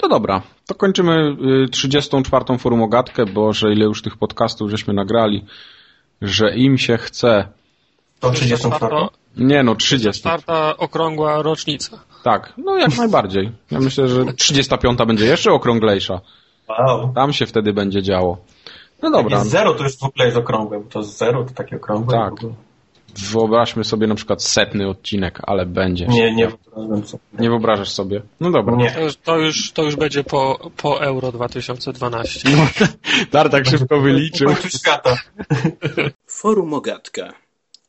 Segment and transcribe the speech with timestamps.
[0.00, 1.36] To dobra, to kończymy
[1.70, 2.58] 34.
[2.58, 5.44] forumogatkę, bo że ile już tych podcastów żeśmy nagrali,
[6.22, 7.48] że im się chce.
[8.20, 8.96] To 34.
[9.36, 10.20] Nie no, 30.
[10.20, 11.98] Czwarta okrągła rocznica.
[12.24, 13.52] Tak, no jak najbardziej.
[13.70, 16.20] Ja myślę, że 35 będzie jeszcze okrąglejsza.
[16.68, 17.12] Wow.
[17.14, 18.38] Tam się wtedy będzie działo.
[19.02, 19.36] No dobra.
[19.36, 22.16] Jak jest zero to już w ogóle jest okrągłe, bo to zero to takie okrągłe.
[22.16, 22.34] Tak.
[23.18, 26.06] Wyobraźmy sobie na przykład setny odcinek, ale będzie.
[26.06, 27.22] Nie, nie wyobrażam sobie.
[27.38, 28.22] Nie wyobrażasz sobie.
[28.40, 28.76] No dobra.
[28.76, 28.90] Nie.
[28.90, 32.50] To już, to już, to już będzie po, po Euro 2012.
[33.32, 34.46] Dar tak szybko wyliczył.
[34.48, 35.16] Końcu świata.
[36.26, 37.32] Forumogatka.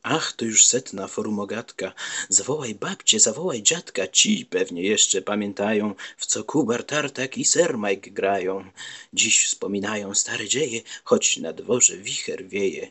[0.02, 1.92] Ach, to już setna forumogatka.
[2.28, 4.06] Zawołaj babcię, zawołaj dziadka.
[4.06, 8.64] Ci pewnie jeszcze pamiętają, w co Kubar, Tartak i Sir Mike grają.
[9.12, 12.90] Dziś wspominają stare dzieje, choć na dworze wicher wieje.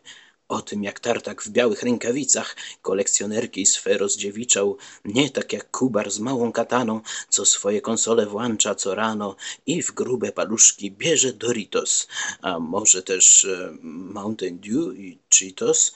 [0.52, 6.20] O tym, jak Tartak w białych rękawicach kolekcjonerki swe rozdziewiczał, nie tak jak Kubar z
[6.20, 12.08] małą kataną, co swoje konsole włącza co rano i w grube paluszki bierze Doritos,
[12.42, 13.78] a może też e,
[14.18, 15.92] Mountain Dew i Cheetos.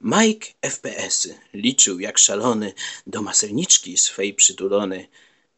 [0.00, 2.72] Mike FPS-y liczył jak szalony
[3.06, 5.08] do maselniczki swej przytulony.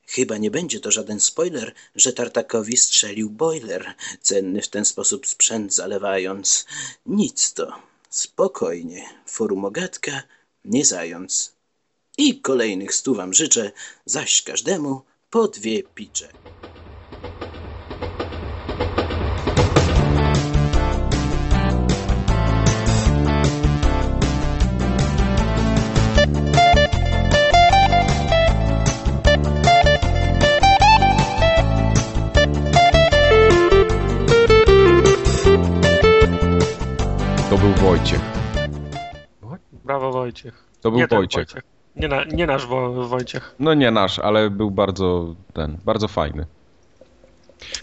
[0.07, 5.75] Chyba nie będzie to żaden spoiler, że Tartakowi strzelił boiler, cenny w ten sposób sprzęt
[5.75, 6.67] zalewając.
[7.07, 7.90] Nic to.
[8.11, 9.09] Spokojnie.
[9.27, 10.23] Forumogatka,
[10.65, 11.53] nie zając.
[12.19, 13.73] I kolejnych stu wam życzę,
[14.05, 16.33] zaś każdemu po dwie picze.
[38.01, 38.21] Wojciech.
[39.85, 40.65] Brawo Wojciech.
[40.81, 41.47] To był nie Wojciech.
[41.97, 43.55] Nie, na, nie nasz Wo- Wojciech.
[43.59, 46.47] No nie nasz, ale był bardzo ten, bardzo fajny.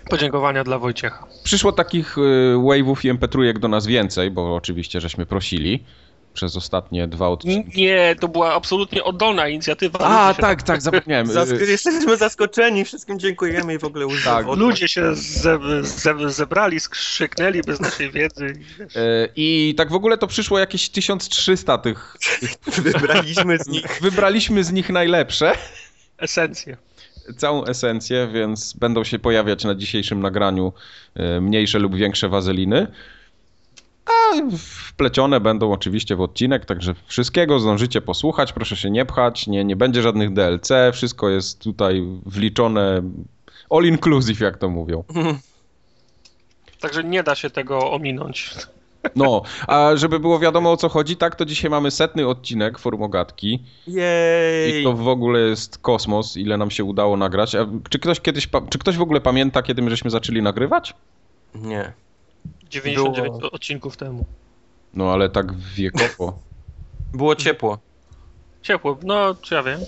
[0.09, 1.25] Podziękowania dla Wojciecha.
[1.43, 2.21] Przyszło takich y,
[2.57, 5.83] wave'ów i mp3 do nas więcej, bo oczywiście żeśmy prosili
[6.37, 7.81] przez ostatnie dwa odcinki.
[7.81, 9.99] Nie, to była absolutnie oddolna inicjatywa.
[10.01, 11.27] A, się- tak, tak, zapomniałem.
[11.27, 16.79] Zask- jesteśmy zaskoczeni, wszystkim dziękujemy i w ogóle już Tak, Ludzie się ze, ze, zebrali,
[16.79, 18.53] skrzyknęli bez naszej wiedzy.
[19.35, 22.17] I tak w ogóle to przyszło jakieś 1300 tych.
[22.83, 23.99] wybraliśmy z nich.
[24.01, 25.51] Wybraliśmy z nich najlepsze.
[26.17, 26.77] Esencję.
[27.37, 30.73] całą esencję, więc będą się pojawiać na dzisiejszym nagraniu
[31.15, 32.87] e, mniejsze lub większe wazeliny.
[34.07, 39.65] A wplecione będą oczywiście w odcinek, także wszystkiego zdążycie posłuchać, proszę się nie pchać, nie,
[39.65, 43.01] nie będzie żadnych DLC, wszystko jest tutaj wliczone
[43.69, 45.03] all inclusive, jak to mówią.
[46.79, 48.55] Także nie da się tego ominąć.
[49.15, 53.63] No, a żeby było wiadomo o co chodzi, tak, to dzisiaj mamy setny odcinek Formogatki
[53.87, 54.81] Jej!
[54.81, 57.55] i to w ogóle jest kosmos, ile nam się udało nagrać.
[57.55, 60.93] A czy ktoś kiedyś, czy ktoś w ogóle pamięta, kiedy my żeśmy zaczęli nagrywać?
[61.55, 61.93] Nie.
[62.69, 64.25] 99 Było- odcinków temu.
[64.93, 66.39] No ale tak wiekowo.
[67.13, 67.77] Było ciepło.
[68.61, 69.79] Ciepło, no czy ja wiem.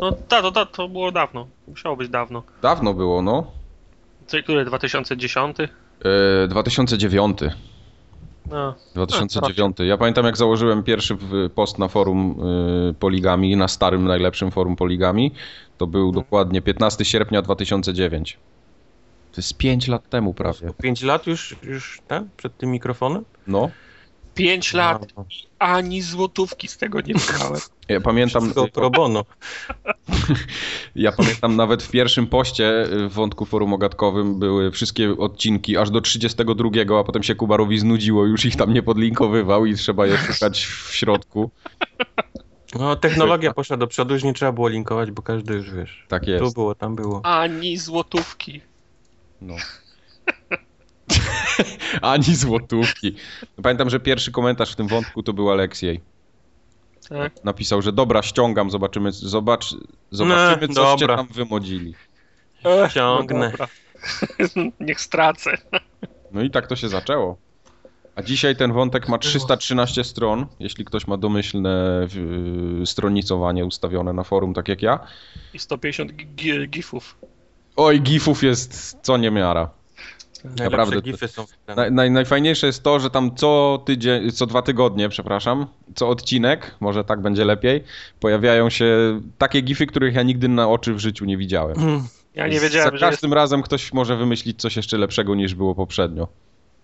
[0.00, 1.46] No ta, to, ta, to było dawno.
[1.68, 2.42] Musiało być dawno.
[2.62, 3.46] Dawno było, no.
[4.26, 4.64] Co, który?
[4.64, 5.56] 2010?
[5.60, 7.38] E, 2009.
[8.50, 8.74] No.
[8.94, 9.76] 2009.
[9.80, 11.16] Ja pamiętam jak założyłem pierwszy
[11.54, 12.40] post na forum
[12.90, 15.32] y, Poligami, na starym najlepszym forum Poligami.
[15.78, 18.38] To był dokładnie 15 sierpnia 2009.
[19.34, 20.72] To jest 5 lat temu prawie.
[20.82, 22.22] Pięć lat już, już tak?
[22.36, 23.24] Przed tym mikrofonem?
[23.46, 23.70] No.
[24.34, 25.24] 5 lat, No.
[25.58, 27.60] ani złotówki z tego nie wygrałem.
[27.88, 29.24] Ja pamiętam, Wszystko pro bono.
[30.96, 35.90] ja pamiętam nawet w pierwszym poście y, w wątku forum ogatkowym były wszystkie odcinki aż
[35.90, 40.18] do 32, a potem się Kubarowi znudziło, już ich tam nie podlinkowywał i trzeba je
[40.18, 41.50] szukać w środku.
[42.78, 46.04] No, technologia poszła do przodu, już nie trzeba było linkować, bo każdy już wiesz.
[46.08, 46.54] Tak Tu jest.
[46.54, 47.20] było, tam było.
[47.24, 48.60] Ani złotówki.
[49.40, 49.54] No.
[52.02, 53.16] Ani złotówki.
[53.62, 56.00] Pamiętam, że pierwszy komentarz w tym wątku to był Aleksiej.
[57.08, 57.44] Tak.
[57.44, 59.74] Napisał, że dobra, ściągam, zobaczymy, zobacz,
[60.10, 61.16] zobaczymy, No, coście dobra.
[61.16, 61.94] tam wymodzili.
[62.64, 63.52] Ech, Ciągnę.
[63.58, 63.66] No.
[64.80, 65.58] Niech stracę.
[66.32, 67.36] No i tak to się zaczęło.
[68.16, 72.06] A dzisiaj ten wątek ma 313 stron, jeśli ktoś ma domyślne
[72.78, 74.98] yy, stronicowanie ustawione na forum, tak jak ja.
[75.54, 77.16] I 150 gi- gifów.
[77.76, 79.70] Oj, gifów jest co niemiara.
[80.44, 81.44] Najlepsze Naprawdę, gify są.
[81.76, 86.74] Naj, naj, najfajniejsze jest to, że tam co tydzień, co dwa tygodnie, przepraszam, co odcinek,
[86.80, 87.84] może tak będzie lepiej,
[88.20, 91.76] pojawiają się takie gify, których ja nigdy na oczy w życiu nie widziałem.
[92.34, 95.54] Ja nie wiedziałem, Za że jest, każdym razem ktoś może wymyślić coś jeszcze lepszego niż
[95.54, 96.28] było poprzednio.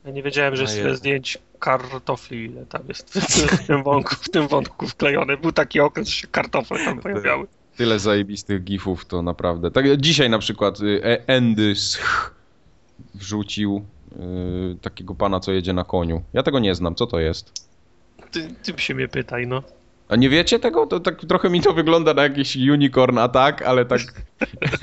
[0.04, 1.00] ja nie wiedziałem, że jest tyle jest.
[1.00, 5.36] zdjęć kartofli, ile tam jest w tym wątku, w tym wątku wklejone.
[5.36, 7.46] Był taki okres, że się kartofle tam pojawiały.
[7.80, 9.70] Tyle zajebistych gifów, to naprawdę.
[9.70, 11.74] Tak, dzisiaj na przykład y, e- Endy
[13.14, 16.22] wrzucił y, takiego pana, co jedzie na koniu.
[16.32, 17.52] Ja tego nie znam, co to jest?
[18.30, 19.62] Ty, ty się mnie pytaj, no.
[20.10, 20.86] A nie wiecie tego?
[20.86, 24.00] To tak trochę mi to wygląda na jakiś unicorn atak, ale tak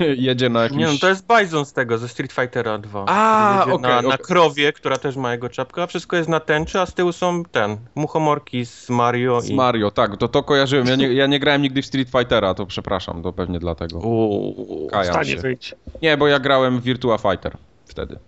[0.16, 0.80] jedzie na jakimś...
[0.80, 3.04] Nie no, to jest Bison z tego, ze Street Fightera 2.
[3.06, 4.18] A, okej, na, na okej.
[4.18, 7.44] krowie, która też ma jego czapkę, a wszystko jest na tęczy, a z tyłu są
[7.44, 9.54] ten, muchomorki z Mario Z i...
[9.54, 10.86] Mario, tak, to to kojarzyłem.
[10.86, 13.98] Ja nie, ja nie grałem nigdy w Street Fightera, to przepraszam, to pewnie dlatego.
[13.98, 15.74] Uuu, Stanie wyjść.
[16.02, 18.18] Nie, bo ja grałem w Virtua Fighter wtedy.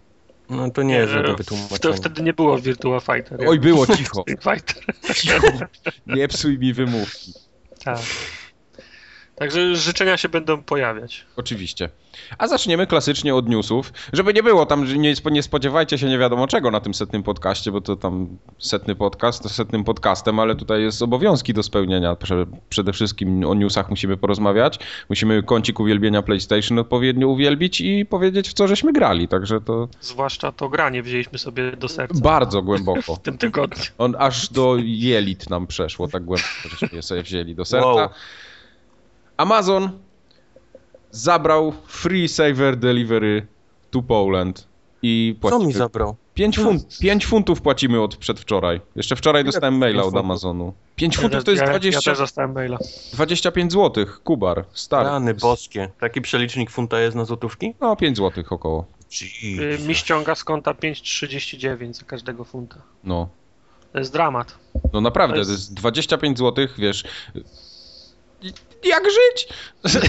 [0.51, 1.77] No to nie jest żadne E, wytłumaczenie.
[1.79, 3.41] wtedy, wtedy nie było Virtua Fighter.
[3.49, 4.25] Oj, było cicho.
[4.29, 4.85] Fighter.
[5.15, 5.47] Cicho.
[6.07, 7.33] Nie psuj mi wymówki.
[7.85, 7.99] Tak.
[9.41, 11.27] Także życzenia się będą pojawiać.
[11.37, 11.89] Oczywiście.
[12.39, 13.93] A zaczniemy klasycznie od newsów.
[14.13, 17.73] Żeby nie było tam, nie, nie spodziewajcie się nie wiadomo czego na tym setnym podcaście,
[17.73, 22.17] bo to tam setny podcast, to setnym podcastem, ale tutaj jest obowiązki do spełnienia.
[22.17, 24.79] Prze, przede wszystkim o newsach musimy porozmawiać.
[25.09, 29.29] Musimy kącik uwielbienia PlayStation odpowiednio uwielbić i powiedzieć w co żeśmy grali.
[29.29, 33.15] Także to Zwłaszcza to granie wzięliśmy sobie do serca bardzo głęboko.
[33.17, 33.85] w tym tygodniu.
[33.99, 37.87] On aż do jelit nam przeszło, tak głęboko, żeśmy je sobie wzięli do serca.
[37.87, 38.09] Wow.
[39.41, 39.91] Amazon
[41.11, 43.47] zabrał free saver delivery
[43.91, 44.67] to Poland
[45.03, 46.17] i Co mi płacimy zabrał?
[46.35, 48.81] 5, funt, 5 funtów płacimy od przedwczoraj.
[48.97, 50.17] Jeszcze wczoraj Ile dostałem to maila od?
[50.17, 50.73] Amazonu.
[50.97, 52.79] 5 funtów to jest ja, ja 20, też dostałem maila.
[53.13, 55.09] 25 zł, kubar, stary.
[55.09, 55.89] Rany boskie.
[56.01, 57.75] Taki przelicznik funta jest na złotówki?
[57.81, 58.85] No 5 zł około.
[59.43, 62.77] Y, Mi ściąga z konta 5,39 za każdego funta.
[63.05, 63.29] No.
[63.93, 64.59] To jest dramat.
[64.93, 67.05] No naprawdę, To to jest- jest 25 zł, wiesz.
[68.85, 69.49] Jak żyć?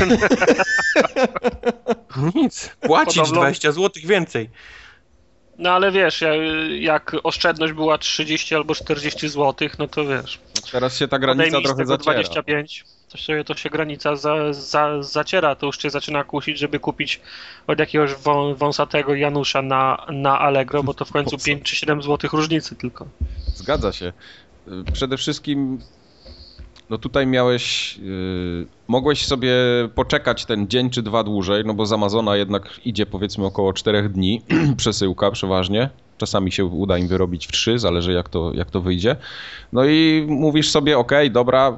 [2.35, 2.69] Nic.
[2.81, 4.49] Płacić Podobno- 20 zł więcej.
[5.57, 6.35] No ale wiesz, ja-
[6.79, 10.39] jak oszczędność była 30 albo 40 zł, no to wiesz.
[10.71, 12.13] Teraz się ta granica trochę zaciera.
[12.13, 16.79] 25, to się, to się granica za, za, zaciera, to już cię zaczyna kusić, żeby
[16.79, 17.21] kupić
[17.67, 22.01] od jakiegoś wą, wąsatego Janusza na, na Allegro, bo to w końcu 5 czy 7
[22.01, 23.07] zł różnicy tylko.
[23.55, 24.13] Zgadza się.
[24.93, 25.79] Przede wszystkim,
[26.91, 29.53] no tutaj miałeś, yy, mogłeś sobie
[29.95, 34.09] poczekać ten dzień czy dwa dłużej, no bo z Amazona jednak idzie powiedzmy około 4
[34.09, 34.41] dni
[34.77, 35.89] przesyłka przeważnie.
[36.17, 39.15] Czasami się uda im wyrobić w 3, zależy jak to, jak to wyjdzie.
[39.73, 41.77] No i mówisz sobie, ok, dobra,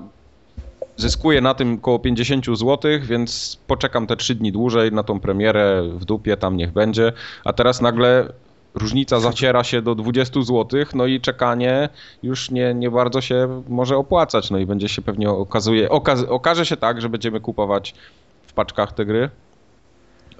[0.98, 5.84] zyskuję na tym około 50 zł, więc poczekam te 3 dni dłużej na tą premierę,
[5.94, 7.14] w dupie tam niech będzie.
[7.44, 8.30] A teraz nagle
[8.76, 11.90] różnica zaciera się do 20 zł, no i czekanie
[12.24, 14.52] już nie, nie bardzo się może opłacać.
[14.52, 17.94] No i będzie się pewnie okazuje, okaz, okaże się tak, że będziemy kupować
[18.48, 19.30] w paczkach te gry,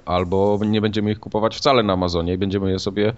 [0.04, 3.12] albo nie będziemy ich kupować wcale na Amazonie i będziemy je sobie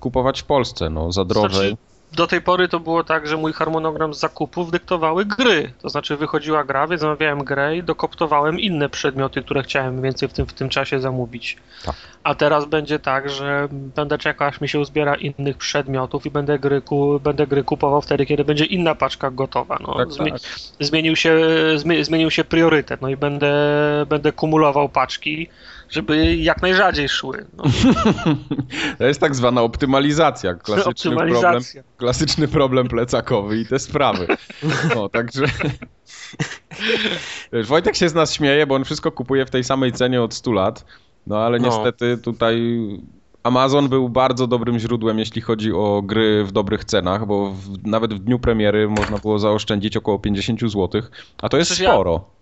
[0.00, 1.68] kupować w Polsce, no za drożej.
[1.68, 5.72] Znaczy, do tej pory to było tak, że mój harmonogram zakupów dyktowały gry.
[5.82, 10.32] To znaczy wychodziła gra, więc zamawiałem grę i dokoptowałem inne przedmioty, które chciałem więcej w
[10.32, 11.56] tym, w tym czasie zamówić.
[11.84, 11.94] Tak.
[12.24, 16.58] A teraz będzie tak, że będę czekał, aż mi się uzbiera innych przedmiotów i będę
[16.58, 19.78] gry, ku, będę gry kupował wtedy, kiedy będzie inna paczka gotowa.
[19.80, 20.40] No, Tak, zmie- tak.
[20.80, 21.36] zmienił, się,
[21.76, 23.52] zmie- zmienił się priorytet, no i będę,
[24.08, 25.48] będę kumulował paczki,
[25.90, 27.46] żeby jak najrzadziej szły.
[27.56, 27.64] No,
[28.98, 31.82] To jest tak zwana optymalizacja, klasyczny problem, optymalizacja.
[31.96, 34.26] klasyczny problem plecakowy i te sprawy.
[34.94, 35.44] No, także...
[37.52, 40.34] Wiesz, Wojtek się z nas śmieje, bo on wszystko kupuje w tej samej cenie od
[40.34, 40.84] 100 lat,
[41.26, 41.68] no ale No.
[41.68, 42.78] niestety tutaj
[43.42, 48.14] Amazon był bardzo dobrym źródłem, jeśli chodzi o gry w dobrych cenach, bo w, nawet
[48.14, 51.02] w dniu premiery można było zaoszczędzić około 50 zł,
[51.42, 52.12] a to jest Przecież sporo.
[52.12, 52.37] Ja,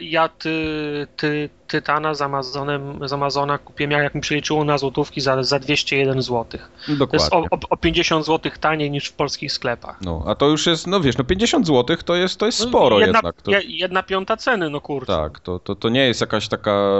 [0.00, 5.42] ja ty, ty, Tytana z Amazonem, z Amazona kupiłem, jak mi przeliczyło na złotówki, za,
[5.42, 6.44] za 201 zł.
[6.50, 6.58] To
[6.88, 7.48] jest Dokładnie.
[7.50, 9.98] o, o, o 50 zł taniej niż w polskich sklepach.
[10.02, 13.00] No, a to już jest, no wiesz, no 50 zł to jest, to jest sporo
[13.00, 13.42] jedna, jednak.
[13.42, 13.50] To...
[13.50, 15.06] je- Jedna piąta ceny, no kurczę.
[15.12, 16.90] Tak, to, to, to nie jest jakaś taka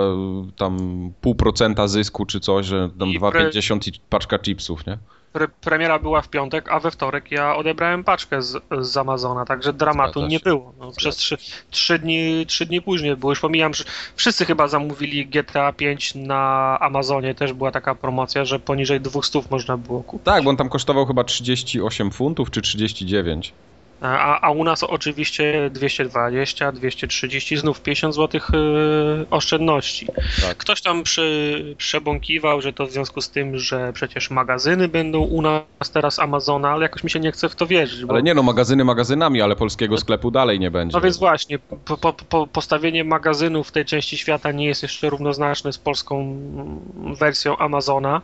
[0.57, 0.79] tam
[1.21, 4.99] pół procenta zysku czy coś, że tam I 2,50 i paczka chipsów, nie?
[5.33, 9.73] Pre, premiera była w piątek, a we wtorek ja odebrałem paczkę z, z Amazona, także
[9.73, 10.73] dramatu nie było.
[10.81, 11.37] No, przez trzy,
[11.71, 13.85] trzy, dni, trzy dni później, bo już pomijam, że
[14.17, 19.77] wszyscy chyba zamówili GTA 5 na Amazonie, też była taka promocja, że poniżej 200 można
[19.77, 20.25] było kupić.
[20.25, 23.53] Tak, bo on tam kosztował chyba 38 funtów czy 39.
[24.01, 30.07] A, a u nas oczywiście 220, 230, znów 50 zł yy, oszczędności.
[30.43, 30.57] Tak.
[30.57, 35.43] Ktoś tam przy, przebąkiwał, że to w związku z tym, że przecież magazyny będą u
[35.43, 38.05] nas teraz Amazona, ale jakoś mi się nie chce w to wierzyć.
[38.05, 40.97] Bo, Ale nie no, magazyny magazynami, ale polskiego sklepu dalej nie będzie.
[40.97, 45.11] no więc właśnie, po, po, po, postawienie magazynu w tej części świata nie jest jeszcze
[45.11, 48.23] równoznaczne z polską mm, wersją Amazona.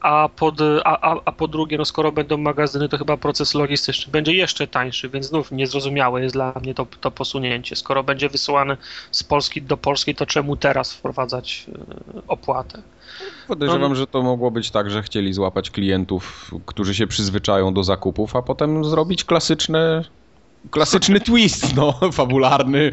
[0.00, 4.12] A, pod, a, a, a po drugie, no skoro będą magazyny, to chyba proces logistyczny
[4.12, 7.76] będzie jeszcze tańszy, więc znów niezrozumiałe jest dla mnie to, to posunięcie.
[7.76, 8.76] Skoro będzie wysyłane
[9.10, 12.82] z Polski do Polski, to czemu teraz wprowadzać e, opłatę?
[13.48, 13.94] Podejrzewam, No.
[13.94, 18.42] że to mogło być tak, że chcieli złapać klientów, którzy się przyzwyczają do zakupów, a
[18.42, 20.04] potem zrobić klasyczny,
[20.70, 22.90] klasyczny twist, no, fabularny.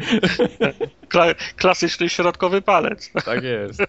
[1.08, 3.10] Kla, klasyczny środkowy palec.
[3.24, 3.82] Tak jest.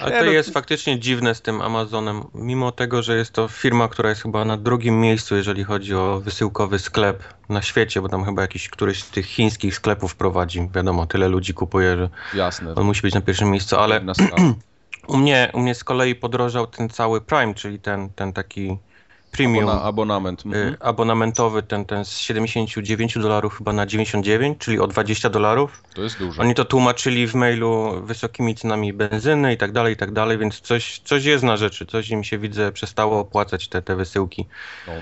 [0.00, 2.24] Ale to no jest faktycznie dziwne z tym Amazonem.
[2.34, 6.20] Mimo tego, że jest to firma, która jest chyba na drugim miejscu, jeżeli chodzi o
[6.20, 10.68] wysyłkowy sklep na świecie, bo tam chyba jakiś któryś z tych chińskich sklepów prowadzi.
[10.74, 12.74] Wiadomo, tyle ludzi kupuje, że Jasne.
[12.74, 14.00] on musi być na pierwszym miejscu, ale
[15.06, 18.78] u mnie, u mnie z kolei podrożał ten cały Prime, czyli ten, ten taki
[19.36, 19.68] premium.
[19.68, 20.46] Abona, abonament.
[20.46, 20.68] Mhm.
[20.74, 25.82] y, abonamentowy, ten, ten z 79 dolarów chyba na 99, czyli o 20 dolarów.
[25.94, 26.42] To jest dużo.
[26.42, 30.60] Oni to tłumaczyli w mailu wysokimi cenami benzyny i tak dalej, i tak dalej, więc
[30.60, 34.46] coś, coś jest na rzeczy, coś im się widzę przestało opłacać te, te wysyłki.
[34.86, 34.92] No.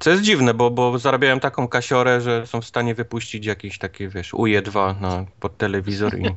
[0.00, 4.08] Co jest dziwne, bo, bo zarabiają taką kasiorę, że są w stanie wypuścić jakieś takie,
[4.08, 6.22] wiesz, UE2 na, pod telewizor i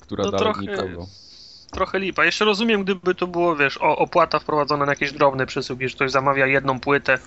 [0.00, 1.06] Która No dalej trochę- nikogo.
[1.70, 2.24] Trochę lipa.
[2.24, 6.10] Jeszcze rozumiem, gdyby to było, wiesz, o, opłata wprowadzona na jakieś drobne przesyłki, że ktoś
[6.10, 7.18] zamawia jedną płytę.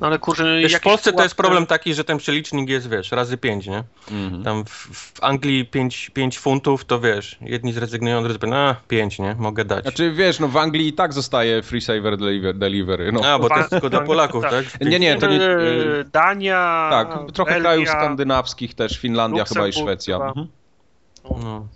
[0.00, 3.12] No ale kurczę, Wiesz, w Polsce to jest problem taki, że ten przelicznik jest, wiesz,
[3.12, 3.84] razy 5, nie?
[4.10, 4.42] Mhm.
[4.44, 9.18] Tam w, w Anglii 5, 5 funtów, to wiesz, jedni zrezygnują, drudzy powiedzą, a 5,
[9.18, 9.34] nie?
[9.38, 9.82] Mogę dać.
[9.82, 13.12] Znaczy wiesz, no w Anglii i tak zostaje free saver deliver- delivery.
[13.12, 13.20] No.
[13.24, 14.52] A, bo to jest tylko dla Polaków, tak.
[14.52, 14.80] tak?
[14.80, 15.36] Nie, nie, to nie.
[15.36, 20.14] Yy, Dania, Tak, trochę Belgia, krajów skandynawskich też, Finlandia chyba i Szwecja.
[20.14, 20.28] chyba.
[20.28, 20.48] Mhm.
[21.24, 21.66] No.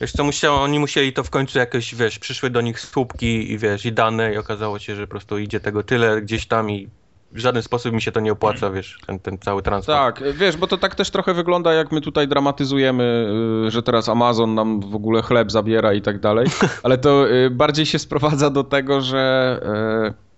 [0.00, 3.58] Wiesz co, musiało, oni musieli to w końcu jakoś, wiesz, przyszły do nich słupki i
[3.58, 6.88] wiesz, i dane i okazało się, że po prostu idzie tego tyle gdzieś tam i
[7.32, 9.98] w żaden sposób mi się to nie opłaca, wiesz, ten, ten cały transport.
[9.98, 13.28] Tak, wiesz, bo to tak też trochę wygląda, jak my tutaj dramatyzujemy,
[13.66, 16.46] y, że teraz Amazon nam w ogóle chleb zabiera i tak dalej,
[16.82, 19.60] ale to y, bardziej się sprowadza do tego, że
[20.08, 20.31] y,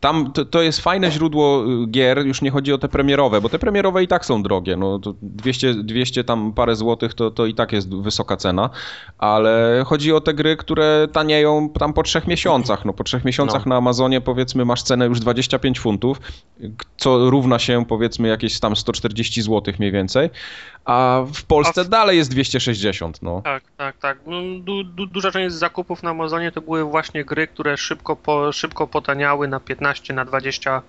[0.00, 3.48] tam to, to jest fajne źródło y, gier, już nie chodzi o te premierowe, bo
[3.48, 7.46] te premierowe i tak są drogie, no to 200, 200 tam parę złotych to, to
[7.46, 8.70] i tak jest wysoka cena,
[9.18, 13.66] ale chodzi o te gry, które tanieją tam po trzech miesiącach, no po trzech miesiącach
[13.66, 13.70] No.
[13.70, 16.20] na Amazonie powiedzmy masz cenę już 25 funtów,
[16.96, 20.30] co równa się powiedzmy jakieś tam 140 zł mniej więcej,
[20.84, 23.42] a w Polsce A w- dalej jest 260, no.
[23.44, 24.18] Tak, tak, tak.
[24.26, 28.52] No, du, du, duża część zakupów na Amazonie to były właśnie gry, które szybko, po,
[28.52, 30.82] szybko potaniały na 15, na 20,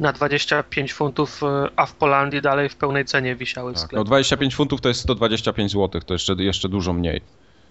[0.00, 4.54] na 25 funtów, e, a w Polandii dalej w pełnej cenie wisiały Tak, no 25
[4.54, 7.20] funtów to jest 125 zł, to jeszcze, jeszcze dużo mniej.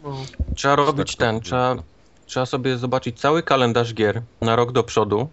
[0.04, 0.18] No.
[0.56, 1.76] Trzeba robić tak, ten, tak, trzeba,
[2.26, 5.30] trzeba sobie zobaczyć cały kalendarz gier na rok do przodu,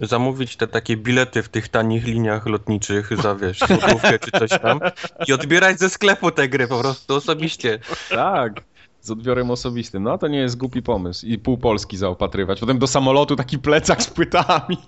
[0.00, 4.80] zamówić te takie bilety w tych tanich liniach lotniczych za, wiesz, złotówkę czy coś tam
[5.28, 7.78] i odbierać ze sklepu te gry po prostu osobiście.
[8.10, 8.52] Tak.
[9.00, 10.02] Z odbiorem osobistym.
[10.02, 11.26] No to nie jest głupi pomysł.
[11.26, 12.60] I pół Polski zaopatrywać.
[12.60, 14.78] Potem do samolotu taki plecak z płytami.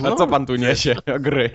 [0.00, 0.16] A No.
[0.16, 0.94] co pan tu niesie?
[1.20, 1.50] Gry.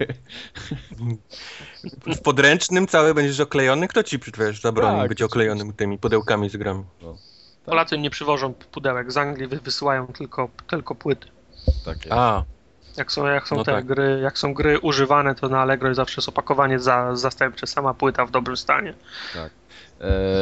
[2.15, 6.57] W podręcznym cały będziesz oklejony, kto ci, wiesz, zabroni Tak, być oklejonym tymi pudełkami z
[6.57, 6.83] grami?
[7.65, 11.27] Polacy nie przywożą pudełek, z Anglii wy- wysyłają tylko, tylko płyty.
[11.85, 12.11] Tak jest.
[12.11, 12.43] A,
[12.99, 13.85] Jak są, jak są No te tak.
[13.85, 18.25] gry, jak są gry używane, to na Allegro zawsze jest opakowanie za, zastępcze, sama płyta
[18.25, 18.93] w dobrym stanie.
[19.35, 19.49] E,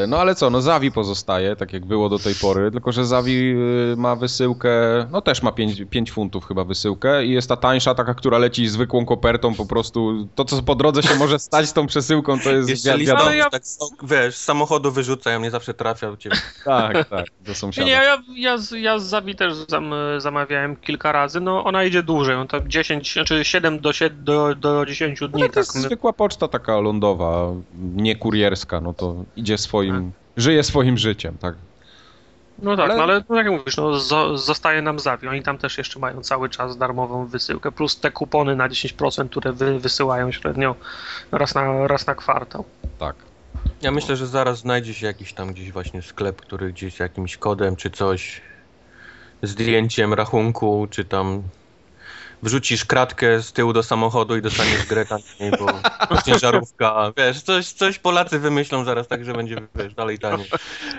[0.08, 3.52] No ale co, no Zawi pozostaje, tak jak było do tej pory, tylko że Zawi
[3.92, 4.70] y, ma wysyłkę,
[5.12, 8.68] no też ma 5, 5 funtów chyba wysyłkę i jest ta tańsza, taka, która leci
[8.68, 12.52] zwykłą kopertą, po prostu to, co po drodze się może stać z tą przesyłką, to
[12.52, 13.26] jest jeszcze wi- wiadomo.
[13.26, 13.62] Ale ja- tak,
[14.04, 16.36] wiesz, z samochodu wyrzucają, nie zawsze trafia u ciebie.
[16.66, 17.88] Tak, tak, do Nie, sąsiada.
[17.88, 22.04] nie, ja, ja, z- ja z Zawi też zam, zamawiałem kilka razy, no ona idzie
[22.04, 25.56] dłużej, no to 10, znaczy 7 do, 7 do, do 10 dni, No to tak.
[25.58, 27.52] jest zwykła poczta taka lądowa,
[27.96, 29.16] nie kurierska, no to
[29.48, 31.56] idzie swoim, żyje swoim życiem, tak.
[32.60, 35.58] No tak, Ale- no ale no, jak mówisz, no zo, zostaje nam Zawi, oni tam
[35.58, 40.32] też jeszcze mają cały czas darmową wysyłkę, plus te kupony na 10%, które wy, wysyłają
[40.32, 40.76] średnio
[41.32, 42.66] raz na, raz na kwartał.
[43.00, 43.16] Tak.
[43.82, 47.38] Ja myślę, że zaraz znajdzie się jakiś tam gdzieś właśnie sklep, który gdzieś z jakimś
[47.38, 48.42] kodem czy coś,
[49.42, 51.44] zdjęciem rachunku, czy tam
[52.44, 58.00] wrzucisz kratkę z tyłu do samochodu i dostaniesz grę taniej, bo ciężarówka, wiesz, coś, coś
[58.00, 60.50] Polacy wymyślą zaraz tak, że będzie, wiesz, dalej taniej.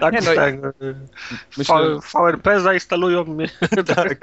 [0.00, 0.54] Tak, Nie, no tak.
[1.59, 3.49] Myślę- VRP zainstalują mnie.
[3.97, 4.18] Tak.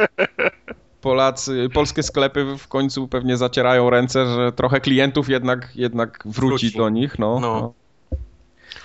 [1.02, 6.78] Polacy, polskie sklepy w końcu pewnie zacierają ręce, że trochę klientów jednak, jednak wróci, Wróci.
[6.78, 7.40] do nich, no.
[7.40, 7.62] No.
[7.62, 7.74] no.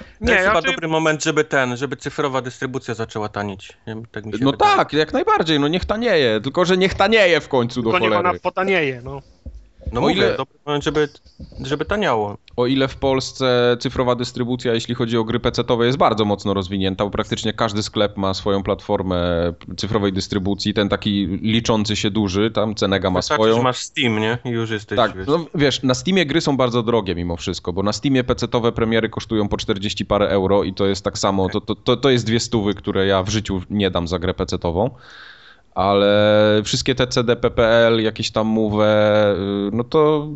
[0.01, 3.73] To Nie, jest ja chyba czy- dobry moment, żeby ten, żeby cyfrowa dystrybucja zaczęła tanieć.
[4.13, 4.77] Tak mi się No wydaje.
[4.77, 8.13] tak, jak najbardziej, no niech tanieje, tylko że niech tanieje w końcu do Tylko niech
[8.13, 8.29] cholery.
[8.31, 9.21] ona potanieje, no.
[9.93, 11.09] No O mówię, ile- dobry moment, żeby,
[11.61, 12.37] żeby taniało.
[12.57, 17.05] O ile w Polsce cyfrowa dystrybucja, jeśli chodzi o gry PC-owe, jest bardzo mocno rozwinięta,
[17.05, 22.75] bo praktycznie każdy sklep ma swoją platformę cyfrowej dystrybucji, ten taki liczący się duży, tam
[22.75, 23.63] Cenega ma Wystarczy, swoją.
[23.63, 24.39] masz Steam, nie?
[24.45, 25.27] I już jesteś, Tak, wiesz.
[25.27, 29.09] no wiesz, na Steamie gry są bardzo drogie mimo wszystko, bo na Steamie PC-owe premiery
[29.09, 32.27] kosztują po 40 parę euro i to jest tak samo, to, to, to, to jest
[32.27, 34.91] dwie stówy, które ja w życiu nie dam za grę PC-ową.
[35.75, 40.29] Ale wszystkie te CD, PPL, jakieś tam Move, y, no to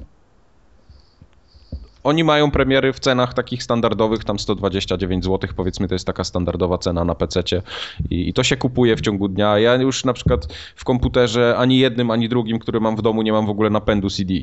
[2.04, 6.78] oni mają premiery w cenach takich standardowych, tam 129 zł, powiedzmy, to jest taka standardowa
[6.78, 7.42] cena na PC
[8.10, 9.58] i, i to się kupuje w ciągu dnia.
[9.58, 13.32] Ja już na przykład w komputerze ani jednym, ani drugim, który mam w domu, nie
[13.32, 14.34] mam w ogóle napędu CD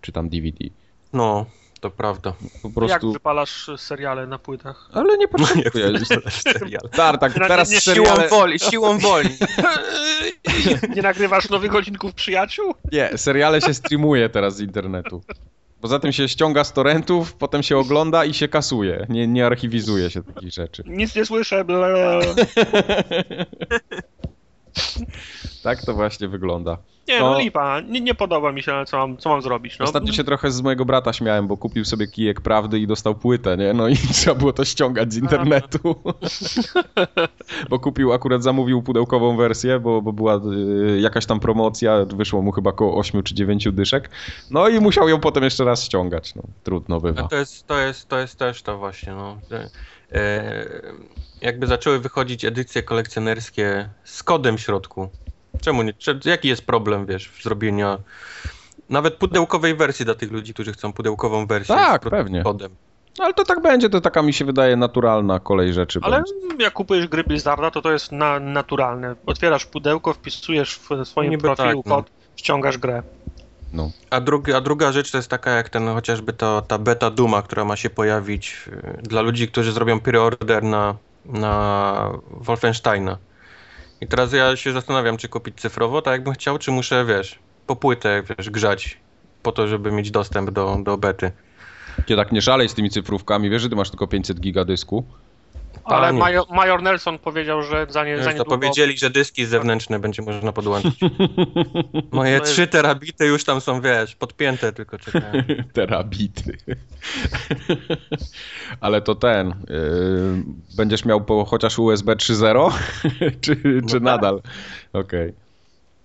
[0.00, 0.64] czy tam DVD.
[1.12, 1.46] No,
[1.82, 2.32] to prawda.
[2.62, 3.12] Po Jak prostu.
[3.12, 4.88] wypalasz seriale na płytach?
[4.92, 5.92] Ale nie potrzebuję.
[6.30, 6.82] serial.
[6.92, 8.28] Tak, tak, Nie, teraz nie, Siłą seriale...
[8.28, 9.28] woli, siłą woli.
[10.96, 12.74] Nie nagrywasz nowych odcinków przyjaciół?
[12.92, 15.22] Nie, seriale się streamuje teraz z internetu.
[15.80, 19.06] Poza tym się ściąga z torrentów, potem się ogląda i się kasuje.
[19.08, 20.82] Nie, nie archiwizuje się takich rzeczy.
[20.86, 21.64] Nic nie słyszę.
[21.64, 22.20] Ble.
[25.62, 26.78] Tak to właśnie wygląda.
[27.08, 27.38] Nie, no No.
[27.38, 27.80] lipa.
[27.80, 29.78] Nie, nie podoba mi się, ale co mam, co mam zrobić?
[29.78, 33.14] No, Ostatnio się trochę z mojego brata śmiałem, bo kupił sobie kijek prawdy i dostał
[33.14, 33.72] płytę, nie?
[33.72, 35.94] No i trzeba było to ściągać z internetu.
[37.70, 42.52] bo kupił, akurat zamówił pudełkową wersję, bo, bo była y, jakaś tam promocja, wyszło mu
[42.52, 44.10] chyba około 8 czy 9 dyszek.
[44.50, 46.34] No i musiał ją potem jeszcze raz ściągać.
[46.34, 47.22] No, trudno bywa.
[47.22, 49.38] A to jest, to jest, to jest też to właśnie, no.
[50.12, 50.64] E,
[51.40, 55.08] jakby zaczęły wychodzić edycje kolekcjonerskie z kodem w środku.
[55.62, 55.92] Czemu nie?
[56.24, 57.98] Jaki jest problem, wiesz, w zrobienia
[58.88, 62.42] nawet pudełkowej wersji dla tych ludzi, którzy chcą pudełkową wersję Tak, z pewnie.
[62.42, 62.76] kodem.
[63.18, 66.00] No, ale to tak będzie, to taka mi się wydaje naturalna kolej rzeczy.
[66.02, 66.64] Ale będzie.
[66.64, 69.14] jak kupujesz gry Blizzarda, to to jest na, naturalne.
[69.26, 71.96] Otwierasz pudełko, wpisujesz w swoim Niby profilu tak, no.
[71.96, 73.02] kod, ściągasz grę.
[74.10, 77.42] A, drugi, a druga rzecz to jest taka jak ten chociażby to, ta beta Duma,
[77.42, 83.18] która ma się pojawić y, dla ludzi, którzy zrobią preorder na, na Wolfensteina.
[84.02, 87.76] I teraz ja się zastanawiam, czy kupić cyfrowo, tak jakbym chciał, czy muszę, wiesz, po
[87.76, 88.98] płytę, wiesz, grzać
[89.42, 91.32] po to, żeby mieć dostęp do, do bety.
[92.06, 95.04] Cię tak nie szalej z tymi cyfrówkami, wiesz, że ty masz tylko 500 giga dysku.
[95.84, 96.12] Ale.
[96.12, 98.50] Major, Major Nelson powiedział, że za, nie, za niedługo...
[98.50, 101.00] powiedzieli, że dyski zewnętrzne będzie można podłączyć.
[102.12, 105.42] Moje To jest- 3 terabity już tam są, wiesz, podpięte, tylko czekają.
[105.72, 106.56] Terabity.
[108.80, 109.48] Ale to ten.
[109.48, 110.42] Yy,
[110.76, 112.72] będziesz miał po chociaż USB 3.0?
[113.40, 113.56] czy
[113.88, 114.02] czy tak.
[114.02, 114.42] nadal?
[114.92, 115.41] Okej.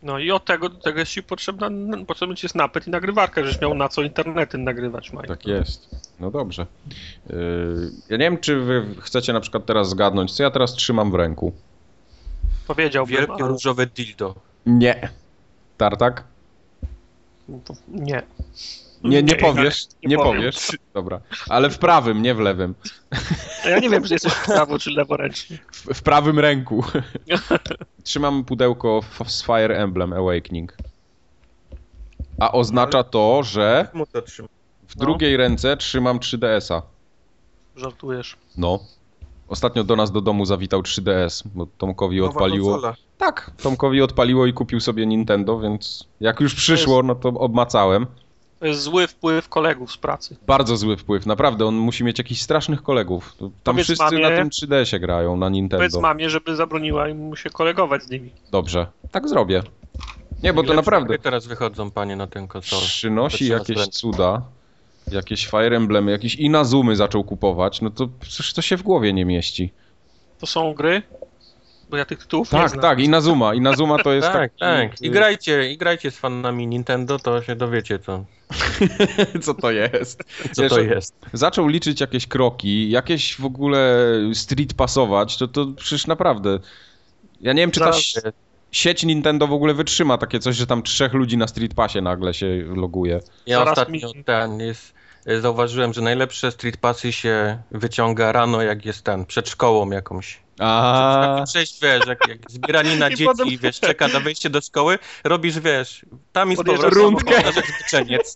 [0.08, 1.70] No i od tego, do tego jest ci potrzebna,
[2.08, 5.28] potrzebny ci jest napęd i nagrywarka, żebyś miał na co internety nagrywać, Mike.
[5.28, 5.89] Tak jest.
[6.20, 6.65] No dobrze.
[7.30, 7.36] Yy,
[8.10, 11.15] ja nie wiem, czy wy chcecie na przykład teraz zgadnąć, co ja teraz trzymam w
[11.15, 11.54] ręku.
[12.67, 14.36] Powiedziałbym, Wielkie ale różowe dildo.
[14.65, 15.10] Nie.
[15.78, 16.24] Tartak?
[17.88, 18.24] nie.
[19.04, 19.88] Nie, nie Nie, powiesz.
[20.04, 20.36] nie Nie powiem.
[20.36, 20.78] powiesz.
[20.94, 21.22] Dobra.
[21.50, 22.76] Ale w prawym, nie w lewym.
[23.66, 25.58] Ja nie wiem, czy jesteś prawo czy leworęcznie.
[25.72, 26.84] W, w prawym ręku.
[28.04, 30.78] Trzymam pudełko z Fire Emblem Awakening.
[32.40, 33.88] A oznacza to, że
[34.88, 35.06] w No.
[35.06, 36.82] drugiej ręce trzymam 3DS-a.
[37.76, 38.36] Żartujesz.
[38.58, 38.80] No.
[39.48, 42.72] Ostatnio do nas do domu zawitał 3DS, bo Tomkowi Nowa odpaliło.
[42.74, 42.96] konsola.
[43.18, 48.06] Tak, Tomkowi odpaliło i kupił sobie Nintendo, więc jak już przyszło, no to obmacałem.
[48.60, 50.36] To jest zły wpływ kolegów z pracy.
[50.48, 51.65] Bardzo zły wpływ, naprawdę.
[51.65, 53.36] On musi mieć jakichś strasznych kolegów.
[53.39, 56.02] Tam Powiedz wszyscy mamie- na tym 3DS-ie grają, na Powiedz Nintendo.
[56.02, 58.32] mamie, żeby zabroniła im się kolegować z nimi.
[58.52, 59.63] Dobrze, tak zrobię.
[60.43, 62.82] Nie, bo to naprawdę teraz wychodzą, panie, na tę konsolę.
[62.82, 64.41] przynosi jakieś cuda,
[65.12, 69.26] jakieś Fire Emblemy, jakieś Inazumy zaczął kupować, no to przecież to się w głowie nie
[69.26, 69.74] mieści.
[70.39, 71.02] To są gry?
[71.89, 72.82] Bo ja tych tytułów nie Tak, znam.
[72.82, 73.54] tak, Inazuma.
[73.54, 74.60] Inazuma to jest Tak, taki...
[74.60, 75.02] tak.
[75.02, 78.26] I grajcie, i grajcie z fanami Nintendo, to się dowiecie, co,
[79.45, 80.23] Co to jest?
[80.52, 81.15] co Wiesz, to jest.
[81.34, 86.60] Zaczął liczyć jakieś kroki, jakieś w ogóle street pasować, to, to przecież naprawdę...
[87.41, 87.91] Ja nie wiem, czy ta
[88.71, 92.34] sieć Nintendo w ogóle wytrzyma takie coś, że tam trzech ludzi na street passie nagle
[92.34, 93.19] się loguje.
[93.45, 94.93] Ja Zaraz ostatnio mi- ten jest,
[95.26, 100.39] e, zauważyłem, że najlepsze street passy się wyciąga rano, jak jest ten, przed szkołą jakąś.
[100.60, 105.00] A, przejść, wiesz, jak, jak zbieranina I dzieci, potem- wiesz, czeka na wejście do szkoły,
[105.24, 107.43] robisz, wiesz, tam i z powrotem rundkę.
[107.43, 107.52] na
[107.88, 108.36] uczeniec.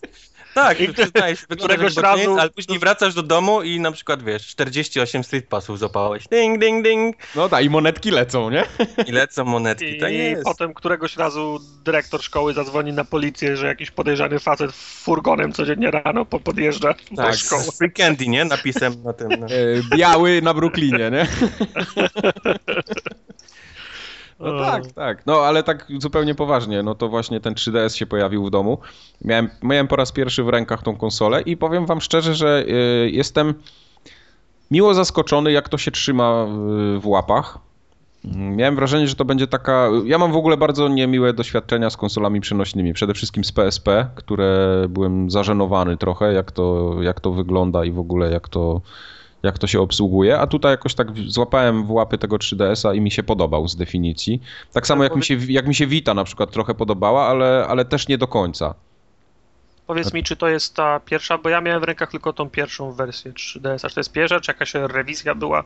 [0.54, 5.24] Tak, I przyznajesz, któregoś razu- ale później wracasz do domu i na przykład, wiesz, 48
[5.24, 6.28] street passów zapałeś.
[6.28, 7.16] Ding, ding, ding.
[7.34, 8.64] no tak, i monetki lecą, nie?
[9.06, 10.44] I lecą monetki, tak I jest.
[10.44, 16.24] potem któregoś razu dyrektor szkoły zadzwoni na policję, że jakiś podejrzany facet furgonem codziennie rano
[16.24, 17.62] po- podjeżdża do Tak, szkoły.
[17.62, 18.44] z free candy, nie?
[18.44, 19.28] Napisem na tym.
[19.40, 19.46] No.
[19.46, 21.26] E, Biały na Brooklynie, nie?
[24.42, 25.26] No tak, tak.
[25.26, 28.78] No ale tak zupełnie poważnie, no to właśnie ten 3DS się pojawił w domu.
[29.24, 33.10] Miałem, miałem po raz pierwszy w rękach tą konsolę i powiem wam szczerze, że y,
[33.10, 33.54] jestem
[34.70, 36.46] miło zaskoczony, jak to się trzyma
[36.96, 37.58] y, w łapach.
[38.34, 39.88] Miałem wrażenie, że to będzie taka.
[40.04, 42.92] Ja mam w ogóle bardzo niemiłe doświadczenia z konsolami przenośnymi.
[42.92, 47.98] Przede wszystkim z PSP, które byłem zażenowany trochę, jak to, jak to wygląda i w
[47.98, 48.80] ogóle jak to,
[49.42, 50.38] jak to się obsługuje.
[50.38, 54.42] A tutaj jakoś tak złapałem w łapy tego 3DS-a i mi się podobał z definicji.
[54.72, 57.84] Tak samo jak mi się, jak mi się Vita na przykład trochę podobała, ale, ale
[57.84, 58.74] też nie do końca.
[59.86, 62.92] Powiedz mi, czy to jest ta pierwsza, bo ja miałem w rękach tylko tą pierwszą
[62.92, 63.86] wersję 3DS.
[63.86, 65.64] A czy to jest pierwsza, czy jakaś rewizja była?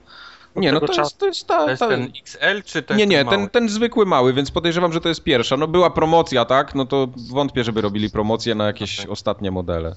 [0.57, 1.65] Nie, no to jest, to jest ta.
[1.65, 1.89] To jest ta...
[1.89, 3.37] ten XL, czy ten Nie, nie, mały?
[3.37, 5.57] ten, ten zwykły mały, więc podejrzewam, że to jest pierwsza.
[5.57, 6.75] No była promocja, tak?
[6.75, 9.97] No to wątpię, żeby robili promocję na jakieś ostatnie modele.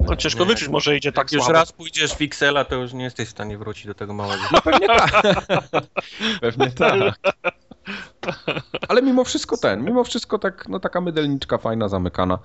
[0.00, 0.46] No ciężko Nie.
[0.46, 1.58] wyczuć, może idzie tak Jak już słabo.
[1.58, 4.42] raz pójdziesz w XL-a, to już nie jesteś w stanie wrócić do tego małego.
[4.52, 5.22] No pewnie tak.
[6.40, 7.14] pewnie tak.
[8.88, 12.38] Ale mimo wszystko ten, mimo wszystko tak, no taka mydelniczka fajna, zamykana.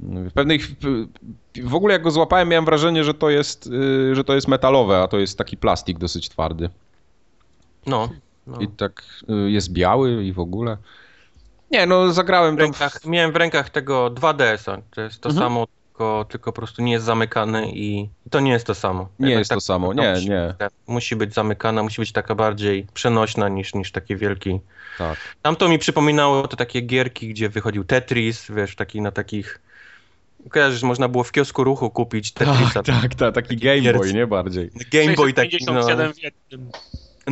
[0.00, 0.58] W pewnej,
[1.64, 5.02] w- ogóle jak go złapałem, miałem wrażenie, że to jest, y, że to jest metalowe,
[5.02, 6.70] a to jest taki plastik dosyć twardy.
[7.86, 8.08] No.
[8.46, 8.58] no.
[8.60, 9.02] I tak
[9.46, 10.76] y, jest biały i w ogóle.
[11.70, 12.64] Nie, no zagrałem W tam.
[12.64, 14.78] rękach, miałem w rękach tego 2DS-a.
[14.90, 15.46] To jest to Mhm.
[15.46, 15.66] samo,
[16.00, 19.08] tylko, tylko po prostu nie jest zamykany i to nie jest to samo.
[19.18, 20.46] Nie Jednak jest to samo, to nie, musi nie.
[20.48, 24.60] Być, tak, musi być zamykana, musi być taka bardziej przenośna niż, niż taki wielki.
[24.98, 25.18] Tak.
[25.42, 29.60] Tam to mi przypominało to takie gierki, gdzie wychodził Tetris, wiesz, taki na takich...
[30.50, 32.82] Kojarzysz, można było w kiosku ruchu kupić Tetrisa.
[32.82, 34.70] Tak, tak, tak, taki Game Boy, nie bardziej.
[34.92, 35.82] Game Boy taki, no.
[35.82, 36.70] 657 w jednym.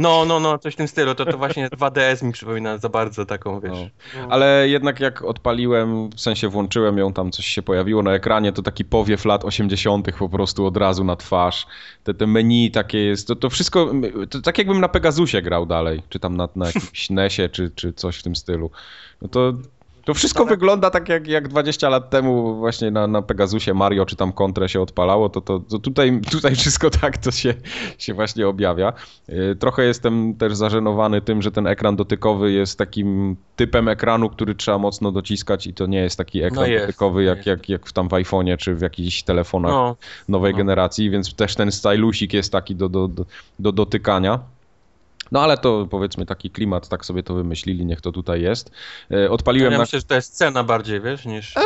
[0.00, 1.14] No, no, no, coś w tym stylu.
[1.14, 3.78] To, to właśnie 2DS mi przypomina za bardzo taką, wiesz.
[4.16, 4.26] No.
[4.30, 8.62] Ale jednak jak odpaliłem, w sensie włączyłem ją, tam coś się pojawiło na ekranie, to
[8.62, 10.06] taki powiew lat 80.
[10.18, 11.66] po prostu od razu na twarz.
[12.04, 13.92] Te, te menu takie jest, to, to wszystko,
[14.30, 17.92] to tak jakbym na Pegasusie grał dalej, czy tam na, na jakimś NESie, czy, czy
[17.92, 18.70] coś w tym stylu.
[19.22, 19.52] No to,
[20.08, 24.16] to wszystko wygląda tak jak, jak 20 lat temu właśnie na, na Pegasusie Mario, czy
[24.16, 27.54] tam Contra się odpalało, to, to, to tutaj, tutaj wszystko tak to się,
[27.98, 28.92] się właśnie objawia.
[29.28, 34.54] Yy, Trochę jestem też zażenowany tym, że ten ekran dotykowy jest takim typem ekranu, który
[34.54, 37.86] trzeba mocno dociskać i to nie jest taki ekran No jest, dotykowy jak, jak, jak
[37.86, 39.96] w tam w iPhone'ie czy w jakichś telefonach No,
[40.28, 40.58] nowej no.
[40.58, 43.24] generacji, więc też ten stylusik jest taki do, do, do,
[43.58, 44.40] do dotykania.
[45.32, 48.70] No ale to powiedzmy taki klimat, tak sobie to wymyślili, niech to tutaj jest.
[49.12, 49.82] E, Odpaliłem ja na...
[49.84, 51.60] myślę, że to jest cena bardziej, wiesz, niż E,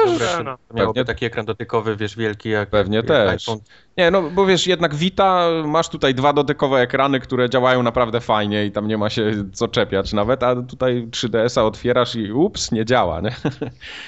[0.74, 1.04] miałoby Pewnie.
[1.04, 3.48] taki ekran dotykowy, wiesz, wielki jak Pewnie jak też.
[3.48, 3.58] iPhone.
[3.96, 8.66] Nie, no bo wiesz, jednak Vita, masz tutaj dwa dotykowe ekrany, które działają naprawdę fajnie
[8.66, 12.84] i tam nie ma się co czepiać nawet, a tutaj 3DS-a otwierasz i ups, nie
[12.84, 13.36] działa, nie?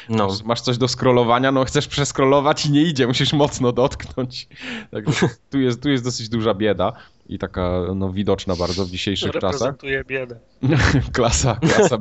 [0.08, 0.28] No.
[0.44, 4.48] Masz, coś do scrollowania, no chcesz przeskrolować i nie idzie, musisz mocno dotknąć.
[4.90, 6.92] Także tu jest, tu jest dosyć duża bieda
[7.28, 9.52] i taka no, widoczna bardzo w dzisiejszych czasach.
[9.52, 10.38] Reprezentuje biedę.
[11.16, 11.98] klasa, klasa,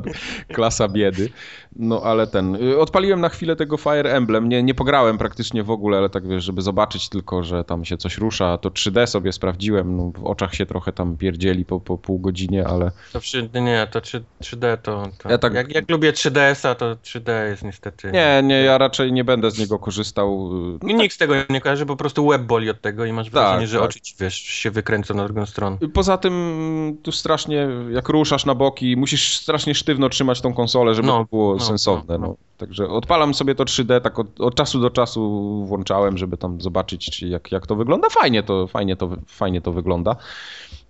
[0.47, 1.29] klasa biedy.
[1.75, 2.55] No ale ten.
[2.55, 4.49] y, Odpaliłem na chwilę tego Fire Emblem.
[4.49, 7.97] Nie, nie pograłem praktycznie w ogóle, ale tak wiesz, żeby zobaczyć tylko, że tam się
[7.97, 8.57] coś rusza.
[8.57, 9.97] To 3D sobie sprawdziłem.
[9.97, 12.91] No, w oczach się trochę tam pierdzieli po, po pół godzinie, ale.
[13.13, 15.03] To przy, nie, to 3, 3D to...
[15.23, 18.11] to Ja tak- jak, jak lubię 3DS-a, to 3D jest niestety...
[18.11, 20.49] Nie, nie, ja raczej nie będę z niego korzystał.
[20.83, 23.29] y, I Nikt z tego nie kojarzy, po prostu łeb boli od tego i masz
[23.29, 23.85] wrażenie, Tak, że tak.
[23.89, 25.77] oczy ci, wiesz, się wykręcą na drugą stronę.
[25.93, 31.07] Poza tym tu strasznie, jak ruszasz na boki, musisz strasznie sztywno trzymać tą konsolę, żeby
[31.07, 32.17] No, to było no, sensowne.
[32.17, 32.35] no, No.
[32.63, 37.11] Także odpalam sobie to 3D, tak od, od czasu do czasu włączałem, żeby tam zobaczyć,
[37.11, 38.09] czy jak, jak to wygląda.
[38.09, 40.15] Fajnie to, fajnie to, fajnie to wygląda.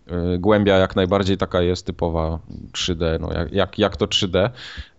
[0.08, 2.40] Yy, Głębia jak najbardziej taka jest typowa
[2.72, 4.50] 3D, no jak, jak, jak to 3D.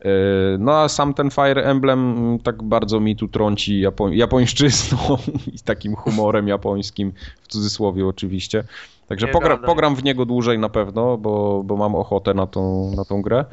[0.04, 0.10] Yy,
[0.58, 4.98] No a sam ten Fire Emblem tak bardzo mi tu trąci japoń, japońszczyzną
[5.54, 8.64] i takim humorem japońskim, w cudzysłowie oczywiście.
[9.08, 13.04] Także pogra, pogram w niego dłużej na pewno, bo, bo mam ochotę na tą, na
[13.04, 13.44] tą grę.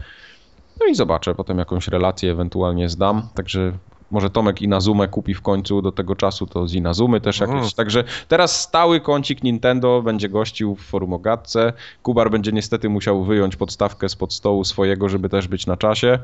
[0.82, 3.28] No i zobaczę, potem jakąś relację ewentualnie zdam.
[3.36, 3.72] Także
[4.12, 7.56] może Tomek Inazumę kupi w końcu do tego czasu, to z Inazumy też jakieś.
[7.56, 7.70] Mm.
[7.76, 11.74] Także teraz stały kącik Nintendo będzie gościł w forum o gadce.
[12.04, 16.20] Kubar będzie niestety musiał wyjąć podstawkę spod stołu swojego, żeby też być na czasie.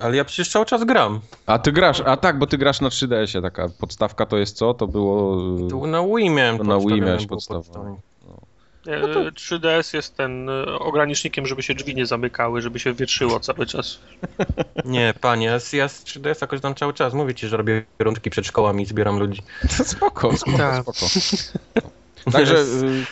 [0.00, 1.20] Ale ja przecież cały czas gram.
[1.46, 4.74] A ty grasz, a tak, bo ty grasz na 3DS-ie, taka podstawka to jest co?
[4.74, 5.36] To było...
[5.70, 7.96] Tu na Wii miałem To na Wii miałeś podstawę.
[8.86, 13.66] E, 3DS jest ten e, ogranicznikiem, żeby się drzwi nie zamykały, żeby się wietrzyło cały
[13.66, 13.98] czas.
[14.84, 17.14] Nie, panie, ja z, ja z 3DS korzystam cały czas.
[17.14, 19.42] Mówię ci, że robię rundki przed szkołami i zbieram ludzi.
[19.78, 20.82] To spoko, spoko, Tak.
[20.82, 21.06] spoko.
[22.32, 23.04] Także y,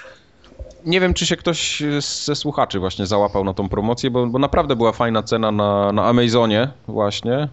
[0.85, 1.83] nie wiem, czy się ktoś
[2.25, 6.05] ze słuchaczy właśnie załapał na tą promocję, bo, bo naprawdę była fajna cena na, na
[6.09, 7.49] Amazonie właśnie.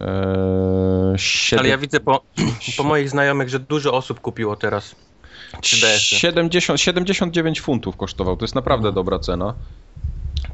[0.00, 2.20] Eee, siedem- Ale ja widzę po,
[2.76, 5.07] po moich znajomych, że dużo osób kupiło teraz 3DS.
[5.62, 8.92] 70, 79 funtów kosztował, to jest naprawdę No.
[8.92, 9.54] dobra cena.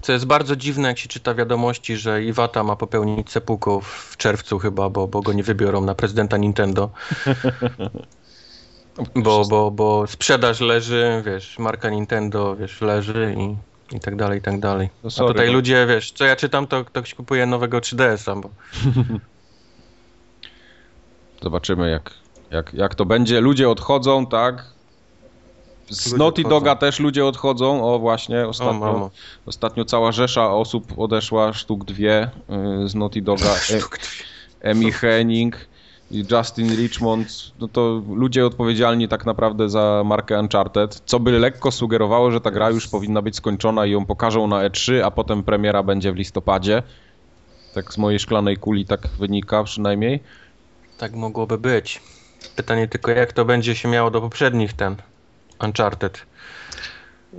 [0.02, 4.58] Co jest bardzo dziwne, jak się czyta wiadomości, że Iwata ma popełnić seppuku w czerwcu
[4.58, 6.90] chyba, bo, bo go nie wybiorą na prezydenta Nintendo.
[9.14, 13.56] Bo, bo, bo sprzedaż leży, wiesz, marka Nintendo, wiesz, leży i,
[13.96, 14.90] i tak dalej, i tak dalej.
[15.02, 15.52] No A sorry, tutaj no.
[15.52, 18.50] ludzie, wiesz, co ja czytam, to ktoś kupuje nowego 3DS-a, bo
[21.42, 22.10] Zobaczymy, jak,
[22.50, 23.40] jak, jak to będzie.
[23.40, 24.73] Ludzie odchodzą, tak?
[25.90, 26.42] Z Naughty.
[26.42, 27.84] Doga też ludzie odchodzą.
[27.84, 29.10] O, właśnie, o ostatnio, mamo.
[29.46, 32.30] ostatnio cała rzesza osób odeszła, sztuk dwie
[32.84, 33.54] y, z Naughty Doga.
[34.64, 35.56] E, Emi Henning
[36.10, 37.28] i Justin Richmond.
[37.60, 42.50] No to ludzie odpowiedzialni tak naprawdę za markę Uncharted, co by lekko sugerowało, że ta
[42.50, 46.16] gra już powinna być skończona i ją pokażą na E3, a potem premiera będzie w
[46.16, 46.82] listopadzie.
[47.74, 50.20] Tak z mojej szklanej kuli tak wynika przynajmniej.
[50.98, 52.02] Tak mogłoby być.
[52.56, 54.96] Pytanie tylko, jak to będzie się miało do poprzednich ten
[55.60, 56.26] Uncharted.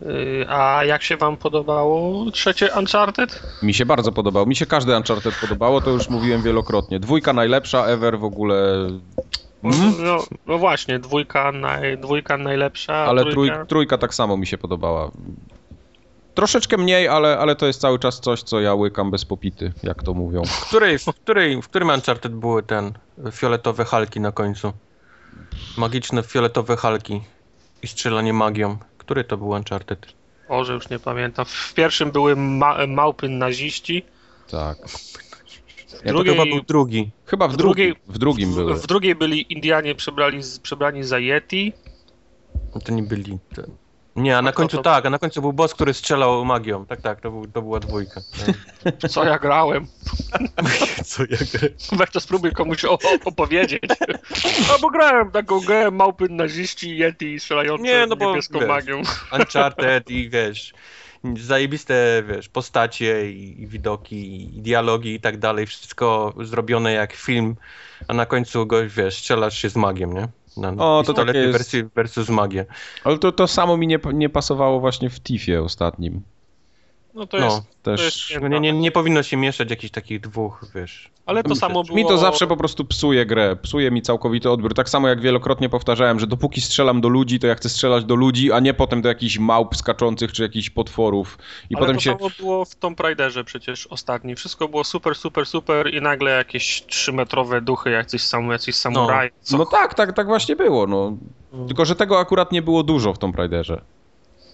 [0.02, 3.44] Yy, A jak się wam podobało trzecie Uncharted?
[3.64, 4.46] Mi się bardzo podobał.
[4.46, 7.00] Mi się każdy Uncharted podobało, to już mówiłem wielokrotnie.
[7.00, 8.88] Dwójka najlepsza ever w ogóle.
[9.64, 9.94] Mm?
[10.04, 13.66] No, no właśnie, dwójka, naj, dwójka najlepsza, Ale trój, trójka...
[13.66, 15.12] trójka tak samo mi się podobała.
[16.34, 20.04] Troszeczkę mniej, ale, ale to jest cały czas coś, co ja łykam bez popity, jak
[20.04, 20.44] to mówią.
[20.44, 22.94] W, której, w, której, w którym Uncharted były ten
[23.32, 24.74] fioletowe halki na końcu?
[25.78, 27.22] Magiczne fioletowe halki
[27.86, 28.78] i strzelanie magią.
[28.98, 30.06] Który to był Uncharted?
[30.50, 31.46] Boże, już nie pamiętam.
[31.46, 34.06] W pierwszym były ma małpy naziści,
[34.52, 34.78] Tak.
[34.88, 37.12] w Ja to chyba był drugi.
[37.26, 38.76] Chyba w, w drugim, drugiej- w drugim w, były.
[38.76, 39.96] w drugiej byli Indianie
[40.62, 41.74] przebrani za Yeti.
[42.76, 43.38] No To nie byli.
[43.56, 43.62] To...
[44.16, 46.86] Nie, a na to- końcu to- tak, a na końcu był boss, który strzelał magią.
[46.86, 48.22] Tak, tak, to, był, to była dwójka.
[49.10, 49.88] Co ja grałem?
[51.06, 51.38] Co ja
[51.92, 53.84] Weź to spróbuj komuś o, opowiedzieć.
[54.76, 58.68] A bo grałem taką grę małpy naziści, Yeti strzelające Nie, no bo niebieską wiesz.
[58.68, 59.02] magią.
[59.40, 60.74] Uncharted i wiesz,
[61.40, 67.56] zajebiste, wiesz, postacie i, i widoki i dialogi i tak dalej, wszystko zrobione jak film,
[68.08, 70.28] a na końcu go, wiesz, strzelasz się z magiem, nie?
[70.58, 72.66] Na O, to pistolety jest- versus, versus magię.
[73.04, 76.22] Ale to, to samo mi nie, nie pasowało właśnie w Tiffie ostatnim.
[77.16, 77.62] No to No, jest...
[77.84, 78.30] Też.
[78.30, 81.10] jest No nie, nie, nie powinno się mieszać jakichś takich dwóch, wiesz.
[81.26, 81.96] Ale to samo było...
[81.98, 84.74] Mi to zawsze po prostu psuje grę, psuje mi całkowity odbiór.
[84.74, 88.16] Tak samo jak wielokrotnie powtarzałem, że dopóki strzelam do ludzi, to ja chcę strzelać do
[88.16, 91.38] ludzi, a nie potem do jakichś małp skaczących czy jakichś potworów.
[91.70, 92.12] I Ale potem to się.
[92.12, 94.36] samo było w Tomb Raiderze przecież ostatni.
[94.36, 99.32] Wszystko było super, super, super i nagle jakieś trzymetrowe duchy, jacyś, sam, jacyś samuraj.
[99.42, 99.58] Co?
[99.58, 100.88] No tak, tak, tak właśnie było.
[100.88, 101.18] No.
[101.68, 103.82] Tylko, że tego akurat nie było dużo w Tomb Raiderze.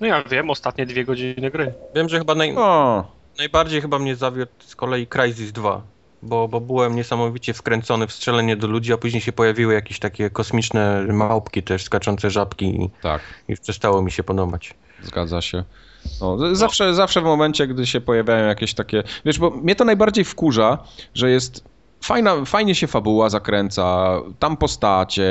[0.01, 1.73] No ja wiem, ostatnie dwie godziny gry.
[1.95, 3.05] Wiem, że chyba naj, O,
[3.37, 5.81] najbardziej chyba mnie zawiódł z kolei Crysis 2.
[6.23, 10.29] Bo, bo byłem niesamowicie wkręcony w strzelenie do ludzi, a później się pojawiły jakieś takie
[10.29, 13.21] kosmiczne małpki też, skaczące żabki i, tak.
[13.47, 14.73] i przestało mi się podobać.
[15.03, 15.63] Zgadza się.
[16.21, 19.03] No, zawsze, zawsze w momencie, gdy się pojawiają jakieś takie.
[19.25, 20.77] Wiesz, bo mnie to najbardziej wkurza,
[21.13, 21.70] że jest.
[22.03, 25.27] Fajna, fajnie się fabuła zakręca, tam postacie,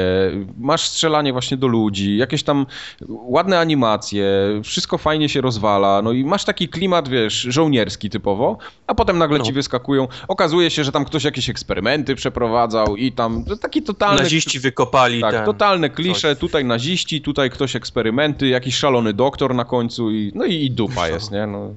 [0.59, 2.67] masz strzelanie właśnie do ludzi, jakieś tam
[3.09, 4.25] ładne animacje,
[4.65, 9.39] wszystko fajnie się rozwala, no i masz taki klimat, wiesz, żołnierski typowo, a potem nagle
[9.39, 9.45] No.
[9.45, 14.23] ci wyskakują, okazuje się, że tam ktoś jakieś eksperymenty przeprowadzał i tam to taki totalny...
[14.23, 15.45] Naziści wykopali Tak, ten...
[15.45, 20.55] totalne klisze, tutaj naziści, tutaj ktoś eksperymenty, jakiś szalony doktor na końcu i no i,
[20.55, 21.47] i dupa jest, nie?
[21.47, 21.75] No.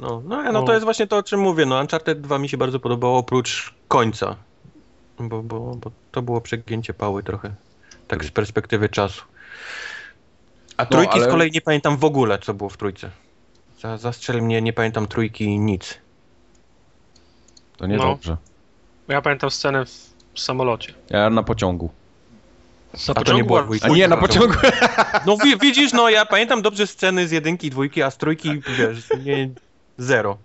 [0.00, 0.62] No, no, no No.
[0.62, 1.66] to jest właśnie to, o czym mówię.
[1.66, 4.36] No, Uncharted 2 mi się bardzo podobało oprócz końca.
[5.20, 7.54] Bo, bo, bo to było przegięcie pały trochę.
[8.08, 9.22] Tak z perspektywy czasu.
[10.76, 13.10] A trójki ale- z kolei nie pamiętam w ogóle, co było w trójce.
[13.80, 15.98] Za, zastrzel mnie, nie pamiętam trójki, nic.
[17.76, 18.04] To nie No.
[18.04, 18.36] dobrze.
[19.08, 19.84] Ja pamiętam scenę
[20.34, 20.94] w samolocie.
[21.10, 21.90] Ja na pociągu.
[23.08, 23.86] Na A to nie była a- dwójka.
[23.86, 24.54] A nie, na pociągu.
[25.26, 28.60] No wi- widzisz, no ja pamiętam dobrze sceny z jedynki i dwójki, a z trójki,
[28.78, 29.50] wiesz, nie,
[29.98, 30.38] zero.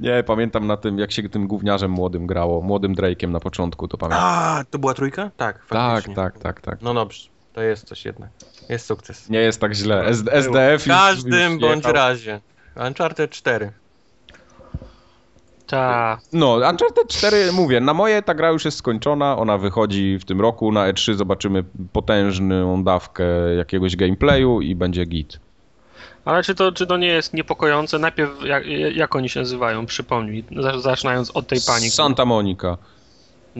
[0.00, 3.98] Nie, pamiętam na tym, jak się tym gówniarzem młodym grało, młodym Drake'iem na początku, to
[3.98, 4.24] pamiętam.
[4.24, 5.30] A, to była trójka?
[5.36, 6.14] Tak, tak, faktycznie.
[6.14, 6.82] tak, tak, tak.
[6.82, 8.30] No dobrze, to jest coś jednak.
[8.68, 9.30] Jest sukces.
[9.30, 10.06] Nie jest tak źle.
[10.06, 12.40] S SDF W każdym już bądź razie.
[12.86, 13.72] Uncharted 4.
[15.66, 16.18] Ta.
[16.32, 20.40] No, Uncharted 4, mówię, na moje ta gra już jest skończona, ona wychodzi w tym
[20.40, 23.24] roku, na E3 zobaczymy potężną dawkę
[23.56, 25.40] jakiegoś gameplayu i będzie git.
[26.28, 27.98] Ale czy to, czy to nie jest niepokojące?
[27.98, 28.64] Najpierw, jak,
[28.94, 29.86] jak oni się nazywają?
[29.86, 31.90] Przypomnij, za- zaczynając od tej pani.
[31.90, 32.76] Santa Monica.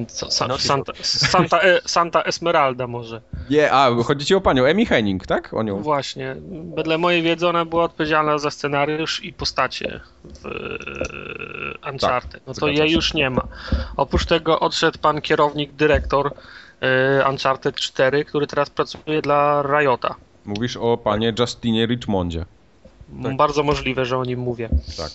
[0.09, 0.92] Co, sa, No, Santa,
[1.33, 3.20] Santa, e, Santa Esmeralda może.
[3.50, 5.54] Nie, a chodzi ci o panią Emi Henning, tak?
[5.54, 5.83] O nią.
[5.83, 6.37] Właśnie.
[6.76, 10.46] Wedle mojej wiedzy ona była odpowiedzialna za scenariusz i postacie w
[11.87, 12.42] e, Uncharted.
[12.46, 13.42] No to jej już nie ma.
[13.96, 16.33] Oprócz tego odszedł pan kierownik, dyrektor
[16.81, 20.14] e, Uncharted 4, który teraz pracuje dla Riota.
[20.44, 22.44] Mówisz o panie Justinie Richmondzie.
[23.23, 23.37] Tak.
[23.37, 24.68] Bardzo możliwe, że o nim mówię.
[24.97, 25.11] Tak.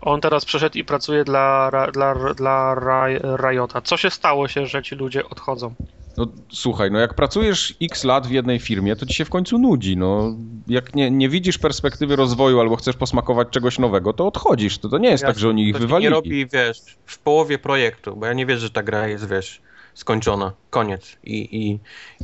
[0.00, 3.80] On teraz przeszedł i pracuje dla, dla, dla Ri- Riota.
[3.80, 5.74] Co się stało się, że ci ludzie odchodzą?
[6.16, 9.58] No słuchaj, no jak pracujesz x lat w jednej firmie, to ci się w końcu
[9.58, 10.36] nudzi, no.
[10.68, 14.78] Jak nie, nie widzisz perspektywy rozwoju albo chcesz posmakować czegoś nowego, to odchodzisz.
[14.78, 16.10] To, to nie jest tak, że oni ich Ktoś nie wywalili.
[16.10, 19.60] robi, wiesz, w połowie projektu, bo ja nie wierzę, że ta gra jest, wiesz,
[19.94, 21.16] skończona, koniec.
[21.24, 21.78] I, i,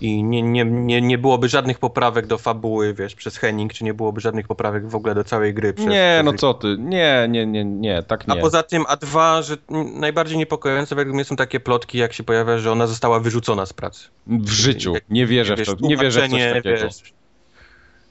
[0.06, 3.94] i nie, nie, nie, nie byłoby żadnych poprawek do fabuły, wiesz, przez Henning, czy nie
[3.94, 5.72] byłoby żadnych poprawek w ogóle do całej gry.
[5.72, 8.40] Przez, Nie, no co ty, nie, nie, nie, nie, tak A nie.
[8.40, 9.56] poza tym, a dwa, że
[9.94, 13.72] najbardziej niepokojące według mnie są takie plotki, jak się pojawia, że ona została wyrzucona z
[13.72, 14.08] pracy.
[14.26, 16.62] W życiu, nie wierzę w to, nie wierzę w coś takiego.
[16.62, 17.12] wiesz.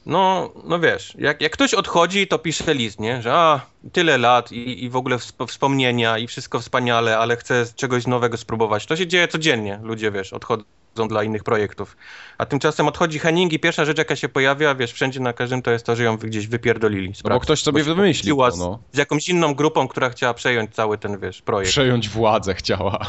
[0.07, 3.21] No, no wiesz, jak, jak ktoś odchodzi, to pisze list, nie?
[3.21, 7.65] Że a, tyle lat i, i w ogóle wsp- wspomnienia i wszystko wspaniale, ale chcę
[7.75, 8.85] czegoś nowego spróbować.
[8.85, 9.79] To się dzieje codziennie.
[9.83, 10.63] Ludzie, wiesz, odchodzą
[11.07, 11.97] dla innych projektów.
[12.37, 15.71] A tymczasem odchodzi Henning i pierwsza rzecz, jaka się pojawia, wiesz, wszędzie na każdym, to
[15.71, 17.15] jest to, że ją gdzieś wypierdolili.
[17.15, 18.79] z No bo ktoś sobie wymyślił to, no.
[18.91, 21.71] Z, z jakąś inną grupą, która chciała przejąć cały ten, wiesz, projekt.
[21.71, 22.99] Przejąć władzę chciała.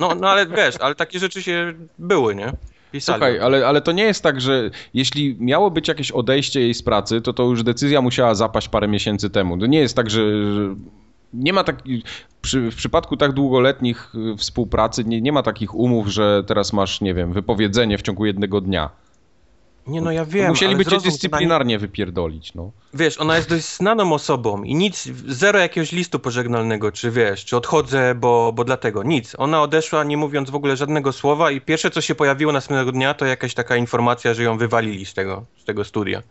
[0.00, 2.52] No, no ale wiesz, ale takie rzeczy się były, nie?
[2.94, 3.18] Pisali.
[3.18, 6.82] Słuchaj, ale, ale to nie jest tak, że jeśli miało być jakieś odejście jej z
[6.82, 9.58] pracy, to to już decyzja musiała zapaść parę miesięcy temu.
[9.58, 10.74] To nie jest tak, że, że
[11.32, 11.82] nie ma tak,
[12.42, 17.00] przy, w przypadku tak długoletnich y, współpracy nie, nie ma takich umów, że teraz masz,
[17.00, 18.90] nie wiem, wypowiedzenie w ciągu jednego dnia.
[19.86, 22.70] Nie, no ja wiem, Musieliby cię dyscyplinarnie wypierdolić, no.
[22.94, 27.56] Wiesz, ona jest dość znaną osobą i nic, zero jakiegoś listu pożegnalnego, czy wiesz, czy
[27.56, 29.34] odchodzę, bo, bo dlatego, nic.
[29.38, 33.14] Ona odeszła nie mówiąc w ogóle żadnego słowa i pierwsze co się pojawiło następnego dnia
[33.14, 36.22] to jakaś taka informacja, że ją wywalili z tego, z tego studia.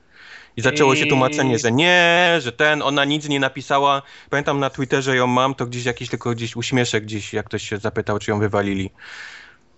[0.58, 4.02] I zaczęło się tłumaczenie, że nie, że ten, ona nic nie napisała.
[4.30, 7.78] Pamiętam na Twitterze ją mam, to gdzieś jakiś tylko gdzieś uśmieszek gdzieś, jak ktoś się
[7.78, 8.90] zapytał, czy ją wywalili.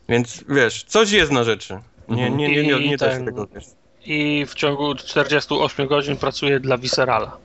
[0.10, 1.80] Więc wiesz, coś jest na rzeczy.
[2.10, 3.66] Nie, nie, nie, nie, nie da się I tego, wiesz.
[4.06, 7.38] I w ciągu 48 godzin pracuje dla Viscerala.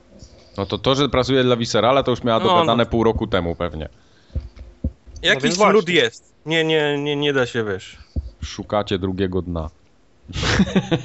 [0.57, 2.89] No to to, że pracuje dla Viscerala, to już miała No, dogadane no.
[2.89, 3.89] pół roku temu pewnie.
[5.21, 5.93] Jakiś smród właśnie.
[6.01, 6.33] jest.
[6.45, 7.97] Nie, nie, nie, nie da się, wiesz.
[8.43, 9.69] Szukacie drugiego dna.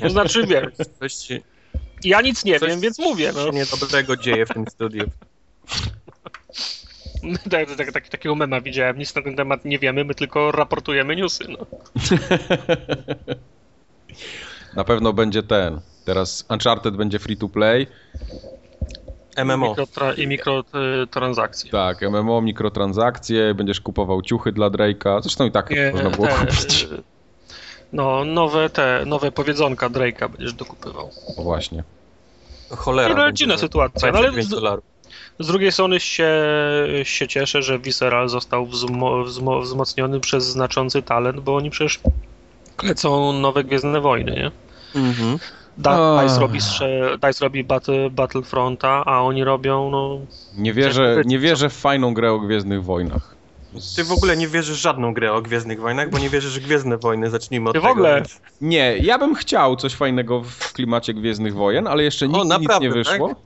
[0.02, 1.40] To znaczy, wiesz, Coś się,
[2.04, 3.32] ja nic nie coś wiem, więc mówię.
[3.34, 3.44] No.
[3.44, 5.04] się niedobrego dzieje w tym studiu.
[7.50, 11.16] Tak, tak, tak, takiego mema widziałem, nic na ten temat nie wiemy, my tylko raportujemy
[11.16, 11.44] newsy.
[11.48, 11.66] No.
[14.76, 15.80] Na pewno będzie ten.
[16.04, 17.86] Teraz Uncharted będzie free to play.
[19.44, 19.74] MMO.
[19.74, 21.70] Mikrotra- I mikrotransakcje.
[21.70, 25.22] Tak, MMO, mikrotransakcje, będziesz kupował ciuchy dla Drake'a.
[25.22, 26.88] Zresztą i tak Nie, można było te, kupić.
[27.92, 31.10] No, nowe te, nowe powiedzonka Drake'a będziesz dokupywał.
[31.36, 31.84] O, właśnie.
[32.70, 33.14] Cholera.
[33.14, 34.84] No, dziwna sytuacja, no, ale 25 z- dolarów.
[35.38, 36.30] Z drugiej strony się,
[37.02, 42.00] się cieszę, że Visceral został wzmo, wzmo, wzmocniony przez znaczący talent, bo oni przecież
[42.76, 44.50] klecą nowe Gwiezdne Wojny, nie?
[45.02, 45.38] Mhm.
[45.78, 46.22] Da.
[46.22, 50.18] Dice robi, strze- Dice robi battle, Battlefronta, a oni robią, no...
[50.56, 53.36] Nie wierzę, nie wierzę w fajną grę o Gwiezdnych Wojnach.
[53.96, 56.64] Ty w ogóle nie wierzysz w żadną grę o Gwiezdnych Wojnach, bo nie wierzysz w
[56.64, 57.30] Gwiezdne Wojny.
[57.30, 57.92] Zacznijmy od Ty w tego.
[57.92, 58.14] ogóle.
[58.16, 62.80] więc- Nie, ja bym chciał coś fajnego w klimacie Gwiezdnych Wojen, ale jeszcze nic naprawdę,
[62.86, 63.28] nie wyszło.
[63.28, 63.36] Tak.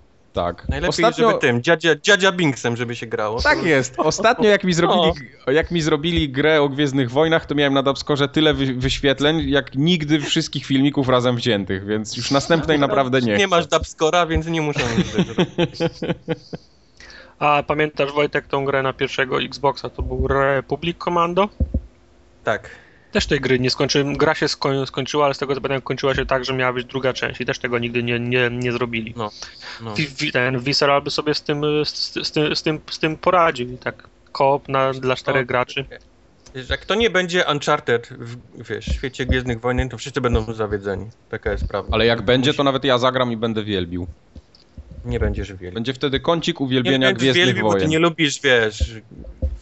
[0.69, 1.29] Najlepiej, Ostatnio...
[1.29, 3.43] żeby tym, dziadzia, dziadzia Binksem, żeby się grało.
[3.43, 3.95] Tak jest.
[3.99, 5.13] Ostatnio jak mi, zrobili,
[5.47, 9.75] jak mi zrobili grę o Gwiezdnych Wojnach, to miałem na Dubscorze tyle wy, wyświetleń, jak
[9.75, 13.47] nigdy wszystkich filmików razem wziętych, więc już następnej naprawdę nie Nie chcę.
[13.47, 15.07] masz dubscora, więc nie muszę nic.
[17.39, 21.49] A pamiętasz Wojtek tą grę na pierwszego Xboxa, to był Republic Commando?
[22.45, 22.71] Tak.
[23.13, 26.15] Też tej gry nie skończyłem, gra się skoń, skończyła, ale z tego co pamiętam kończyła
[26.15, 29.15] się tak, że miała być druga część i też tego nigdy nie, nie, nie zrobili.
[29.17, 29.31] No.
[29.81, 29.95] no.
[30.33, 33.79] Ten Visceral by sobie z tym, z, z, z, tym, z, tym, z tym poradził
[33.79, 35.85] tak koop na, dla czterech graczy.
[36.55, 38.37] Wiesz, Jak to nie będzie Uncharted w
[38.69, 41.07] wiesz, świecie Gwiezdnych Wojen, to wszyscy będą zawiedzeni.
[41.29, 41.91] Taka jest prawda.
[41.95, 44.07] Ale jak będzie, to nawet ja zagram i będę wielbił.
[45.05, 45.75] Nie będziesz wielki.
[45.75, 47.91] Będzie wtedy kącik Nie uwielbienia będziesz Gwiezdnych wielki, bo ty Wojen.
[47.91, 48.95] nie lubisz, wiesz,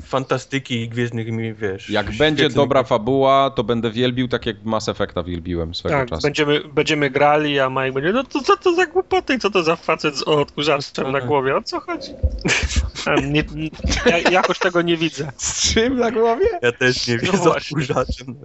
[0.05, 1.91] fantastyki i Gwiezdnych, mi- wiesz...
[1.91, 6.23] Jak będzie dobra fabuła, to będę wielbił tak jak Mass Effecta wielbiłem swego Tak, czasu.
[6.23, 9.63] będziemy, będziemy grali, a Mike będzie, no to co to za głupoty, i co to
[9.63, 12.11] za facet z odkurzaczem na głowie, o co chodzi?
[13.33, 13.71] Nie, nie,
[14.07, 15.33] ja, jakoś tego nie widzę.
[15.37, 16.47] Z czym na głowie?
[16.63, 18.37] Ja też nie wiem, No z odkurzaczem.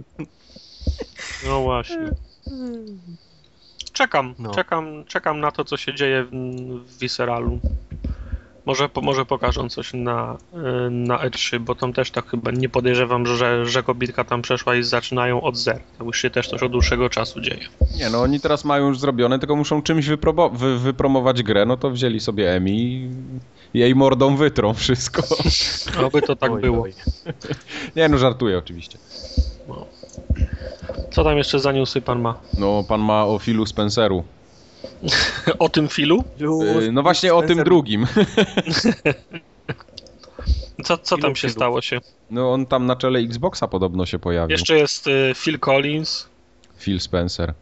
[1.46, 2.10] No właśnie.
[3.98, 4.54] Czekam, No.
[4.54, 6.30] czekam, czekam na to, co się dzieje w,
[6.86, 7.58] w Visceralu.
[8.66, 10.36] Może, po, może pokażą coś na,
[10.86, 14.76] y, na E3, bo tam też tak chyba nie podejrzewam, że, że kobitka tam przeszła
[14.76, 15.80] i zaczynają od zera.
[15.98, 17.68] To już się też coś od dłuższego czasu dzieje.
[17.98, 20.08] Nie no, oni teraz mają już zrobione, tylko muszą czymś
[20.52, 23.10] wy- wypromować grę, no to wzięli sobie Emi
[23.74, 25.22] i jej mordą wytrą wszystko.
[26.06, 26.82] Oby to tak Oj, było.
[26.82, 26.94] oj.
[27.96, 28.98] Nie no, żartuję oczywiście.
[31.10, 32.34] Co tam jeszcze za newsy pan ma?
[32.58, 34.24] No, pan ma o Philu Spenceru.
[35.58, 36.24] O tym filu?
[36.82, 38.06] Y, No właśnie o tym drugim.
[40.84, 41.52] Co, co tam się filu.
[41.52, 42.00] stało się?
[42.30, 44.50] No on tam na czele Xboxa podobno się pojawił.
[44.52, 46.26] Jeszcze jest y, Phil Collins.
[46.78, 47.54] Phil Spencer.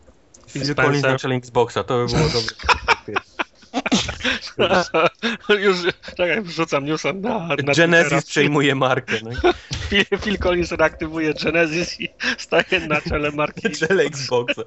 [0.52, 0.84] Phil Spencer.
[0.86, 2.54] Collins na czele Xboxa, to by było dobre.
[5.64, 5.76] Już,
[6.16, 7.74] czekaj, wrzucam newsa na, na Twittera.
[7.74, 9.16] Genesis przejmuje markę.
[9.22, 9.52] No.
[9.90, 13.62] Phil, Phil Collins reaktywuje Genesis i staje na czele marki.
[13.68, 14.62] Na czele Xboxa.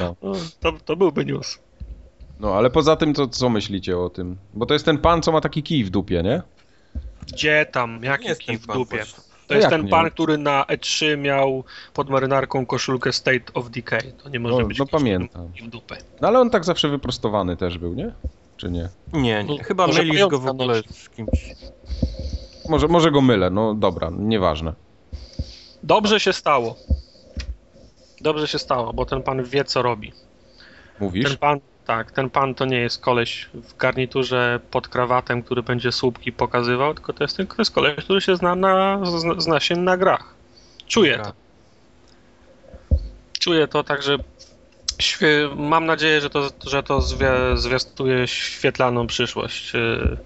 [0.00, 0.16] No.
[0.60, 1.58] To, to byłby news.
[2.40, 4.36] no ale poza tym to co myślicie o tym?
[4.54, 6.42] Bo to jest ten pan, co ma taki kij w dupie, nie?
[7.32, 8.04] Gdzie tam?
[8.04, 8.96] Jaki kij w pan dupie?
[8.96, 9.27] właśnie.
[9.48, 9.90] To jest Jak ten nie?
[9.90, 14.12] pan, który na E3 miał pod marynarką koszulkę State of Decay.
[14.22, 15.48] To nie może No, być no pamiętam.
[15.62, 15.96] w dupę.
[16.20, 18.12] No ale on tak zawsze wyprostowany też był, nie?
[18.56, 18.88] Czy nie?
[19.12, 19.64] Nie, nie.
[19.64, 21.54] chyba Może mylisz go w ogóle z kimś.
[22.68, 24.72] Może, może go mylę, no dobra, nieważne.
[25.82, 26.76] Dobrze się stało.
[28.20, 30.12] Dobrze się stało, bo ten pan wie, co robi.
[31.00, 31.28] Mówisz?
[31.28, 35.92] Ten pan, tak, ten pan to nie jest koleś w garniturze pod krawatem, który będzie
[35.92, 39.60] słupki pokazywał, tylko to jest, ten, to jest koleś, który się zna, na, zna, zna
[39.60, 40.34] się na grach.
[40.86, 41.22] Czuje to.
[41.22, 41.32] Gra.
[43.38, 44.16] Czuję to, także
[45.56, 50.16] mam nadzieję, że to, że to zwie, zwiastuje świetlaną przyszłość y,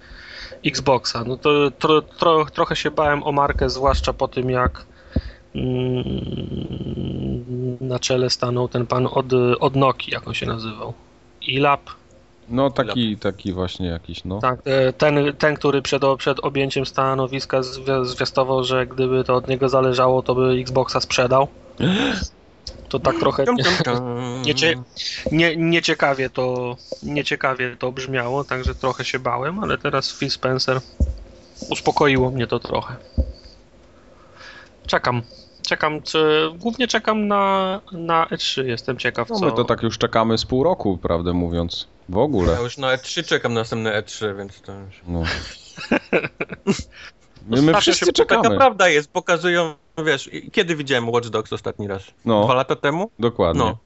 [0.65, 1.23] Xboxa.
[1.27, 4.85] No to tro, tro, trochę się bałem o markę, zwłaszcza po tym, jak
[5.55, 6.03] mm,
[7.81, 9.25] na czele stanął ten pan od,
[9.59, 10.93] od Nokii, jak on się nazywał.
[11.47, 11.81] Ilap.
[12.49, 14.39] No taki, taki właśnie jakiś, no.
[14.39, 19.47] Tak, e, ten, ten który przed, przed objęciem stanowiska zwi- zwiastował, że gdyby to od
[19.47, 21.47] niego zależało, to by Xboxa sprzedał.
[22.89, 23.57] To tak trochę tum.
[24.45, 24.53] Nie,
[25.31, 30.79] nie, nieciekawie, to, nieciekawie to brzmiało, także trochę się bałem, ale teraz Phil Spencer
[31.69, 32.95] uspokoiło mnie to trochę.
[34.87, 35.21] Czekam.
[35.67, 39.45] Czekam, czy, głównie czekam na, na E3, jestem ciekaw No co...
[39.45, 41.87] my to tak już czekamy z pół roku, prawdę mówiąc.
[42.09, 42.53] W ogóle.
[42.53, 45.01] Ja już na E3 czekam na następne E3, więc to już...
[45.07, 45.23] No.
[47.47, 48.57] My, my wszyscy się Taka czekamy.
[48.57, 49.73] prawda jest, pokazują,
[50.05, 52.03] wiesz, i- kiedy widziałem Watch Dogs ostatni raz?
[52.03, 53.11] Dwa No, lata temu?
[53.19, 53.63] dokładnie.
[53.63, 53.77] No.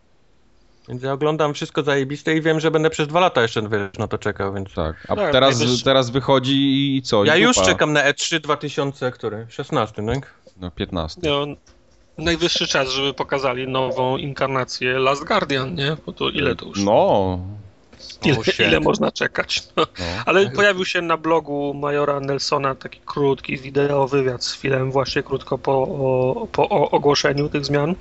[0.89, 4.07] Więc ja oglądam wszystko zajebiste i wiem, że będę przez dwa lata jeszcze wiesz, na
[4.07, 4.73] to czekał, więc...
[4.73, 4.95] Tak.
[5.09, 7.23] A Tak, teraz, najwyższy- teraz wychodzi i co?
[7.23, 7.67] I Ja już dupa.
[7.67, 9.45] czekam na E3 2000, który?
[9.49, 10.33] 16, tak?
[10.59, 11.21] No 15.
[11.23, 11.45] No,
[12.17, 15.97] najwyższy czas, żeby pokazali nową inkarnację Last Guardian, nie?
[16.05, 16.83] Bo to ile to już?
[16.83, 17.39] No.
[18.25, 19.63] ile, ile można czekać?
[19.75, 19.85] No.
[19.99, 20.05] no.
[20.25, 25.57] Ale pojawił się na blogu Majora Nelsona taki krótki wideo wywiad z filmem właśnie krótko
[25.57, 27.95] po, po ogłoszeniu tych zmian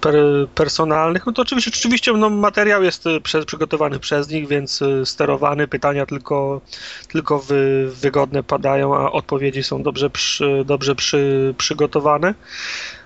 [0.00, 0.14] per,
[0.54, 1.26] personalnych.
[1.26, 5.68] No to oczywiście, oczywiście no, materiał jest y, przez, przygotowany przez nich, więc y, sterowany,
[5.68, 6.60] pytania tylko,
[7.08, 12.34] tylko wy, wygodne padają, a odpowiedzi są dobrze, przy, dobrze przy, przygotowane.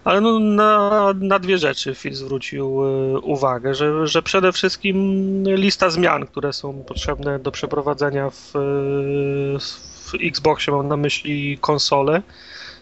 [0.05, 4.97] Ale no, na, na dwie rzeczy Phil zwrócił y, uwagę, że, że przede wszystkim
[5.47, 9.59] lista zmian, które są potrzebne do przeprowadzenia w, y,
[10.11, 12.23] w Xboxie, mam na myśli konsole,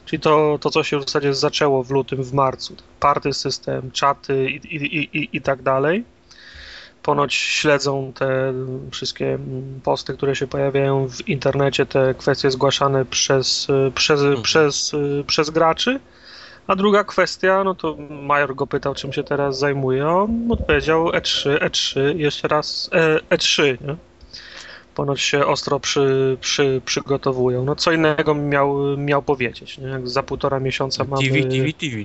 [0.08, 2.76] czyli to, to co się w zasadzie zaczęło w lutym, w marcu.
[3.00, 6.04] Party system, czaty i, i, i, i, tak dalej.
[7.02, 8.52] Ponoć śledzą te
[8.90, 9.38] wszystkie
[9.84, 16.00] posty, które się pojawiają w internecie, te kwestie zgłaszane przez, przez, przez, y, przez graczy.
[16.66, 20.08] A druga kwestia, no to Major go pytał, czym się teraz zajmuje.
[20.08, 23.96] On odpowiedział E3, E3, jeszcze raz e, E3, nie?
[24.98, 27.64] Ponoć się ostro przy, przy, przygotowują.
[27.64, 29.86] No co innego miał, miał powiedzieć, nie?
[29.86, 31.22] Jak za półtora miesiąca mamy...
[31.22, 31.96] TV, TV, TV.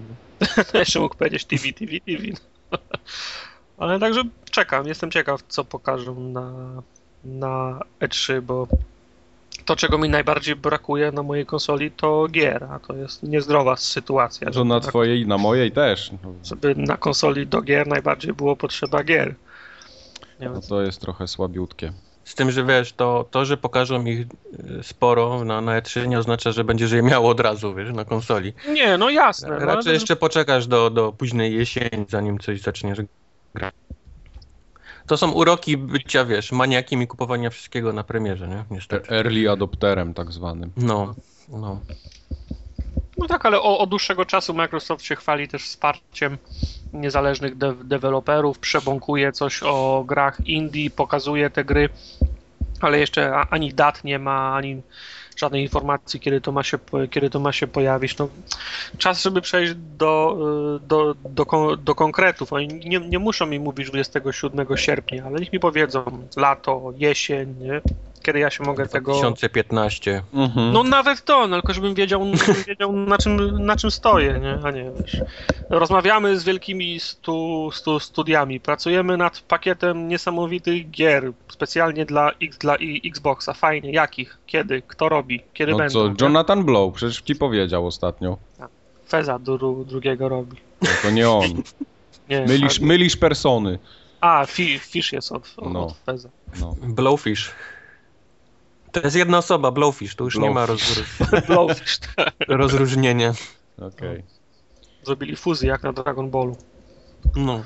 [0.80, 2.24] Jeszcze mógł powiedzieć TV, TV, TV.
[3.78, 6.52] Ale także czekam, jestem ciekaw, co pokażą na,
[7.26, 8.68] na E3, bo
[9.66, 14.52] to, czego mi najbardziej brakuje na mojej konsoli, to gier, a to jest niezdrowa sytuacja.
[14.52, 16.12] To na żeby twojej i na mojej też.
[16.24, 19.36] No, żeby na konsoli do gier najbardziej było potrzeba gier.
[20.40, 20.62] Nie no wiem.
[20.70, 21.94] to jest trochę słabiutkie.
[22.24, 24.28] Z tym, że wiesz, to, to że pokażą ich y,
[24.84, 28.54] sporo na, na E3 nie oznacza, że będziesz je miał od razu, wiesz, na konsoli.
[28.70, 29.48] Nie, no jasne.
[29.48, 33.00] No, ale Raczej jeszcze poczekasz do, do późnej jesieni, zanim coś zaczniesz
[33.56, 33.74] grać.
[35.08, 38.64] To są uroki bycia, wiesz, maniakiem i kupowania wszystkiego na premierze, nie?
[38.72, 39.10] Niestety.
[39.10, 40.72] Early adopterem tak zwanym.
[40.78, 41.16] No,
[41.50, 41.80] no.
[43.18, 46.38] No tak, ale od dłuższego czasu Microsoft się chwali też wsparciem
[46.94, 51.90] niezależnych de- deweloperów, przebąkuje coś o grach indie, pokazuje te gry,
[52.82, 54.82] ale jeszcze ani dat nie ma, ani
[55.38, 56.80] żadnej informacji, kiedy to ma się,
[57.12, 58.18] kiedy to ma się pojawić.
[58.18, 58.30] No,
[58.98, 60.38] czas, żeby przejść do,
[60.84, 62.54] y, do, do, do konkretów.
[62.54, 67.82] Oni nie, nie muszą mi mówić 27 sierpnia, ale niech mi powiedzą lato, jesień, nie?
[68.24, 69.12] Kiedy ja się mogę tego...
[69.12, 70.22] 2015.
[70.34, 70.74] Mhm.
[70.74, 74.60] No nawet to, no, tylko żebym wiedział, żebym wiedział na, czym, na czym stoję, nie?
[74.68, 75.22] A nie, wiesz.
[75.70, 82.76] Rozmawiamy z wielkimi stu, stu, studiami, pracujemy nad pakietem niesamowitych gier, specjalnie dla, X, dla
[82.76, 83.54] i- Xboxa.
[83.54, 85.94] Fajnie, jakich, kiedy, kto robi, kiedy No będą.
[85.94, 86.16] co, nie?
[86.22, 88.38] Jonathan Blow, przecież ci powiedział ostatnio.
[89.10, 90.58] Feza dru, drugiego robi.
[90.82, 91.44] No to nie on.
[92.30, 93.80] Nie, Mylisz, a, mylisz persony.
[94.22, 95.94] a fi, Fish jest od, od No.
[96.06, 96.30] Feza.
[96.60, 96.76] No.
[96.82, 97.52] Blowfish.
[98.94, 100.98] To jest jedna osoba, Blowfish, tu już nie ma Blowfish.
[100.98, 102.00] rozróż- Blowfish,
[102.48, 103.34] rozróżnienia.
[103.82, 104.24] Okej,
[105.04, 106.58] Zrobili fuzję jak na Dragon Ballu.
[107.36, 107.64] No.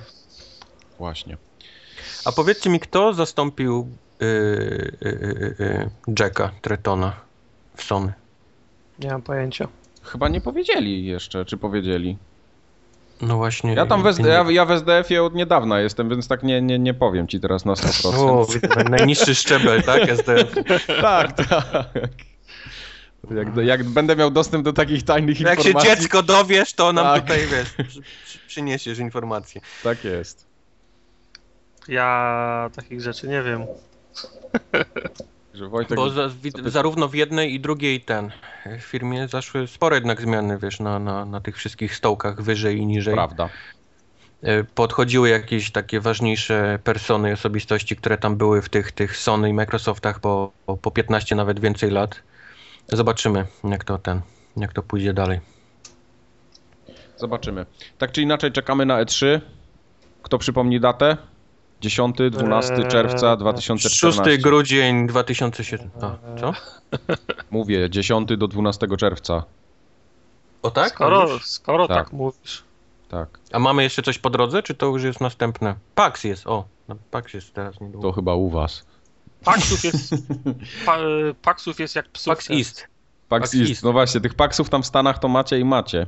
[0.99, 1.37] właśnie.
[2.25, 3.87] A powiedzcie mi, kto zastąpił
[4.19, 4.27] yy,
[5.01, 7.13] yy, yy, Jacka Tretona
[7.75, 8.13] w Sony?
[8.99, 9.67] Nie mam pojęcia.
[10.03, 12.17] Chyba nie powiedzieli jeszcze, czy powiedzieli.
[13.21, 13.73] No właśnie.
[13.73, 16.79] Ja tam w, SD, ja, ja w SDF-ie od niedawna jestem, więc tak nie, nie,
[16.79, 18.15] nie powiem ci teraz na 100%.
[18.15, 18.47] O,
[18.89, 20.09] najniższy szczebel, tak?
[20.09, 20.55] SDF.
[21.01, 21.87] tak, tak.
[23.31, 25.89] Jak, jak będę miał dostęp do takich tajnych Jak się informacji.
[26.01, 27.21] dziecko dowiesz, to nam Tak.
[27.21, 29.61] tutaj, wiesz, przy, przy, przyniesiesz informacje.
[29.83, 30.47] Tak jest.
[31.87, 33.65] Ja takich rzeczy nie wiem.
[35.61, 35.95] Wojtek...
[35.95, 38.31] Bo za, wi, zarówno w jednej i drugiej ten
[38.79, 42.85] w firmie zaszły spore jednak zmiany, wiesz, na, na, na tych wszystkich stołkach wyżej i
[42.85, 43.13] niżej.
[43.13, 43.49] Prawda.
[44.41, 49.53] E, Podchodziły jakieś takie ważniejsze persony, osobistości, które tam były w tych, tych Sony i
[49.53, 52.23] Microsoftach po, po, po 15 nawet więcej lat.
[52.87, 54.21] Zobaczymy, jak to ten,
[54.57, 55.39] jak to pójdzie dalej.
[57.17, 57.65] Zobaczymy.
[57.97, 59.39] Tak czy inaczej czekamy na E3.
[60.21, 61.17] Kto przypomni datę?
[61.81, 64.31] 10, 12 Eee, czerwca 2014.
[64.31, 65.89] 6 grudzień 2017.
[66.01, 66.53] A, co?
[67.51, 69.43] Mówię, 10 do 12 czerwca.
[70.61, 70.89] O tak?
[70.89, 71.97] Skoro, skoro tak.
[71.97, 72.13] Tak.
[72.13, 72.63] mówisz.
[73.09, 75.75] Tak, A mamy jeszcze coś po drodze, czy to już jest następne?
[75.95, 78.07] Pax jest, o, no, Pax jest teraz niedługo.
[78.07, 78.85] to chyba u was.
[79.43, 80.13] Paksów jest,
[80.85, 80.97] pa,
[81.41, 82.35] paksów jest jak psów.
[82.35, 82.87] Pax East.
[83.29, 83.69] Pax Pax East.
[83.69, 83.83] East.
[83.83, 86.07] No właśnie, tych paksów tam w Stanach to macie i macie.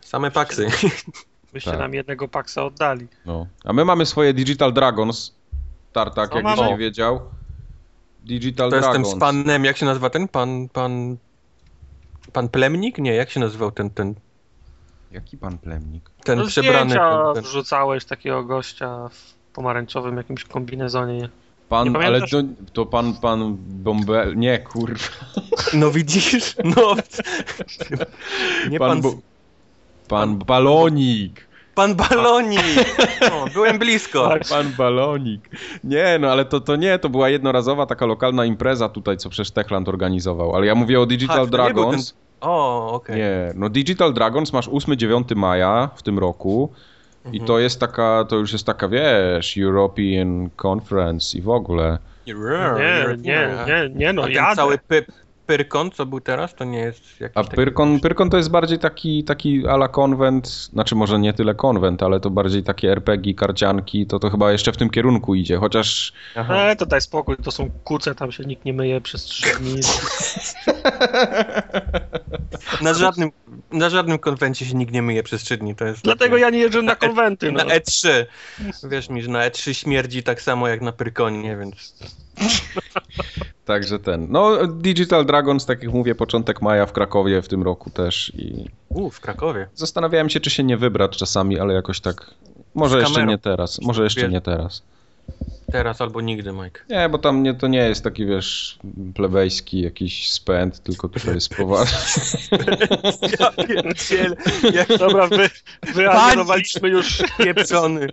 [0.00, 0.66] Same Paxy.
[1.56, 1.80] Byście Tak.
[1.80, 3.08] nam jednego paksa oddali.
[3.26, 3.46] No.
[3.64, 5.34] A my mamy swoje Digital Dragons.
[5.92, 6.70] Tartak, Co jakbyś mamy?
[6.70, 7.20] nie wiedział.
[8.24, 9.16] Digital To jestem Dragons.
[9.16, 10.28] z panem, jak się nazywa ten?
[10.28, 11.16] Pan, pan...
[12.32, 12.98] Pan Plemnik?
[12.98, 14.14] Nie, jak się nazywał ten, ten,
[15.12, 16.10] Jaki pan plemnik?
[16.24, 16.94] ten No przebrany?
[16.94, 17.44] Ten, ten...
[17.44, 21.28] wrzucałeś takiego gościa w pomarańczowym jakimś kombinezonie.
[21.68, 22.36] Pan, ale to,
[22.72, 24.36] to pan, pan Bombel...
[24.36, 25.04] Nie, kurwa.
[25.72, 26.56] No widzisz?
[26.64, 26.94] No.
[28.70, 29.14] Nie pan, Pan, bo...
[30.08, 31.45] pan Balonik.
[31.76, 32.60] Pan Balonik.
[33.30, 34.28] No, byłem blisko.
[34.28, 34.42] Tak.
[34.48, 35.50] Pan Balonik.
[35.84, 39.50] Nie, no ale to, to nie, to była jednorazowa taka lokalna impreza tutaj, co przecież
[39.50, 40.56] Techland organizował.
[40.56, 42.14] Ale ja mówię o Digital Ha, Dragons.
[42.40, 43.16] O, okej.
[43.16, 46.72] Nie, no Digital Dragons masz 8-9 maja w tym roku
[47.24, 47.46] i Mhm.
[47.46, 51.98] to jest taka, to już jest taka, wiesz, European Conference i w ogóle.
[52.26, 52.34] Nie,
[53.18, 54.56] nie, nie, nie, no A ten jadę.
[54.56, 55.04] cały py,
[55.46, 58.78] Pyrkon, co był teraz, to nie jest jakiś A taki- Pyrkon, Pyrkon to jest bardziej
[58.78, 64.06] taki, taki ala konwent, znaczy może nie tyle konwent, ale to bardziej takie RPG, karcianki,
[64.06, 66.56] to to chyba jeszcze w tym kierunku idzie, chociaż Aha.
[66.56, 69.80] E, to daj spokój, to są kuce, tam się nikt nie myje przez trzy dni.
[72.82, 73.30] Na żadnym,
[73.72, 76.02] na żadnym konwencie się nikt nie myje przez trzy dni, to jest...
[76.02, 77.52] Dlatego takie- ja nie jeżdżę na konwenty.
[77.52, 77.64] No.
[77.64, 78.08] Na E3.
[78.88, 81.94] Wiesz mi, że na E3 śmierdzi tak samo jak na Pyrkonie, więc...
[83.66, 84.26] także ten.
[84.30, 88.70] No Digital Dragons, tak jak mówię, początek maja w Krakowie w tym roku też i
[88.88, 89.68] U, w Krakowie.
[89.74, 92.30] zastanawiałem się, czy się nie wybrać czasami, ale jakoś tak,
[92.74, 94.82] może jeszcze nie teraz, może jeszcze nie teraz.
[95.72, 96.80] Teraz albo nigdy, Mike.
[96.90, 98.78] Nie, bo tam nie, to nie jest taki, wiesz,
[99.14, 101.98] plebejski jakiś spęd, tylko to jest poważny.
[103.40, 105.50] Ja jak Dobra, wy,
[105.94, 108.08] wyalienowaliśmy już, pieprzony.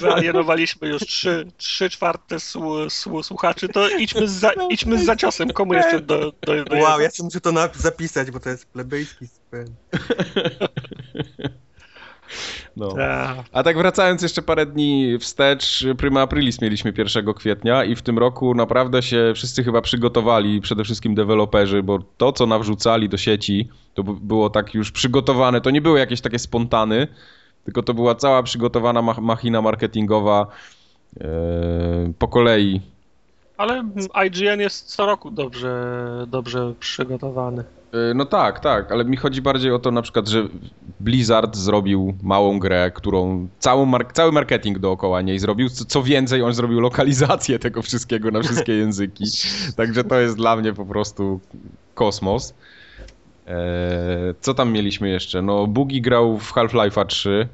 [0.00, 5.50] wyalienowaliśmy już trzy, trzy czwarte słu, słu, słuchaczy, to idźmy z, za, idźmy z zaciosem,
[5.50, 8.66] komu jeszcze do, do, do Wow, ja sobie muszę to na- zapisać, bo to jest
[8.66, 9.70] plebejski spęd.
[12.76, 12.94] No.
[13.52, 18.18] A tak wracając jeszcze parę dni wstecz, Prima Aprilis mieliśmy 1 kwietnia i w tym
[18.18, 23.68] roku naprawdę się wszyscy chyba przygotowali, przede wszystkim deweloperzy, bo to, co nawrzucali do sieci,
[23.94, 27.08] to było tak już przygotowane, to nie były jakieś takie spontany,
[27.64, 30.46] tylko to była cała przygotowana mach- machina marketingowa
[31.20, 31.26] e,
[32.18, 32.80] po kolei.
[33.56, 33.84] Ale
[34.26, 35.94] IGN jest co roku dobrze,
[36.26, 37.64] dobrze przygotowany.
[37.92, 40.48] E, No tak, tak, ale mi chodzi bardziej o to na przykład, że
[41.00, 45.68] Blizzard zrobił małą grę, którą całą mar- cały marketing dookoła niej zrobił.
[45.68, 49.24] Co, więcej, on zrobił lokalizację tego wszystkiego na wszystkie języki.
[49.76, 51.40] Także to jest dla mnie po prostu
[51.94, 52.54] kosmos.
[53.46, 53.54] E,
[54.40, 55.42] co tam mieliśmy jeszcze?
[55.42, 57.48] No, Bugi grał w Half-Life'a 3.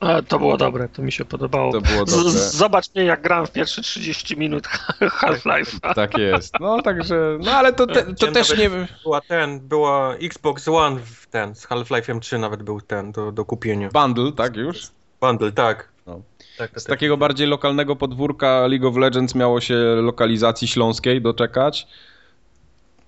[0.00, 1.72] A, to było dobre, to mi się podobało.
[1.72, 2.30] To było dobre.
[2.30, 4.66] z- Zobacz mnie, jak gram w pierwsze 30 minut
[5.00, 5.94] Half-Life'a.
[5.94, 6.54] Tak jest.
[6.60, 8.70] No także, no ale to, te, to też nie...
[9.02, 13.44] Była ten, była Xbox One w ten, z Half-Life'em 3 nawet był ten do, do
[13.44, 13.88] kupienia.
[13.92, 14.86] Bundle, tak już?
[15.20, 15.88] Bundle, tak.
[16.06, 16.20] No.
[16.58, 16.90] tak, tak, Z tak.
[16.90, 21.86] takiego bardziej lokalnego podwórka League of Legends miało się lokalizacji śląskiej doczekać.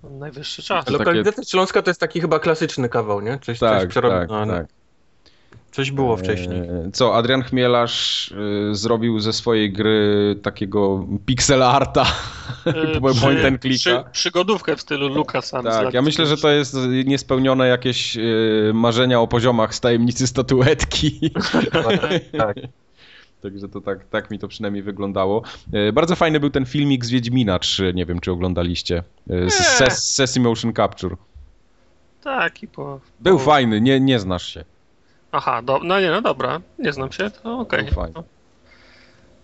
[0.03, 0.89] Najwyższy czas.
[0.89, 3.31] Lokalizacja Śląska to jest taki chyba klasyczny kawał, nie?
[3.41, 4.53] Coś, coś Tak, tak, przerobione.
[4.53, 4.65] tak.
[5.73, 6.59] Coś było wcześniej.
[6.59, 8.31] E, Co, Adrian Chmielarz
[8.71, 12.05] e, zrobił ze swojej gry takiego pixel arta,
[12.67, 14.03] Y, point and clicka.
[14.03, 15.63] przy, przygodówkę w stylu Lucasa.
[15.63, 18.21] Tak, ja myślę, że to jest niespełnione jakieś e,
[18.73, 21.19] marzenia o poziomach z tajemnicy statuetki.
[22.37, 22.55] tak.
[23.43, 25.43] Także to tak, tak mi to przynajmniej wyglądało.
[25.73, 29.03] E, Bardzo fajny był ten filmik z Wiedźmina 3, nie wiem czy oglądaliście.
[29.29, 29.53] E, Z.
[29.53, 31.15] Ses- Sessi Motion Capture.
[32.23, 32.99] Tak, i po...
[33.19, 33.43] Był po...
[33.43, 34.63] fajny, nie, nie znasz się.
[35.35, 35.79] Aha, do...
[35.83, 37.83] no nie, no dobra, nie znam się, to okej.
[37.85, 38.13] Był fajny.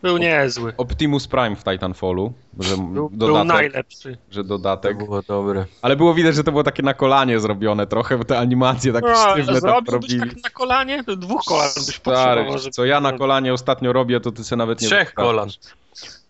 [0.02, 0.74] Był niezły.
[0.78, 4.18] Optimus Prime w Titanfallu, że Był, był dodatek, najlepszy.
[4.32, 4.98] że To dodatek.
[4.98, 5.66] było dobre.
[5.82, 9.04] Ale było widać, że to było takie na kolanie zrobione trochę, bo te animacje tak
[9.04, 10.20] No, sztywne tam robili.
[10.20, 11.04] tak na kolanie?
[11.04, 14.58] To Dwóch kolan byś Stary, potrzebował, co ja na kolanie ostatnio robię, to ty sobie
[14.58, 15.50] nawet nie Trzech kolan.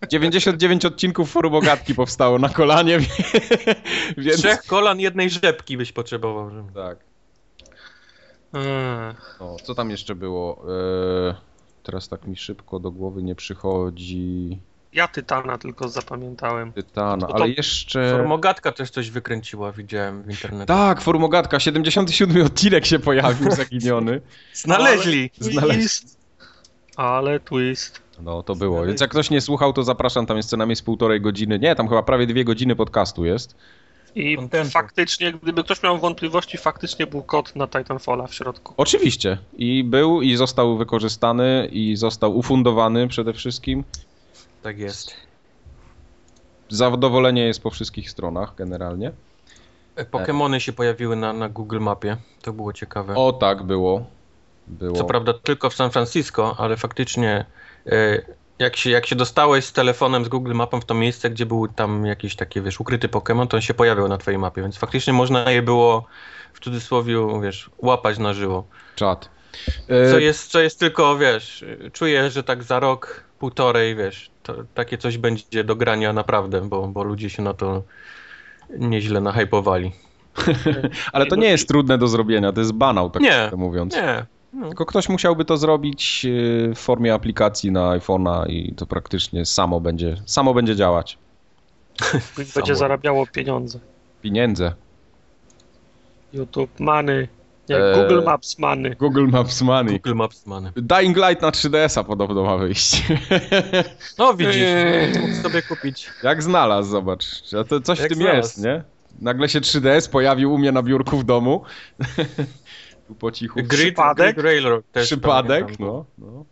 [0.09, 2.99] 99 odcinków Forubogatki powstało na kolanie,
[4.17, 4.37] więc...
[4.37, 6.49] Trzech kolan jednej rzepki byś potrzebował.
[6.49, 6.97] żeby- Tak.
[8.53, 10.65] Eee, No, co tam jeszcze było?
[11.31, 11.35] E,
[11.83, 14.59] teraz tak mi szybko do głowy nie przychodzi
[14.93, 16.73] Ja Tytana tylko zapamiętałem.
[16.73, 18.11] Tytana, to- ale jeszcze...
[18.11, 20.65] Formogatka też coś wykręciła, widziałem w internecie.
[20.65, 24.21] Tak, Formogatka, 77 odcinek się pojawił zaginiony.
[24.53, 25.31] Znaleźli!
[25.39, 25.75] Znaleźli.
[25.77, 26.17] Twist.
[26.95, 28.01] Ale twist.
[28.21, 28.85] No, to było.
[28.85, 31.59] Więc jak ktoś nie słuchał, to zapraszam, tam jest co najmniej z półtorej godziny.
[31.59, 33.55] Nie, tam chyba prawie dwie godziny podcastu jest.
[34.15, 34.71] I Kontentu.
[34.71, 38.73] faktycznie, gdyby ktoś miał wątpliwości, faktycznie był kod na Titanfalla w środku.
[38.77, 39.37] Oczywiście.
[39.57, 43.83] I był, i został wykorzystany, i został ufundowany przede wszystkim.
[44.63, 45.13] Tak jest.
[46.69, 49.11] Zadowolenie jest po wszystkich stronach generalnie.
[49.95, 52.17] E, Pokemony się pojawiły na, na Google Mapie.
[52.41, 53.15] To było ciekawe.
[53.15, 54.05] O tak, było.
[54.67, 54.97] Było.
[54.97, 57.45] Co prawda tylko w San Francisco, ale faktycznie
[57.85, 58.21] e,
[58.59, 61.67] jak się, jak się dostałeś z telefonem, z Google Mapą w to miejsce, gdzie był
[61.67, 65.13] tam jakiś taki, wiesz, ukryty Pokémon, to on się pojawiał na twojej mapie, więc faktycznie
[65.13, 66.05] można je było
[66.53, 68.67] w cudzysłowie, wiesz, łapać na żywo.
[68.95, 69.29] Czat.
[69.87, 74.55] Co E, jest, co jest tylko, wiesz, czuję, że tak za rok, półtorej, wiesz, to,
[74.73, 77.83] takie coś będzie do grania naprawdę, bo, bo ludzie się na to
[78.69, 79.91] nieźle nahypowali.
[81.13, 83.95] ale to nie jest trudne do zrobienia, to jest banał, tak Nie, mówiąc.
[83.95, 88.85] Nie, no, Tylko ktoś musiałby to zrobić e, w formie aplikacji na iPhone'a i to
[88.85, 91.17] praktycznie samo będzie, samo będzie działać.
[92.37, 92.75] Będzie Samo.
[92.75, 93.79] zarabiało pieniądze.
[94.21, 94.73] Pieniądze.
[96.33, 97.27] YouTube money.
[97.69, 97.95] Nie, Eee.
[97.95, 98.95] Google Maps money.
[98.95, 99.93] Google Maps Money.
[99.93, 100.71] Google Maps Money.
[100.75, 103.03] Dying Light na 3DS-a podobno ma wyjść.
[104.19, 105.19] No widzisz, Eee.
[105.19, 106.09] mógł sobie kupić.
[106.23, 107.25] Jak znalazł, zobacz.
[107.61, 108.37] A to coś w Jak tym znalazł.
[108.37, 108.83] jest, nie?
[109.21, 111.61] Nagle się 3DS pojawił u mnie na biurku w domu.
[113.09, 113.55] Tu po cichu.
[113.55, 114.35] Grid, Przypadek?
[114.35, 115.87] Grid Railroad też Przypadek, pamiętam.
[115.87, 116.05] no.
[116.17, 116.45] no.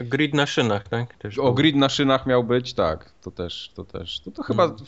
[0.00, 1.14] Grid na szynach, tak?
[1.14, 3.12] Też O, grid na szynach miał być, tak.
[3.22, 4.20] To też, to też.
[4.20, 4.84] To, to chyba, Mhm.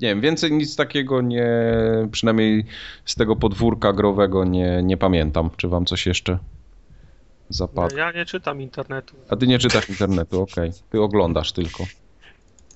[0.00, 1.46] nie wiem, więcej nic takiego nie,
[2.12, 2.64] przynajmniej
[3.04, 5.50] z tego podwórka growego nie, nie pamiętam.
[5.56, 6.38] Czy wam coś jeszcze
[7.48, 7.98] zapadło?
[7.98, 9.14] Ja nie czytam internetu.
[9.28, 10.70] A ty nie czytasz internetu, okej.
[10.90, 11.84] Ty oglądasz tylko.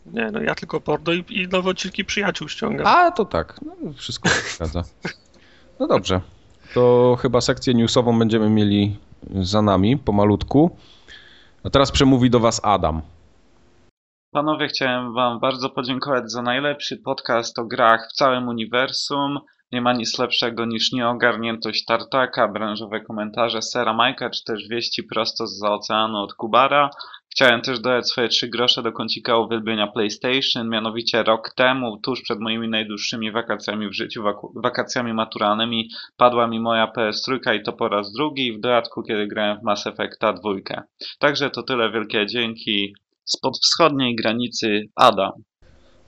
[0.06, 2.86] Nie, no ja tylko porno i, i nowe odcinki przyjaciół ściągam.
[2.86, 3.60] A, to tak.
[3.66, 4.82] No, wszystko się zgadza.
[5.80, 6.20] No dobrze.
[6.76, 8.96] To chyba sekcję newsową będziemy mieli
[9.30, 10.76] za nami pomalutku.
[11.64, 13.02] A teraz przemówi do was Adam.
[14.34, 19.38] Panowie, chciałem Wam bardzo podziękować za najlepszy podcast o grach w całym uniwersum.
[19.72, 25.46] Nie ma nic lepszego niż nieogarniętość Tartaka, branżowe komentarze Sera Majka, czy też wieści prosto
[25.46, 26.90] z oceanu od Kubara.
[27.36, 32.40] Chciałem też dodać swoje trzy grosze do kącika uwielbienia PlayStation, mianowicie rok temu, tuż przed
[32.40, 34.24] moimi najdłuższymi wakacjami w życiu,
[34.54, 39.60] wakacjami maturalnymi, padła mi moja PS3 i to po raz drugi, w dodatku kiedy grałem
[39.60, 40.50] w Mass Effecta 2.
[41.18, 42.94] Także to tyle, wielkie dzięki.
[43.24, 45.32] Spod wschodniej granicy Adam.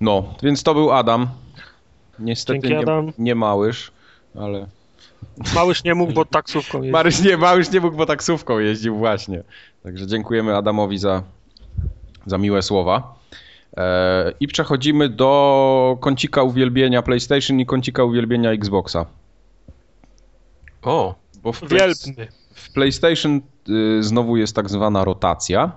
[0.00, 1.28] No, więc to był Adam.
[2.18, 3.12] Niestety Dzięki, nie, Adam.
[3.18, 3.90] nie Małysz,
[4.34, 4.77] ale...
[5.54, 6.92] Małyż nie mógł, bo taksówką jeździł.
[6.92, 9.42] Maryś nie, Małysz nie mógł, bo taksówką jeździł właśnie.
[9.82, 11.22] Także dziękujemy Adamowi za,
[12.26, 13.14] za miłe słowa.
[13.76, 19.06] E, I przechodzimy do kącika uwielbienia PlayStation i kącika uwielbienia Xboxa.
[20.82, 22.28] O, Bo w, Play- Wielbny.
[22.54, 25.72] w PlayStation y, znowu jest tak zwana rotacja.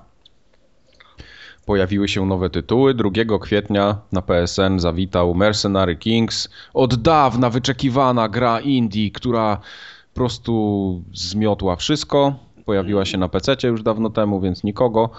[1.65, 2.93] Pojawiły się nowe tytuły.
[2.93, 3.09] 2
[3.41, 6.49] kwietnia na PSN zawitał Mercenary Kings.
[6.73, 9.55] Od dawna wyczekiwana gra indie, która
[10.13, 12.35] po prostu zmiotła wszystko.
[12.65, 15.09] Pojawiła się na PC już dawno temu, więc nikogo.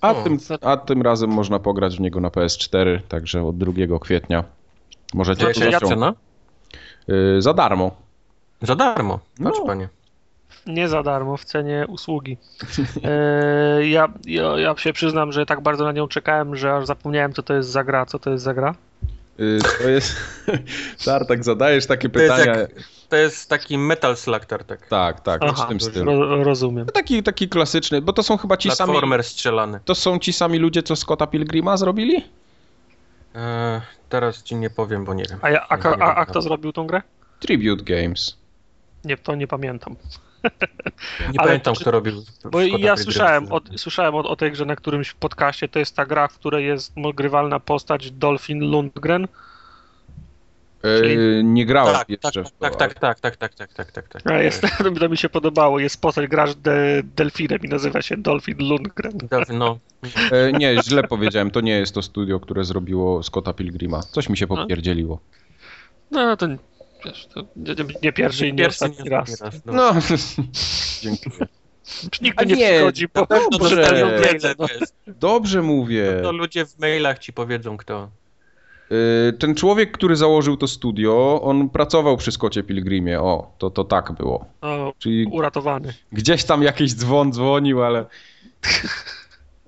[0.00, 3.98] A, O, tym, a tym razem można pograć w niego na PS4, także od 2
[3.98, 4.44] kwietnia
[5.14, 5.88] możecie zaciągnąć.
[5.88, 6.14] cena?
[7.08, 7.90] Yy, za darmo.
[8.62, 9.18] Za darmo.
[9.44, 9.64] Patrz No.
[9.66, 9.88] panie.
[10.68, 12.36] Nie za darmo, w cenie usługi.
[13.04, 17.32] E, ja, ja, ja się przyznam, że tak bardzo na nią czekałem, że aż zapomniałem,
[17.32, 18.06] co to jest za gra.
[18.06, 18.74] Co to jest za gra?
[19.38, 20.16] Yy, to jest...
[21.04, 22.60] Tartak, zadajesz takie To jest, pytania.
[22.60, 22.70] jak,
[23.08, 24.86] to jest taki metal slug tartak.
[24.86, 26.20] Tak, tak, Aha, w tym stylu.
[26.20, 26.86] ro, rozumiem.
[26.86, 28.90] Taki, taki klasyczny, bo to są chyba ci sami...
[28.90, 29.80] Platformer strzelany.
[29.84, 32.24] To są ci sami ludzie, co Scotta Pilgrima zrobili?
[33.34, 35.38] E, teraz ci nie powiem, bo nie wiem.
[35.42, 37.02] A, ja, a, a, a kto zrobił tą grę?
[37.40, 38.36] Tribute Games.
[39.04, 39.96] Nie, to nie pamiętam.
[40.44, 42.24] Nie Ale pamiętam, czy- kto robił.
[42.50, 45.68] Bo ja słyszałem o, słyszałem o, o tej grze na którymś podcaście.
[45.68, 49.28] To jest ta gra, w której jest grywalna postać Dolphin Lundgren.
[50.82, 52.56] Czyli- Yy, nie grałem Tak, tak, jeszcze w to.
[52.60, 54.26] tak, tak, tak, tak, tak, tak, tak, tak, tak.
[54.26, 54.62] A jest,
[55.00, 55.78] to mi się podobało.
[55.78, 59.12] Jest postać, grasz de, delfinem i nazywa się Dolphin Lundgren.
[59.30, 59.78] Dobrze, No,
[60.32, 64.02] E, nie, źle powiedziałem, to nie jest to studio, które zrobiło Scotta Pilgrima.
[64.02, 64.56] Coś mi się No.
[64.56, 65.18] popierdzieliło.
[66.10, 66.46] No to
[67.04, 69.30] wiesz, to nie, nie pierwszy i nie pierwszy ostatni nie raz.
[69.32, 69.64] ostatni raz.
[69.66, 69.72] No.
[69.94, 70.00] No,
[71.02, 71.46] dziękuję.
[72.22, 73.26] Nikt nie, nie, przychodzi, bo,
[73.76, 74.54] Maile, wiedzę.
[74.58, 74.66] No.
[74.66, 76.20] wiesz, Dobrze mówię.
[76.22, 78.08] To ludzie w mailach ci powiedzą, kto.
[79.28, 83.20] E, Ten człowiek, który założył to studio, on pracował przy Scottie Pilgrimie.
[83.20, 84.44] O, to, to tak było.
[84.60, 85.94] O, Czyli uratowany.
[86.12, 88.04] gdzieś tam jakiś dzwon dzwonił, ale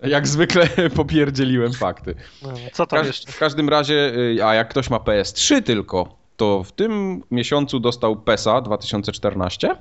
[0.03, 2.14] jak zwykle popierdzieliłem fakty.
[2.43, 3.33] No, co W, tam każ- jeszcze?
[3.33, 8.16] w każdym razie, y, a jak ktoś ma PS3 tylko, to w tym miesiącu dostał
[8.16, 9.76] PESA 2014,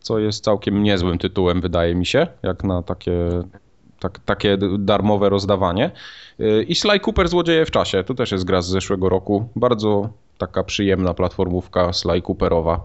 [0.00, 3.12] co jest całkiem niezłym tytułem, wydaje mi się, jak na takie,
[3.98, 5.90] tak, takie darmowe rozdawanie.
[6.40, 10.08] Y, I Sly Cooper Złodzieje w czasie, to też jest gra z zeszłego roku, bardzo
[10.38, 12.80] taka przyjemna platformówka Sly Cooperowa.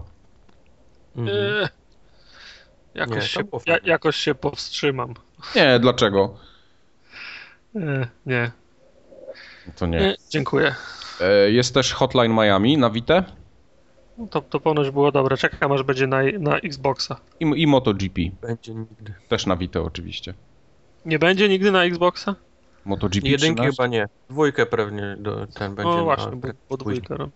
[1.16, 1.36] Mhm.
[1.64, 1.68] E,
[2.94, 5.14] jakoś, Nie, się, ja, jakoś się powstrzymam.
[5.56, 6.34] Nie, dlaczego?
[7.76, 8.50] E, nie.
[9.76, 9.98] To nie.
[9.98, 10.74] nie, dziękuję.
[11.20, 13.24] E, Jest też Hotline Miami na Vita
[14.18, 15.36] No To, to ponoć było dobre.
[15.36, 17.16] Czekam aż będzie na, na Xboxa.
[17.40, 19.14] i, i MotoGP, Będzie nigdy.
[19.28, 20.34] też na Vita oczywiście.
[21.04, 22.34] Nie będzie nigdy na Xboxa?
[22.84, 23.76] MotoGP Jedynki 13?
[23.76, 24.08] chyba nie.
[24.30, 25.90] Dwójkę pewnie do, ten będzie.
[25.90, 26.36] No na- właśnie,
[26.70, 27.02] bo później.
[27.02, 27.16] dwójka.
[27.18, 27.28] No.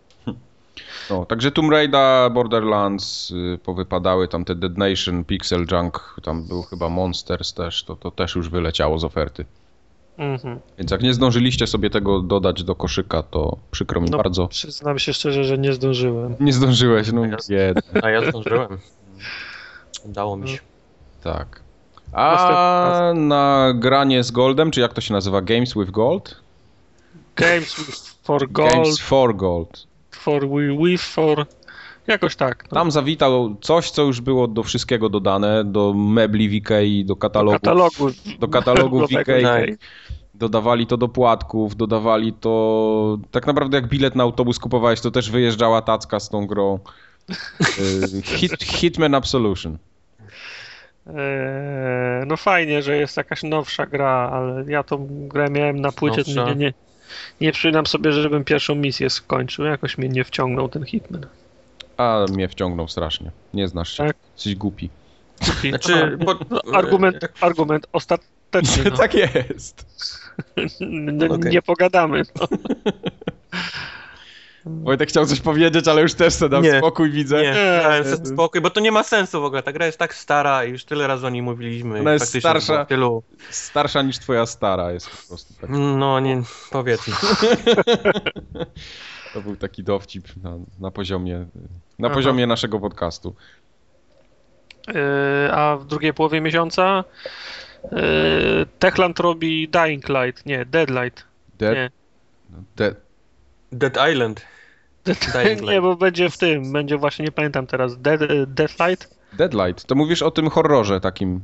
[1.10, 6.62] No, także Tomb Raider, Borderlands y, powypadały, tam te Dead Nation, Pixel Junk, tam był
[6.62, 9.44] chyba Monsters też, to, to też już wyleciało z oferty.
[10.18, 10.60] Mhm.
[10.78, 14.16] Więc jak nie zdążyliście sobie tego dodać do koszyka, to przykro mi No.
[14.16, 14.48] bardzo.
[14.48, 16.36] Przyznam się szczerze, że nie zdążyłem.
[16.40, 18.02] Nie zdążyłeś, no biedny.
[18.02, 18.78] A ja zdążyłem.
[20.08, 20.58] Udało mi się.
[21.22, 21.60] Tak.
[22.12, 25.42] A na granie z Goldem, czy jak to się nazywa?
[25.42, 26.36] Games with Gold?
[27.36, 29.86] Games with- for gold, Games for Gold.
[30.10, 31.46] for we, we for...
[32.06, 32.64] Jakoś tak.
[32.70, 32.74] No.
[32.74, 37.16] Tam zawitał coś, co już było do wszystkiego dodane, do mebli w Ikei, do Do
[37.20, 37.58] katalogu.
[37.58, 38.10] katalogu.
[38.38, 39.76] do katalogu meblowego Ikei.
[40.34, 43.18] Dodawali to do płatków, dodawali to.
[43.30, 46.78] Tak naprawdę, jak bilet na autobus kupowałeś, to też wyjeżdżała tacka z tą grą.
[48.18, 49.78] Y, Hit, Hitman Absolution.
[51.06, 56.22] Eee, no fajnie, że jest jakaś nowsza gra, ale ja tą grę miałem na płycie,
[56.46, 56.72] nie, nie,
[57.40, 59.64] nie przyznam sobie, żebym pierwszą misję skończył.
[59.64, 61.26] Jakoś mnie nie wciągnął ten Hitman.
[62.02, 63.30] A mnie wciągnął strasznie.
[63.54, 64.04] Nie znasz się.
[64.06, 64.16] Tak?
[64.34, 64.90] Jesteś głupi.
[65.68, 68.84] Znaczy, bo, No, argument, argument ostateczny.
[68.90, 68.96] No.
[68.96, 69.86] tak jest.
[70.80, 71.52] N- Okej.
[71.52, 72.22] Nie pogadamy.
[72.40, 72.46] No.
[74.66, 76.78] Wojtek chciał coś powiedzieć, ale już też sobie dam Nie.
[76.78, 77.36] spokój, widzę.
[77.42, 79.62] Nie, Nie, dałem sobie spokój, bo to nie ma sensu w ogóle.
[79.62, 82.00] Ta gra jest tak stara i już tyle razy o niej mówiliśmy.
[82.00, 82.84] Ona jest starsza.
[82.84, 83.22] Tylu...
[83.50, 85.54] Starsza niż twoja stara jest po prostu.
[85.60, 85.70] Tak.
[85.70, 87.14] No, nie, powiedzmy.
[89.34, 91.46] To był taki dowcip na, na poziomie,
[91.98, 92.14] na Aha.
[92.14, 93.34] poziomie naszego podcastu.
[94.88, 94.94] Eee,
[95.52, 97.04] a w drugiej połowie miesiąca
[97.92, 101.24] eee, Techland robi Dying Light, nie, Deadlight.
[101.58, 101.90] Dead, Nie.
[102.76, 102.96] Dead,
[103.72, 104.46] Dead Island.
[105.04, 109.18] Dying Nie, bo będzie w tym, będzie właśnie, nie pamiętam teraz, Dead, Deathlight?
[109.32, 109.84] Deadlight.
[109.84, 111.40] To mówisz o tym horrorze takim.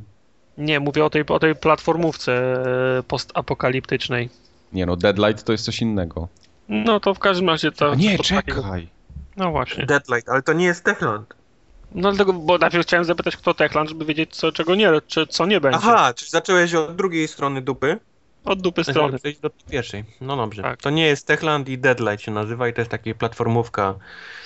[0.59, 2.33] Nie, mówię o tej, o tej platformówce
[2.99, 4.29] e, postapokaliptycznej.
[4.73, 6.29] Nie no, Deadlight to jest coś innego.
[6.69, 7.95] No to w każdym razie to...
[7.95, 8.89] Nie, to takiego- czekaj.
[9.37, 9.87] No właśnie.
[9.87, 11.35] Deadlight, ale to nie jest Techland.
[11.95, 15.47] No dlatego, bo najpierw chciałem zapytać, kto Techland, żeby wiedzieć, co, czego nie, czy co
[15.47, 15.79] nie będzie.
[15.79, 17.99] Aha, czyli zacząłeś od drugiej strony dupy.
[18.45, 19.19] Od dupy strony.
[19.19, 20.05] Przejść do pierwszej.
[20.21, 20.63] No dobrze.
[20.63, 20.83] Tak.
[20.83, 23.95] To nie jest Techland i Deadlight się nazywa i to jest taka platformówka.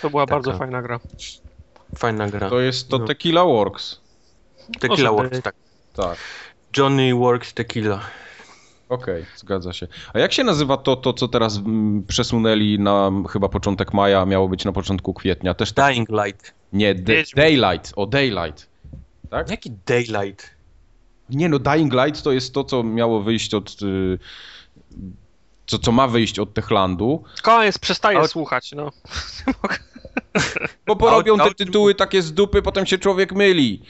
[0.03, 0.35] To była Taka.
[0.35, 1.01] bardzo fajna gra.
[1.99, 2.51] Fajna gra.
[2.51, 3.07] To jest to No.
[3.07, 4.01] Tequila Works.
[4.81, 5.55] Tequila Works, tak.
[5.97, 6.18] Tak.
[6.77, 8.01] Johnny Works Tequila.
[8.93, 9.86] Okej, zgadza się.
[10.14, 14.49] A jak się nazywa to, to co teraz mm, przesunęli na chyba początek maja, miało
[14.49, 15.55] być na początku kwietnia?
[15.55, 15.93] Też tak.
[15.93, 16.55] Dying Light.
[16.72, 16.95] Nie.
[17.36, 17.93] Daylight.
[17.97, 18.68] O, Daylight.
[19.30, 19.51] Tak?
[19.51, 20.51] Jaki Daylight?
[21.30, 23.76] Nie no, Dying Light to jest to, co miało wyjść od...
[23.82, 24.18] y,
[25.66, 27.24] Co, co ma wyjść od Techlandu.
[27.43, 28.90] Koniec, przestaję A- słuchać, no.
[30.86, 33.82] Bo porobią te tytuły takie z dupy, potem się człowiek myli.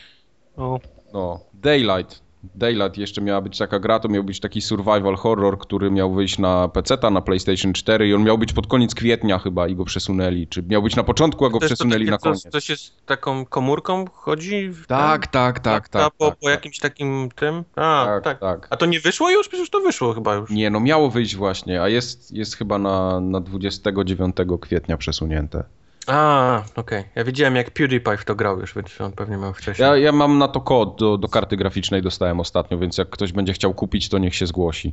[0.57, 0.81] O,
[1.13, 2.23] No, Daylight.
[2.55, 6.39] Daylight jeszcze miała być taka gra, to miał być taki survival horror, który miał wyjść
[6.39, 9.85] na PC, na PlayStation 4 i on miał być pod koniec kwietnia chyba i go
[9.85, 10.47] przesunęli.
[10.47, 12.43] Czy miał być na początku, a go To jest to przesunęli takie, na koniec.
[12.53, 14.69] To się z taką komórką chodzi?
[14.69, 16.13] w Tak, ten- tak, tak, a tak.
[16.13, 16.55] po, tak, po tak.
[16.55, 17.65] jakimś takim tym?
[17.77, 18.67] A, Tak, tak, tak.
[18.71, 19.49] A to nie wyszło już?
[19.49, 20.51] Przecież to wyszło chyba już.
[20.51, 25.65] Nie, no miało wyjść właśnie, a jest, jest chyba na, na 29 kwietnia przesunięte.
[26.07, 27.05] A, okej.
[27.15, 29.89] Ja widziałem jak PewDiePie w to grał już, więc on pewnie miał wcześniej.
[29.89, 33.33] Ja, ja mam na to kod do, do karty graficznej dostałem ostatnio, więc jak ktoś
[33.33, 34.93] będzie chciał kupić, to niech się zgłosi.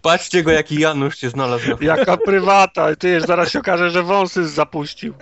[0.03, 4.49] Patrzcie go jaki Janusz się znalazł na jaka prywata, ty zaraz się okaże, że wąsy
[4.49, 5.15] zapuścił.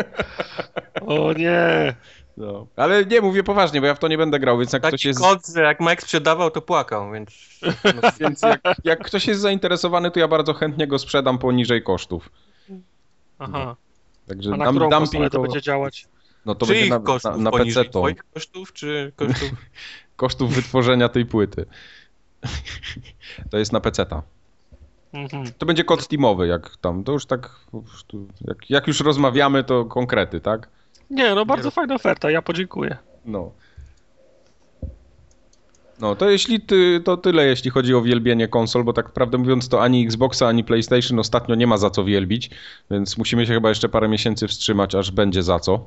[1.07, 1.95] O nie.
[2.37, 2.67] No.
[2.77, 5.21] Ale nie, mówię poważnie, bo ja w to nie będę grał, więc jak ktoś jest...
[5.21, 7.31] kod, że jak Mike sprzedawał, to płakał, więc...
[8.21, 12.31] Więc jak, jak ktoś jest zainteresowany, to ja bardzo chętnie go sprzedam poniżej kosztów.
[13.39, 13.77] Aha.
[14.29, 16.07] Także A na dam, dumping to będzie działać?
[16.47, 17.51] no to Czyich będzie na, kosztów na, na?
[17.51, 18.05] PC to
[18.35, 19.51] kosztów, czy kosztów...
[20.17, 21.67] kosztów wytworzenia tej płyty.
[23.51, 24.03] To jest na PC.
[24.03, 24.23] -ta.
[25.13, 25.53] Mhm.
[25.59, 27.51] To będzie kod Steamowy, jak tam, to już tak,
[28.69, 30.69] jak już rozmawiamy, to konkrety, tak?
[31.11, 32.97] Nie, no bardzo Nie, fajna oferta, ja podziękuję.
[33.25, 33.51] No.
[36.01, 39.69] No, to jeśli ty, to tyle, jeśli chodzi o wielbienie konsol, bo tak prawdę mówiąc,
[39.69, 42.51] to ani Xboxa, ani PlayStation ostatnio nie ma za co wielbić,
[42.91, 45.87] więc musimy się chyba jeszcze parę miesięcy wstrzymać, aż będzie za co.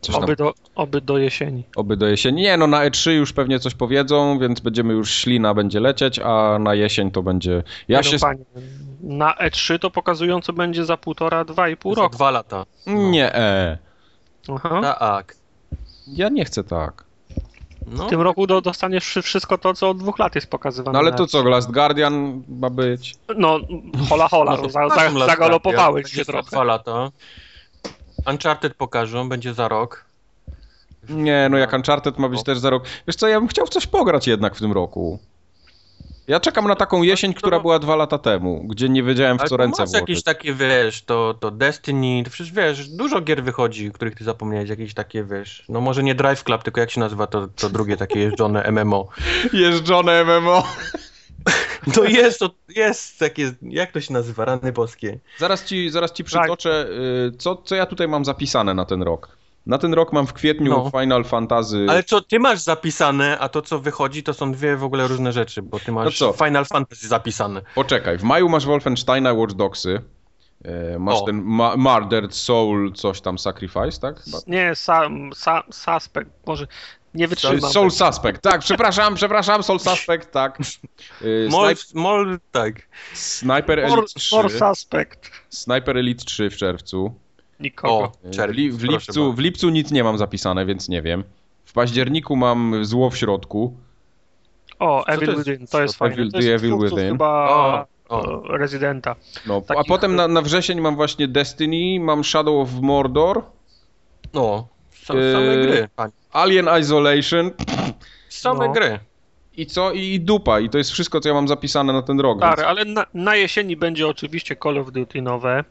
[0.00, 1.64] Coś tam, Oby do, oby do jesieni.
[1.76, 2.42] oby do jesieni.
[2.42, 6.58] Nie, no na E3 już pewnie coś powiedzą, więc będziemy już ślina będzie lecieć, a
[6.60, 7.62] na jesień to będzie...
[7.88, 8.12] Ja Nie się...
[8.16, 8.44] no, panie,
[9.00, 12.14] na E3 to pokazująco będzie za półtora, dwa i pół Za roku.
[12.16, 12.66] dwa lata.
[12.86, 13.78] Nie, e.
[14.48, 14.94] Aha.
[14.98, 15.36] Tak.
[16.06, 17.04] Ja nie chcę tak.
[17.86, 20.92] No, W tym roku do, dostaniesz wszy- wszystko to, co od dwóch lat jest pokazywane.
[20.92, 21.28] No ale to E3.
[21.28, 23.14] co, Last Guardian ma być?
[23.36, 23.58] No,
[24.08, 26.50] hola hola, No to za, za, zagalopowałeś się trochę.
[26.50, 27.10] dwa lata.
[28.26, 30.04] Uncharted pokażą, będzie za rok.
[31.08, 32.84] Nie, no jak Uncharted ma być też za rok.
[33.06, 35.18] Wiesz co, ja bym chciał w coś pograć jednak w tym roku.
[36.30, 39.56] Ja czekam na taką jesień, która była dwa lata temu, gdzie nie wiedziałem w co
[39.56, 40.08] ręce masz włożyć.
[40.08, 44.70] jakieś takie, wiesz, to, to Destiny, to przecież wiesz, dużo gier wychodzi, których ty zapomniałeś,
[44.70, 47.96] jakieś takie, wiesz, no może nie Drive Club, tylko jak się nazywa to, to drugie
[47.96, 49.08] takie jeżdżone MMO.
[49.52, 50.62] Jeżdżone MMO.
[51.94, 55.18] To jest, to jest takie, jak to się nazywa, rany boskie.
[55.38, 56.86] Zaraz ci, zaraz ci przytoczę,
[57.28, 59.39] y, co, co ja tutaj mam zapisane na ten rok.
[59.66, 61.00] Na ten rok mam w kwietniu No.
[61.00, 61.86] Final Fantasy...
[61.88, 65.32] Ale co ty masz zapisane, a to co wychodzi, to są dwie w ogóle różne
[65.32, 66.44] rzeczy, bo ty masz No co?
[66.44, 67.62] Final Fantasy zapisane.
[67.74, 70.02] Poczekaj, w maju masz Wolfensteina Watch Dogsy.
[70.64, 71.26] E, Masz O.
[71.26, 74.20] ten ma Murdered Soul, coś tam, Sacrifice, tak?
[74.20, 74.38] Chyba.
[74.46, 76.66] Nie, sa, sa, suspect, może
[77.14, 77.72] nie wytrzymam.
[77.72, 80.58] Soul Suspect, tak, przepraszam, przepraszam, Soul Suspect, tak.
[81.22, 81.48] Y,
[81.94, 82.88] Mol, tak.
[83.14, 84.36] Sniper Elite 3.
[84.36, 85.30] more suspect.
[85.48, 87.14] Sniper Elite 3 w czerwcu.
[87.60, 87.94] Nikogo.
[88.04, 91.24] O, W, czerwiec, li, w, lipcu, w lipcu nic nie mam zapisane, więc nie wiem.
[91.64, 93.76] W październiku mam Zło w środku.
[94.78, 95.48] O, to Evil jest?
[95.48, 96.16] Within, to jest fajne.
[96.16, 97.08] Evil- to jest Evil Within?
[97.12, 98.42] chyba O, o.
[98.56, 99.16] Rezydenta.
[99.46, 103.42] No, a Takich- potem na, na wrzesień mam właśnie Destiny, mam Shadow of Mordor,
[104.34, 104.68] No,
[105.14, 105.88] Yy, same gry.
[106.32, 107.50] Alien Isolation
[108.28, 108.72] Same no.
[108.72, 108.98] gry.
[109.56, 109.92] i co?
[109.92, 110.60] I dupa.
[110.60, 112.38] I to jest wszystko, co ja mam zapisane na ten rok.
[112.38, 112.68] Stary, Więc...
[112.68, 115.64] ale na, na jesieni będzie oczywiście Call of Duty nowe,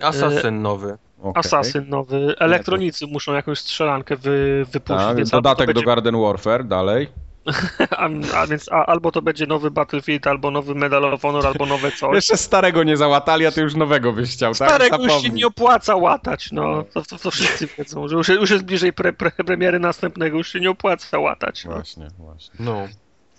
[0.00, 0.98] Assassin nowy.
[1.22, 1.40] okej.
[1.40, 6.20] Assassin nowy, elektronicy muszą jakąś strzelankę wy, wypuścić, Tak, więc dodatek to do będzie, Garden
[6.20, 7.08] Warfare, dalej.
[7.96, 11.66] a, a więc a, albo to będzie nowy Battlefield, albo nowy Medal of Honor, albo
[11.66, 12.14] nowe coś.
[12.20, 14.68] Jeszcze starego nie załatali, a ty już nowego byś chciał, tak?
[14.68, 16.84] Starego już się nie opłaca łatać, no.
[16.94, 20.52] To, to, to wszyscy wiedzą, że już, już jest bliżej pre, pre, premiery następnego, już
[20.52, 21.64] się nie opłaca łatać.
[21.64, 21.70] No.
[21.72, 22.54] Właśnie, właśnie.
[22.60, 22.88] No,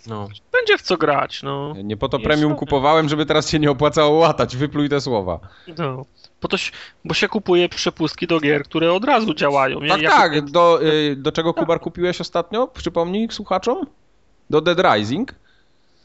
[0.06, 0.28] no.
[0.52, 1.74] Będzie w co grać, no.
[1.84, 4.56] Nie po to premium kupowałem, żeby teraz się nie opłacało łatać.
[4.56, 5.40] Wypluj te słowa.
[5.78, 6.04] no.
[6.40, 6.72] Po to, się-
[7.04, 9.80] bo się kupuje przepustki do gier, które od razu działają.
[9.80, 9.88] nie?
[9.88, 10.50] Tak, Jak- tak.
[10.50, 12.66] Do, y, do czego Kubar kupiłeś ostatnio?
[12.68, 13.86] Przypomnij słuchaczom?
[14.50, 15.34] Do Dead Rising.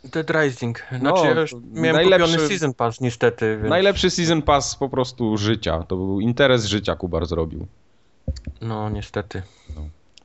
[0.04, 0.80] Dead Rising.
[0.90, 3.70] Znaczy No, ja już miałem najlepszy- Season Pass niestety, więc...
[3.70, 5.84] Najlepszy season pass po prostu życia.
[5.88, 7.68] To był interes życia Kubar zrobił.
[8.62, 9.42] No, niestety.
[9.76, 9.82] No.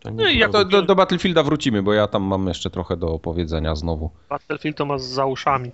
[0.08, 2.70] To No i nie jak To do, do Battlefielda wrócimy, bo ja tam mam jeszcze
[2.70, 4.10] trochę do opowiedzenia znowu.
[4.28, 5.70] Battlefield to ma za uszami.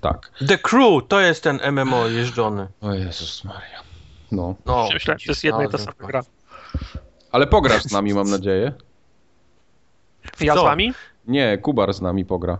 [0.00, 0.30] Tak.
[0.48, 2.68] The Crew to jest ten MMO jeżdżony.
[2.80, 3.82] O Jezus Maria.
[4.32, 4.54] No.
[4.66, 6.22] No, Myślałem, to jest jedna i ta sama gra.
[7.32, 8.72] Ale pograsz z nami, mam nadzieję.
[10.40, 10.92] Ja z wami?
[11.26, 12.58] Nie, Kubar z nami pogra.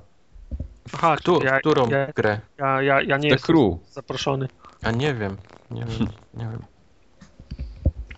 [0.94, 2.40] Aha, Któ- ja, którą ja, grę?
[2.58, 3.92] ja, ja, ja nie The jestem Crew.
[3.92, 4.48] zaproszony.
[4.82, 5.36] A nie wiem,
[5.70, 6.62] nie wiem, nie wiem.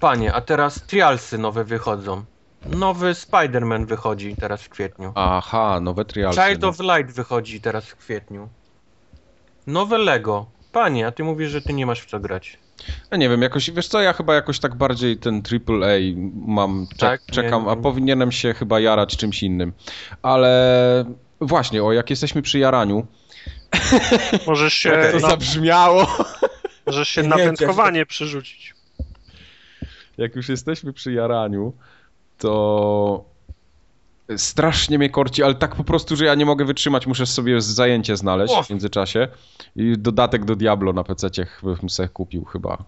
[0.00, 2.24] Panie, a teraz trialsy nowe wychodzą.
[2.66, 5.12] Nowy Spider-Man wychodzi teraz w kwietniu.
[5.14, 6.40] Aha, nowe trialsy.
[6.40, 8.48] Child of Light wychodzi teraz w kwietniu.
[9.66, 10.46] Nowe Lego.
[10.72, 12.58] Panie, a ty mówisz, że ty nie masz w co grać.
[13.10, 15.98] Ja nie wiem, jakoś, wiesz co, ja chyba jakoś tak bardziej ten AAA
[16.46, 17.20] mam, czek, Tak?
[17.28, 17.82] Nie, czekam, a nie.
[17.82, 19.72] powinienem się chyba jarać czymś innym.
[20.22, 21.04] Ale
[21.40, 23.06] właśnie, o, jak jesteśmy przy jaraniu,
[24.46, 26.06] Możesz się, to na, zabrzmiało.
[26.86, 28.74] możesz się Nie na wiem, wędkowanie przerzucić.
[30.18, 31.72] Jak już jesteśmy przy jaraniu,
[32.40, 33.24] to
[34.36, 38.16] strasznie mnie korci, ale tak po prostu, że ja nie mogę wytrzymać, muszę sobie zajęcie
[38.16, 39.28] znaleźć w międzyczasie.
[39.76, 41.28] I dodatek do Diablo na PC
[41.62, 42.78] bym sobie kupił chyba.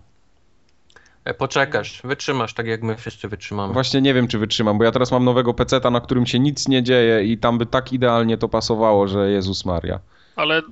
[1.24, 3.72] E, poczekasz, wytrzymasz tak jak my wszyscy wytrzymamy.
[3.72, 6.68] Właśnie nie wiem, czy wytrzymam, bo ja teraz mam nowego PC-ta, na którym się nic
[6.68, 10.00] nie dzieje i tam by tak idealnie to pasowało, że Jezus Maria.
[10.36, 10.62] Ale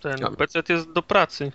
[0.00, 1.52] ten PC jest do pracy.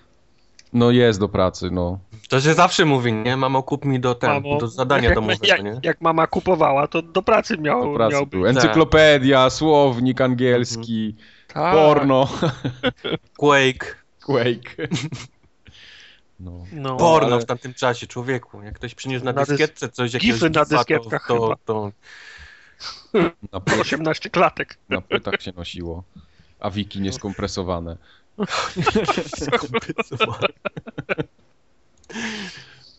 [0.74, 2.00] No jest do pracy, no.
[2.30, 3.38] To się zawsze mówi, nie?
[3.38, 5.80] Mamo, kup mi do, ten, Mamo, do zadania jak, domowego, jak, nie?
[5.84, 8.42] jak mama kupowała, to do pracy miał, Do pracy miał był.
[8.42, 8.50] być.
[8.56, 11.16] Encyklopedia, słownik angielski,
[11.54, 11.74] Tak.
[11.76, 12.28] porno,
[13.38, 13.96] Quake.
[14.26, 14.76] Quake.
[16.40, 16.66] No.
[16.72, 16.98] No.
[16.98, 18.64] Porno ale- w tamtym czasie, człowieku.
[18.64, 21.56] Jak ktoś przyniósł na, Na dys- dyskietce coś, jakiegoś gify na dyskietkach to, chyba.
[21.66, 21.92] to,
[23.54, 24.78] Na, pły- 18 klatek.
[24.90, 26.04] na płytach się nosiło.
[26.60, 27.98] A wiki nieskompresowane.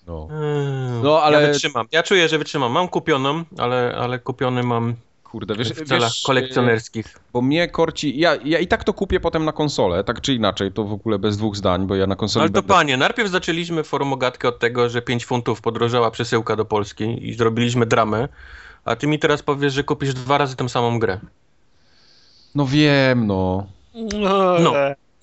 [0.07, 0.28] No.
[0.30, 1.03] Mm.
[1.03, 1.86] No, ale- Ja wytrzymam.
[1.93, 2.72] Ja czuję, że wytrzymam.
[2.72, 7.18] Mam kupioną, ale, ale kupiony mam Kurde, wiesz, w celach wiesz, kolekcjonerskich.
[7.32, 8.18] Bo mnie korci.
[8.18, 11.18] Ja, ja i tak to kupię potem na konsolę, tak czy inaczej, to w ogóle
[11.18, 12.41] bez dwóch zdań, bo ja na konsoli.
[12.43, 12.68] Ale to będę...
[12.68, 17.86] panie, najpierw zaczęliśmy forumogatkę od tego, że 5 funtów podrożała przesyłka do Polski i zrobiliśmy
[17.86, 18.28] dramę,
[18.84, 21.20] a ty mi teraz powiesz, że kupisz dwa razy tę samą grę.
[22.55, 23.66] No wiem, no.
[24.61, 24.72] No.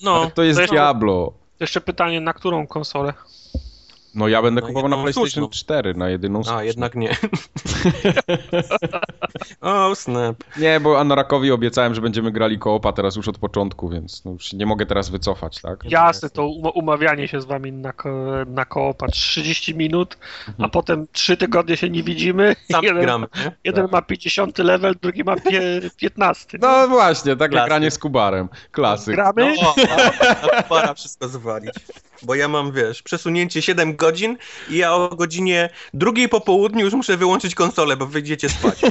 [0.03, 0.15] No.
[0.15, 1.33] Ale to jest to jest- Diablo.
[1.59, 3.13] Jeszcze pytanie, na którą konsolę?
[4.17, 5.49] No ja będę No, kupował na PlayStation słuszną.
[5.49, 6.61] 4, na jedyną a słuszną.
[6.61, 7.09] jednak nie.
[9.61, 10.35] o, snap.
[10.57, 14.53] Nie, bo Anorakowi obiecałem, że będziemy grali koopa teraz już od początku, więc no już
[14.53, 15.83] nie mogę teraz wycofać, tak?
[15.91, 20.69] Jasne, to um- umawianie się z wami na, ko- na koopa 30 minut, a Mhm.
[20.69, 22.55] potem 3 tygodnie się nie widzimy.
[22.71, 23.27] Sam jeden, gramy,
[23.63, 26.57] jeden ma 50 level, drugi ma pie- 15.
[26.61, 27.67] No właśnie, tak jak Klasyk.
[27.69, 28.49] granie z Kubarem.
[28.71, 29.15] Klasyk.
[29.15, 29.53] Gramy?
[29.61, 29.75] No,
[30.51, 31.73] a, a para wszystko zwalić.
[32.23, 34.37] Bo ja mam, wiesz, przesunięcie 7 godzin
[34.69, 38.81] i ja o godzinie drugiej po południu już muszę wyłączyć konsolę, bo wyjdziecie spać.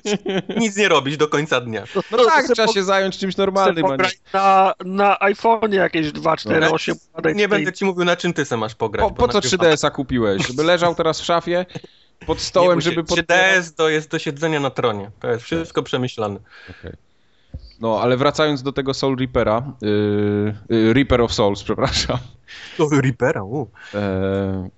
[0.60, 1.84] Nic nie robić do końca dnia.
[2.10, 3.86] No tak, trzeba się zająć czymś normalnym.
[4.32, 6.70] na, na iPhone'ie jakieś 2, 4, No.
[6.72, 6.96] 8.
[7.34, 9.08] Nie będę ci mówił, na czym ty se masz pograć.
[9.08, 10.46] Po, po co najpierw- 3DS-a kupiłeś?
[10.46, 11.66] Żeby leżał teraz w szafie
[12.26, 13.18] pod stołem, Nie żeby pod...
[13.18, 15.10] 3DS to jest do siedzenia na tronie.
[15.20, 16.40] To jest wszystko przemyślane.
[16.70, 17.05] Okej.
[17.80, 22.18] No, ale wracając do tego Soul Reapera, yy, yy, Reaper of Souls, przepraszam.
[22.76, 23.68] To Reapera, u.
[23.94, 24.68] E,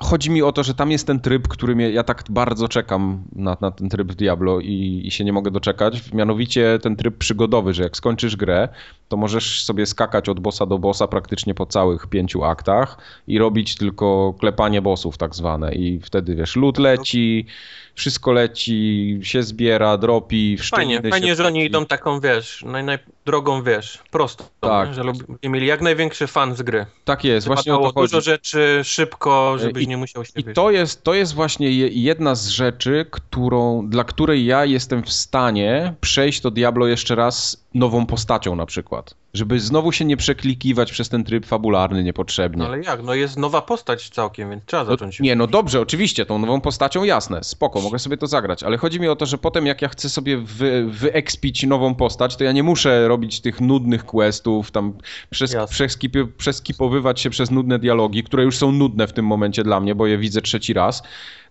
[0.00, 3.22] Chodzi mi o to, że tam jest ten tryb, który mnie, ja tak bardzo czekam
[3.32, 6.12] na, na ten tryb w Diablo i, i się nie mogę doczekać.
[6.12, 8.68] Mianowicie ten tryb przygodowy, że jak skończysz grę,
[9.10, 13.76] to możesz sobie skakać od bossa do bossa praktycznie po całych pięciu aktach i robić
[13.76, 15.74] tylko klepanie bossów tak zwane.
[15.74, 17.46] I wtedy wiesz, lód leci,
[17.94, 20.64] wszystko leci, się zbiera, dropi, Fajnie,
[20.96, 24.44] szczeliny fajnie, się że oni idą taką, wiesz, naj, naj, drogą, wiesz, prosto.
[24.60, 24.88] Tak.
[24.88, 24.94] nie?
[24.94, 26.86] Że lubi, mieli jak największy fan z gry.
[27.04, 27.94] Tak jest, właśnie o to chodzi.
[28.14, 31.70] dużo rzeczy szybko, żebyś I- nie musiał się I wiesz, to jest, to jest właśnie
[31.70, 37.14] je- jedna z rzeczy, którą, dla której ja jestem w stanie przejść to Diablo jeszcze
[37.14, 39.14] raz nową postacią na przykład.
[39.34, 42.58] Żeby znowu się nie przeklikiwać przez ten tryb fabularny niepotrzebnie.
[42.62, 43.02] No ale jak?
[43.02, 45.20] No jest nowa postać całkiem, więc trzeba No, zacząć.
[45.20, 49.00] nie, no dobrze, oczywiście, tą nową postacią jasne, spoko, mogę sobie to zagrać, ale chodzi
[49.00, 52.52] mi o to, że potem jak ja chcę sobie wy, wyekspić nową postać, to ja
[52.52, 54.92] nie muszę robić tych nudnych questów, tam
[55.30, 55.74] przes, Jasne.
[55.74, 59.94] przeskipy, przeskipowywać się przez nudne dialogi, które już są nudne w tym momencie dla mnie,
[59.94, 61.02] bo je widzę trzeci raz.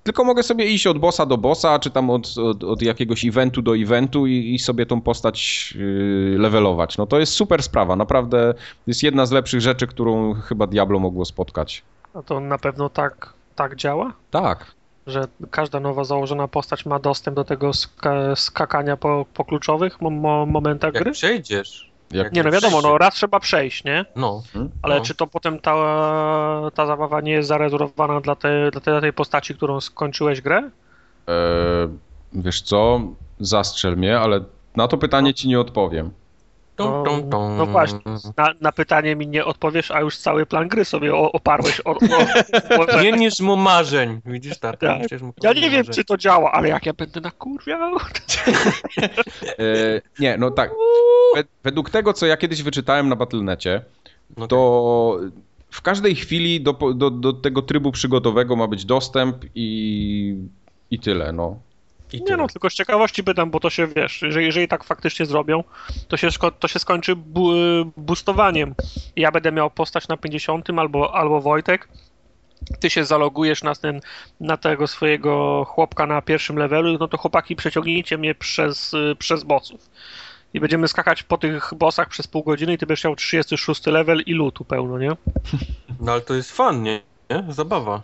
[0.04, 3.62] Tylko mogę sobie iść od bossa do bossa, czy tam od, od, od jakiegoś eventu
[3.62, 6.98] do eventu i, i sobie tą postać yy, levelować.
[6.98, 8.54] No to jest super sprawa, naprawdę
[8.88, 11.84] jest jedna z lepszych rzeczy, którą chyba Diablo mogło spotkać.
[12.16, 14.14] No to na pewno tak, tak działa?
[14.32, 14.72] Tak.
[15.08, 20.10] Że każda nowa założona postać ma dostęp do tego ska skakania po, po kluczowych mo
[20.10, 21.12] mo momentach Jak gry?
[21.12, 21.89] przejdziesz.
[22.12, 24.06] Jak Nie no wiadomo, no raz trzeba przejść, nie?
[24.16, 24.44] No.
[24.82, 25.06] Ale no.
[25.06, 25.76] czy to potem ta,
[26.74, 30.70] ta zabawa nie jest zarezerwowana dla, te, dla, tej, dla tej postaci, którą skończyłeś grę?
[31.30, 31.34] E,
[32.34, 33.02] wiesz co,
[33.40, 34.42] zastrzel mnie, ale
[34.76, 36.12] na to pytanie ci nie odpowiem.
[36.80, 37.58] Tum, tum, tum.
[37.58, 38.00] No właśnie.
[38.38, 41.82] Na, na pytanie mi nie odpowiesz, a już cały plan gry sobie o, oparłeś.
[41.86, 44.22] O, o, o, Nie niż mu marzeń.
[44.26, 44.80] Widzisz, tak?
[44.80, 45.22] Tak.
[45.22, 47.96] mu ja nie wiem, czy to działa, ale jak ja będę nakurwiał...
[49.60, 50.72] E, nie, no tak.
[51.38, 53.82] Wed- według tego, co ja kiedyś wyczytałem na Battle.necie,
[54.38, 55.20] No to
[55.72, 60.36] w każdej chwili do, do, do tego trybu przygotowego ma być dostęp i,
[60.92, 61.60] i tyle, no.
[62.14, 62.38] I Nie tyle.
[62.38, 65.64] no, tylko z ciekawości pytam, bo to się, wiesz, jeżeli, jeżeli tak faktycznie zrobią,
[66.08, 66.28] to się,
[66.60, 67.52] to się skończy bu
[67.98, 68.76] boostowaniem.
[69.16, 71.88] Ja będę miał postać na 50 albo, albo Wojtek,
[72.80, 74.02] ty się zalogujesz na, ten,
[74.40, 79.90] na tego swojego chłopka na pierwszym levelu, no to chłopaki przeciągnijcie mnie przez, przez bossów.
[80.54, 84.22] I będziemy skakać po tych bossach przez pół godziny i ty będziesz miał 36 level
[84.26, 85.12] i lutu pełno, nie?
[86.00, 87.02] No ale to jest fan, nie?
[87.30, 87.54] Nie?
[87.54, 88.02] Zabawa.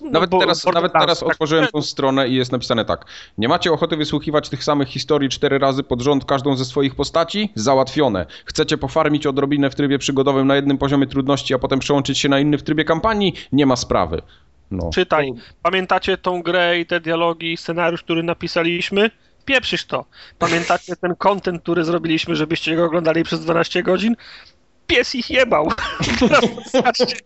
[0.00, 1.72] No, Nawet bo- teraz, bo- nawet tak, teraz tak, otworzyłem tak.
[1.72, 3.04] tą stronę i jest napisane tak.
[3.38, 7.52] Nie macie ochoty wysłuchiwać tych samych historii cztery razy pod rząd każdą ze swoich postaci?
[7.54, 8.26] Załatwione.
[8.44, 12.40] Chcecie pofarmić odrobinę w trybie przygodowym na jednym poziomie trudności, a potem przełączyć się na
[12.40, 13.34] inny w trybie kampanii?
[13.52, 14.22] Nie ma sprawy.
[14.70, 14.90] No.
[14.94, 15.32] Czytaj.
[15.62, 19.10] Pamiętacie tą grę i te dialogi i scenariusz, który napisaliśmy?
[19.44, 20.04] Pieprzysz to.
[20.38, 24.16] Pamiętacie ten content, który zrobiliśmy, żebyście go oglądali przez 12 godzin?
[24.86, 25.72] Pies ich jebał.
[26.20, 27.16] Teraz, skaczcie,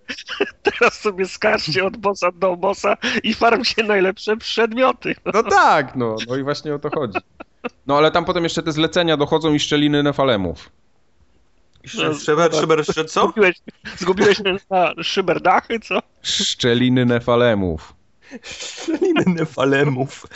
[0.62, 5.14] teraz sobie skaczcie od bossa do bossa i farmcie najlepsze przedmioty.
[5.34, 7.18] No tak, no, no i właśnie o to chodzi.
[7.86, 10.70] No ale tam potem jeszcze te zlecenia dochodzą i szczeliny nefalemów.
[11.94, 13.20] No, Szyber, szyber, szyber, co?
[13.22, 13.56] Zgubiłeś,
[13.96, 14.38] zgubiłeś
[14.70, 15.98] na szyberdachy, co?
[16.22, 17.94] Szczeliny nefalemów.
[18.42, 20.26] Szczeliny nefalemów.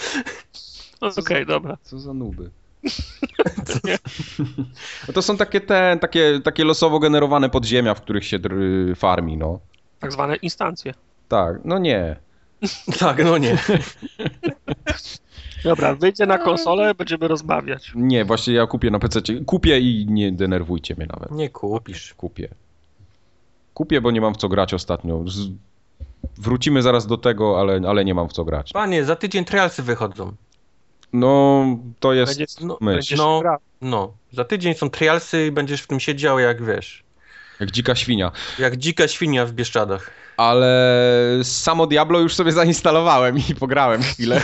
[1.00, 1.76] No, Okej, dobra.
[1.82, 2.50] Co za nuby.
[5.08, 9.36] No to są takie te, takie, takie losowo generowane podziemia, w których się dr- farmi,
[9.36, 9.60] no.
[10.00, 10.94] Tak zwane instancje.
[11.28, 12.16] Tak, no nie.
[13.00, 13.58] Tak, no nie.
[15.64, 17.92] Dobra, wyjdzie na konsolę, będziemy rozmawiać.
[17.94, 19.20] Nie, właśnie ja kupię na PC.
[19.46, 21.30] Kupię i nie denerwujcie mnie nawet.
[21.30, 22.14] Nie kupisz.
[22.14, 22.48] Kupię.
[23.74, 25.24] Kupię, bo nie mam w co grać ostatnio.
[25.28, 25.38] Z...
[26.38, 28.72] Wrócimy zaraz do tego, ale, ale nie mam w co grać.
[28.72, 30.32] Panie, za tydzień trialsy wychodzą.
[31.12, 31.64] No,
[32.00, 32.96] to jest Będzie, No, myśl.
[32.96, 33.42] będziesz No.
[33.80, 37.02] No, za tydzień są trialsy i będziesz w tym siedział jak wiesz.
[37.61, 38.32] Jak dzika świnia.
[38.58, 40.11] Jak dzika świnia w Bieszczadach.
[40.36, 44.42] Ale samo Diablo już sobie zainstalowałem i pograłem chwilę.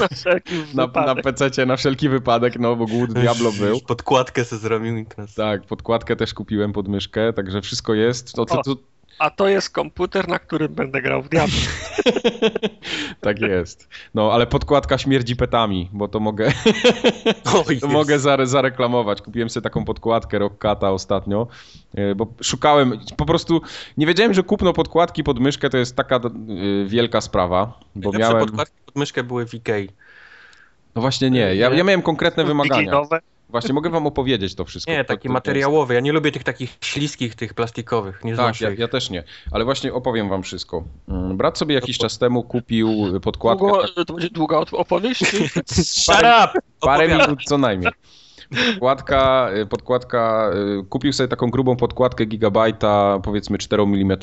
[0.75, 3.69] Na Na, na na wszelki wypadek, no bo głód Diablo był.
[3.75, 5.07] Już Podkładkę se zrobił.
[5.37, 8.33] Tak, podkładkę też kupiłem pod myszkę, także wszystko jest.
[8.33, 8.63] To, O.
[8.63, 8.77] to,
[9.19, 11.57] A to jest komputer, na którym będę grał w Diablo.
[13.21, 13.89] tak jest.
[14.15, 16.53] No, ale podkładka śmierdzi petami, bo to mogę,
[17.81, 19.23] to mogę zare, zareklamować.
[19.23, 21.47] Kupiłem sobie taką podkładkę Rockcata ostatnio,
[21.95, 23.61] e, bo szukałem, po prostu
[23.97, 26.21] nie wiedziałem, że kupno podkładki pod myszkę to jest taka e,
[26.87, 28.47] wielka sprawa, bo Najlepsze miałem...
[28.47, 29.89] podkładki pod myszkę były w Ikei.
[30.95, 32.81] No właśnie nie, ja, ja miałem konkretne wymagania.
[32.81, 33.21] Wigilijnowe.
[33.49, 34.93] Właśnie, mogę wam opowiedzieć to wszystko.
[34.93, 35.95] Nie, To- takie to- to materiałowe.
[35.95, 38.25] Ja nie lubię tych takich śliskich, tych plastikowych.
[38.25, 40.85] Nie Tak, ja, ja też nie, ale właśnie opowiem wam wszystko.
[41.09, 43.67] Mm, Brat sobie jakiś czas temu kupił podkładkę...
[43.67, 45.21] Długo, to będzie długa opowieść?
[46.05, 46.61] Shut up!
[46.81, 47.93] Parę minut co najmniej.
[48.71, 54.19] Podkładka, y, podkładka, y, kupił sobie taką grubą podkładkę gigabajta, powiedzmy 4 mm.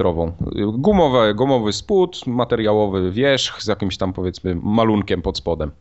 [0.73, 5.71] Gumowe, gumowy spód, materiałowy wierzch z jakimś tam powiedzmy malunkiem pod spodem.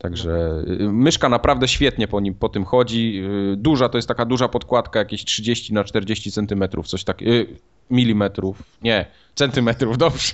[0.00, 3.22] Także y, myszka naprawdę świetnie po, nim, po tym chodzi.
[3.52, 7.52] Y, Duża to jest taka duża podkładka, jakieś 30 na 40 centymetrów, coś takiego.
[7.90, 10.32] Milimetrów, nie, centymetrów, dobrze.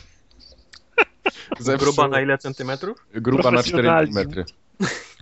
[1.79, 3.07] Gruba na ile centymetrów?
[3.15, 4.19] Gruba na 4 Profesjonalizm.
[4.19, 4.45] mm.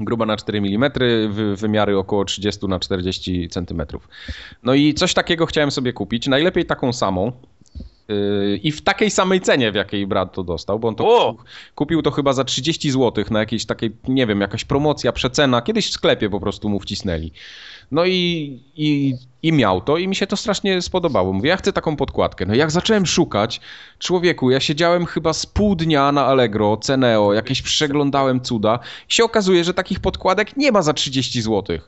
[0.00, 0.90] Gruba na 4 mm,
[1.30, 3.82] wy, wymiary około 30 na 40 cm.
[4.62, 7.32] No i coś takiego chciałem sobie kupić, najlepiej taką samą.
[8.62, 11.36] I w takiej samej cenie, w jakiej brat to dostał, bo on to O!
[11.74, 15.62] kupił, to chyba za 30 zł na jakiejś takiej, nie wiem, jakaś promocja, przecena.
[15.62, 17.32] Kiedyś w sklepie po prostu mu wcisnęli.
[17.90, 21.32] No i, i, i miał to i mi się to strasznie spodobało.
[21.32, 22.46] Mówię, ja chcę taką podkładkę.
[22.46, 23.60] No jak zacząłem szukać,
[23.98, 28.78] człowieku, ja siedziałem chyba z pół dnia na Allegro, Ceneo, jakieś przeglądałem cuda
[29.10, 31.78] i się okazuje, że takich podkładek nie ma za 30 zł.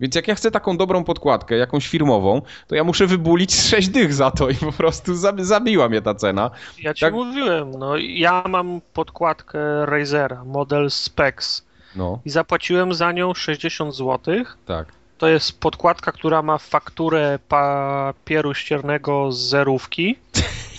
[0.00, 3.88] Więc jak ja chcę taką dobrą podkładkę, jakąś firmową, to ja muszę wybulić z 6
[3.88, 6.50] dych za to i po prostu zab- zabiła mnie ta cena.
[6.82, 7.14] Ja ci Tak.
[7.14, 11.64] mówiłem, no ja mam podkładkę Razera, model Specs
[11.96, 14.18] No, i zapłaciłem za nią 60 zł.
[14.66, 14.92] tak.
[15.18, 20.18] To jest podkładka, która ma fakturę papieru ściernego z zerówki.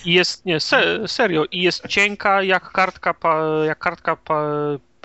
[0.05, 4.43] I jest, nie, se, serio, i jest cienka jak kartka, pa, jak kartka pa,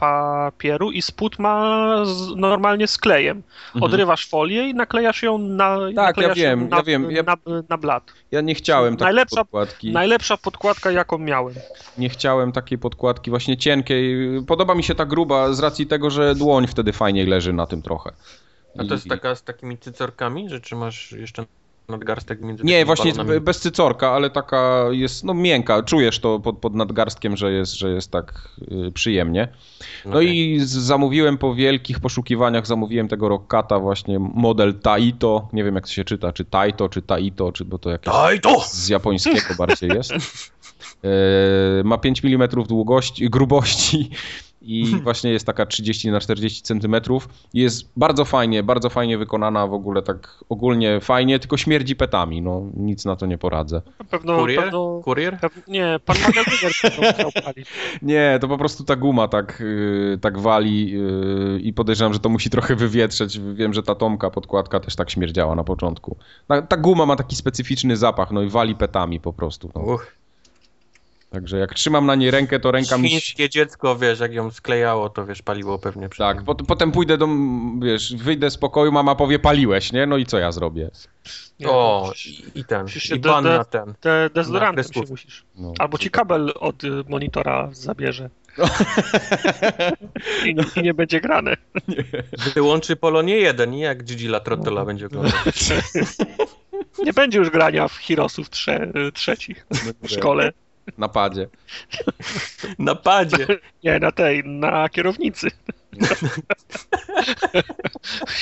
[0.01, 3.43] papieru i spód ma z, normalnie z klejem.
[3.81, 5.95] Odrywasz folię i naklejasz ją na, Mhm.
[6.19, 7.37] ja wiem, na, ja wiem, ja- na,
[7.69, 8.13] na blat.
[8.31, 9.93] Ja nie chciałem takiej Najlepsza- podkładki.
[9.93, 11.55] Najlepsza podkładka, jaką miałem.
[11.99, 14.17] Nie chciałem takiej podkładki właśnie cienkiej.
[14.47, 17.83] Podoba mi się ta gruba z racji tego, że dłoń wtedy fajniej leży na tym
[17.83, 18.13] trochę.
[18.79, 21.45] A to jest taka z takimi cycorkami, że trzymasz jeszcze
[21.91, 23.41] nadgarstek między Nie, właśnie balonami?
[23.41, 25.83] bez cycorka, ale taka jest, no miękka.
[25.83, 28.49] Czujesz to pod, pod nadgarstkiem, że jest, że jest tak
[28.89, 29.49] y, przyjemnie.
[30.05, 30.37] No Okej.
[30.37, 35.49] i zamówiłem po wielkich poszukiwaniach, zamówiłem tego Rockata właśnie model Taito.
[35.53, 38.41] Nie wiem jak to się czyta, czy Taito, czy Taito, czy bo to jakieś Daj
[38.41, 38.61] to!
[38.61, 40.13] z japońskiego bardziej jest.
[41.05, 44.11] E, ma 5 mm długości, grubości
[44.63, 47.29] i właśnie jest taka 30 na 40 centymetrów.
[47.55, 52.63] Jest bardzo fajnie, bardzo fajnie wykonana w ogóle tak ogólnie fajnie, tylko śmierdzi petami, no
[52.77, 53.83] nic na to nie poradzę.
[53.99, 54.63] Na pewno, Kurier?
[54.63, 55.39] pewno, Kurier?
[55.41, 56.43] pew- nie, pan pewno
[57.45, 57.69] palić.
[58.03, 62.29] Nie, to po prostu ta guma tak, yy, tak wali yy, i podejrzewam, że to
[62.29, 63.41] musi trochę wywietrzeć.
[63.55, 66.17] Wiem, że ta Tomka podkładka też tak śmierdziała na początku.
[66.49, 69.71] Ta, ta guma ma taki specyficzny zapach, no i wali petami po prostu.
[69.75, 69.81] No.
[69.83, 70.20] Uch.
[71.31, 73.09] Także jak trzymam na niej rękę, to ręka mi...
[73.09, 77.19] Chińskie dziecko, wiesz, jak ją sklejało, to wiesz, paliło pewnie przy Tak, pot, potem pójdę
[77.19, 77.29] do,
[77.83, 80.07] wiesz, wyjdę z pokoju, mama powie paliłeś, nie?
[80.07, 80.91] No i co ja zrobię?
[81.61, 82.87] Nie, O, musisz- i, i ten,
[83.17, 83.95] i de- de- na ten.
[84.01, 85.45] Te dezodorantem się musisz.
[85.57, 85.73] No.
[85.79, 88.31] Albo ci kabel od y, monitora zabierze.
[90.47, 91.57] I, I nie będzie grane.
[92.55, 95.33] Wyłączy Polonie 1 i jak Gigi La Trottola będzie oglądał.
[97.05, 99.67] Nie będzie już grania w Heroesów trze, trzecich
[100.03, 100.53] w szkole.
[100.99, 101.49] Na padzie.
[102.79, 103.47] Na padzie.
[103.85, 105.49] Nie, na tej, na kierownicy.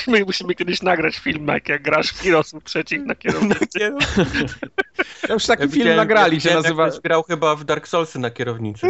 [0.06, 3.78] My musimy kiedyś nagrać film, jak, grasz w Heroesów trzecich na kierownicy.
[5.28, 6.90] Ja już taki Ja film widziałem- nagrali, się nazywa...
[7.05, 8.89] Grał chyba w Dark Soulsy na kierownicy.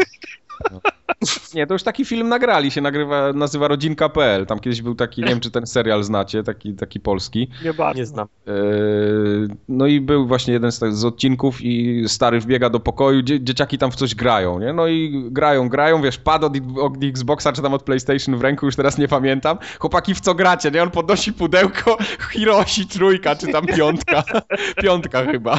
[1.54, 4.46] Nie, to już taki film nagrali, się nagrywa, nazywa Rodzinka.pl.
[4.46, 7.50] Tam kiedyś był taki, nie wiem czy ten serial znacie, taki, taki polski.
[7.64, 7.98] Nie bardzo.
[7.98, 8.26] Nie znam.
[8.46, 13.40] Yy, No i był właśnie jeden z, z odcinków i stary wbiega do pokoju, dzie,
[13.40, 14.72] dzieciaki tam w coś grają, nie?
[14.72, 18.66] No i grają, grają, wiesz, pad od, od Xboxa czy tam od PlayStation w ręku,
[18.66, 19.58] już teraz nie pamiętam.
[19.78, 20.82] Chłopaki w co gracie, nie?
[20.82, 21.98] On podnosi pudełko,
[22.32, 24.22] Hiroshi trójka czy tam piątka.
[24.82, 25.58] piątka chyba.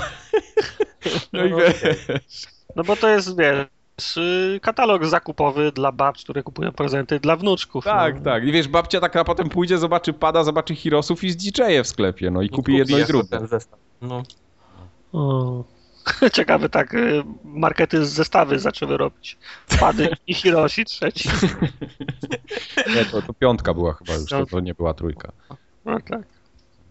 [1.34, 1.98] No i wiesz,
[2.76, 3.68] No bo to jest, wiesz,
[4.62, 7.86] katalog zakupowy dla babci, które kupują prezenty dla wnuczków.
[7.86, 8.22] tak, no.
[8.22, 8.44] tak.
[8.44, 12.42] I wiesz, babcia taka potem pójdzie, zobaczy pada, zobaczy Hirosów i zdziczeje w sklepie, no
[12.42, 13.30] i kupi jedno i drugie.
[13.30, 13.80] ten zestaw.
[14.02, 14.24] No.
[15.14, 15.64] O.
[16.34, 19.38] Ciekawe, tak, y, markety z zestawy zaczęły robić.
[19.80, 21.30] Pady i Hiroshi trzeci.
[22.96, 25.32] Nie, to, to piątka była chyba już, to, to nie była trójka.
[25.86, 26.22] No tak.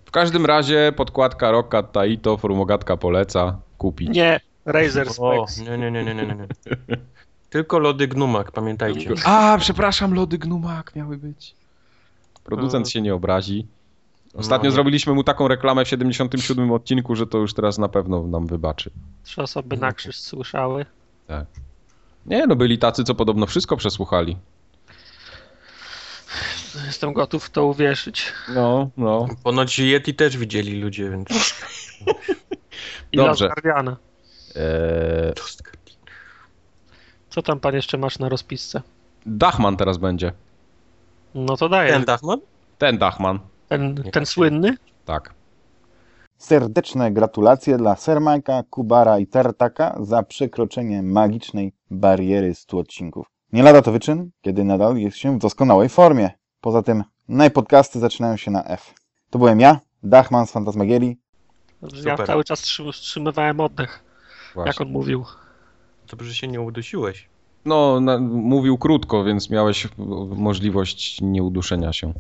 [0.05, 4.09] W każdym razie podkładka Rocka Taito, Formogatka poleca kupić.
[4.09, 4.41] Nie,
[4.73, 5.59] Razer O, Specs.
[5.69, 6.47] nie, nie, nie, nie, nie, nie.
[7.51, 9.15] Tylko lody Gnumak, pamiętajcie.
[9.25, 11.55] A, przepraszam, lody Gnumak miały być.
[12.45, 12.91] Producent No.
[12.91, 13.67] się nie obrazi.
[14.35, 18.23] Ostatnio No zrobiliśmy mu taką reklamę w 77 odcinku, że to już teraz na pewno
[18.27, 18.91] nam wybaczy.
[19.25, 20.87] Trzy osoby na krzyż słyszały.
[22.27, 24.37] Nie, no byli tacy, co podobno wszystko przesłuchali.
[26.87, 28.33] Jestem gotów w to uwierzyć.
[28.55, 29.27] No, no.
[29.43, 31.29] Ponoć Yeti też widzieli ludzie, więc...
[33.13, 33.45] I Dobrze.
[33.45, 33.97] Las Guardiana.
[34.59, 35.33] Eee,
[37.31, 38.83] Co tam pan jeszcze masz na rozpisce?
[39.27, 40.33] Dachman teraz będzie.
[41.35, 41.93] No to daję.
[41.93, 42.39] Ten Dachman?
[42.79, 43.39] Ten Dachman.
[43.69, 44.77] ten, ten słynny?
[45.05, 45.35] Tak.
[46.39, 53.27] Serdeczne gratulacje dla Sermajka, Kubara i Tartaka za przekroczenie magicznej bariery 100 odcinków.
[53.53, 56.31] Nie lada to wyczyn, kiedy nadal jest się w doskonałej formie.
[56.61, 58.95] Poza tym najpodcasty zaczynają się na F.
[59.31, 61.17] To byłem ja, Dachman z Fantasmagierii.
[61.83, 62.27] Ja Super.
[62.27, 64.05] cały czas trzym- wstrzymywałem oddech,
[64.65, 64.71] Właśnie.
[64.71, 65.25] jak on mówił.
[66.11, 67.29] Dobrze, że się nie udusiłeś.
[67.65, 69.89] No, na, mówił krótko, więc miałeś
[70.37, 72.13] możliwość nieuduszenia się.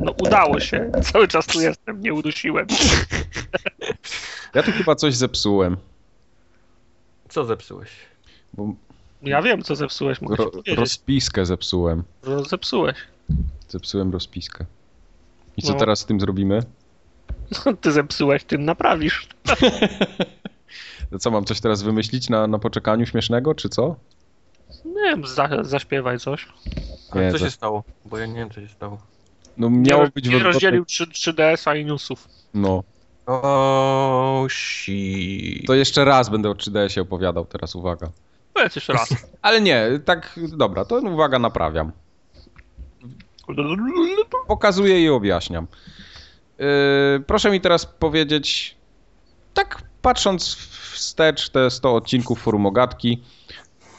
[0.00, 0.90] No udało się.
[1.12, 2.66] Cały czas tu jestem, nie udusiłem.
[4.54, 5.76] Ja tu chyba coś zepsułem.
[7.28, 7.88] Co zepsułeś?
[8.54, 8.72] Bo
[9.22, 12.02] Ja wiem, co zepsułeś, mogę ro, rozpiskę zepsułem.
[12.22, 12.96] Ro- Zepsułeś.
[13.68, 14.64] Zepsułem rozpiskę.
[15.56, 15.78] I co No.
[15.78, 16.62] teraz z tym zrobimy?
[17.66, 19.28] No, ty zepsułeś, ty naprawisz.
[21.18, 23.96] Co, mam coś teraz wymyślić na, na poczekaniu śmiesznego, czy co?
[24.84, 26.48] Nie wiem, za, zaśpiewaj coś.
[27.10, 27.84] A Nie, co za- się stało?
[28.04, 28.98] Bo ja nie wiem, co się stało.
[29.56, 32.28] No miało być nie w rozdzielił 3, 3DS-a i newsów.
[32.54, 32.82] No,
[33.26, 35.66] O, shit.
[35.66, 38.10] to jeszcze raz będę o 3D się opowiadał, teraz uwaga.
[38.54, 39.08] Powiedz jeszcze raz.
[39.42, 41.92] Ale nie, tak, dobra, to uwaga, naprawiam.
[44.48, 45.66] Pokazuję i objaśniam.
[46.58, 46.66] Yy,
[47.26, 48.76] proszę mi teraz powiedzieć,
[49.54, 50.54] tak patrząc
[50.92, 53.22] wstecz te 100 odcinków Forum Ogatki,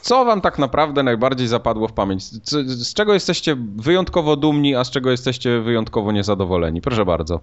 [0.02, 2.28] co wam tak naprawdę najbardziej zapadło w pamięć?
[2.28, 6.80] C- z czego jesteście wyjątkowo dumni, a z czego jesteście wyjątkowo niezadowoleni?
[6.80, 7.40] Proszę bardzo.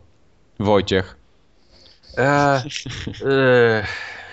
[0.59, 1.17] Wojciech.
[2.17, 2.61] Eee,
[3.25, 3.83] eee,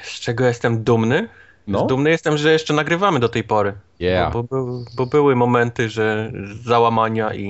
[0.03, 1.29] z czego jestem dumny?
[1.67, 3.73] No, Dumny jestem, że jeszcze nagrywamy do tej pory.
[4.01, 4.33] yeah.
[4.33, 4.67] Bo, bo,
[4.97, 6.33] bo były momenty, że
[6.65, 7.43] załamania i.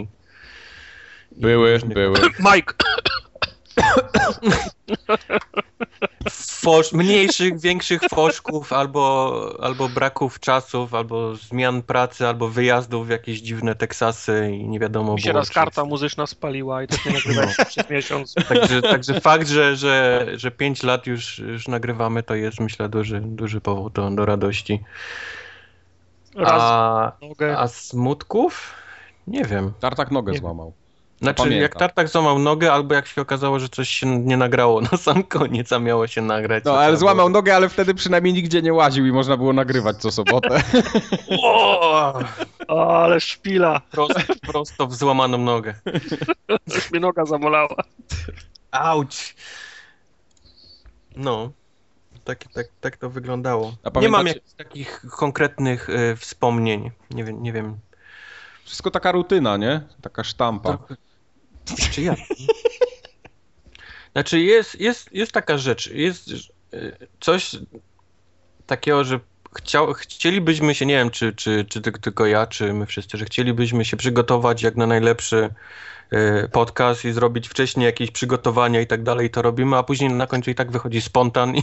[1.36, 2.19] i Były, różnych- były.
[2.55, 2.74] Mike!
[6.31, 13.41] Fosz, mniejszych, większych foszków, albo, albo braków czasów, albo zmian pracy, albo wyjazdów w jakieś
[13.41, 17.05] dziwne Teksasy i nie wiadomo Mi się było, raz czy- karta muzyczna spaliła i też
[17.07, 18.35] nie nagrywaliśmy przez miesiąc.
[18.49, 23.21] Także, także fakt, że, że, że 5 lat już, już nagrywamy, to jest myślę duży,
[23.21, 24.81] duży powód do, do radości.
[26.35, 27.59] Raz A, nogę.
[27.59, 28.75] a smutków?
[29.27, 29.73] Nie wiem.
[29.81, 30.39] Tartak nogę Nie.
[30.39, 30.73] złamał.
[31.20, 31.62] Znaczy, pamiętam.
[31.62, 35.23] jak Tartak złamał nogę, albo jak się okazało, że coś się nie nagrało na sam
[35.23, 36.65] koniec, a miało się nagrać.
[36.65, 39.97] No, ale złamał było- nogę, ale wtedy przynajmniej nigdzie nie łaził i można było nagrywać
[39.97, 40.62] co sobotę.
[41.43, 42.20] O!
[42.69, 43.81] Ale szpila.
[43.90, 45.74] Prosto, prosto w złamaną nogę.
[46.69, 47.77] Coś mnie noga zamolała.
[48.70, 49.36] Auć!
[51.16, 51.51] No.
[52.24, 53.74] Tak, tak, tak to wyglądało.
[53.95, 56.90] A Nie mam jakichś takich konkretnych y, wspomnień.
[57.11, 57.78] Nie wiem, nie wiem.
[58.65, 59.81] Wszystko taka rutyna, nie?
[60.03, 60.69] Taka sztampa.
[60.69, 60.97] Trochę-
[61.90, 62.15] Czy ja?
[64.12, 66.28] Znaczy jest, jest, jest taka rzecz, jest
[66.74, 67.57] y, coś
[68.66, 69.20] takiego, że
[69.59, 73.25] chciał, chcielibyśmy się, nie wiem czy, czy, czy ty- tylko ja, czy my wszyscy, że
[73.25, 75.51] chcielibyśmy się przygotować jak na najlepszy
[76.13, 80.27] y, podcast i zrobić wcześniej jakieś przygotowania i tak dalej, to robimy, a później na
[80.27, 81.63] końcu i tak wychodzi spontan i,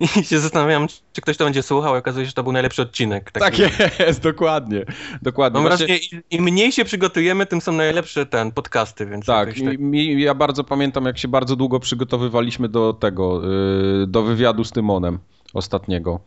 [0.20, 2.82] i się zastanawiam, czy ktoś to będzie słuchał, i okazuje się, że to był najlepszy
[2.82, 3.30] odcinek.
[3.30, 3.54] Tak
[3.98, 4.84] jest, dokładnie.
[5.22, 5.60] Dokładnie.
[5.60, 9.78] Mam Właśnie- im, im mniej się przygotujemy, tym są najlepsze ten podcasty, więc Tak, i
[9.78, 14.70] mi, ja bardzo pamiętam, jak się bardzo długo przygotowywaliśmy do tego, yy, do wywiadu z
[14.72, 15.18] Tymonem
[15.54, 16.20] ostatniego.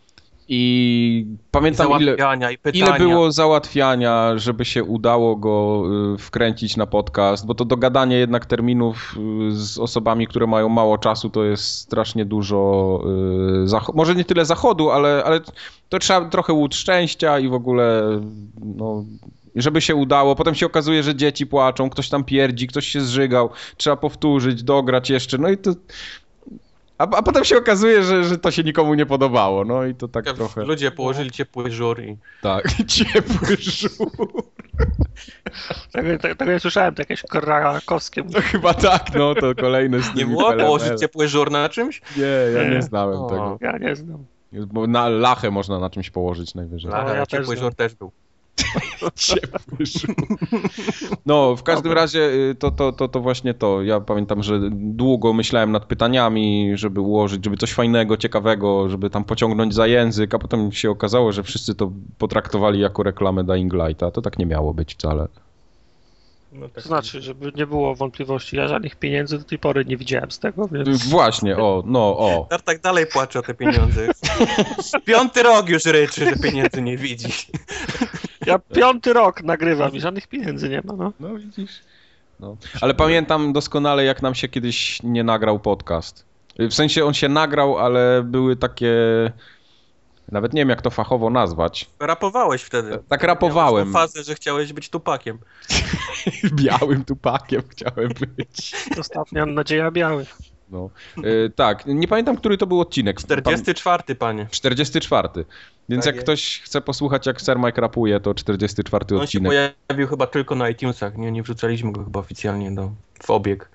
[0.54, 5.84] I pamiętam, ile, załatwiania i ile było załatwiania, żeby się udało go
[6.16, 9.16] y, wkręcić na podcast, bo to dogadanie jednak terminów
[9.50, 13.02] y, z osobami, które mają mało czasu, to jest strasznie dużo,
[13.66, 15.40] y, może nie tyle zachodu, ale, ale
[15.90, 18.02] to trzeba trochę łód szczęścia i w ogóle,
[18.76, 19.06] no,
[19.56, 20.36] żeby się udało.
[20.36, 25.10] Potem się okazuje, że dzieci płaczą, ktoś tam pierdzi, ktoś się zżygał, trzeba powtórzyć, dograć
[25.10, 25.72] jeszcze, no i to...
[27.02, 30.08] A, a potem się okazuje, że, że to się nikomu nie podobało, no i to
[30.08, 30.64] tak trochę...
[30.66, 32.18] Ludzie położyli ciepły żur i...
[32.42, 33.58] Tak, ciepły.
[35.92, 38.24] Tego, tego, tego nie słyszałem, to jakieś krakowskie.
[38.34, 42.02] No chyba tak, no to kolejny z Nie było położyć ciepły żur na czymś?
[42.18, 42.24] Nie,
[42.56, 42.82] ja nie Nie.
[42.82, 43.30] znałem O.
[43.30, 43.58] tego.
[43.62, 44.26] Ja nie znam.
[44.54, 46.92] Bo na lachę można na czymś położyć najwyżej.
[46.92, 47.02] Tak.
[47.06, 48.12] Aha, ja też ciepły żur też był.
[49.16, 49.86] Ciepły.
[51.26, 53.82] No, w każdym razie y, to, to, to, to właśnie to.
[53.82, 59.24] Ja pamiętam, że długo myślałem nad pytaniami, żeby ułożyć, żeby coś fajnego, ciekawego, żeby tam
[59.24, 64.12] pociągnąć za język, a potem się okazało, że wszyscy to potraktowali jako reklamę Dying Lighta.
[64.12, 65.28] To tak nie miało być wcale.
[66.52, 66.84] No tak.
[66.84, 70.40] To znaczy, żeby nie było wątpliwości, ja żadnych pieniędzy do tej pory nie widziałem z
[70.40, 71.08] tego, więc...
[71.08, 72.48] Właśnie, o, no, o.
[72.50, 74.08] Tartak dalej płacze o te pieniądze.
[75.06, 77.30] Piąty rok już ryczy, że pieniędzy nie widzi.
[78.46, 81.14] Ja piąty rok nagrywam i żadnych pieniędzy nie ma, no.
[81.20, 81.80] No widzisz.
[82.40, 82.58] No.
[82.82, 86.26] Ale pamiętam doskonale, jak nam się kiedyś nie nagrał podcast.
[86.60, 88.94] W sensie on się nagrał, ale były takie.
[90.32, 91.90] Nawet nie wiem, jak to fachowo nazwać.
[92.00, 93.00] Rapowałeś wtedy.
[93.08, 93.92] Tak rapowałem.
[93.92, 95.40] Miałeś tą fazę, że chciałeś być tupakiem.
[96.64, 98.76] Białym tupakiem chciałem być.
[99.00, 100.26] Ostatnia nadzieja biały.
[100.72, 100.90] No.
[101.18, 103.20] Y, tak, nie pamiętam, który to był odcinek.
[103.20, 104.48] 44, panie.
[104.52, 105.30] 44.
[105.90, 106.26] Więc Tak jak jest.
[106.26, 109.52] ktoś chce posłuchać, jak Sir Mike rapuje, to 44 On się odcinek.
[109.88, 111.18] pojawił chyba tylko na iTunesach.
[111.18, 112.92] Nie, nie wrzucaliśmy go chyba oficjalnie do,
[113.24, 113.70] w obieg.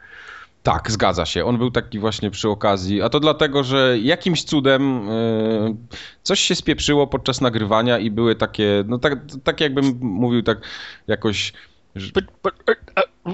[0.62, 1.44] Tak, zgadza się.
[1.44, 5.74] On był taki właśnie przy okazji, a to dlatego, że jakimś cudem y,
[6.22, 10.58] coś się spieprzyło podczas nagrywania i były takie, no tak, tak jakbym mówił tak
[11.06, 11.52] jakoś,
[11.96, 12.10] że,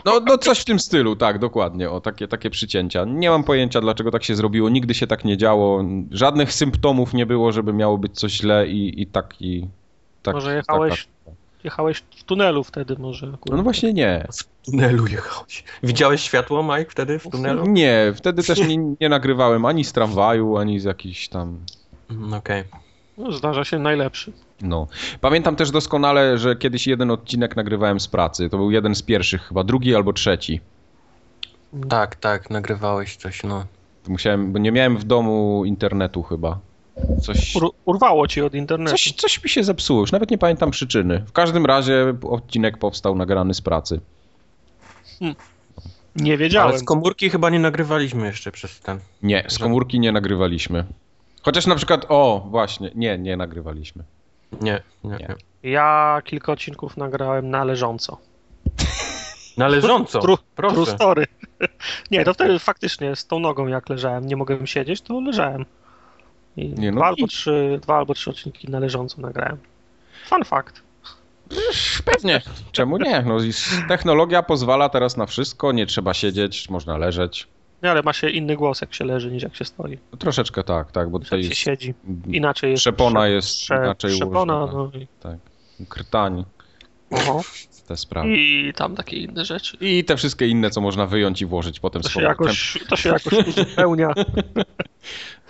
[0.04, 3.04] no, no coś w tym stylu, tak, dokładnie, o takie, takie przycięcia.
[3.04, 7.26] Nie mam pojęcia, dlaczego tak się zrobiło, nigdy się tak nie działo, żadnych symptomów nie
[7.26, 9.66] było, żeby miało być coś źle i, i tak i
[10.22, 10.34] tak.
[10.34, 11.34] Może tak, jechałeś, tak.
[11.64, 13.26] jechałeś w tunelu wtedy może.
[13.26, 14.26] No, no właśnie nie.
[14.32, 15.64] W tunelu jechałeś.
[15.82, 17.66] Widziałeś światło, Mike, wtedy w tunelu?
[17.66, 21.58] Nie, wtedy też nie, nie nagrywałem ani z tramwaju, ani z jakichś tam
[22.12, 22.64] Mm, Okej.
[23.18, 24.32] No, zdarza się najlepszy.
[24.62, 24.86] No.
[25.20, 28.50] Pamiętam też doskonale, że kiedyś jeden odcinek nagrywałem z pracy.
[28.50, 30.60] To był jeden z pierwszych, chyba drugi albo trzeci.
[31.88, 33.64] Tak, tak, nagrywałeś coś, no.
[34.08, 36.58] Musiałem, bo nie miałem w domu internetu chyba.
[37.22, 38.90] Coś, Ur, urwało ci od internetu.
[38.90, 41.24] coś, coś mi się zepsuło, już nawet nie pamiętam przyczyny.
[41.26, 44.00] W każdym razie odcinek powstał nagrany z pracy.
[46.16, 46.68] Nie wiedziałem.
[46.68, 48.98] Ale z komórki chyba nie nagrywaliśmy jeszcze przez ten.
[49.22, 50.84] Nie, z komórki nie nagrywaliśmy.
[51.42, 54.04] Chociaż na przykład, o, właśnie, nie, nie nagrywaliśmy.
[54.60, 55.34] Nie, nie, Nie.
[55.70, 58.18] Ja kilka odcinków nagrałem należąco.
[59.56, 60.90] Należąco, True, true proszę.
[60.92, 61.26] story.
[62.10, 65.64] Nie, to wtedy faktycznie z tą nogą jak leżałem, nie mogłem siedzieć, to leżałem.
[66.56, 69.58] I Nie, no dwa, i- albo trzy, dwa albo trzy odcinki należąco nagrałem.
[70.26, 70.82] Fun fact.
[72.04, 72.40] Pewnie.
[72.72, 73.22] Czemu nie?
[73.22, 73.36] No,
[73.88, 77.48] technologia pozwala teraz na wszystko, nie trzeba siedzieć, można leżeć.
[77.82, 79.98] Nie, ale ma się inny głos, jak się leży, niż jak się stoi.
[80.18, 81.94] Troszeczkę tak, tak, bo Jak tutaj się jest siedzi.
[82.28, 82.80] Inaczej jest.
[82.80, 84.90] Trzepona trze- jest trze- inaczej Trzepona, ułożona.
[84.92, 85.36] no i, tak,
[85.88, 86.44] krtań,
[87.10, 87.40] oho.
[87.88, 88.28] te sprawy.
[88.36, 89.76] I tam takie inne rzeczy.
[89.80, 92.46] I te wszystkie inne, co można wyjąć i włożyć potem To z się powrotem.
[92.46, 94.08] jakoś, to się jakoś uzupełnia.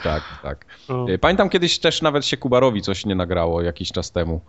[0.02, 0.66] Tak, tak.
[0.88, 1.06] No.
[1.10, 4.40] Y, Pamiętam kiedyś też nawet się Kubarowi coś nie nagrało jakiś czas temu.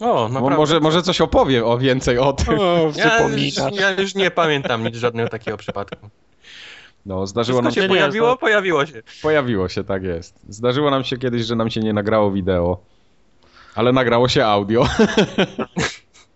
[0.00, 0.56] O, naprawdę.
[0.56, 2.60] może, może coś opowie o więcej o tym.
[2.60, 3.74] O, Ja, wypominasz.
[3.80, 6.08] ja już nie pamiętam nic żadnego takiego przypadku.
[7.06, 8.36] No, zdarzyło Wszystko nam się się, nie, pojawiło, no.
[8.36, 9.02] pojawiło się.
[9.22, 10.40] pojawiło się, tak jest.
[10.48, 12.78] Zdarzyło nam się kiedyś, że nam się nie nagrało wideo.
[13.74, 14.86] Ale nagrało się audio.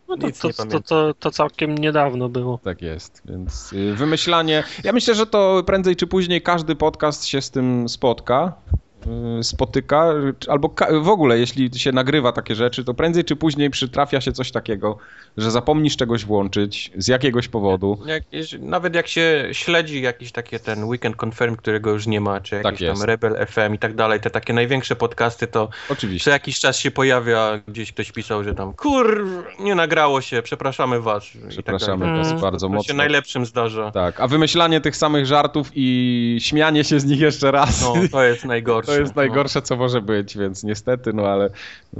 [0.08, 2.58] No to, Nic to, nie to, to, to całkiem niedawno było.
[2.64, 4.64] Tak jest, więc y, wymyślanie.
[4.84, 8.52] Ja myślę, że to prędzej czy później każdy podcast się z tym spotka,
[9.42, 14.20] spotyka, czy- albo w ogóle, jeśli się nagrywa takie rzeczy, to prędzej czy później przytrafia
[14.20, 14.96] się coś takiego,
[15.36, 17.98] że zapomnisz czegoś włączyć z jakiegoś powodu.
[18.06, 22.50] Jakieś, nawet jak się śledzi jakiś takie ten Weekend Confirm, którego już nie ma, czy
[22.56, 23.00] Tak jakiś jest.
[23.00, 26.30] tam Rebel FM i tak dalej, te takie największe podcasty, to co Oczywiście.
[26.30, 29.26] jakiś czas się pojawia, gdzieś ktoś pisał, że tam kur,
[29.60, 31.24] nie nagrało się, przepraszamy was.
[31.40, 32.40] tak Przepraszamy was Mm.
[32.40, 32.94] bardzo To się mocno.
[32.94, 33.90] najlepszym zdarza.
[33.90, 37.82] Tak, a wymyślanie tych samych żartów i śmianie się z nich jeszcze raz.
[37.82, 38.92] No, to jest najgorsze.
[38.94, 39.22] To jest No.
[39.22, 41.50] najgorsze, co może być, więc niestety, no ale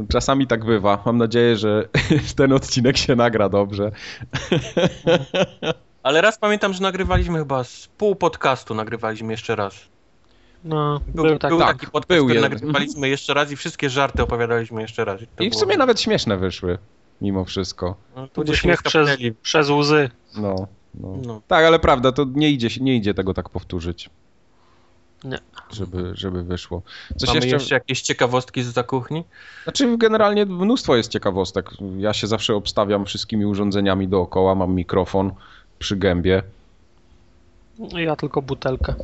[0.08, 1.02] czasami tak bywa.
[1.06, 1.88] Mam nadzieję, że
[2.36, 3.90] ten odcinek się nagra dobrze.
[6.02, 9.74] Ale raz pamiętam, że nagrywaliśmy chyba z pół podcastu, nagrywaliśmy jeszcze raz.
[10.64, 11.50] No, Był, był, tak.
[11.50, 15.20] był tak, taki podcast, był który nagrywaliśmy jeszcze raz i wszystkie żarty opowiadaliśmy jeszcze raz.
[15.36, 16.78] to I w było- sumie nawet śmieszne wyszły,
[17.20, 17.96] mimo wszystko.
[18.16, 19.10] No, tu To był gdzieś śmiech nie przez,
[19.42, 20.10] przez łzy.
[20.36, 21.16] No, no.
[21.26, 21.40] No.
[21.48, 24.10] Tak, ale prawda, to nie idzie, nie idzie tego tak powtórzyć.
[25.24, 25.38] Nie.
[25.70, 26.82] Żeby, żeby wyszło.
[27.16, 27.56] Coś Mamy jeszcze...
[27.56, 27.74] jeszcze...
[27.74, 29.24] jakieś ciekawostki z kuchni?
[29.64, 31.70] Znaczy generalnie mnóstwo jest ciekawostek.
[31.98, 35.32] Ja się zawsze obstawiam wszystkimi urządzeniami dookoła, mam mikrofon
[35.78, 36.42] przy gębie.
[37.96, 38.94] Ja tylko butelkę.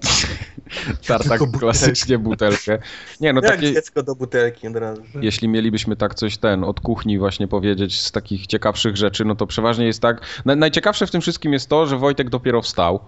[1.08, 2.78] Tartak klasycznie butelkę.
[3.20, 5.02] Nie, no Jak takie, dziecko do butelki od razu.
[5.20, 9.46] jeśli mielibyśmy tak coś ten, od kuchni właśnie powiedzieć z takich ciekawszych rzeczy, no to
[9.46, 10.20] przeważnie jest tak.
[10.44, 13.00] Na, najciekawsze w tym wszystkim jest to, że Wojtek dopiero wstał.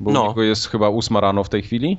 [0.00, 0.34] Bo No.
[0.42, 1.98] jest chyba ósma rano w tej chwili.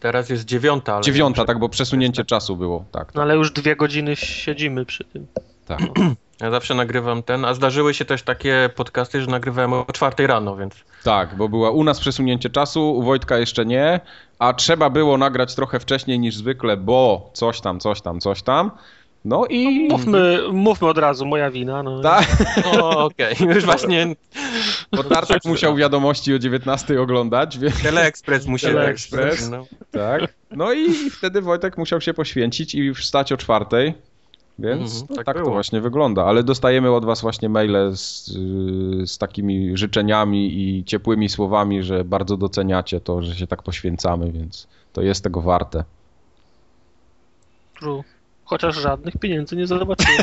[0.00, 1.02] Teraz jest dziewiąta, ale...
[1.02, 2.84] Dziewiąta, tak, bo przesunięcie czasu było.
[2.92, 5.26] Tak, No ale już dwie godziny siedzimy przy tym.
[5.66, 5.80] tak.
[6.40, 10.56] Ja zawsze nagrywam ten, a zdarzyły się też takie podcasty, że nagrywałem o czwartej rano,
[10.56, 10.74] więc...
[11.04, 14.00] Tak, bo była u nas przesunięcie czasu, u Wojtka jeszcze nie,
[14.38, 18.70] a trzeba było nagrać trochę wcześniej niż zwykle, bo coś tam, coś tam, coś tam.
[19.24, 19.88] No i.
[19.90, 21.82] Mówmy, mówmy od razu, moja wina.
[21.82, 22.00] No.
[22.00, 22.26] Tak,
[22.96, 24.14] okej, już właśnie
[24.92, 28.72] bo Tartak musiał wiadomości o 19 oglądać, więc Teleexpress musiał...
[28.72, 29.50] Teleexpress.
[29.50, 29.66] No.
[29.90, 30.34] tak.
[30.50, 33.94] No i wtedy Wojtek musiał się poświęcić i wstać o czwartej.
[34.58, 36.24] Więc Mhm, no, tak tak, to właśnie wygląda.
[36.24, 38.26] Ale dostajemy od Was właśnie maile z,
[39.10, 44.66] z takimi życzeniami i ciepłymi słowami, że bardzo doceniacie to, że się tak poświęcamy, więc
[44.92, 45.84] to jest tego warte.
[47.78, 48.04] True.
[48.50, 50.22] Chociaż żadnych pieniędzy nie zobaczyłem.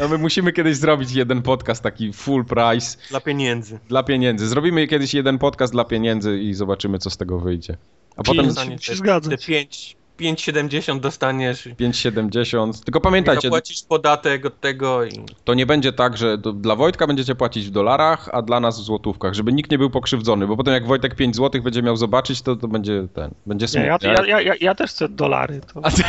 [0.00, 3.78] No my musimy kiedyś zrobić jeden podcast taki full price Dla pieniędzy.
[3.88, 4.48] dla pieniędzy.
[4.48, 7.76] Zrobimy kiedyś jeden podcast dla pieniędzy i zobaczymy, co z tego wyjdzie.
[8.16, 8.48] A potem Pięć.
[8.54, 9.30] Dostanie się te- zgadza.
[9.30, 11.66] Te 5, 5,70 dostaniesz.
[11.66, 12.84] 5,70.
[12.84, 15.10] Tylko pamiętajcie, Zapłacisz podatek od tego i...
[15.44, 18.80] to nie będzie tak, że do, dla Wojtka będziecie płacić w dolarach, a dla nas
[18.80, 21.96] w złotówkach, żeby nikt nie był pokrzywdzony, bo potem jak Wojtek 5 złotych będzie miał
[21.96, 23.86] zobaczyć, to, to będzie ten, będzie smutny.
[24.02, 25.60] ja, ja, ja, ja też chcę dolary.
[25.74, 26.02] To A ty-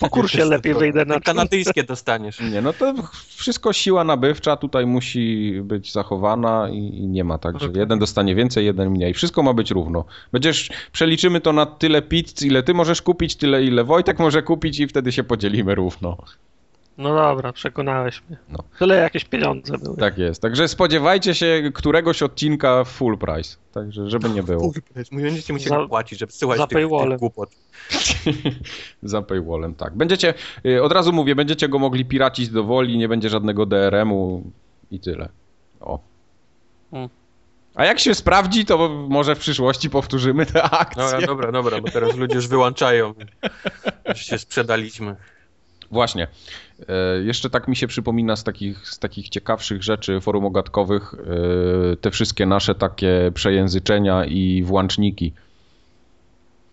[0.00, 2.40] po kursie lepiej wyjdę na Kanadyjskie dostaniesz.
[2.40, 2.94] Nie, no to
[3.26, 8.34] wszystko siła nabywcza tutaj musi być zachowana i, i nie ma tak, że jeden dostanie
[8.34, 9.14] więcej, jeden mniej.
[9.14, 10.04] Wszystko ma być równo.
[10.32, 14.80] Będziesz, przeliczymy to na tyle pizz, ile ty możesz kupić, tyle ile Wojtek może kupić
[14.80, 16.16] i wtedy się podzielimy równo.
[17.00, 18.38] No dobra, przekonałeś mnie.
[18.48, 18.58] No.
[18.78, 19.96] Tyle jakieś pieniądze były.
[19.96, 20.42] Tak jest.
[20.42, 23.56] Także spodziewajcie się któregoś odcinka full price.
[23.72, 24.72] Także, żeby nie było.
[25.12, 27.18] Będziecie musieli Za- płacić, żeby słuchać za tych, tych paywallem.
[27.18, 27.50] głupot.
[29.02, 29.96] Za paywallem, tak.
[29.96, 30.34] Będziecie,
[30.66, 34.42] y, od razu mówię, będziecie go mogli piracić do woli, nie będzie żadnego DRM-u
[34.90, 35.28] i tyle.
[35.80, 35.98] O.
[36.92, 37.08] Mm.
[37.74, 41.02] A jak się sprawdzi, to może w przyszłości powtórzymy tę akcję.
[41.02, 43.14] Dobra, dobra, dobra, bo teraz ludzie już wyłączają.
[44.08, 45.16] Już się sprzedaliśmy.
[45.90, 46.28] Właśnie.
[46.88, 51.96] E, jeszcze tak mi się przypomina z takich, z takich ciekawszych rzeczy forum ogatkowych e,
[51.96, 55.32] te wszystkie nasze takie przejęzyczenia i włączniki.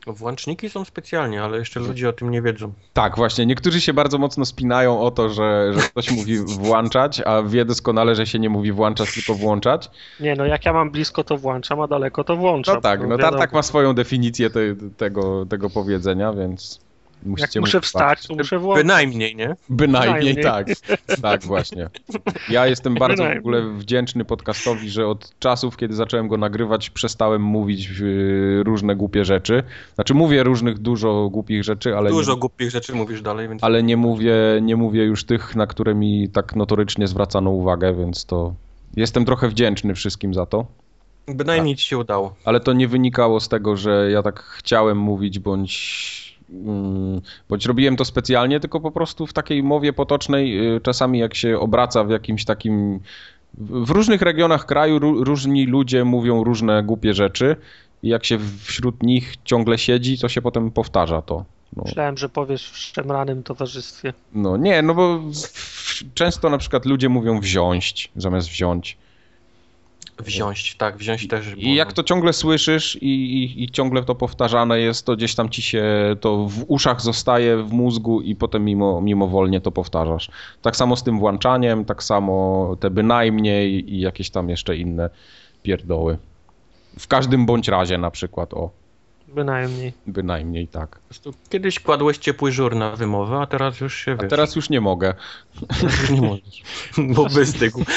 [0.07, 2.73] Włączniki są specjalnie, ale jeszcze ludzie o tym nie wiedzą.
[2.93, 3.45] Tak, właśnie.
[3.45, 8.15] Niektórzy się bardzo mocno spinają o to, że, że ktoś mówi włączać, a wie doskonale,
[8.15, 9.89] że się nie mówi włączać, tylko włączać.
[10.19, 12.75] Nie no, jak ja mam blisko to włączam, a daleko to włączam.
[12.75, 13.29] No tak, no wiadomo.
[13.29, 14.59] Tartak ma swoją definicję te,
[14.97, 16.86] tego, tego powiedzenia, więc
[17.25, 18.83] Musicie Jak muszę mu- wstać, to muszę włączyć.
[18.83, 19.55] Bynajmniej, nie?
[19.69, 20.43] Bynajmniej Bynajmniej.
[20.43, 20.67] tak.
[21.21, 21.89] Tak, właśnie.
[22.49, 27.41] Ja jestem bardzo w ogóle wdzięczny podcastowi, że od czasów, kiedy zacząłem go nagrywać, przestałem
[27.41, 29.63] mówić y, różne głupie rzeczy.
[29.95, 33.83] Znaczy mówię różnych dużo głupich rzeczy, ale Dużo nie, głupich rzeczy mówisz dalej, więc ale
[33.83, 38.53] nie mówię, nie mówię już tych, na które mi tak notorycznie zwracano uwagę, więc to
[38.95, 40.65] jestem trochę wdzięczny wszystkim za to.
[41.27, 42.35] bynajmniej ci się udało.
[42.45, 46.26] Ale to nie wynikało z tego, że ja tak chciałem mówić, bądź,
[47.49, 51.59] bądź robiłem to specjalnie, tylko po prostu w takiej mowie potocznej, y, czasami jak się
[51.59, 52.99] obraca w jakimś takim.
[53.57, 57.55] w różnych regionach kraju ró- różni ludzie mówią różne głupie rzeczy,
[58.03, 61.45] i jak się wśród nich ciągle siedzi, to się potem powtarza to.
[61.75, 64.13] No, Myślałem, że powiesz w szemranym towarzystwie.
[64.33, 68.97] no nie, no bo w, często na przykład ludzie mówią wziąć zamiast wziąć.
[70.19, 71.45] Wziąć, tak, wziąć też.
[71.57, 73.07] I jak to ciągle słyszysz i,
[73.43, 75.83] i, i ciągle to powtarzane jest, to gdzieś tam ci się
[76.21, 80.31] to w uszach zostaje, w mózgu i potem mimo, mimowolnie to powtarzasz.
[80.61, 85.09] Tak samo z tym włączaniem, tak samo te bynajmniej i jakieś tam jeszcze inne
[85.63, 86.17] pierdoły.
[86.99, 88.69] W każdym bądź razie na przykład, o,
[89.27, 89.93] Bynajmniej.
[90.07, 90.99] bynajmniej tak.
[91.49, 94.29] Kiedyś kładłeś ciepły żur na wymowę, a teraz już się A wiesz.
[94.29, 95.13] teraz już nie mogę.
[95.69, 96.63] teraz już nie możesz.
[97.15, 97.83] Bo wystygł.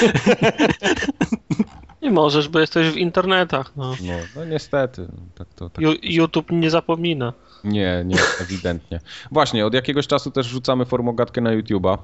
[2.11, 3.71] Możesz, bo jesteś w internetach.
[3.75, 3.95] No.
[4.03, 5.07] No, no niestety.
[5.35, 5.83] Tak to, tak.
[5.85, 7.33] Ju- YouTube nie zapomina.
[7.63, 8.99] Nie, nie, ewidentnie.
[9.31, 11.97] Właśnie, od jakiegoś czasu też rzucamy formogatkę na YouTube'a.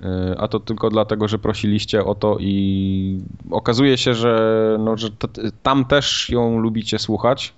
[0.00, 0.08] Yy,
[0.38, 3.18] A to tylko dlatego, że prosiliście o to i
[3.50, 5.28] okazuje się, że, no, że t-
[5.62, 7.54] tam też ją lubicie słuchać.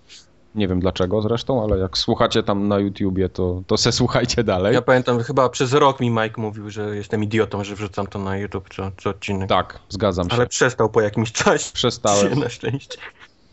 [0.55, 4.75] Nie wiem dlaczego zresztą, ale jak słuchacie tam na YouTubie, to, to se słuchajcie dalej.
[4.75, 8.37] Ja pamiętam, chyba przez rok mi Mike mówił, że jestem idiotą, że wrzucam to na
[8.37, 9.49] YouTube co, co odcinek.
[9.49, 10.37] Tak, zgadzam się.
[10.37, 11.71] Ale przestał po jakimś czasie.
[11.75, 12.39] Przestałem.
[12.41, 12.99] Na szczęście.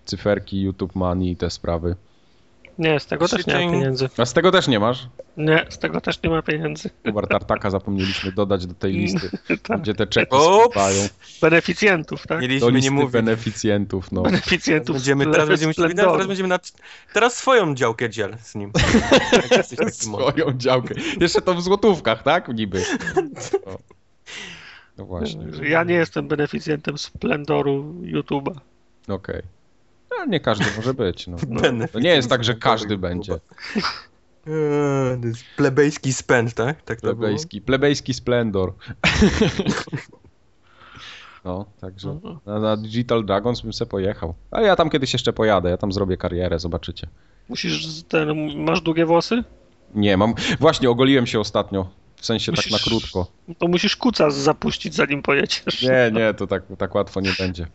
[0.06, 1.96] Cyferki, YouTube Money i te sprawy.
[2.82, 4.10] Nie, z tego też nie ma pieniędzy.
[4.18, 5.08] A z tego też nie masz?
[5.38, 6.90] Nie, z tego też nie ma pieniędzy.
[7.06, 9.30] Kubar Tartaka zapomnieliśmy dodać do tej listy,
[9.64, 9.82] Tak.
[9.82, 11.08] gdzie te czeki spływają.
[11.42, 12.38] Beneficjentów, tak?
[12.38, 13.12] Do Mieliśmy nie listy mówić.
[13.12, 14.22] beneficjentów, no.
[14.22, 14.96] Beneficjentów.
[14.96, 16.60] Będziemy, teraz będziemy, teraz, będziemy na,
[17.14, 18.72] teraz swoją działkę dziel z nim.
[19.92, 20.96] Swoją działkę.
[21.20, 22.48] Jeszcze to w złotówkach, tak?
[22.48, 22.84] Niby.
[23.66, 23.78] No,
[24.98, 25.46] no właśnie.
[25.70, 28.54] Ja nie jestem beneficjentem Splendoru YouTube'a.
[29.08, 29.42] Okej.
[30.22, 31.28] No, nie każdy może być.
[31.28, 31.38] No.
[31.92, 33.34] To nie jest tak, że każdy będzie.
[33.34, 36.82] Eee, to jest plebejski spęd, tak?
[36.82, 37.18] tak to było?
[37.20, 38.74] Plebejski, plebejski splendor.
[41.46, 44.34] No, także na, na Digital Dragons bym se pojechał.
[44.52, 47.08] Ale ja tam kiedyś jeszcze pojadę, ja tam zrobię karierę, zobaczycie.
[47.50, 49.44] Musisz, ten, masz długie włosy?
[49.96, 50.34] Nie, mam.
[50.60, 51.90] Właśnie, ogoliłem się ostatnio.
[52.16, 53.32] W sensie tak na Musisz- krótko.
[53.58, 55.82] To musisz kuca zapuścić, zanim pojedziesz.
[55.82, 57.68] Nie, nie, to tak, tak łatwo nie będzie.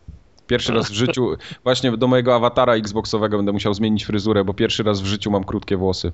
[0.47, 1.29] Pierwszy raz w życiu,
[1.63, 5.43] właśnie do mojego awatara Xboxowego będę musiał zmienić fryzurę, bo pierwszy raz w życiu mam
[5.43, 6.11] krótkie włosy.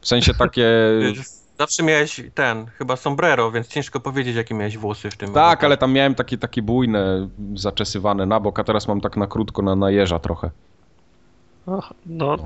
[0.00, 0.68] W sensie takie.
[1.58, 5.32] Zawsze miałeś ten, chyba sombrero, więc ciężko powiedzieć, jakie miałeś włosy w tym.
[5.32, 9.26] Tak, ale tam miałem takie, takie bujne, zaczesywane na bok, a teraz mam tak na
[9.26, 10.50] krótko na, na jeża trochę.
[11.66, 12.36] Ach, No,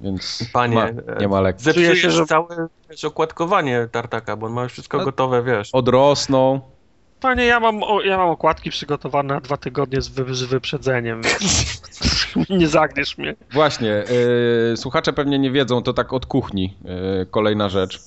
[0.00, 1.64] Więc Panie, ma, e, nie ma lekcji.
[1.64, 5.42] Zepsujesz Czuję się, że- całe wiesz, okładkowanie tartaka, bo on ma już wszystko No- gotowe,
[5.42, 5.70] wiesz.
[5.72, 6.60] Odrosną.
[7.20, 11.22] Panie, ja mam, ja mam okładki przygotowane na dwa tygodnie z, wy, z wyprzedzeniem.
[12.50, 13.34] nie zagniesz mnie.
[13.52, 14.04] Właśnie,
[14.70, 16.76] yy, słuchacze pewnie nie wiedzą, to tak od kuchni.
[16.84, 18.00] Yy, kolejna rzecz.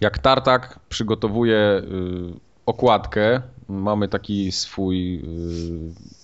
[0.00, 2.32] Jak Tartak przygotowuje yy,
[2.66, 6.21] okładkę, mamy taki swój yy,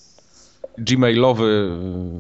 [0.79, 1.71] gmailowy,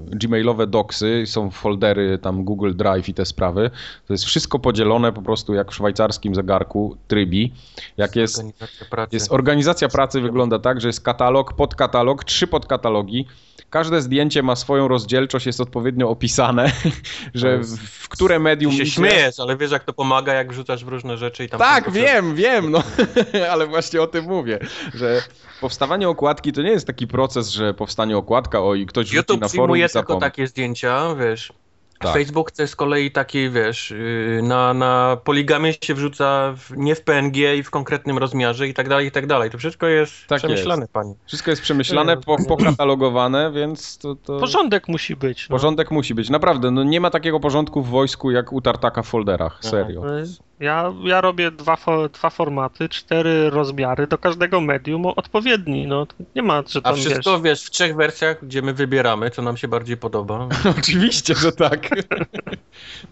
[0.07, 3.71] gmailowe doksy, są foldery tam Google Drive i te sprawy.
[4.07, 7.53] To jest wszystko podzielone po prostu jak w szwajcarskim zegarku trybi.
[7.97, 9.17] Jak jest Organizacja pracy.
[9.17, 13.27] jest organizacja pracy wygląda tak, że jest katalog, podkatalog, trzy podkatalogi.
[13.71, 16.73] Każde zdjęcie ma swoją rozdzielczość, jest odpowiednio opisane,
[17.35, 18.93] że w, w które medium Ty się idzie.
[18.93, 21.61] śmiejesz, ale wiesz jak to pomaga, jak wrzucasz w różne rzeczy i tam...
[21.61, 22.83] Tak, wiem, wiem, no,
[23.53, 24.59] ale właśnie o tym mówię,
[24.95, 25.23] że
[25.61, 29.41] powstawanie okładki to nie jest taki proces, że powstanie okładka, o i ktoś rzuci YouTube
[29.41, 31.53] na forum przyjmuje i tylko takie zdjęcia, wiesz.
[31.99, 32.13] Tak.
[32.13, 36.95] Facebook to jest z kolei taki, wiesz, yy, na, na poligamie się wrzuca w, nie
[36.95, 39.51] w PNG i w konkretnym rozmiarze i tak dalej, i tak dalej.
[39.51, 41.15] To wszystko jest Tak przemyślane, panie.
[41.27, 44.41] Wszystko jest przemyślane, po, pokatalogowane, więc to, to...
[44.41, 45.49] Porządek musi być.
[45.49, 45.55] No.
[45.55, 46.71] Porządek musi być, naprawdę.
[46.71, 50.48] No nie ma takiego porządku w wojsku jak u Tartaka w folderach, No.
[50.61, 55.87] Ja, ja robię dwa, fo, dwa formaty, cztery rozmiary, do każdego medium odpowiedni.
[55.87, 56.07] No,
[56.37, 57.43] nie ma, że A tam wszystko, wiesz.
[57.43, 60.49] wiesz, w trzech wersjach, gdzie my wybieramy, co nam się bardziej podoba.
[60.79, 61.89] Oczywiście, że tak.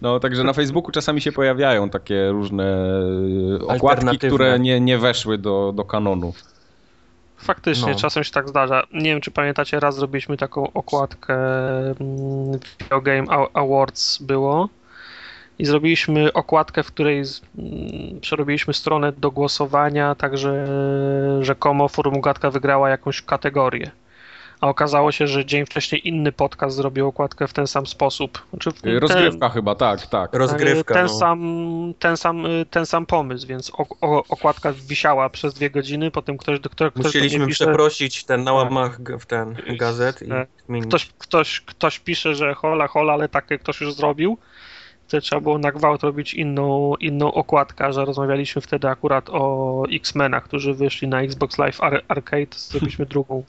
[0.01, 2.89] No, także na Facebooku czasami się pojawiają takie różne
[3.61, 6.33] e, okładki, które nie, nie weszły do, do kanonu.
[7.37, 7.97] Faktycznie, No.
[7.99, 8.83] czasem się tak zdarza.
[8.93, 11.35] Nie wiem, czy pamiętacie, raz zrobiliśmy taką okładkę
[11.79, 14.69] mm, Video Game A- Awards było
[15.59, 20.67] i zrobiliśmy okładkę, w której z, mm, przerobiliśmy stronę do głosowania, także
[21.41, 23.91] rzekomo Formugatka wygrała jakąś kategorię.
[24.61, 28.41] A okazało się, że dzień wcześniej inny podcast zrobił okładkę w ten sam sposób.
[28.49, 30.33] Znaczy, w- Y, Rozgrywka chyba, tak, tak.
[30.33, 31.13] Rozgrywka, ten, no.
[31.13, 31.41] sam,
[31.99, 36.59] ten, sam, ten sam pomysł, więc o, o, okładka wisiała przez dwie godziny, potem ktoś,
[36.59, 40.47] do którego Musieliśmy pisze, przeprosić ten na łamach g- w ten gazet i Tak.
[40.87, 44.37] ktoś, ktoś, ktoś pisze, że hola, hola, ale takie ktoś już zrobił,
[45.07, 50.73] trzeba było na gwałt robić inną, inną okładkę, że rozmawialiśmy wtedy akurat o X-Menach, którzy
[50.73, 53.43] wyszli na Xbox Live Ar- Arcade, zrobiliśmy drugą,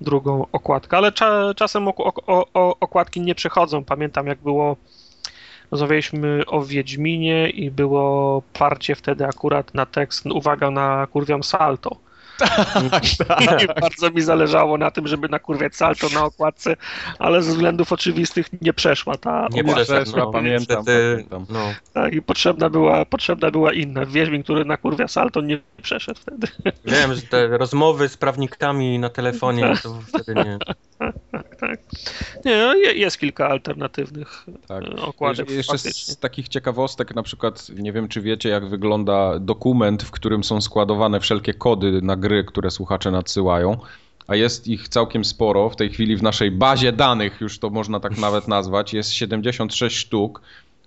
[0.00, 3.84] drugą okładkę, ale cza, czasem ok, ok, o, o, okładki nie przechodzą.
[3.84, 4.76] Pamiętam jak było,
[5.70, 12.05] rozmawialiśmy o Wiedźminie i było parcie wtedy akurat na tekst, uwaga na kurwiam salto.
[13.64, 16.76] I bardzo mi zależało na tym, żeby nakurwiać salto na okładce,
[17.18, 20.30] ale ze względów oczywistych nie przeszła ta Nie przeszła, no.
[20.32, 21.46] pamiętam, pamiętam.
[21.50, 21.72] No.
[21.92, 24.06] Tak, I potrzebna była, potrzebna była inna.
[24.06, 26.46] Wiedźmin, który nakurwia salto, nie przeszedł wtedy.
[26.84, 30.58] Wiem, że te rozmowy z prawnikami na telefonie to wtedy nie.
[31.60, 31.80] tak.
[32.44, 34.84] Nie, no, je- jest kilka alternatywnych Tak.
[34.84, 35.50] e, okładek.
[35.50, 36.14] Jeszcze faktycznie.
[36.14, 40.60] z takich ciekawostek, na przykład, nie wiem czy wiecie, jak wygląda dokument, w którym są
[40.60, 43.76] składowane wszelkie kody na gry, które słuchacze nadsyłają.
[44.26, 45.70] A jest ich całkiem sporo.
[45.70, 49.96] W tej chwili w naszej bazie danych, już to można tak nawet nazwać, jest 76
[49.96, 50.42] sztuk,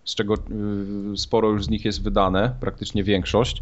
[0.05, 0.33] z czego
[1.13, 3.61] y, sporo już z nich jest wydane, praktycznie większość.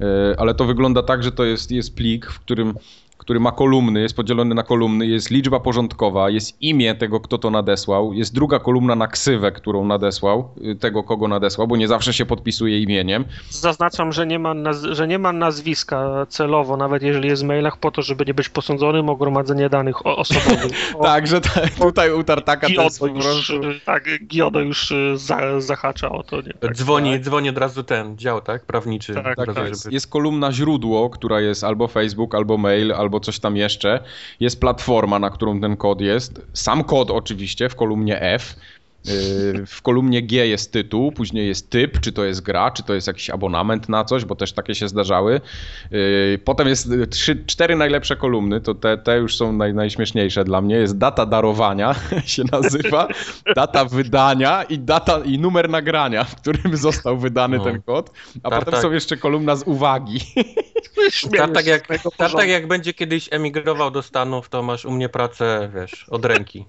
[0.00, 0.04] Y,
[0.38, 2.74] Ale to wygląda tak, że to jest, jest plik, w którym
[3.18, 7.50] który ma kolumny, jest podzielony na kolumny, jest liczba porządkowa, jest imię tego, kto to
[7.50, 12.12] nadesłał, jest druga kolumna na ksywę, którą nadesłał, y, tego, kogo nadesłał, bo nie zawsze
[12.12, 13.24] się podpisuje imieniem.
[13.50, 17.76] Zaznaczam, że nie, ma naz- że nie ma nazwiska celowo, nawet jeżeli jest w mailach,
[17.76, 20.64] po to, żeby nie być posądzonym o gromadzenie danych o- osobowych.
[20.98, 23.52] O, Także ta, tutaj u Tartaka to jest już, prostu...
[23.84, 26.36] tak, Giodo już e, za, zahacza o to.
[26.40, 26.52] Nie?
[26.60, 28.64] Tak, Dzwoni, dzwoni od razu ten dział, tak?
[28.66, 29.14] Prawniczy.
[29.14, 29.94] Tak, od Tak, razu, jest, żeby...
[29.94, 34.00] jest kolumna źródło, która jest albo Facebook, albo mail, albo coś tam jeszcze.
[34.40, 36.46] Jest platforma, na którą ten kod jest.
[36.52, 38.56] Sam kod oczywiście w kolumnie F.
[39.04, 42.94] Yy, W kolumnie G jest tytuł, później jest typ, czy to jest gra, czy to
[42.94, 45.40] jest jakiś abonament na coś, bo też takie się zdarzały.
[45.90, 50.44] Yy, Potem jest y, trzy, cztery najlepsze kolumny, to te, te już są naj, najśmieszniejsze
[50.44, 50.76] dla mnie.
[50.76, 51.94] Jest data darowania,
[52.24, 53.08] się nazywa,
[53.56, 57.64] data wydania i data i numer nagrania, w którym został wydany No.
[57.64, 58.10] ten kod.
[58.42, 58.82] A Tak, potem tak.
[58.82, 60.20] są jeszcze kolumna z uwagi.
[61.36, 62.48] Tartak się jak, tartak porządku.
[62.48, 66.64] jak będzie kiedyś emigrował do Stanów, to masz u mnie pracę, wiesz, od ręki.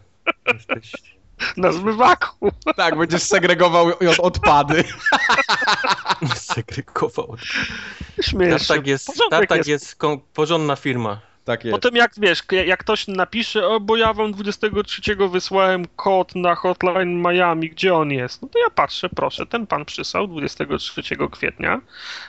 [0.53, 1.14] Jesteś...
[1.57, 2.51] Na zmywaku.
[2.75, 4.83] Tak, będziesz segregował od- odpady.
[6.35, 7.35] Segregował.
[8.21, 8.65] Śmieję się.
[8.67, 9.69] Tartak jest, tartak jest.
[9.69, 9.97] jest
[10.33, 11.19] porządna firma.
[11.45, 11.71] Tak jest.
[11.75, 17.21] Potem jak wiesz, jak ktoś napisze, o bo ja wam 23 wysłałem kod na hotline
[17.21, 18.41] Miami, gdzie on jest?
[18.41, 21.01] No to ja patrzę, proszę, ten pan przysłał 23
[21.31, 21.81] kwietnia.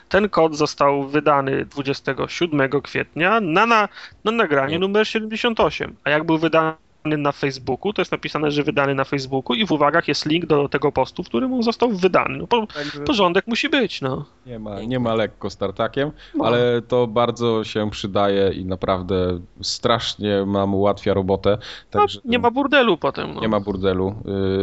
[0.09, 3.89] Ten kod został wydany 27 kwietnia na, na,
[4.25, 5.97] na nagranie numer 78.
[6.05, 6.73] A jak był wydany
[7.07, 10.69] na Facebooku, to jest napisane, że wydany na Facebooku i w uwagach jest link do
[10.69, 12.39] tego postu, w którym on został wydany.
[12.39, 14.25] No, po, Także porządek musi być, no.
[14.47, 16.45] nie, ma, nie ma lekko z tartakiem, No.
[16.45, 21.51] ale to bardzo się przydaje i naprawdę strasznie nam ułatwia robotę.
[21.95, 23.35] no Także nie ma burdelu potem.
[23.35, 23.41] No.
[23.41, 24.15] nie ma burdelu.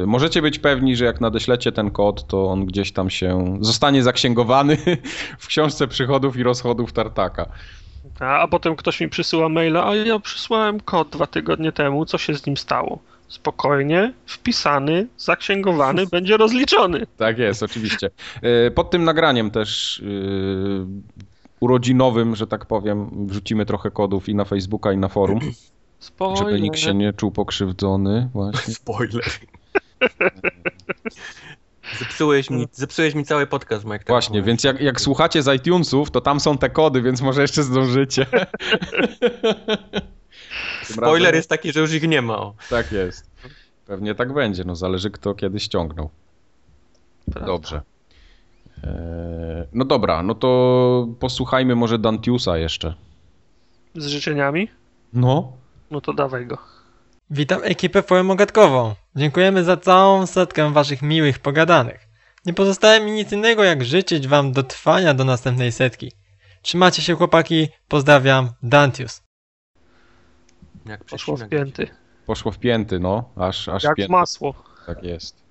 [0.04, 4.04] Y, możecie być pewni, że jak nadeślecie ten kod, to on gdzieś tam się zostanie
[4.04, 4.78] zaksięgowany
[5.40, 7.46] w książce przychodów i rozchodów tartaka.
[8.20, 12.18] A, a potem ktoś mi przysyła maila, a ja przysłałem kod dwa tygodnie temu, co
[12.18, 13.00] się z nim stało?
[13.28, 17.08] Spokojnie, wpisany, zaksięgowany, będzie rozliczony.
[17.18, 18.10] Tak jest, oczywiście.
[18.68, 20.86] Y, Pod tym nagraniem też y,
[21.60, 25.40] urodzinowym, że tak powiem, wrzucimy trochę kodów i na Facebooka, i na forum,
[26.00, 26.38] Spoiler.
[26.38, 28.30] żeby nikt się nie czuł pokrzywdzony.
[28.34, 28.74] Właśnie.
[28.84, 29.24] Spoiler.
[32.00, 34.00] Zepsułeś mi, zepsułeś mi cały podcast, Mike.
[34.00, 34.48] tak Właśnie, mówię.
[34.48, 38.26] więc jak, jak słuchacie z iTunesów, to tam są te kody, więc może jeszcze zdążycie.
[40.84, 42.38] Spoiler razem- jest taki, że już ich nie ma.
[42.38, 42.54] O.
[42.70, 43.30] Tak jest.
[43.86, 46.10] Pewnie tak będzie, no zależy kto kiedy ściągnął.
[47.32, 47.48] Prawda.
[47.48, 47.82] Dobrze.
[48.84, 48.92] Eee,
[49.74, 52.94] no dobra, no to posłuchajmy może Dantiusa jeszcze.
[53.96, 54.68] Z życzeniami?
[55.14, 55.52] No.
[55.92, 56.58] No to dawaj go.
[57.30, 58.96] Witam ekipę forumogatkową.
[59.16, 62.08] Dziękujemy za całą setkę waszych miłych pogadanych.
[62.46, 66.12] Nie pozostaje mi nic innego jak życzyć wam dotrwania do następnej setki.
[66.62, 69.22] Trzymacie się chłopaki, pozdrawiam, Dantius.
[70.86, 71.88] Jak Poszło w pięty.
[72.26, 73.30] Poszło w pięty, no.
[73.36, 74.12] Aż, aż Jak pięty.
[74.12, 74.64] masło.
[74.86, 75.44] Tak jest.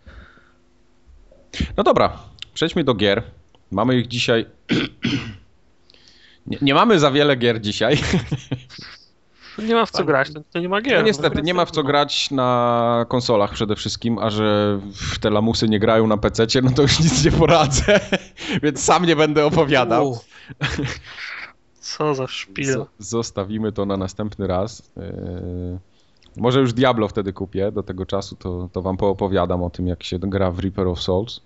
[1.77, 2.19] No dobra,
[2.55, 3.23] przejdźmy do gier.
[3.71, 4.47] Mamy ich dzisiaj.
[6.47, 7.99] nie, nie mamy za wiele gier dzisiaj.
[9.59, 10.99] Nie ma w co grać, to, to nie ma gier.
[10.99, 14.81] No niestety, nie ma w co grać na konsolach przede wszystkim, a że
[15.21, 18.01] te lamusy nie grają na PC, no to już nic nie poradzę,
[18.63, 20.19] więc sam nie będę opowiadał.
[21.81, 22.85] Co za szpil.
[22.99, 24.91] Zostawimy to na następny raz.
[24.97, 25.03] Yy,
[26.37, 30.03] Może już Diablo wtedy kupię, do tego czasu to, to wam poopowiadam o tym, jak
[30.03, 31.41] się gra w Reaper of Souls.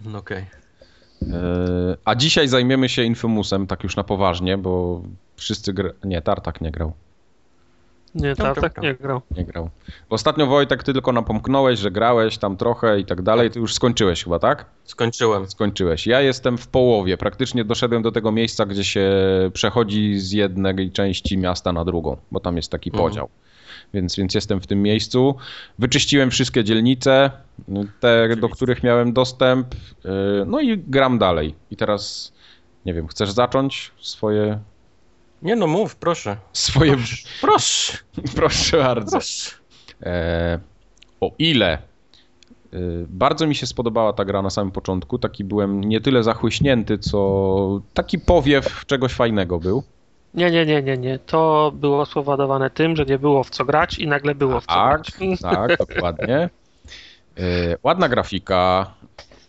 [0.00, 0.46] no okej.
[1.22, 1.28] Yy,
[2.04, 5.02] A dzisiaj zajmiemy się Infamousem, tak już na poważnie, bo
[5.36, 5.90] wszyscy gra...
[6.04, 6.92] Nie, Tartak nie grał.
[8.14, 8.84] Nie, Tam, tak, tam, tak tam.
[8.84, 9.20] nie grał.
[9.36, 9.70] Nie grał.
[10.10, 14.24] Ostatnio Wojtek, ty tylko napomknąłeś, że grałeś tam trochę i tak dalej, ty już skończyłeś
[14.24, 14.64] chyba, tak?
[14.84, 15.50] Skończyłem.
[15.50, 16.06] Skończyłeś.
[16.06, 19.10] Ja jestem w połowie, praktycznie doszedłem do tego miejsca, gdzie się
[19.52, 23.08] przechodzi z jednej części miasta na drugą, bo tam jest taki Mhm.
[23.08, 23.28] podział.
[23.94, 25.34] Więc, więc jestem w tym miejscu.
[25.78, 27.30] Wyczyściłem wszystkie dzielnice,
[28.00, 29.74] te, do których miałem dostęp,
[30.04, 30.10] yy,
[30.46, 31.54] no i gram dalej.
[31.70, 32.32] I teraz,
[32.86, 34.58] nie wiem, chcesz zacząć swoje...
[35.42, 36.36] Nie no, mów, proszę.
[36.52, 36.96] swoje...
[37.40, 37.98] Proszę.
[38.36, 39.10] Proszę bardzo.
[39.10, 39.50] Proszę.
[40.02, 40.58] E,
[41.20, 41.78] o ile e,
[43.08, 47.80] bardzo mi się spodobała ta gra na samym początku, taki byłem nie tyle zachłyśnięty, co
[47.94, 49.82] taki powiew czegoś fajnego był.
[50.34, 51.18] Nie, nie, nie, nie, nie.
[51.18, 54.72] To było spowodowane tym, że nie było w co grać i nagle było w co
[54.74, 55.40] Tak, grać.
[55.40, 56.50] tak, dokładnie.
[57.38, 58.94] E, ładna grafika,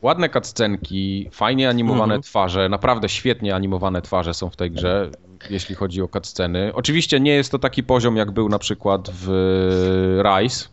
[0.03, 2.21] ładne cutscenki, fajnie animowane Mhm.
[2.21, 5.09] twarze, naprawdę świetnie animowane twarze są w tej grze,
[5.49, 6.71] jeśli chodzi o cutsceny.
[6.73, 10.67] Oczywiście nie jest to taki poziom, jak był na przykład w Rise,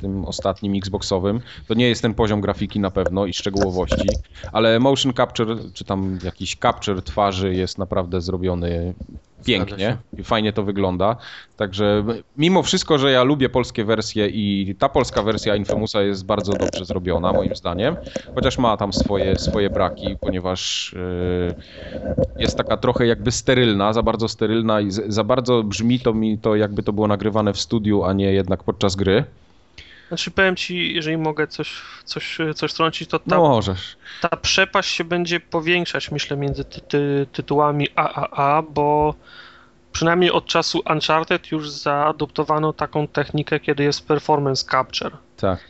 [0.00, 1.40] tym ostatnim Xboxowym.
[1.68, 4.08] To nie jest ten poziom grafiki na pewno i szczegółowości,
[4.52, 8.94] ale motion capture, czy tam jakiś capture twarzy jest naprawdę zrobiony
[9.44, 11.16] pięknie i fajnie to wygląda.
[11.56, 12.04] Także
[12.36, 16.84] mimo wszystko, że ja lubię polskie wersje i ta polska wersja Infamousa jest bardzo dobrze
[16.84, 17.96] zrobiona moim zdaniem,
[18.34, 21.54] chociaż ma tam swoje, swoje braki, ponieważ yy,
[22.38, 26.56] jest taka trochę jakby sterylna, za bardzo sterylna i za bardzo brzmi to mi to
[26.56, 29.24] jakby to było nagrywane w studiu, a nie jednak podczas gry.
[30.08, 31.72] Znaczy powiem ci, jeżeli mogę coś,
[32.04, 33.96] coś, coś trącić, to ta, No możesz.
[34.20, 39.14] ta przepaść się będzie powiększać, myślę, między ty, ty, tytułami AAA, bo
[39.92, 45.10] przynajmniej od czasu Uncharted już zaadoptowano taką technikę, kiedy jest performance capture.
[45.36, 45.60] Tak.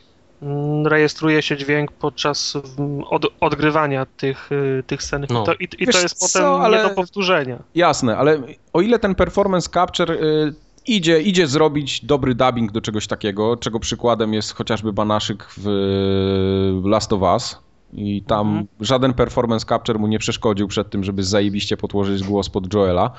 [0.41, 5.41] Mm, Rejestruje się dźwięk podczas mm, od, odgrywania tych, y, tych scen No.
[5.41, 7.57] i, to, i, i to jest co, potem ale- nie do powtórzenia.
[7.75, 8.41] Jasne, ale
[8.73, 10.53] o ile ten performance capture y,
[10.87, 17.13] idzie, idzie zrobić dobry dubbing do czegoś takiego, czego przykładem jest chociażby Banaszyk w Last
[17.13, 17.59] of Us
[17.93, 18.67] i tam Mhm.
[18.79, 23.11] żaden performance capture mu nie przeszkodził przed tym, żeby zajebiście podłożyć głos pod Joela,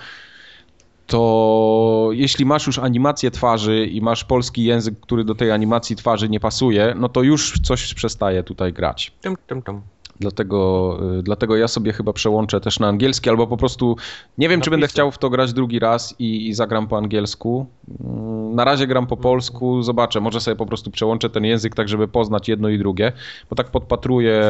[1.06, 6.28] to jeśli masz już animację twarzy i masz polski język, który do tej animacji twarzy
[6.28, 9.12] nie pasuje, no to już coś przestaje tutaj grać.
[9.20, 9.80] Tym, tym, tym.
[10.20, 13.96] Dlatego, y, dlatego ja sobie chyba przełączę też na angielski, albo po prostu
[14.38, 14.94] nie wiem, czy będę Napisy.
[14.94, 17.66] chciał w to grać drugi raz i, i zagram po angielsku.
[18.04, 21.88] Mm, Na razie gram po polsku, zobaczę, może sobie po prostu przełączę ten język tak,
[21.88, 23.12] żeby poznać jedno i drugie,
[23.50, 24.42] bo tak podpatruję,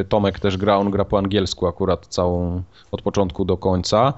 [0.00, 4.12] y, Tomek też gra, on gra po angielsku akurat całą, od początku do końca.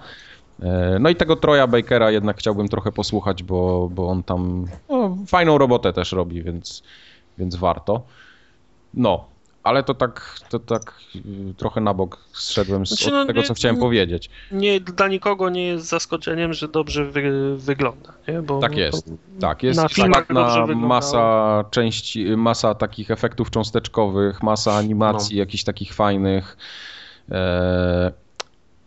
[0.63, 5.17] E, No i tego Troja Bakera jednak chciałbym trochę posłuchać, bo, bo on tam no,
[5.27, 6.83] fajną robotę też robi, więc,
[7.39, 8.03] więc warto.
[8.95, 9.25] No,
[9.71, 13.47] ale to tak, to tak y, trochę na bok zszedłem z, Znaczy, no, tego, nie-
[13.47, 14.31] co chciałem powiedzieć.
[14.53, 18.13] Nie, dla nikogo nie jest zaskoczeniem, że dobrze wy, wygląda.
[18.29, 18.43] Nie?
[18.43, 19.11] Bo, Tak jest.
[19.41, 20.89] Tak, jest Na filmach świetna dobrze wyglądało.
[20.89, 26.57] masa części, masa takich efektów cząsteczkowych, masa animacji jakichś takich fajnych.
[27.31, 28.13] E,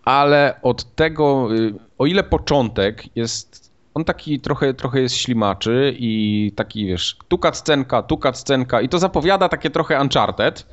[0.06, 6.52] ale od tego, y, o ile początek jest, on taki trochę, trochę jest ślimaczy i
[6.56, 10.68] taki, wiesz, tu scenka, tu scenka i to zapowiada takie trochę Uncharted,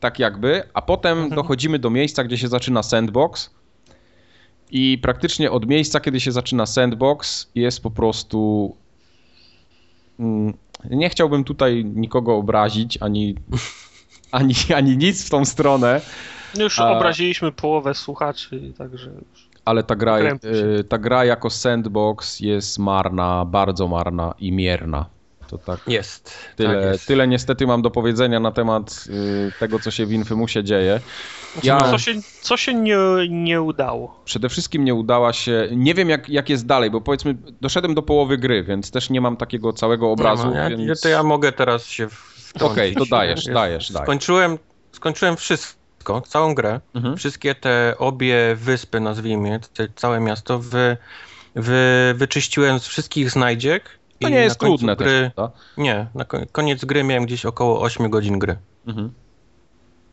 [0.00, 1.34] tak jakby, a potem Mhm.
[1.34, 3.50] dochodzimy do miejsca, gdzie się zaczyna sandbox
[4.70, 8.76] i praktycznie od miejsca, kiedy się zaczyna sandbox jest po prostu
[10.20, 10.54] Mm,
[10.90, 13.34] Nie chciałbym tutaj nikogo obrazić, ani,
[14.30, 16.00] ani, ani nic w tą stronę,
[16.58, 19.47] Już A- obraziliśmy połowę słuchaczy, także już.
[19.68, 25.06] Ale ta gra, y, ta gra jako sandbox jest marna, bardzo marna i mierna.
[25.48, 26.34] To tak Jest.
[26.56, 27.06] tyle, tak jest.
[27.06, 31.00] tyle niestety mam do powiedzenia na temat y, tego, co się w Infimusie dzieje.
[31.62, 32.98] Ja Co się, co się nie,
[33.30, 34.20] nie udało?
[34.24, 38.02] przede wszystkim nie udała się, nie wiem jak, jak jest dalej, bo powiedzmy doszedłem do
[38.02, 41.00] połowy gry, więc też nie mam takiego całego obrazu, Nie ma, ja, więc...
[41.00, 42.72] To ja mogę teraz się wtrącić.
[42.72, 44.06] Okej, to dajesz, dajesz, dajesz.
[44.06, 44.58] Skończyłem,
[44.92, 45.77] skończyłem wszystko,
[46.28, 46.80] całą grę.
[46.94, 47.16] Mhm.
[47.16, 50.96] Wszystkie te obie wyspy, nazwijmy, te, całe miasto, wy,
[51.54, 53.84] wy, wyczyściłem z wszystkich znajdziek.
[54.20, 55.46] To i nie jest na trudne gry, też?
[55.76, 58.56] Nie, na ko- koniec gry miałem gdzieś około 8 godzin gry.
[58.86, 59.12] Mhm.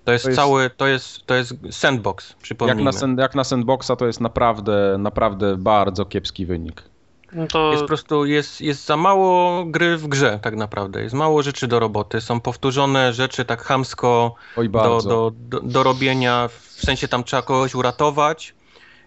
[0.06, 2.84] To jest, To jest- cały, to jest, to jest sandbox, Jak przypomnijmy.
[2.84, 6.84] na, sand, jak na sandboxa to jest naprawdę, naprawdę bardzo kiepski wynik.
[7.34, 11.04] No to Jest po prostu, jest, jest za mało gry w grze tak naprawdę.
[11.04, 12.22] Jest mało rzeczy do roboty.
[12.22, 16.48] Są powtórzone rzeczy tak chamsko Oj do, do, do, do robienia.
[16.48, 18.54] W sensie tam trzeba kogoś uratować.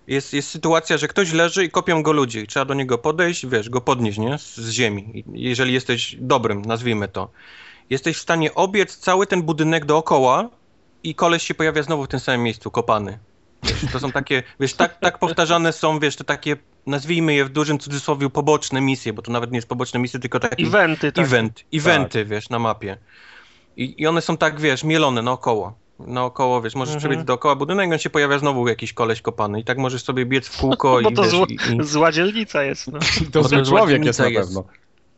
[0.06, 2.40] Jest, jest sytuacja, że ktoś leży i kopią go ludzie.
[2.40, 4.38] I trzeba do niego podejść, wiesz, go podnieść, nie?
[4.38, 5.24] Z, z ziemi.
[5.32, 7.30] Jeżeli jesteś dobrym, nazwijmy to.
[7.90, 10.48] Jesteś w stanie obiec cały ten budynek dookoła
[11.02, 13.18] i koleś się pojawia znowu w tym samym miejscu, kopany.
[13.62, 16.56] Wiesz, to są takie, wiesz, tak, tak powtarzane są, wiesz, te takie,
[16.88, 20.40] nazwijmy je w dużym cudzysłowie, poboczne misje, bo to nawet nie jest poboczne misje, tylko
[20.40, 21.24] takie eventy, tak.
[21.24, 22.96] event, eventy, wiesz, na mapie.
[23.76, 25.74] I, I one są tak, wiesz, mielone naokoło.
[25.98, 27.10] Naokoło, wiesz, możesz Mhm.
[27.10, 30.48] przebiec dookoła budynek, on się pojawia znowu jakiś koleś kopany i tak możesz sobie biec
[30.48, 32.92] w kółko Bo i to wiesz, zło, i, i, zła dzielnica jest.
[32.92, 32.98] No.
[33.32, 34.64] To zły człowiek jest na pewno.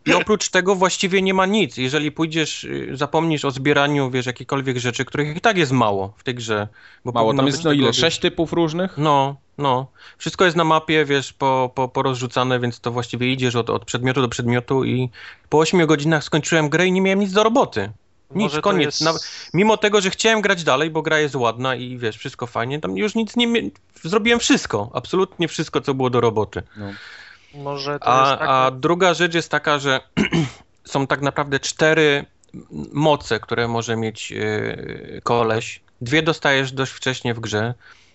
[0.07, 1.77] I oprócz tego właściwie nie ma nic.
[1.77, 6.25] Jeżeli pójdziesz, y, zapomnisz o zbieraniu, wiesz, jakichkolwiek rzeczy, których i tak jest mało w
[6.25, 6.69] tej grze.
[7.05, 7.93] Bo Mało, tam jest no ile?
[7.93, 8.99] Sześć typów różnych?
[8.99, 9.87] No, no.
[10.19, 14.21] Wszystko jest na mapie, wiesz, po, po, porozrzucane, więc to właściwie idziesz od, od przedmiotu
[14.23, 15.11] do przedmiotu i
[15.49, 17.91] po 8 godzinach skończyłem grę i nie miałem nic do roboty.
[18.31, 19.01] Nic, Może koniec.
[19.01, 22.47] jest- Naw- Mimo tego, że chciałem grać dalej, bo gra jest ładna i wiesz, wszystko
[22.47, 23.71] fajnie, tam już nic nie
[24.03, 26.63] Zrobiłem wszystko, absolutnie wszystko, co było do roboty.
[26.77, 26.87] No.
[27.55, 28.49] Może to A, jest tak.
[28.49, 30.01] a druga rzecz jest taka, że
[30.85, 32.25] są tak naprawdę cztery
[32.93, 35.81] moce, które może mieć yy, koleś.
[36.01, 37.75] Dwie dostajesz dość wcześnie w grze,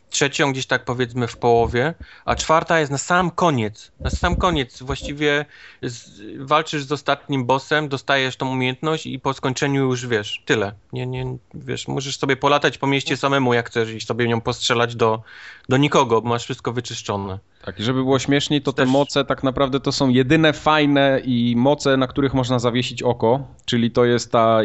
[0.10, 1.94] trzecią gdzieś tak powiedzmy w połowie,
[2.26, 3.92] a czwarta jest na sam koniec.
[4.00, 5.46] Na sam koniec właściwie
[5.82, 10.74] z, walczysz z ostatnim bossem, dostajesz tą umiejętność i po skończeniu już wiesz, tyle.
[10.94, 14.96] Nie, nie, wiesz, możesz sobie polatać po mieście samemu jak chcesz i sobie nią postrzelać
[14.96, 15.24] do,
[15.70, 17.40] do nikogo, bo masz wszystko wyczyszczone.
[17.66, 21.22] Tak, i żeby było śmieszniej, to te Też- moce tak naprawdę to są jedyne fajne
[21.26, 24.60] i moce, na których można zawiesić oko, czyli to jest ta,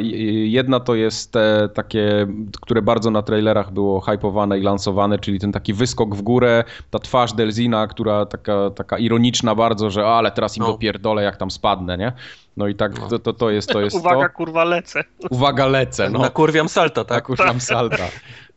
[0.44, 2.27] jedna to jest te takie,
[2.60, 6.98] które bardzo na trailerach było hypowane i lansowane, czyli ten taki wyskok w górę, ta
[6.98, 10.72] twarz Delzina, która taka, taka ironiczna bardzo, że ale teraz im No.
[10.72, 12.12] dopierdolę jak tam spadnę, nie?
[12.56, 13.09] No i tak No.
[13.09, 13.81] to, to, to jest to.
[13.81, 14.35] Jest Uwaga, to.
[14.35, 15.05] kurwa, lecę.
[15.31, 16.18] Uwaga, lecę, no.
[16.18, 17.18] Nakurwiam salta, tak?
[17.18, 18.05] Tak, użyłam salta.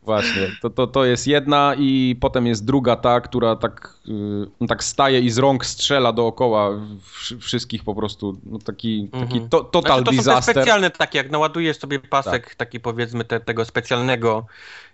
[0.04, 3.94] Właśnie, to, to, to jest jedna i potem jest druga ta, która tak,
[4.60, 9.22] yy, tak staje i z rąk strzela dookoła wsz- wszystkich po prostu, no taki, taki
[9.22, 9.48] Mhm.
[9.48, 10.54] to, total Znaczy, to są te disaster.
[10.54, 14.46] specjalne takie, jak naładujesz sobie pasek taki powiedzmy te, tego specjalnego,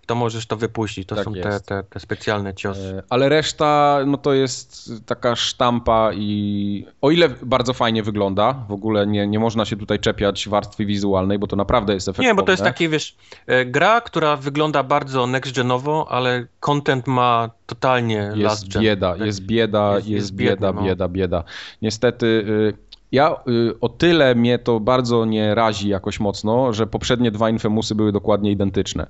[0.06, 1.08] to możesz to wypuścić.
[1.08, 2.94] To Tak są te, te, te specjalne ciosy.
[2.98, 8.72] E, Ale reszta, no to jest taka sztampa i o ile bardzo fajnie wygląda, w
[8.72, 12.30] ogóle nie, nie można się tutaj czepiać warstwy wizualnej, bo to naprawdę jest efektowne.
[12.30, 13.16] Nie, bo to jest takie, wiesz,
[13.46, 19.26] e, gra, która wygląda bardzo next-genowo, ale content ma totalnie Jest bieda, Tak.
[19.26, 20.86] jest bieda, Jest- jest, bieda, biedny, no.
[20.88, 21.44] bieda, bieda.
[21.82, 27.30] Niestety y, ja y, o tyle mnie to bardzo nie razi jakoś mocno, że poprzednie
[27.30, 29.06] dwa Infamousy były dokładnie identyczne.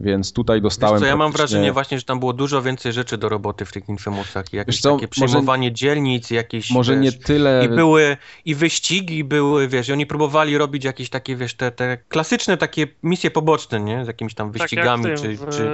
[0.00, 2.92] Więc tutaj dostałem Wiesz co, ja mam praktycznie- wrażenie właśnie, że tam było dużo więcej
[2.92, 4.52] rzeczy do roboty w tych Infamousach.
[4.52, 7.62] Jakieś co, takie może- przejmowanie dzielnic, jakieś, Może wiesz, nie tyle...
[7.64, 11.96] I były i wyścigi były, wiesz, i oni próbowali robić jakieś takie, wiesz, te, te
[12.08, 14.04] klasyczne takie misje poboczne, nie?
[14.04, 15.68] Z jakimiś tam wyścigami, tak jak w tym, czy, w czy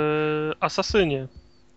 [0.60, 1.26] Asasynie.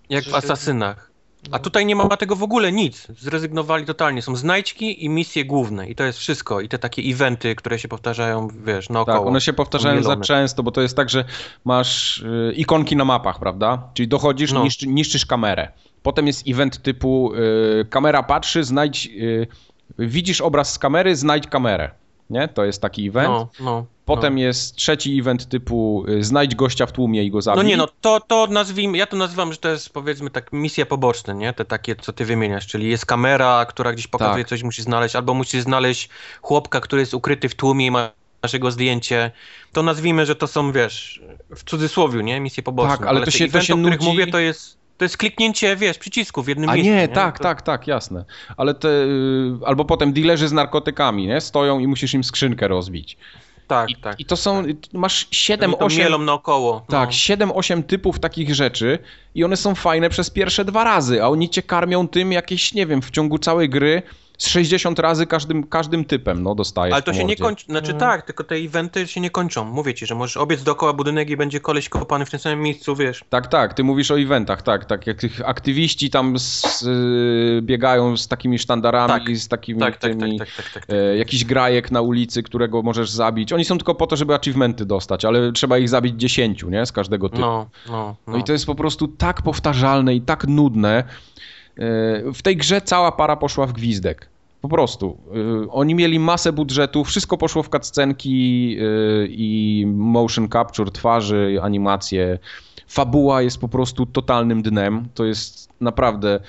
[0.10, 1.11] jak w Asasynach.
[1.48, 1.60] A No.
[1.60, 3.08] tutaj nie ma tego w ogóle nic.
[3.20, 4.22] Zrezygnowali totalnie.
[4.22, 5.90] Są znajdźki i misje główne.
[5.90, 6.62] I to jest wszystko.
[6.62, 9.18] I te takie eventy, które się powtarzają, wiesz, naokoło.
[9.18, 11.26] Tak, one się powtarzają za często, bo to jest tak, że
[11.66, 13.84] masz y, ikonki na mapach, prawda?
[13.94, 14.64] Czyli dochodzisz, No.
[14.64, 15.72] niszczy, niszczysz kamerę.
[16.04, 19.48] Potem jest event typu y, kamera patrzy, znajdź, y,
[20.00, 21.92] widzisz obraz z kamery, znajdź kamerę.
[22.30, 22.48] Nie?
[22.48, 23.28] To jest taki event.
[23.30, 23.86] No, no.
[24.16, 27.64] Potem jest trzeci event typu y, znajdź gościa w tłumie i go zabij.
[27.64, 30.86] No nie, no to, to nazwijmy, ja to nazywam, że to jest powiedzmy tak misje
[30.86, 31.54] poboczne, nie?
[31.54, 34.50] Te takie, co ty wymieniasz, czyli jest kamera, która gdzieś pokazuje Tak.
[34.50, 36.10] coś, musisz znaleźć, albo musisz znaleźć
[36.42, 39.32] chłopka, który jest ukryty w tłumie i masz jego zdjęcie.
[39.72, 41.22] To nazwijmy, że to są, wiesz,
[41.56, 42.40] w cudzysłowiu, nie?
[42.40, 42.98] Misje poboczne.
[42.98, 45.06] Tak, ale to te się- to eventy, się o których nudzi- mówię, to jest, to
[45.06, 46.94] jest kliknięcie, wiesz, przycisku w jednym A miejscu.
[46.94, 48.26] nie, tak, To- tak, tak, jasne.
[48.58, 51.42] Ale te, y, albo potem dealerzy z narkotykami, nie?
[51.42, 53.18] Stoją i musisz im skrzynkę rozbić.
[53.68, 54.20] Tak, I, tak.
[54.20, 54.64] i to są,
[54.94, 56.00] masz Oni 7, to 8...
[56.00, 56.86] mielą naokoło.
[56.90, 57.16] Tak, no.
[57.16, 59.00] 7-8 typów takich rzeczy
[59.36, 62.86] i one są fajne przez pierwsze dwa razy, a oni cię karmią tym jakieś, nie
[62.86, 64.04] wiem, w ciągu całej gry
[64.42, 68.00] z 60 razy każdym, każdym typem, no dostajesz Ale to się nie kończy, znaczy Mhm.
[68.12, 69.66] tak, tylko te eventy się nie kończą.
[69.66, 72.96] Mówię ci, że możesz obiec dookoła budynek i będzie koleś kopany w tym samym miejscu,
[72.96, 73.24] wiesz.
[73.30, 78.18] Tak, tak, ty mówisz o eventach, tak, tak, jak tych aktywiści tam z, y, biegają
[78.18, 80.96] z takimi sztandarami, Tak, z takimi Tak, tak, tak, tymi, tak, tak, tak, tak.
[80.96, 83.54] e, jakiś grajek na ulicy, którego możesz zabić.
[83.54, 86.92] Oni są tylko po to, żeby achievementy dostać, ale trzeba ich zabić 10, nie, z
[86.92, 87.42] każdego typu.
[87.42, 91.04] No, no, No i to jest po prostu tak powtarzalne i tak nudne.
[91.78, 91.84] E,
[92.34, 94.31] W tej grze cała para poszła w gwizdek.
[94.62, 95.18] Po prostu.
[95.66, 102.40] E, Oni mieli masę budżetu, wszystko poszło w cutscenki e, i motion capture twarzy, animacje.
[102.88, 105.08] Fabuła jest po prostu totalnym dnem.
[105.14, 106.40] To jest naprawdę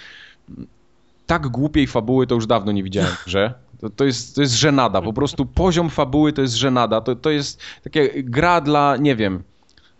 [1.26, 3.54] tak głupiej fabuły to już dawno nie widziałem grze.
[3.80, 7.00] To, to, jest, to jest żenada, po prostu poziom fabuły to jest żenada.
[7.00, 9.42] To, to jest takie gra dla, nie wiem,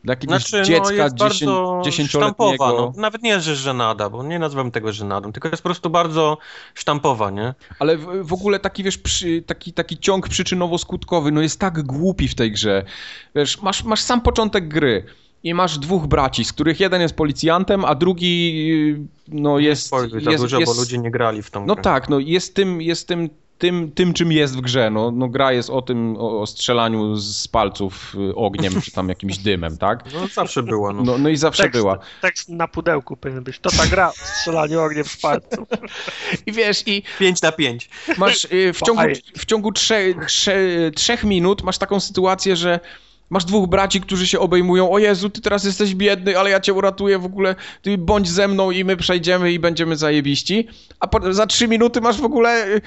[0.05, 2.55] dla jakiegoś Znaczy, dziecka no jest dziesię- dziesięcioletniego.
[2.55, 2.73] sztampowa.
[2.83, 6.39] No, nawet nie, że żenada, bo nie nazywam tego żenadą, tylko jest po prostu bardzo
[6.75, 7.55] sztampowa, nie?
[7.79, 12.29] Ale w, w ogóle taki, wiesz, przy, taki, taki ciąg przyczynowo-skutkowy, no jest tak głupi
[12.29, 12.85] w tej grze.
[13.35, 15.05] Wiesz, masz, masz sam początek gry
[15.45, 18.97] i masz dwóch braci, z których jeden jest policjantem, a drugi
[19.29, 19.87] no jest...
[19.87, 21.83] Spoiluj za jest, dużo, jest, bo ludzie nie grali w tą No grę.
[21.83, 23.31] tak, no jest tym, jest tym,
[23.63, 24.91] tym, tym czym jest w grze.
[24.91, 29.09] No, no gra jest o tym, o, o strzelaniu z palców y, ogniem, czy tam
[29.09, 30.05] jakimś dymem, tak?
[30.15, 31.03] No zawsze była, no.
[31.03, 31.99] No, no i zawsze Tekst, była.
[32.21, 33.59] tekst na pudełku powinien być.
[33.59, 35.69] To ta gra o strzelaniu ogniem z palców.
[36.47, 37.91] I wiesz, i 5 na 5.
[38.19, 39.03] masz y, w ciągu,
[39.39, 40.55] w ciągu trze, trze,
[40.95, 42.81] trzech minut masz taką sytuację, że
[43.31, 46.73] masz dwóch braci, którzy się obejmują, o Jezu, ty teraz jesteś biedny, ale ja cię
[46.73, 50.69] uratuję w ogóle, ty bądź ze mną i my przejdziemy i będziemy zajebiści,
[51.01, 52.81] a po, za trzy minuty masz w ogóle...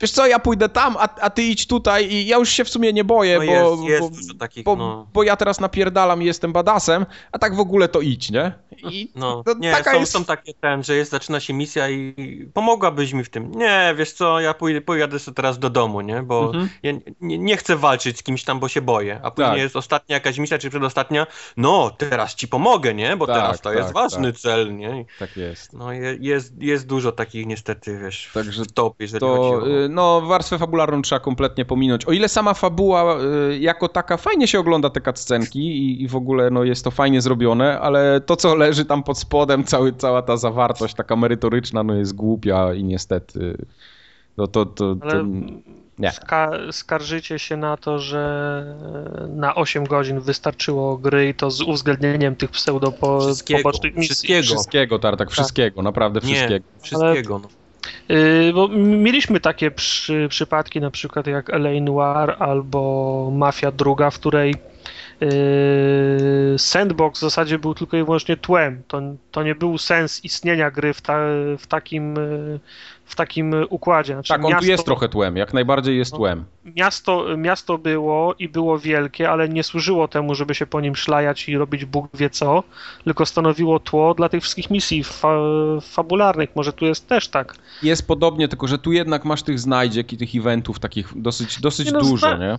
[0.00, 2.68] Wiesz co, ja pójdę tam, a, a ty idź tutaj i ja już się w
[2.68, 5.06] sumie nie boję, No bo, jest, jest bo, takich, bo, no.
[5.12, 8.52] bo ja teraz napierdalam i jestem badasem, a tak w ogóle to idź, nie?
[8.82, 10.12] I No, to nie, taka są, jest...
[10.12, 12.14] są takie ten, że jest, zaczyna się misja i
[12.54, 13.50] pomogłabyś mi w tym.
[13.52, 16.22] Nie, wiesz co, ja pójdę, pojadę sobie teraz do domu, nie?
[16.22, 16.68] Bo Mhm.
[16.82, 19.20] ja nie, nie chcę walczyć z kimś tam, bo się boję.
[19.22, 19.58] A później Tak.
[19.58, 21.26] jest ostatnia jakaś misja, czy przedostatnia,
[21.56, 23.16] no, teraz ci pomogę, nie?
[23.16, 25.00] Bo Tak, teraz to jest tak, ważny cel, nie?
[25.00, 25.72] I, Tak jest.
[25.72, 29.68] No, je, jest, jest dużo takich niestety, wiesz, Także w topie, jeżeli to chodzi o...
[29.84, 32.04] y, no, warstwę fabularną trzeba kompletnie pominąć.
[32.04, 33.16] O ile sama fabuła
[33.50, 36.90] y, jako taka fajnie się ogląda te cutscenki i, i w ogóle no, jest to
[36.90, 41.82] fajnie zrobione, ale to co leży tam pod spodem, cały, cała ta zawartość taka merytoryczna,
[41.82, 43.56] no jest głupia i niestety
[44.36, 45.24] no to, to, to, Ale
[45.98, 46.12] nie.
[46.12, 48.64] ska skarżycie się na to, że
[49.28, 54.08] na 8 godzin wystarczyło gry i to z uwzględnieniem tych pseudo po, Wszystkiego, pobocznych misji.
[54.08, 54.42] wszystkiego.
[54.42, 56.64] Wszystkiego, Tartak, wszystkiego, naprawdę Nie, wszystkiego.
[56.82, 57.48] wszystkiego, no.
[58.08, 64.14] Yy, bo mieliśmy takie przy, przypadki, na przykład jak LA Noir albo Mafia II, w
[64.14, 64.54] której
[65.20, 65.28] yy,
[66.60, 68.82] sandbox w zasadzie był tylko i wyłącznie tłem.
[68.88, 69.00] To,
[69.30, 71.18] to nie był sens istnienia gry w, ta,
[71.58, 72.60] w, takim, yy,
[73.04, 74.12] w takim układzie.
[74.14, 76.18] Znaczy, Tak, on miasto, tu jest trochę tłem, jak najbardziej jest No.
[76.18, 76.44] tłem.
[76.76, 81.48] Miasto, miasto było i było wielkie, ale nie służyło temu, żeby się po nim szlajać
[81.48, 82.62] i robić Bóg wie co,
[83.04, 85.34] tylko stanowiło tło dla tych wszystkich misji fa
[85.82, 86.50] fabularnych.
[86.56, 87.54] Może tu jest też tak.
[87.82, 91.86] Jest podobnie, tylko że tu jednak masz tych znajdziek i tych eventów takich dosyć, dosyć
[91.86, 92.58] Nie no, dużo, zna- nie?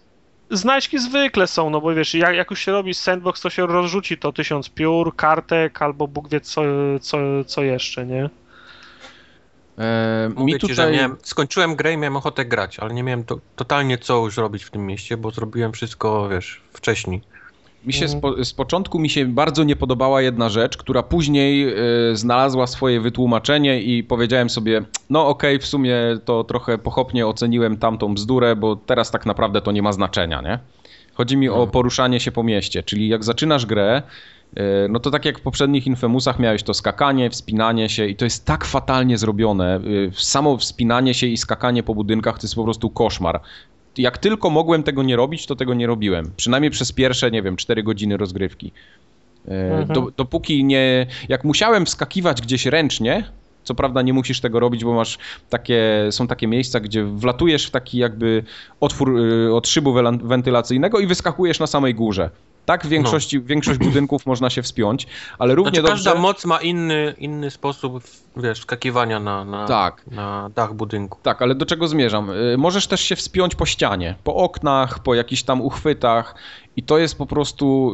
[0.51, 4.17] Znajdźki zwykle są, no bo wiesz, jak, jak już się robi sandbox, to się rozrzuci
[4.17, 6.61] to tysiąc piór, kartek albo Bóg wie co,
[7.01, 8.29] co, co jeszcze, nie?
[9.79, 10.75] E, Mówię mi ci, tutaj...
[10.75, 14.37] że miałem, skończyłem grę i miałem ochotę grać, ale nie miałem to, totalnie co już
[14.37, 17.21] robić w tym mieście, bo zrobiłem wszystko, wiesz, wcześniej.
[17.85, 18.35] Mi się z, Mhm.
[18.35, 21.67] po, z początku mi się bardzo nie podobała jedna rzecz, która później
[22.11, 25.95] y, znalazła swoje wytłumaczenie i powiedziałem sobie, no okej, w sumie
[26.25, 30.59] to trochę pochopnie oceniłem tamtą bzdurę, bo teraz tak naprawdę to nie ma znaczenia, nie?
[31.13, 31.67] Chodzi mi o No.
[31.67, 34.01] poruszanie się po mieście, czyli jak zaczynasz grę,
[34.57, 38.25] y, no to tak jak w poprzednich Infamusach miałeś to skakanie, wspinanie się i to
[38.25, 39.79] jest tak fatalnie zrobione.
[39.85, 43.41] y, Samo wspinanie się i skakanie po budynkach to jest po prostu koszmar
[43.97, 46.31] jak tylko mogłem tego nie robić, to tego nie robiłem.
[46.37, 48.71] Przynajmniej przez pierwsze, nie wiem, 4 godziny rozgrywki.
[49.47, 49.87] E, Mhm.
[49.87, 51.07] Do, dopóki nie.
[51.29, 53.23] Jak musiałem wskakiwać gdzieś ręcznie,
[53.63, 55.17] co prawda nie musisz tego robić, bo masz
[55.49, 58.43] takie, są takie miejsca, gdzie wlatujesz w taki jakby
[58.79, 59.93] otwór y, od szybu
[60.23, 62.29] wentylacyjnego i wyskakujesz na samej górze.
[62.65, 65.07] Tak w większości, większość budynków można się wspiąć,
[65.39, 65.93] ale równie Znaczy, dobrze...
[66.03, 68.03] każda moc ma inny, inny sposób,
[68.37, 70.07] wiesz, skakiwania na, na, Tak.
[70.07, 71.17] na dach budynku.
[71.23, 72.29] Tak, ale do czego zmierzam?
[72.29, 76.35] Y, Możesz też się wspiąć po ścianie, po oknach, po jakichś tam uchwytach
[76.77, 77.93] i to jest po prostu,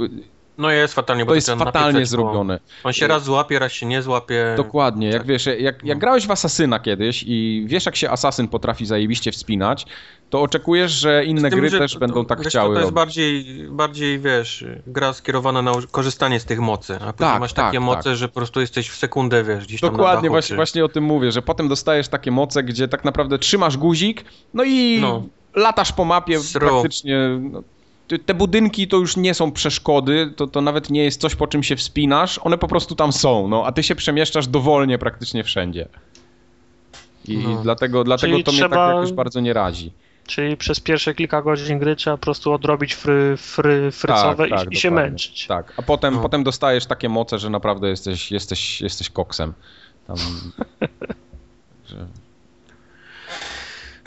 [0.58, 2.60] No jest fatalnie, bo to jest fatalnie napisać, zrobione.
[2.84, 4.54] On się raz złapie, raz się nie złapie.
[4.58, 5.28] Dokładnie, jak Tak.
[5.28, 5.96] wiesz, jak, jak No.
[5.96, 9.86] grałeś w Asasyna kiedyś i wiesz jak się Asasyn potrafi zajebiście wspinać,
[10.30, 12.80] to oczekujesz, że inne tym, gry że też to- będą tak wiesz, chciały To, to
[12.80, 12.96] jest robić.
[12.96, 17.66] bardziej, bardziej, wiesz, gra skierowana na korzystanie z tych mocy, a później Tak, masz tak,
[17.66, 17.86] takie tak.
[17.86, 20.90] moce, że po prostu jesteś w sekundę, wiesz, gdzieś tam na Dokładnie, właśnie, właśnie o
[20.90, 25.24] tym mówię, że potem dostajesz takie moce, gdzie tak naprawdę trzymasz guzik, no i No.
[25.56, 26.70] latasz po mapie Sro.
[26.70, 27.40] praktycznie.
[27.42, 27.64] No,
[28.26, 31.64] te- budynki to już nie są przeszkody, to, to nawet nie jest coś, po czym
[31.64, 35.88] się wspinasz, one po prostu tam są, no, a ty się przemieszczasz dowolnie praktycznie wszędzie.
[37.28, 37.62] I No.
[37.64, 39.92] dlatego, dlatego Czyli to mnie trzeba- tak jakoś bardzo nie razi.
[40.28, 44.72] Czyli przez pierwsze kilka godzin gry trzeba po prostu odrobić fry, fry, frycowe Tak, tak,
[44.72, 45.48] i, i się męczyć.
[45.48, 46.22] Tak, a potem, No.
[46.22, 49.54] potem dostajesz takie moce, że naprawdę jesteś, jesteś, jesteś koksem.
[50.08, 50.18] Tam,
[51.90, 52.08] że...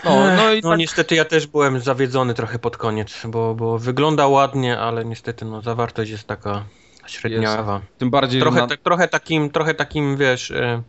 [0.04, 3.78] No, no i No tak, niestety ja też byłem zawiedzony trochę pod koniec, bo, bo
[3.78, 6.64] wygląda ładnie, ale niestety no, zawartość jest taka
[7.06, 7.80] średniawa.
[7.98, 8.66] tym bardziej, Trochę, na...
[8.66, 10.82] tak, trochę takim, trochę takim, wiesz, e,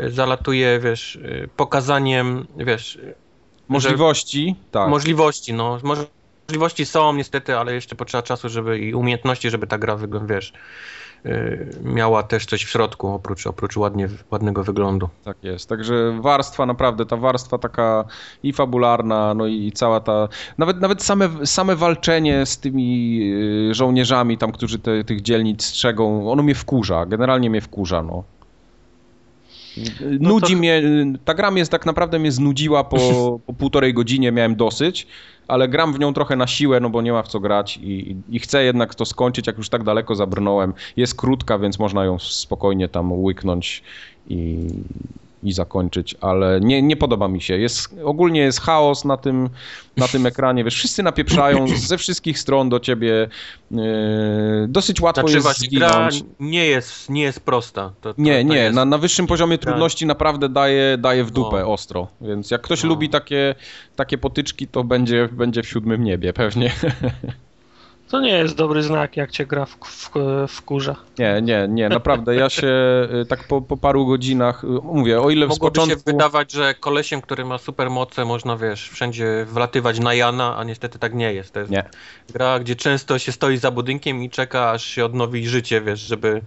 [0.00, 3.14] y, zalatuje, wiesz, y, pokazaniem, wiesz, y,
[3.68, 4.88] Możliwości, tak.
[4.88, 5.78] możliwości, no.
[6.48, 10.52] Możliwości są niestety, ale jeszcze potrzeba czasu, żeby i umiejętności, żeby ta gra wygląda, wiesz,
[11.84, 15.08] miała też coś w środku, oprócz, oprócz ładnie, ładnego wyglądu.
[15.24, 15.68] Tak jest.
[15.68, 18.04] Także warstwa, naprawdę, ta warstwa taka
[18.42, 20.28] i fabularna, no i cała ta.
[20.58, 23.20] Nawet, nawet same, same walczenie z tymi
[23.70, 27.06] y, żołnierzami, tam, którzy te, tych dzielnic strzegą, ono mnie wkurza.
[27.06, 28.24] Generalnie mnie wkurza, no.
[30.20, 30.82] Nudzi to- mnie,
[31.24, 32.98] ta gra mnie tak naprawdę mnie znudziła po,
[33.46, 35.06] po półtorej godzinie, miałem dosyć,
[35.48, 38.16] ale gram w nią trochę na siłę, no bo nie ma w co grać i,
[38.28, 40.74] i chcę jednak to skończyć, jak już tak daleko zabrnąłem.
[40.96, 43.82] Jest krótka, więc można ją spokojnie tam łyknąć
[44.28, 44.68] i,
[45.42, 47.58] i zakończyć, ale nie, nie podoba mi się.
[47.58, 49.48] Jest, ogólnie jest chaos na tym,
[49.96, 53.28] na tym ekranie, wiesz, wszyscy napieprzają ze wszystkich stron do ciebie,
[53.70, 53.78] yy,
[54.68, 56.24] dosyć łatwo Znaczy jest właśnie gra zginąć.
[56.40, 57.92] nie jest, nie jest prosta.
[58.00, 61.30] To, to, Nie, to nie, jest, na, na wyższym poziomie trudności naprawdę daje, daje w
[61.30, 61.72] dupę No.
[61.72, 62.88] ostro, więc jak ktoś No.
[62.88, 63.54] lubi takie,
[63.96, 66.72] takie potyczki, to będzie, będzie w siódmym niebie pewnie.
[68.10, 70.10] To nie jest dobry znak, jak cię gra w, w,
[70.48, 70.96] wkurza.
[71.18, 72.68] Nie, nie, nie, naprawdę, ja się
[73.22, 76.10] y, tak po, po paru godzinach, y, mówię, o ile Mogłoby się początku...
[76.10, 81.14] wydawać, że kolesiem, który ma supermoce, można, wiesz, wszędzie wlatywać na Jana, a niestety tak
[81.14, 81.52] nie jest.
[81.52, 81.84] To jest Nie.
[82.32, 86.42] gra, gdzie często się stoi za budynkiem i czeka, aż się odnowi życie, wiesz, żeby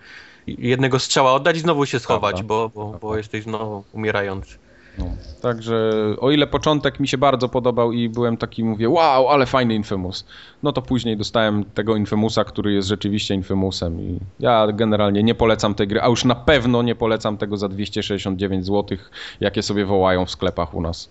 [0.47, 4.57] jednego strzała oddać i znowu się schować, bo, bo, bo jesteś znowu umierający.
[4.97, 5.05] No.
[5.41, 9.75] Także o ile początek mi się bardzo podobał i byłem taki, mówię, wow, ale fajny
[9.75, 10.25] Infamous,
[10.63, 15.75] no to później dostałem tego Infamousa, który jest rzeczywiście Infamousem i ja generalnie nie polecam
[15.75, 18.97] tej gry, a już na pewno nie polecam tego za 269 zł,
[19.39, 21.09] jakie sobie wołają w sklepach u nas.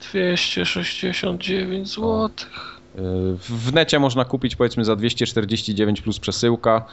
[0.00, 2.28] 269 zł.
[2.28, 2.98] Y,
[3.38, 6.84] W necie można kupić powiedzmy za 249 plus przesyłka.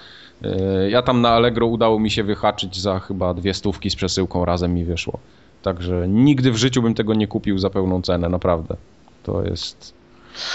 [0.45, 4.45] Y, Ja tam na Allegro udało mi się wyhaczyć za chyba dwie stówki z przesyłką,
[4.45, 5.19] razem mi wyszło.
[5.61, 8.75] Także nigdy w życiu bym tego nie kupił za pełną cenę, naprawdę.
[9.23, 9.93] To jest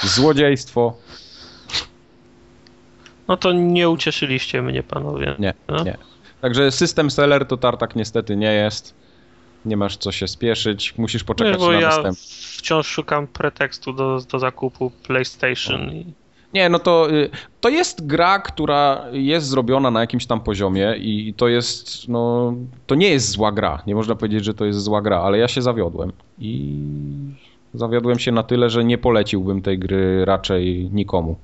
[0.02, 0.94] złodziejstwo.
[3.28, 5.36] No to nie ucieszyliście mnie, panowie.
[5.38, 5.84] Nie, No.
[5.84, 5.96] nie.
[6.40, 8.94] Także system seller to tartak niestety nie jest.
[9.64, 12.22] Nie masz co się spieszyć, musisz poczekać Wiesz, bo na ja następny.
[12.58, 15.92] wciąż szukam pretekstu do, do zakupu PlayStation.
[15.92, 16.14] I...
[16.54, 21.34] Nie, no to, y, to jest gra, która jest zrobiona na jakimś tam poziomie i
[21.36, 22.54] to jest, no,
[22.86, 23.82] to nie jest zła gra.
[23.86, 26.12] Nie można powiedzieć, że to jest zła gra, ale ja się zawiodłem.
[26.38, 26.78] I
[27.74, 31.36] zawiodłem się na tyle, że nie poleciłbym tej gry raczej nikomu.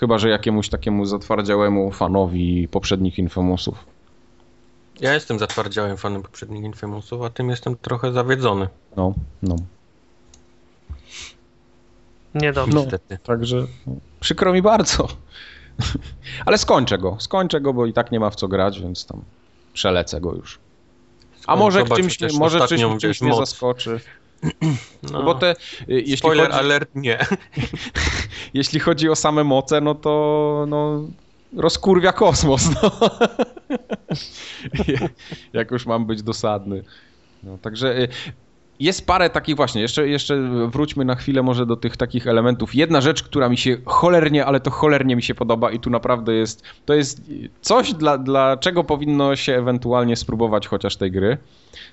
[0.00, 3.84] Chyba, że jakiemuś takiemu zatwardziałemu fanowi poprzednich Infamousów.
[5.00, 9.56] Ja jestem zatwardziałym fanem poprzednich Infamousów, a tym jestem trochę zawiedzony, No, no.
[12.40, 12.78] Niedobrze.
[12.78, 13.18] niestety.
[13.18, 15.08] Także no, przykro mi bardzo.
[16.46, 19.22] Ale skończę go, skończę go, bo i tak nie ma w co grać, więc tam
[19.72, 20.58] przelecę go już.
[21.46, 24.00] A może Zobacz czymś, może czymś, czymś mnie zaskoczy.
[25.12, 25.56] No, Bo te, y,
[25.88, 27.18] jeśli Spoiler chodzi, alert, nie.
[28.54, 31.08] jeśli chodzi o same moce, no to no,
[31.56, 32.70] rozkurwia kosmos.
[32.82, 32.90] No.
[35.52, 36.84] Jak już mam być dosadny.
[37.42, 38.08] No, także y,
[38.80, 42.74] jest parę takich właśnie, jeszcze, jeszcze wróćmy na chwilę może do tych takich elementów.
[42.74, 46.34] Jedna rzecz, która mi się cholernie, ale to cholernie mi się podoba i tu naprawdę
[46.34, 47.20] jest, to jest
[47.60, 51.38] coś, dla, dla czego powinno się ewentualnie spróbować chociaż tej gry.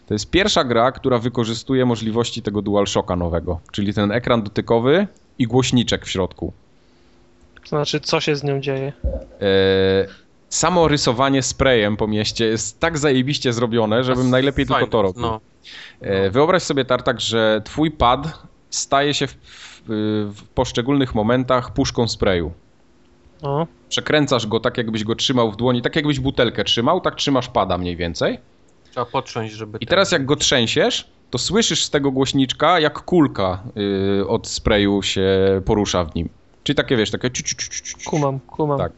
[0.07, 5.07] To jest pierwsza gra, która wykorzystuje możliwości tego DualShocka nowego, czyli ten ekran dotykowy
[5.39, 6.53] i głośniczek w środku.
[7.63, 8.93] To znaczy, co się z nią dzieje?
[9.41, 10.22] E,
[10.53, 15.21] samo rysowanie sprayem po mieście jest tak zajebiście zrobione, żebym najlepiej Fajne, tylko to robił.
[15.21, 15.41] No,
[16.01, 22.07] E, Wyobraź sobie, Tartak, że twój pad staje się w, w, w poszczególnych momentach puszką
[22.07, 22.51] sprayu.
[23.41, 27.47] O, Przekręcasz go tak, jakbyś go trzymał w dłoni, tak jakbyś butelkę trzymał, tak trzymasz
[27.47, 28.39] pada mniej więcej.
[28.91, 29.77] trzeba potrząść, żeby...
[29.81, 33.63] I teraz jak go trzęsiesz, to słyszysz z tego głośniczka, jak kulka
[34.21, 35.27] y, od sprayu się
[35.65, 36.29] porusza w nim.
[36.63, 37.31] Czyli takie, wiesz, takie...
[37.31, 38.09] ciu, ciu, ciu, ciu, ciu.
[38.09, 38.77] kumam, kumam.
[38.77, 38.91] Tak.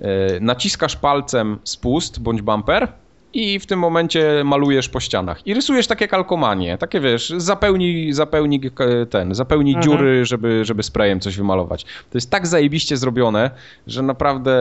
[0.00, 2.88] E, naciskasz palcem spust bądź bumper
[3.32, 5.46] i w tym momencie malujesz po ścianach.
[5.46, 9.82] I rysujesz takie kalkomanie, takie wiesz, zapełnij, zapełnij e, ten, zapełnij Mhm.
[9.92, 11.84] dziury, żeby, żeby sprayem coś wymalować.
[11.84, 13.50] To jest tak zajebiście zrobione,
[13.86, 14.54] że naprawdę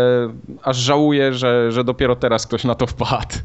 [0.63, 3.35] aż żałuję, że, że dopiero teraz ktoś na to wpadł.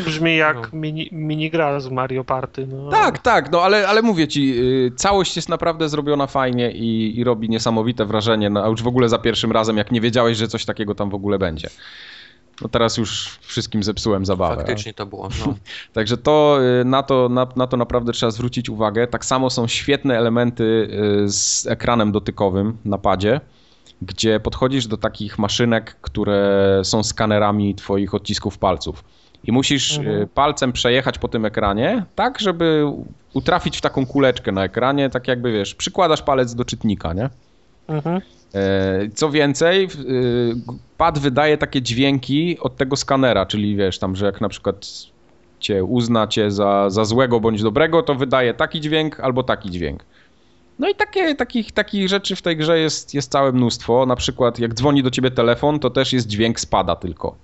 [0.00, 0.78] Brzmi jak No.
[0.78, 2.66] mini, minigra z Mario Party.
[2.66, 2.90] No.
[2.90, 4.54] Tak, tak, no ale, ale mówię ci,
[4.86, 8.86] y, całość jest naprawdę zrobiona fajnie i, i robi niesamowite wrażenie, no, a już w
[8.86, 11.68] ogóle za pierwszym razem, jak nie wiedziałeś, że coś takiego tam w ogóle będzie.
[12.62, 14.56] No teraz już wszystkim zepsułem zabawę.
[14.56, 15.54] Faktycznie to było, no.
[15.92, 19.06] Także to, y, na, to, na, na to naprawdę trzeba zwrócić uwagę.
[19.06, 20.88] Tak samo są świetne elementy
[21.24, 23.40] y, z ekranem dotykowym na padzie,
[24.02, 29.04] gdzie podchodzisz do takich maszynek, które są skanerami twoich odcisków palców.
[29.44, 30.22] I musisz Mhm.
[30.22, 32.84] e, palcem przejechać po tym ekranie, tak, żeby
[33.32, 37.30] utrafić w taką kuleczkę na ekranie, tak jakby wiesz, przykładasz palec do czytnika, nie?
[37.88, 38.20] Mhm.
[38.54, 40.54] E, Co więcej, y,
[40.98, 44.86] pad wydaje takie dźwięki od tego skanera, czyli wiesz, tam, że jak na przykład
[45.60, 50.04] cię uzna cię za, za złego bądź dobrego, to wydaje taki dźwięk albo taki dźwięk.
[50.78, 54.06] No i takie, takich, takich rzeczy w tej grze jest, jest całe mnóstwo.
[54.06, 57.34] Na przykład jak dzwoni do ciebie telefon, to też jest dźwięk spada tylko.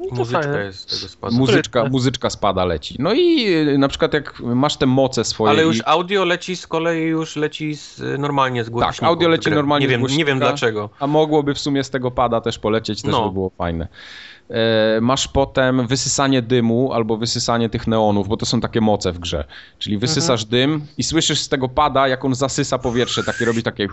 [0.00, 0.64] No Muzyczka fajne.
[0.64, 1.36] jest z tego spada.
[1.36, 2.96] Muzyczka, muzyczka spada leci.
[2.98, 5.50] No i y, na przykład jak masz te moce swoje.
[5.50, 5.80] Ale już i...
[5.84, 9.08] audio leci z kolei już leci z, normalnie z głośników.
[9.08, 10.26] audio leci normalnie nie z wiem, Nie głośnika.
[10.26, 10.90] wiem dlaczego.
[11.00, 13.26] A mogłoby w sumie z tego pada też polecieć, też No.
[13.28, 13.88] by było fajne.
[14.50, 19.18] E, masz potem wysysanie dymu albo wysysanie tych neonów, bo to są takie moce w
[19.18, 19.44] grze.
[19.78, 23.88] Czyli wysysasz dym i słyszysz z tego pada, jak on zasysa powietrze, takie robi takie...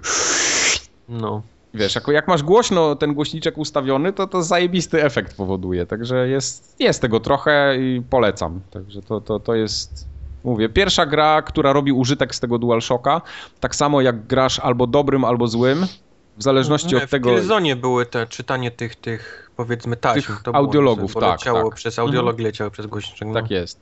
[1.09, 1.41] No.
[1.77, 5.85] Wiesz, jako jak masz głośno ten głośniczek ustawiony, to to zajebisty efekt powoduje.
[5.85, 8.61] Także jest, jest tego trochę i polecam.
[8.71, 10.07] Także to, to, to jest...
[10.43, 13.21] Mówię, pierwsza gra, która robi użytek z tego DualShocka,
[13.59, 15.85] tak samo jak grasz albo dobrym, albo złym,
[16.37, 17.29] w zależności Nie, od tego...
[17.29, 20.27] W Killzone były te czytanie tych, tych powiedzmy taśm.
[20.27, 21.75] Tych to było, audiologów, bo tak, tak.
[21.75, 23.27] Przez audiolog leciało przez głośniczek.
[23.27, 23.33] No.
[23.33, 23.81] Tak jest.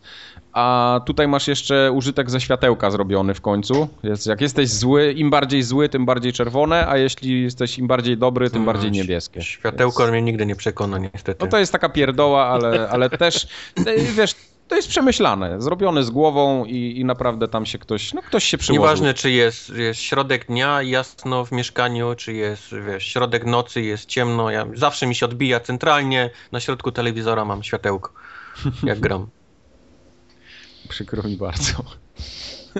[0.56, 3.88] A tutaj masz jeszcze użytek ze światełka zrobiony w końcu.
[4.04, 8.18] Jest, jak jesteś zły, im bardziej zły, tym bardziej czerwone, a jeśli jesteś im bardziej
[8.18, 9.42] dobry, tym No, bardziej ś- niebieskie.
[9.42, 11.46] Światełko Więc- mnie nigdy nie przekona niestety.
[11.46, 13.48] No to jest taka pierdoła, ale, ale też,
[13.86, 14.36] e, wiesz,
[14.68, 18.58] to jest przemyślane, zrobione z głową i, i naprawdę tam się ktoś, no ktoś się
[18.58, 18.84] przyłożył.
[18.84, 24.06] Nieważne, czy jest, jest środek dnia, jasno w mieszkaniu, czy jest wiesz, środek nocy, jest
[24.06, 24.52] ciemno.
[24.52, 26.30] Ja, zawsze mi się odbija centralnie.
[26.52, 28.12] Na środku telewizora mam światełko,
[28.84, 29.28] jak gram.
[30.96, 31.84] Przykro mi bardzo.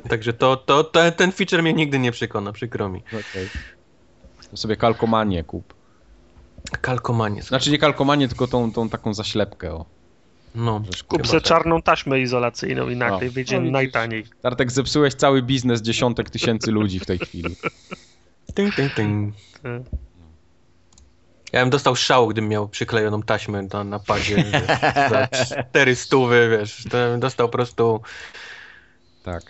[0.10, 3.04] Także to, to, to, ten feature mnie nigdy nie przekona, przykro mi.
[3.08, 3.50] Okej.
[4.52, 5.74] To sobie kalkomanię kup.
[6.82, 7.44] Kalkomanie.
[7.44, 9.74] Znaczy nie kalkomanię, tylko tą, tą taką zaślepkę.
[9.74, 9.86] O.
[10.56, 10.84] No.
[11.08, 13.32] Kup sobie czarną taśmę izolacyjną i nagle No.
[13.32, 14.26] wyjdzie No najtaniej.
[14.42, 17.56] Tartek, zepsułeś cały biznes dziesiątek tysięcy ludzi w tej chwili.
[18.54, 19.34] Tyng, tyng, tyng.
[21.54, 24.54] Ja bym dostał szału, gdybym miał przyklejoną taśmę na, na padzie wiesz,
[25.10, 25.28] za
[25.70, 28.02] cztery stówy, wiesz, to bym dostał po prostu...
[29.24, 29.44] Tak.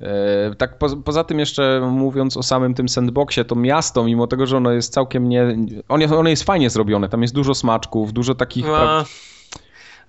[0.00, 4.46] E, tak po, poza tym jeszcze mówiąc o samym tym sandboxie, to miasto, mimo tego,
[4.46, 5.56] że ono jest całkiem nie...
[5.88, 8.64] On jest, ono jest fajnie zrobione, tam jest dużo smaczków, dużo takich...
[8.66, 9.04] pra- A,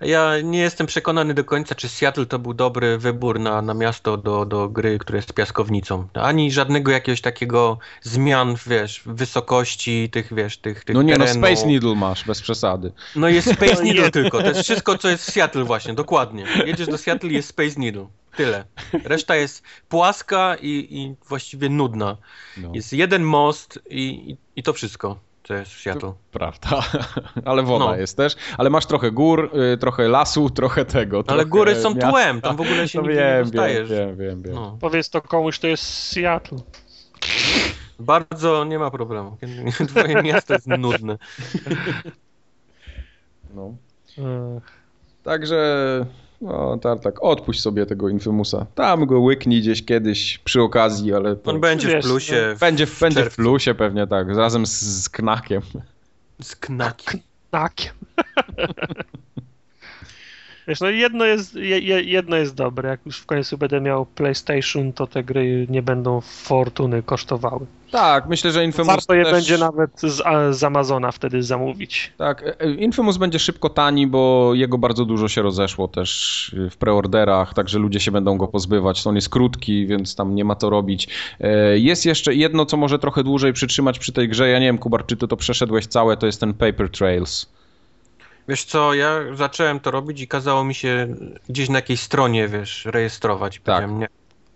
[0.00, 4.16] ja nie jestem przekonany do końca, czy Seattle to był dobry wybór na, na miasto
[4.16, 6.08] do, do gry, które jest piaskownicą.
[6.14, 11.46] Ani żadnego jakiegoś takiego zmian, wiesz, wysokości tych, wiesz, tych, tych No nie, no terenu.
[11.46, 12.92] Space Needle masz, bez przesady.
[13.16, 16.44] No jest Space No Needle tylko, to jest wszystko, co jest w Seattle właśnie, dokładnie.
[16.66, 18.06] Jedziesz do Seattle i jest Space Needle.
[18.36, 18.64] Tyle.
[19.04, 22.16] Reszta jest płaska i, i właściwie nudna.
[22.56, 26.12] No, Jest jeden most i, i, i to wszystko, co jest w Seattle.
[26.32, 26.68] Prawda.
[27.44, 27.96] Ale woda No.
[27.96, 28.36] jest też.
[28.58, 31.16] Ale masz trochę gór, y, trochę lasu, trochę tego.
[31.16, 32.10] Ale trochę góry są miasta.
[32.10, 33.90] tłem, tam w ogóle się No nigdzie nie wiem, dostajesz.
[33.90, 34.54] wiem, wiem, wiem, wiem.
[34.54, 34.76] No.
[34.80, 36.58] Powiedz to komuś, to jest Seattle.
[38.00, 39.36] Bardzo nie ma problemu.
[39.88, 41.18] Twoje miasto jest nudne.
[43.54, 43.74] No.
[45.22, 45.56] Także,
[46.40, 48.66] no Tartak, odpuść sobie tego Infimusa.
[48.74, 52.54] Tam go łyknij gdzieś kiedyś przy okazji, ale to On będzie w Wiesz, plusie.
[52.56, 55.62] W, będzie, w, będzie w plusie pewnie tak, razem z, z Knakiem.
[56.42, 57.20] z knakiem.
[57.50, 57.94] Takiem.
[60.68, 62.88] Wiesz, no jedno jest, je, je- jedno jest dobre.
[62.88, 67.66] Jak już w końcu będę miał PlayStation, to te gry nie będą fortuny kosztowały.
[67.90, 69.32] Tak, myślę, że Infamous Warto je też...
[69.32, 70.22] będzie nawet z,
[70.58, 72.12] z Amazona wtedy zamówić.
[72.18, 76.76] Tak, e, e, Infamous będzie szybko tani, bo jego bardzo dużo się rozeszło też w
[76.76, 79.06] preorderach, także ludzie się będą go pozbywać.
[79.06, 81.08] On jest krótki, więc tam nie ma co robić.
[81.40, 84.48] E, Jest jeszcze jedno, co może trochę dłużej przytrzymać przy tej grze.
[84.48, 87.57] Ja nie wiem, Kubar, czy ty to przeszedłeś całe, to jest ten Paper Trails.
[88.48, 91.14] Wiesz co, ja zacząłem to robić i kazało mi się
[91.48, 93.54] gdzieś na jakiejś stronie, wiesz, rejestrować.
[93.54, 93.62] Tak.
[93.64, 94.08] Powiedziałem, Nie,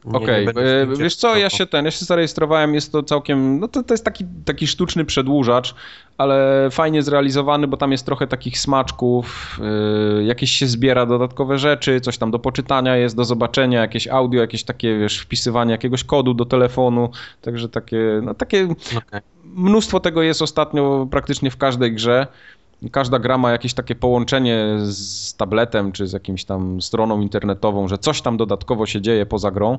[0.05, 3.69] Okej, będę e, wiesz co, ja się ten, ja się zarejestrowałem, jest to całkiem, no
[3.69, 5.74] to, to jest taki, taki sztuczny przedłużacz,
[6.19, 9.59] ale fajnie zrealizowany, bo tam jest trochę takich smaczków,
[10.16, 14.40] yy, jakieś się zbiera dodatkowe rzeczy, coś tam do poczytania jest, do zobaczenia, jakieś audio,
[14.40, 17.10] jakieś takie, wiesz, wpisywanie jakiegoś kodu do telefonu,
[17.40, 18.64] także takie, no takie,
[18.97, 19.20] Okej.
[19.44, 22.27] mnóstwo tego jest ostatnio praktycznie w każdej grze.
[22.91, 27.99] Każda gra ma jakieś takie połączenie z tabletem czy z jakimś tam stroną internetową, że
[27.99, 29.79] coś tam dodatkowo się dzieje poza grą.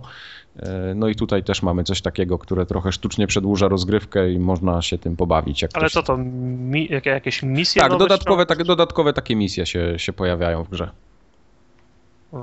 [0.59, 4.81] E, No i tutaj też mamy coś takiego, które trochę sztucznie przedłuża rozgrywkę i można
[4.81, 5.61] się tym pobawić.
[5.61, 9.99] Jak Ale co to, mi, jakie, jakieś misje Tak, dodatkowe, takie, dodatkowe takie misje się,
[9.99, 10.89] się pojawiają w grze.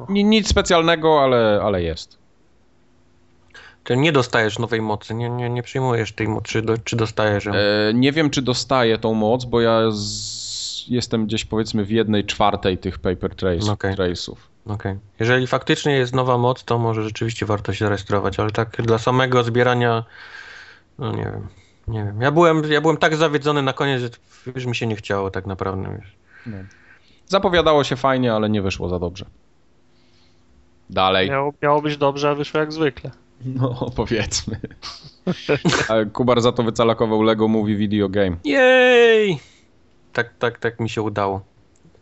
[0.09, 2.19] Nic specjalnego, ale, ale jest.
[3.85, 7.45] Ty nie dostajesz nowej mocy, nie, nie, nie przyjmujesz tej mocy, czy, do, czy dostajesz
[7.45, 7.53] ją?
[7.55, 7.59] E,
[7.95, 10.50] Nie wiem, czy dostaję tą moc, bo ja z...
[10.91, 13.95] jestem gdzieś powiedzmy w jednej czwartej tych paper trace, Okej.
[13.95, 14.37] trace'ów.
[14.67, 14.99] Okej.
[15.21, 19.43] Jeżeli faktycznie jest nowa moc, to może rzeczywiście warto się zarejestrować, ale tak dla samego
[19.45, 20.05] zbierania,
[20.99, 21.47] no nie wiem,
[21.89, 22.21] nie wiem.
[22.21, 24.09] Ja byłem, ja byłem tak zawiedzony na koniec, że
[24.55, 25.99] już mi się nie chciało tak naprawdę.
[25.99, 26.17] Wiesz.
[27.27, 29.25] Zapowiadało się fajnie, ale nie wyszło za dobrze.
[30.91, 31.31] Dalej.
[31.31, 33.11] Miało, miało być dobrze, a wyszło jak zwykle.
[33.45, 34.61] No, powiedzmy.
[36.13, 38.37] Kubar za to wycalakował Lego Movie Video Game.
[38.45, 39.41] Jej!
[40.13, 41.41] Tak, tak, tak mi się udało.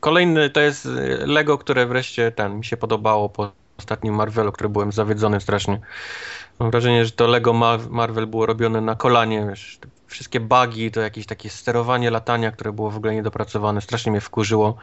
[0.01, 4.69] Kolejny to jest y, Lego, które wreszcie ten mi się podobało po ostatnim Marvelu, który
[4.69, 5.81] byłem zawiedzony strasznie.
[6.59, 11.01] Mam wrażenie, że to Lego Ma- Marvel było robione na kolanie, wiesz, wszystkie bugi, to
[11.01, 14.77] jakieś takie sterowanie latania, które było w ogóle niedopracowane, strasznie mnie wkurzyło.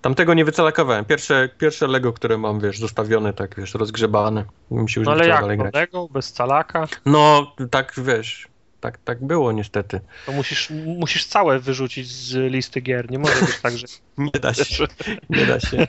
[0.00, 1.04] Tamtego nie wycalakowałem.
[1.04, 4.44] Pierwsze, pierwsze Lego, które mam, wiesz, zostawione, tak, wiesz, rozgrzebane.
[4.70, 5.74] Mi się już No nie ale jak, dalej grać.
[5.74, 8.48] Lego, bez calaka, No, tak, wiesz,
[8.80, 10.00] tak, tak było niestety.
[10.26, 13.10] to musisz, musisz całe wyrzucić z listy gier.
[13.10, 13.86] Nie może być tak, że
[14.18, 14.86] Nie da się.
[15.30, 15.86] Nie da się.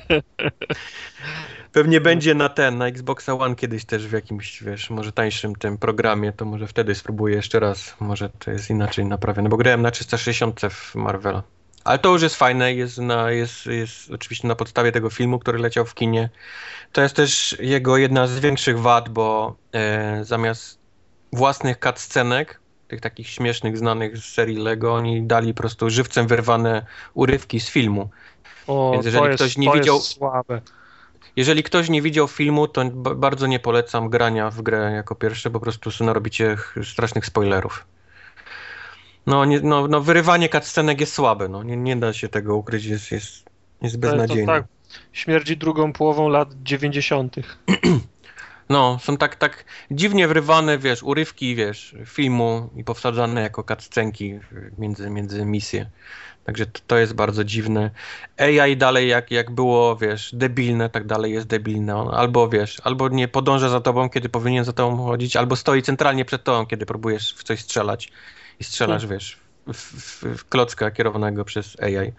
[1.72, 5.78] Pewnie będzie na ten, na Xboxa One kiedyś też w jakimś, wiesz, może tańszym tym
[5.78, 7.95] programie, to może wtedy spróbuję jeszcze raz.
[7.99, 11.44] Może to jest inaczej naprawione, bo grałem na 360 w Marvela.
[11.84, 15.60] Ale to już jest fajne, jest, na, jest, jest oczywiście na podstawie tego filmu, który
[15.60, 16.30] leciał w kinie.
[16.91, 20.80] To jest też jego jedna z większych wad, bo e, zamiast
[21.34, 22.60] własnych cutscenek,
[22.90, 27.70] tych takich śmiesznych, znanych z serii Lego, oni dali po prostu żywcem wyrwane urywki z
[27.70, 28.10] filmu.
[28.68, 30.61] o, Więc jeżeli to jest, ktoś nie to widział- jest słabe.
[31.36, 32.86] Jeżeli ktoś nie widział filmu, to
[33.16, 37.86] bardzo nie polecam grania w grę jako pierwsze, bo po prostu narobicie ch- strasznych spoilerów.
[39.26, 42.86] No, nie, no, no wyrywanie cutscenek jest słabe, no, nie, nie da się tego ukryć,
[42.86, 43.44] jest, jest,
[43.82, 44.45] jest To, to beznadziejne.
[44.53, 44.64] tak,
[45.14, 47.36] śmierdzi drugą połową lat 90.
[48.69, 54.39] No, są tak, tak dziwnie wrywane, wiesz, urywki, wiesz, filmu i powsadzane jako cutscenki
[54.77, 55.89] między, między misje.
[56.43, 57.91] Także to, to jest bardzo dziwne.
[58.37, 61.93] AI dalej jak, jak było, wiesz, debilne, tak dalej jest debilne.
[61.93, 66.25] Albo, wiesz, albo nie podąża za tobą, kiedy powinien za tobą chodzić, albo stoi centralnie
[66.25, 68.11] przed tobą, kiedy próbujesz w coś strzelać
[68.59, 69.37] i strzelasz, wiesz,
[69.67, 72.13] w, w, w klocka kierowanego przez AI.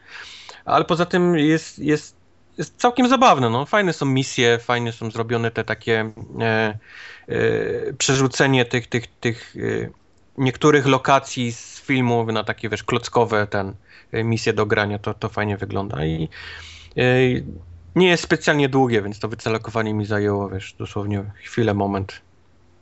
[0.65, 2.20] Ale poza tym jest, jest,
[2.59, 3.67] jest całkiem zabawne, no.
[3.67, 6.11] Fajne są misje, fajnie są zrobione te takie
[6.41, 6.79] e,
[7.29, 9.91] e, przerzucenie tych, tych, tych e,
[10.39, 13.75] niektórych lokacji z filmu na takie, wiesz, klockowe ten
[14.13, 16.29] e, misje do grania, to, to fajnie wygląda i
[16.97, 17.03] e,
[17.97, 22.21] nie jest specjalnie długie, więc to wycelakowanie mi zajęło, wiesz, dosłownie chwilę, moment.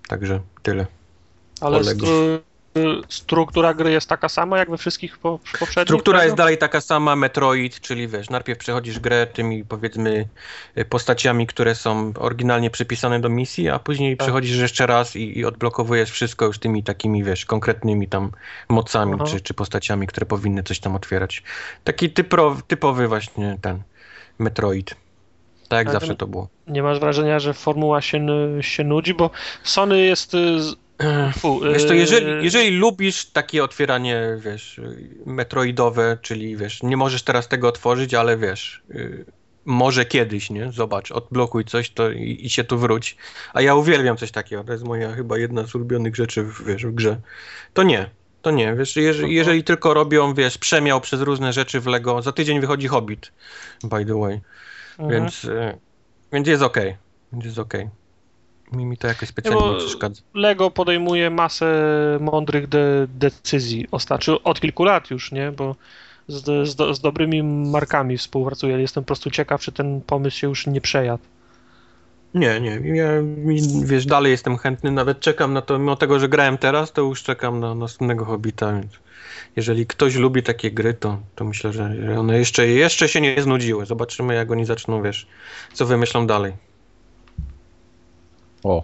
[0.09, 0.87] Także tyle.
[1.61, 1.79] Ale
[3.09, 5.89] struktura gry jest taka sama jak we wszystkich po, poprzednich?
[5.89, 10.29] Struktura jest dalej taka sama, Metroid, czyli wiesz, najpierw przechodzisz grę tymi powiedzmy
[10.79, 14.27] y, postaciami, które są oryginalnie przypisane do misji, a później Tak.
[14.27, 18.31] przechodzisz jeszcze raz i, i odblokowujesz wszystko już tymi takimi, wiesz, konkretnymi tam
[18.69, 19.25] mocami Aha.
[19.25, 21.43] czy, czy postaciami, które powinny coś tam otwierać.
[21.85, 23.83] Taki typro, typowy właśnie ten
[24.39, 24.95] Metroid.
[25.69, 26.49] Tak jak Ale zawsze to było.
[26.67, 28.27] Nie masz wrażenia, że formuła się,
[28.61, 29.31] się nudzi, bo
[29.63, 30.37] Sony jest...
[31.39, 34.81] Fu, Wiesz to, y, jeżeli, jeżeli lubisz takie otwieranie, wiesz,
[35.27, 39.25] metroidowe, czyli wiesz, nie możesz teraz tego otworzyć, ale wiesz, y,
[39.65, 40.73] może kiedyś, nie?
[40.73, 43.17] Zobacz, odblokuj coś to i, i się tu wróć.
[43.55, 46.87] A ja uwielbiam coś takiego, to jest moja chyba jedna z ulubionych rzeczy w, wiesz,
[46.87, 47.21] w grze.
[47.75, 48.11] To nie,
[48.43, 52.33] to nie, wiesz, jeżeli, jeżeli tylko robią, wiesz, przemiał przez różne rzeczy w Lego, za
[52.33, 53.33] tydzień wychodzi Hobbit,
[53.83, 54.41] by the way,
[54.99, 55.23] Mhm.
[55.23, 55.79] więc, y,
[56.33, 56.97] więc jest okej,
[57.33, 57.89] więc jest okej.
[58.73, 60.23] Mi, mi to jakoś specjalnie bo- nie przeszkadza.
[60.35, 61.75] Lego podejmuje masę
[62.21, 65.53] mądrych de, decyzji, znaczy od kilku lat już, nie?
[65.53, 65.77] Bo
[66.29, 68.79] z, z, do- z dobrymi markami współpracuje.
[68.81, 71.23] Jestem po prostu ciekaw, czy ten pomysł się już nie przejadł.
[72.35, 72.81] Nie, nie.
[72.85, 73.09] Ja,
[73.85, 77.23] wiesz, dalej jestem chętny, nawet czekam na to, mimo tego, że grałem teraz, to już
[77.23, 78.93] czekam na następnego Hobbita, więc
[79.57, 83.43] jeżeli ktoś lubi takie gry, to, to myślę, że że one jeszcze, jeszcze się nie
[83.43, 83.87] znudziły.
[83.87, 85.27] Zobaczymy, jak oni zaczną, wiesz,
[85.73, 86.53] co wymyślą dalej.
[88.65, 88.83] O,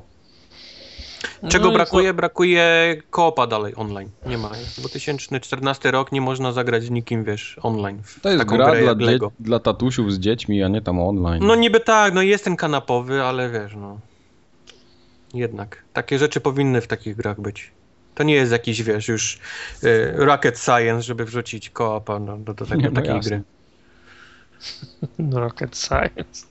[1.48, 2.14] Czego No brakuje?
[2.14, 4.10] Brakuje koopa dalej online.
[4.26, 4.50] Nie ma.
[4.78, 8.02] 2014 rok, nie można zagrać z nikim, wiesz, online.
[8.02, 11.00] w to jest taką gra grę dla, dzie- dla tatusiów z dziećmi, a nie tam
[11.00, 11.46] online.
[11.46, 13.98] No niby tak, no jest ten kanapowy, ale wiesz, no.
[15.34, 15.84] Jednak.
[15.92, 17.70] Takie rzeczy powinny w takich grach być.
[18.14, 19.38] To nie jest jakiś, wiesz, już
[19.84, 23.30] y, rocket science, żeby wrzucić koopa do, do, do, tego, Nie, no takiej jasne.
[23.30, 23.42] gry.
[25.18, 26.46] No, Rocket Science.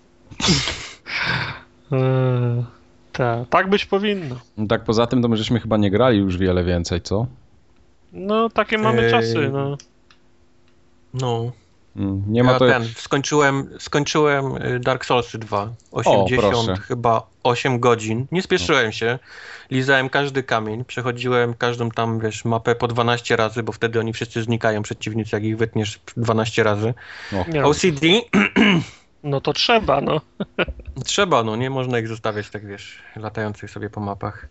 [3.14, 4.36] Tak, tak być powinno.
[4.58, 7.28] No tak poza tym, to my żeśmy chyba nie grali już wiele więcej, co?
[8.14, 9.78] No, takie mamy Eee, czasy, no.
[11.14, 11.52] No.
[11.96, 12.68] Mm, Nie ma ja to...
[12.68, 15.70] ten, skończyłem, skończyłem y, Dark Souls 2.
[15.92, 16.82] 80 proszę.
[16.82, 18.26] chyba 8 godzin.
[18.32, 19.20] Nie spieszyłem się.
[19.72, 20.86] Lizałem każdy kamień.
[20.86, 25.44] Przechodziłem każdą tam, wiesz, mapę po 12 razy, bo wtedy oni wszyscy znikają, przeciwnicy, jak
[25.44, 26.94] ich wytniesz 12 razy.
[27.32, 28.02] No, OCD
[29.24, 30.22] no to trzeba, no.
[31.06, 34.48] trzeba, no nie można ich zostawiać tak, wiesz, latających sobie po mapach.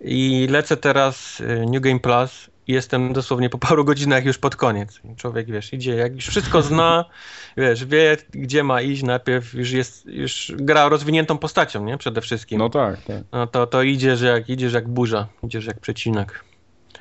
[0.00, 4.56] I lecę teraz y, New Game Plus i jestem dosłownie po paru godzinach już pod
[4.56, 5.00] koniec.
[5.16, 7.04] Człowiek, wiesz, idzie, jak już wszystko zna,
[7.56, 11.98] wiesz, wie, gdzie ma iść, najpierw już jest, już gra rozwiniętą postacią, nie?
[11.98, 12.58] Przede wszystkim.
[12.58, 13.22] No tak, tak.
[13.32, 16.45] No to, to idziesz jak, idziesz jak burza, idziesz jak przecinak.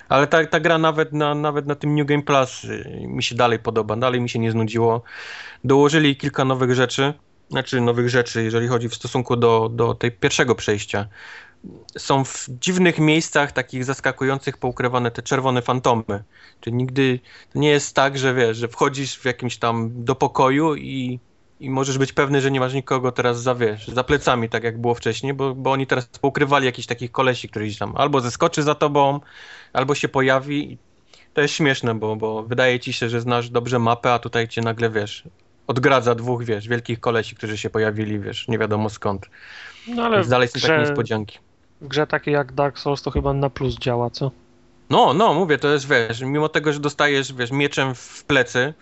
[0.10, 3.36] Ale ta, ta gra nawet na, nawet na tym New Game Plus y, mi się
[3.36, 5.04] dalej podoba, dalej mi się nie znudziło.
[5.64, 7.14] Dołożyli kilka nowych rzeczy,
[7.50, 11.08] znaczy nowych rzeczy, jeżeli chodzi w stosunku do, do tej pierwszego przejścia.
[11.98, 16.24] Są w dziwnych miejscach, takich zaskakujących, poukrywane te czerwone fantomy.
[16.62, 17.20] Czyli nigdy
[17.54, 21.20] to nie jest tak, że wiesz, że wchodzisz w jakimś tam do pokoju i,
[21.60, 24.82] i możesz być pewny, że nie masz nikogo teraz za, wiesz, za plecami, tak jak
[24.82, 28.64] było wcześniej, bo, bo oni teraz poukrywali jakichś takich kolesi, którzy gdzieś tam albo zeskoczy
[28.64, 29.20] za tobą,
[29.74, 30.78] albo się pojawi.
[31.34, 34.62] To jest śmieszne, bo, bo wydaje ci się, że znasz dobrze mapę, a tutaj cię
[34.62, 35.24] nagle, wiesz,
[35.68, 39.30] odgradza dwóch, wiesz, wielkich kolesi, którzy się pojawili, wiesz, nie wiadomo skąd.
[39.88, 41.40] No ale Więc dalej są takie grze, niespodzianki.
[41.82, 44.32] w grze takiej jak Dark Souls to chyba na plus działa, co?
[44.90, 48.74] No, no, mówię, to jest, wiesz, mimo tego, że dostajesz, wiesz, mieczem w plecy,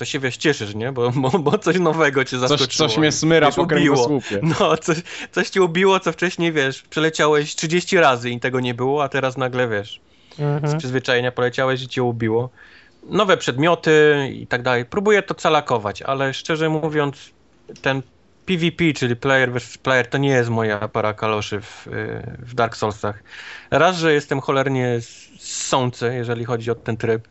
[0.00, 0.92] to się, wiesz, cieszysz, nie?
[0.92, 2.88] Bo, bo, bo coś nowego cię Coś, zaskoczyło.
[2.88, 4.06] coś mnie smyra Wiesz, po ubiło.
[4.06, 4.40] kręgosłupie.
[4.60, 4.96] No, coś,
[5.32, 9.36] coś cię ubiło, co wcześniej, wiesz, przeleciałeś 30 razy i tego nie było, a teraz
[9.36, 10.00] nagle, wiesz,
[10.36, 10.78] z Mhm.
[10.78, 12.50] przyzwyczajenia poleciałeś i cię ubiło.
[13.10, 14.84] Nowe przedmioty i tak dalej.
[14.84, 17.30] Próbuję to calakować, ale szczerze mówiąc,
[17.82, 18.02] ten
[18.46, 22.76] PvP, czyli player versus player, to nie jest moja para kaloszy w, y, w Dark
[22.76, 23.22] Soulsach.
[23.70, 24.98] Raz, że jestem cholernie
[25.38, 27.28] sący, jeżeli chodzi o ten tryb.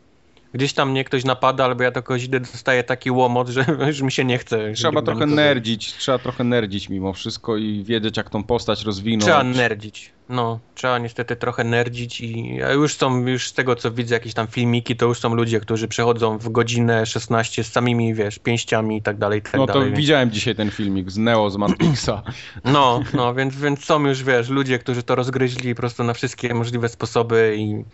[0.54, 4.00] Gdzieś tam mnie ktoś napada, albo ja do kogoś idę, dostaję taki łomot, że już
[4.02, 4.72] mi się nie chce.
[4.72, 9.24] Trzeba trochę nerdzić, trzeba trochę nerdzić mimo wszystko i wiedzieć jak tą postać rozwinąć.
[9.24, 10.12] Trzeba nerdzić.
[10.28, 14.34] No, trzeba niestety trochę nerdzić i a już są, już z tego co widzę, jakieś
[14.34, 18.96] tam filmiki, to już są ludzie, którzy przechodzą w godzinę 16 z samymi, wiesz, pięściami
[18.96, 19.88] i tak dalej, i tak No to dalej.
[19.88, 22.22] więc- widziałem dzisiaj ten filmik z Neo z Matrixa.
[22.64, 26.54] No, no, więc, więc są już, wiesz, ludzie, którzy to rozgryźli po prostu na wszystkie
[26.54, 27.84] możliwe sposoby i,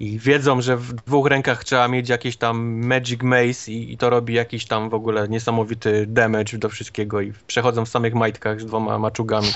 [0.00, 4.10] i wiedzą, że w dwóch rękach trzeba mieć jakiś tam magic mace i, i to
[4.10, 8.66] robi jakiś tam w ogóle niesamowity damage do wszystkiego i przechodzą w samych majtkach z
[8.66, 9.48] dwoma maczugami.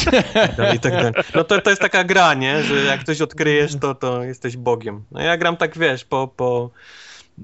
[0.76, 1.12] I tak dalej.
[1.34, 2.62] No to, to jest taka gra, nie?
[2.62, 5.04] Że jak coś odkryjesz, to, to jesteś bogiem.
[5.10, 6.70] No ja gram tak, wiesz, po, po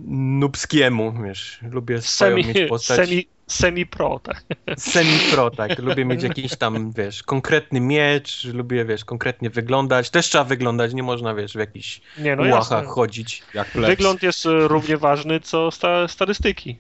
[0.05, 2.97] nubskiemu, wiesz, lubię swoją Semi, mieć postać.
[2.97, 4.45] semi, semi pro, tak?
[4.77, 5.79] Semi-pro, tak.
[5.79, 10.11] Lubię mieć jakiś tam, wiesz, konkretny miecz, lubię, wiesz, konkretnie wyglądać.
[10.11, 13.43] Też trzeba wyglądać, nie można, wiesz, w jakichś Nie, no łachach chodzić.
[13.75, 16.79] Wygląd jest e, równie ważny, co sta, statystyki.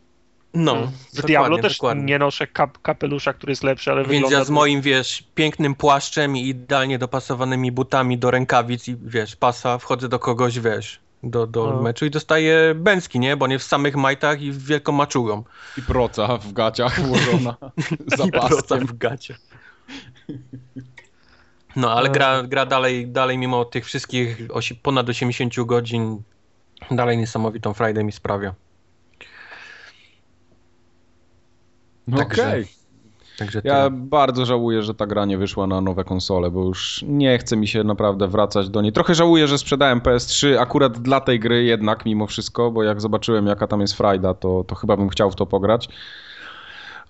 [0.54, 2.04] No, W dokładnie, Diablo też dokładnie.
[2.04, 4.38] nie noszę kap, kapelusza, który jest lepszy, ale Więc wygląda...
[4.38, 9.78] ja z moim, wiesz, pięknym płaszczem i idealnie dopasowanymi butami do rękawic i, wiesz, pasa,
[9.78, 11.82] wchodzę do kogoś, wiesz, do, do No.
[11.82, 13.36] meczu i dostaję bęcki, nie?
[13.36, 15.44] Bo nie w samych majtach i w wielką maczugą.
[15.78, 17.56] I proca w gaciach włożona
[18.16, 19.36] za I proca w gacie.
[21.76, 26.22] No, ale gra, gra dalej, dalej mimo tych wszystkich osi, ponad 80 godzin,
[26.90, 28.54] dalej niesamowitą frajdę mi sprawia.
[32.06, 32.66] No Także- Okej.
[33.42, 37.38] Także Ja bardzo żałuję, że ta gra nie wyszła na nowe konsole, bo już nie
[37.38, 38.92] chce mi się naprawdę wracać do niej.
[38.92, 43.46] Trochę żałuję, że sprzedałem PS3 akurat dla tej gry jednak mimo wszystko, bo jak zobaczyłem
[43.46, 45.88] jaka tam jest frajda, to, to chyba bym chciał w to pograć.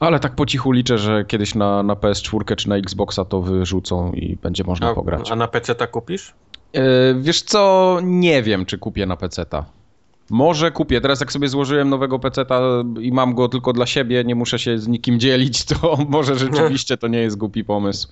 [0.01, 4.13] Ale tak po cichu liczę, że kiedyś na, na PS4 czy na Xboxa to wyrzucą
[4.13, 5.31] i będzie można a, pograć.
[5.31, 6.35] a na PC ta kupisz?
[6.73, 6.83] Yy,
[7.21, 9.65] wiesz co, nie wiem, czy kupię na PC-ta.
[10.33, 11.01] Może kupię.
[11.01, 12.61] Teraz jak sobie złożyłem nowego PC-ta
[13.01, 16.97] i mam go tylko dla siebie, nie muszę się z nikim dzielić, to może rzeczywiście
[16.97, 18.09] to nie jest głupi pomysł,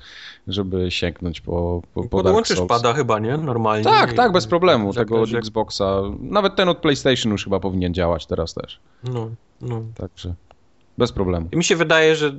[0.49, 1.53] żeby sięgnąć po,
[1.95, 2.69] po, po Dark Podłączysz Souls.
[2.69, 3.37] pada chyba, nie?
[3.37, 3.85] Normalnie.
[3.85, 4.93] Tak, tak, bez problemu.
[4.93, 6.01] że- Tego od że- Xboxa.
[6.21, 8.81] Nawet ten od PlayStation już chyba powinien działać teraz też.
[9.05, 9.31] No,
[9.61, 9.83] no.
[9.95, 10.35] Także
[11.01, 11.49] bez problemu.
[11.53, 12.33] I mi się wydaje, że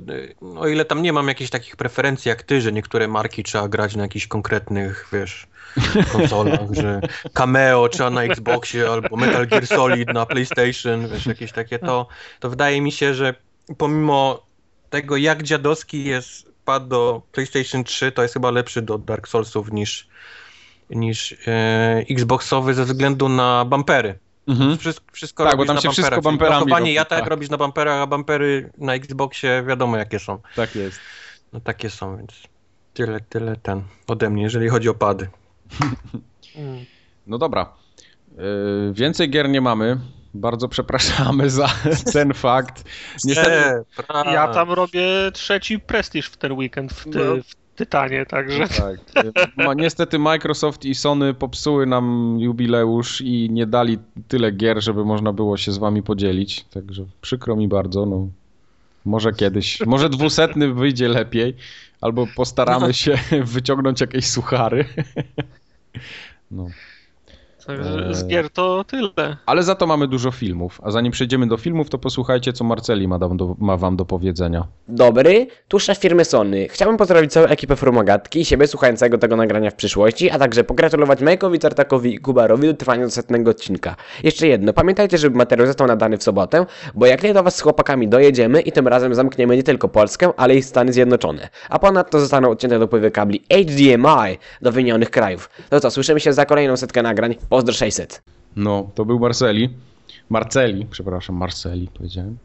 [0.56, 3.96] o ile tam nie mam jakichś takich preferencji jak ty, że niektóre marki trzeba grać
[3.96, 5.46] na jakichś konkretnych, wiesz,
[6.12, 7.00] konsolach, że
[7.32, 12.06] Cameo trzeba na Xboxie albo Metal Gear Solid na PlayStation, wiesz, jakieś takie, to,
[12.40, 13.34] to wydaje mi się, że
[13.78, 14.46] pomimo
[14.90, 19.72] tego, jak dziadowski jest pad do PlayStation 3, to jest chyba lepszy do Dark Soulsów
[19.72, 20.08] niż,
[20.90, 24.18] niż e, Xboxowy ze względu na bumpery.
[24.46, 24.78] Mhm.
[24.78, 27.28] Wszystko, wszystko Tak, bo robisz tam na się wszystko bumperach, bumperami robi, ja tak, tak.
[27.28, 30.38] robisz na bumperach, a bumpery na Xboxie wiadomo jakie są.
[30.56, 31.00] Tak jest.
[31.52, 32.32] No takie są, więc
[32.94, 35.28] tyle, tyle ten ode mnie, jeżeli chodzi o pady.
[37.26, 37.72] No dobra.
[38.36, 40.00] Yy, więcej gier nie mamy.
[40.34, 41.68] bardzo przepraszamy za
[42.12, 42.84] ten fakt.
[43.24, 43.84] Niestety.
[44.24, 47.42] Ja tam robię trzeci prestiż w ten weekend w, ty, No.
[47.42, 48.68] w Tytanie, także...
[48.68, 48.96] tak,
[49.56, 53.98] ma, niestety Microsoft i Sony popsuły nam jubileusz i nie dali
[54.28, 58.28] tyle gier, żeby można było się z wami podzielić, także przykro mi bardzo, no.
[59.04, 61.54] Może kiedyś, może dwusetny wyjdzie lepiej,
[62.00, 64.84] albo postaramy się wyciągnąć jakieś suchary.
[66.50, 66.66] No.
[67.66, 69.36] Także z gier to tyle.
[69.46, 70.80] Ale za to mamy dużo filmów.
[70.84, 74.66] A zanim przejdziemy do filmów, to posłuchajcie, co Marceli ma, do, ma wam do powiedzenia.
[74.88, 76.68] Dobry, tu szef firmy Sony.
[76.68, 81.20] Chciałbym pozdrowić całą ekipę Formogatki i siebie słuchającego tego nagrania w przyszłości, a także pogratulować
[81.20, 83.96] Majkowi, Tartakowi i Kubarowi do trwania do setnego odcinka.
[84.22, 87.60] Jeszcze jedno, pamiętajcie, żeby materiał został nadany w sobotę, bo jak nie do was z
[87.60, 91.48] chłopakami dojedziemy i tym razem zamkniemy nie tylko Polskę, ale i Stany Zjednoczone.
[91.68, 95.50] A ponadto zostaną odcięte dopływy kabli HDMI do wymienionych krajów.
[95.70, 97.34] No to słyszymy się za kolejną setkę nagrań.
[97.52, 98.22] Pozdro 600.
[98.56, 99.68] No, to był Marceli.
[100.30, 102.36] Marceli, przepraszam, Marceli powiedziałem.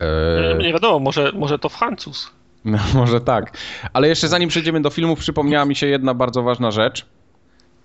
[0.00, 2.30] Eee, Nie wiadomo, może, może to Francuz.
[2.64, 3.56] no, może tak.
[3.92, 7.06] Ale jeszcze zanim przejdziemy do filmów, przypomniała mi się jedna bardzo ważna rzecz.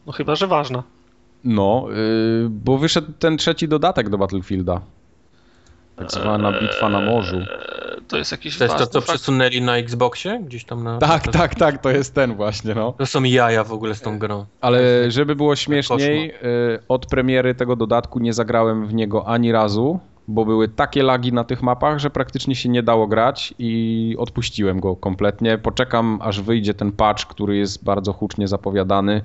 [0.05, 0.83] No chyba, że ważna.
[1.43, 4.81] No, yy, bo wyszedł ten trzeci dodatek do Battlefielda.
[5.95, 7.37] Tak zwana bitwa na morzu.
[8.07, 9.09] To jest jakiś To jest to, co fakt.
[9.09, 10.41] przesunęli na Xboxie?
[10.45, 10.97] Gdzieś tam na...
[10.97, 12.93] Tak, tak, tak, to jest ten właśnie, no.
[12.97, 14.45] To są jaja w ogóle z tą grą.
[14.61, 19.99] Ale żeby było śmieszniej, y, od premiery tego dodatku nie zagrałem w niego ani razu,
[20.27, 24.79] bo były takie lagi na tych mapach, że praktycznie się nie dało grać i odpuściłem
[24.79, 25.57] go kompletnie.
[25.57, 29.21] Poczekam, aż wyjdzie ten patch, który jest bardzo hucznie zapowiadany,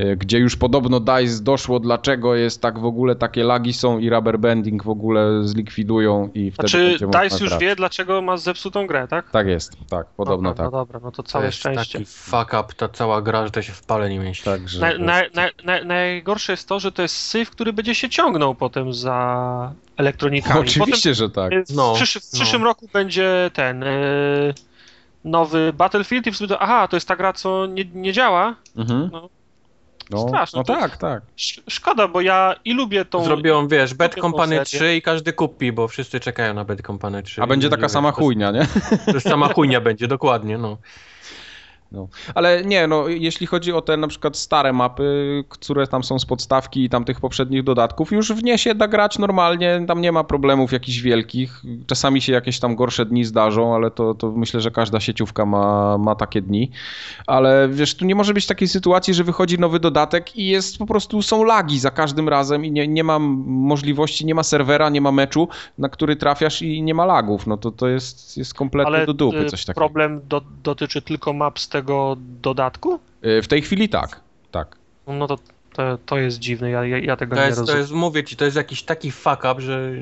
[0.00, 4.10] y, gdzie już podobno DICE doszło, dlaczego jest tak w ogóle, takie lagi są i
[4.10, 7.60] rubber banding w ogóle zlikwidują i wtedy Znaczy, będzie można DICE już grać.
[7.60, 9.30] wie, dlaczego ma zepsutą grę, tak?
[9.30, 10.72] Tak jest, tak, podobno dobra, tak.
[10.72, 11.92] No dobra, no to To całe jest szczęście.
[11.98, 14.44] taki fuck up, ta cała gra, że to się w pale nie mieści.
[14.44, 14.98] Także Na, to
[15.34, 19.72] na, na, najgorsze jest to, że to jest syf, który będzie się ciągnął potem za
[20.00, 20.60] elektronikami.
[20.60, 21.50] Oczywiście, że tak.
[21.50, 22.40] Potem, No, w, przysz, w no.
[22.40, 24.54] przyszłym roku będzie ten yy,
[25.24, 28.54] nowy Battlefield i w sumie to, aha, to jest ta gra, co nie, nie działa.
[28.76, 29.08] Mhm.
[29.12, 29.28] No.
[30.10, 31.22] No, Straszne no tak, tak.
[31.36, 33.24] Sz- Szkoda, bo ja i lubię tą...
[33.24, 34.64] Zrobią, wiesz, Bad Company serię.
[34.64, 37.42] 3 i każdy kupi, bo wszyscy czekają na Bad Company 3.
[37.42, 38.66] A będzie taka sama chujnia, nie?
[39.06, 40.76] To jest sama chujnia będzie, dokładnie, no.
[41.92, 42.08] No.
[42.34, 46.26] Ale nie, no jeśli chodzi o te na przykład stare mapy, które tam są z
[46.26, 50.12] podstawki i tam tych poprzednich dodatków, już w nie się da grać normalnie, tam nie
[50.12, 51.62] ma problemów jakichś wielkich.
[51.86, 55.98] Czasami się jakieś tam gorsze dni zdarzą, ale to, to myślę, że każda sieciówka ma,
[55.98, 56.70] ma takie dni.
[57.26, 60.86] Ale wiesz, tu nie może być takiej sytuacji, że wychodzi nowy dodatek i jest po
[60.86, 65.00] prostu, są lagi za każdym razem i nie, nie ma możliwości, nie ma serwera, nie
[65.00, 65.48] ma meczu,
[65.78, 67.46] na który trafiasz i nie ma lagów.
[67.46, 69.80] No to to jest, jest kompletnie Ale do dupy y, coś takiego.
[69.80, 71.79] problem do, dotyczy tylko map z tego
[72.42, 72.98] dodatku?
[73.26, 74.20] Y, W tej chwili tak,
[74.50, 74.76] tak.
[75.06, 75.38] No to,
[75.72, 77.80] to, to jest dziwne, ja, ja, ja tego To nie jest, to rozumiem.
[77.80, 79.92] jest, mówię ci, to jest jakiś taki fuck up, że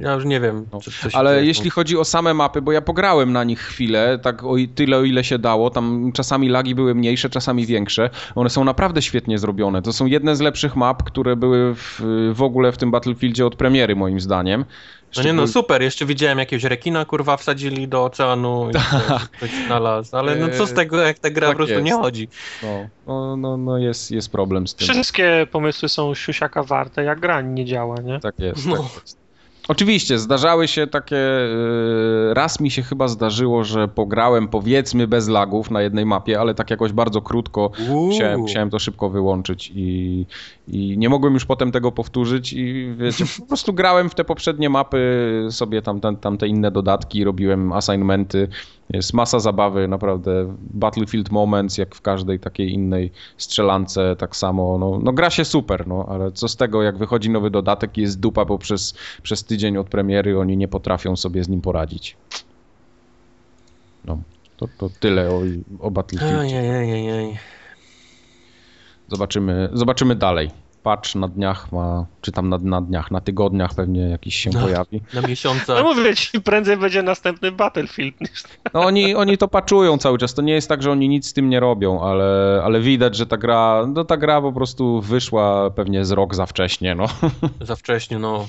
[0.00, 1.18] ja już nie wiem, co, co się No.
[1.18, 1.46] Ale dzieje.
[1.46, 5.02] jeśli chodzi o same mapy, bo ja pograłem na nich chwilę, tak o tyle o
[5.04, 8.10] ile się dało, tam czasami lagi były mniejsze, czasami większe.
[8.34, 9.82] One są naprawdę świetnie zrobione.
[9.82, 12.00] To są jedne z lepszych map, które były w,
[12.34, 14.64] w ogóle w tym Battlefieldzie od premiery moim zdaniem.
[15.16, 19.50] No nie no, super, jeszcze widziałem jakiegoś rekina, kurwa, wsadzili do oceanu i ktoś- ktoś
[19.66, 21.84] znalazł, ale no co z tego, jak ta gra Tak po prostu jest.
[21.84, 22.28] nie chodzi.
[22.62, 24.88] No, no, no, no jest, jest problem z tym.
[24.88, 28.20] Wszystkie pomysły są siusiaka warte, jak gra nie działa, nie?
[28.20, 28.66] Tak jest.
[28.66, 28.76] No.
[28.76, 29.23] Tak jest.
[29.68, 31.16] Oczywiście, zdarzały się takie.
[31.16, 36.54] yy, Raz mi się chyba zdarzyło, że pograłem powiedzmy bez lagów na jednej mapie, ale
[36.54, 37.70] tak jakoś bardzo krótko.
[37.88, 40.26] Musiałem, musiałem to szybko wyłączyć i,
[40.68, 44.70] i nie mogłem już potem tego powtórzyć i wiecie, po prostu grałem w te poprzednie
[44.70, 48.48] mapy, sobie tam, tam, tam te inne dodatki, robiłem assignmenty.
[48.90, 50.56] Jest masa zabawy, naprawdę.
[50.58, 54.78] Battlefield Moments, jak w każdej takiej innej strzelance, tak samo.
[54.78, 58.00] No, no gra się super, no, ale co z tego, jak wychodzi nowy dodatek i
[58.00, 62.16] jest dupa, bo przez, przez tydzień od premiery oni nie potrafią sobie z nim poradzić.
[64.04, 64.18] No,
[64.56, 65.42] to, to tyle o,
[65.80, 66.52] o Battlefield.
[69.08, 70.63] Zobaczymy, zobaczymy dalej.
[70.84, 74.60] Patch na dniach ma, czy tam na, na dniach, na tygodniach pewnie jakiś się No.
[74.60, 75.02] pojawi.
[75.14, 75.74] na miesiąca.
[75.74, 78.30] No mówię ci, prędzej będzie następny Battlefield niż...
[78.74, 80.34] No oni, oni to patchują cały czas.
[80.34, 83.26] To nie jest tak, że oni nic z tym nie robią, ale, ale widać, że
[83.26, 87.06] ta gra, no ta gra po prostu wyszła pewnie z rok za wcześnie, no.
[87.60, 88.46] Za wcześnie, no.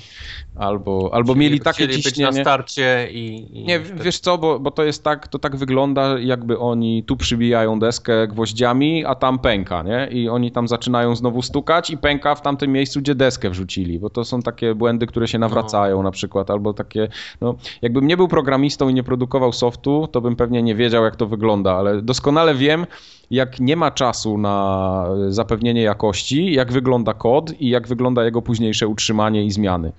[0.56, 2.40] Albo, albo mieli takie być na ciśnienie.
[2.40, 3.48] starcie i...
[3.58, 7.02] i Nie, wtedy- wiesz co, bo, bo to jest tak, to tak wygląda, jakby oni
[7.04, 10.08] tu przybijają deskę gwoździami, a tam pęka, nie?
[10.10, 14.10] I oni tam zaczynają znowu stukać i pęka w tamtym miejscu, gdzie deskę wrzucili, bo
[14.10, 17.08] to są takie błędy, które się nawracają na przykład, albo takie,
[17.40, 21.16] no jakbym nie był programistą i nie produkował softu, to bym pewnie nie wiedział, jak
[21.16, 22.86] to wygląda, ale doskonale wiem,
[23.30, 28.88] jak nie ma czasu na zapewnienie jakości, jak wygląda kod i jak wygląda jego późniejsze
[28.88, 29.92] utrzymanie i zmiany.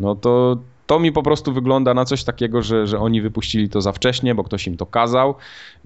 [0.00, 0.56] No to
[0.86, 4.34] to mi po prostu wygląda na coś takiego, że, że oni wypuścili to za wcześnie,
[4.34, 5.34] bo ktoś im to kazał.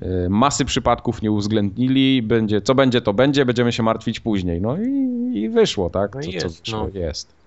[0.03, 4.61] Y, Masy przypadków nie uwzględnili, będzie, co będzie, to będzie, będziemy się martwić później.
[4.61, 6.15] No i, i wyszło, tak?
[6.15, 7.01] No Co, i co jest, wyszło, no.
[7.01, 7.40] jest.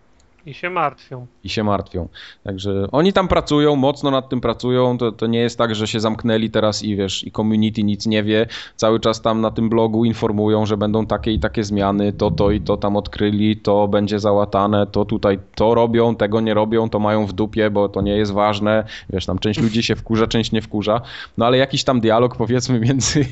[0.45, 1.27] I się martwią.
[1.43, 2.07] I się martwią.
[2.43, 4.97] Także oni tam pracują, mocno nad tym pracują.
[4.97, 8.23] To, to nie jest tak, że się zamknęli teraz i wiesz, i community nic nie
[8.23, 8.47] wie.
[8.75, 12.51] Cały czas tam na tym blogu informują, że będą takie i takie zmiany, to, to
[12.51, 16.99] i to tam odkryli, to będzie załatane, to tutaj to robią, tego nie robią, to
[16.99, 18.83] mają w dupie, bo to nie jest ważne.
[19.09, 21.01] Wiesz, tam część ludzi się wkurza, część nie wkurza.
[21.37, 23.25] No ale jakiś tam dialog powiedzmy między,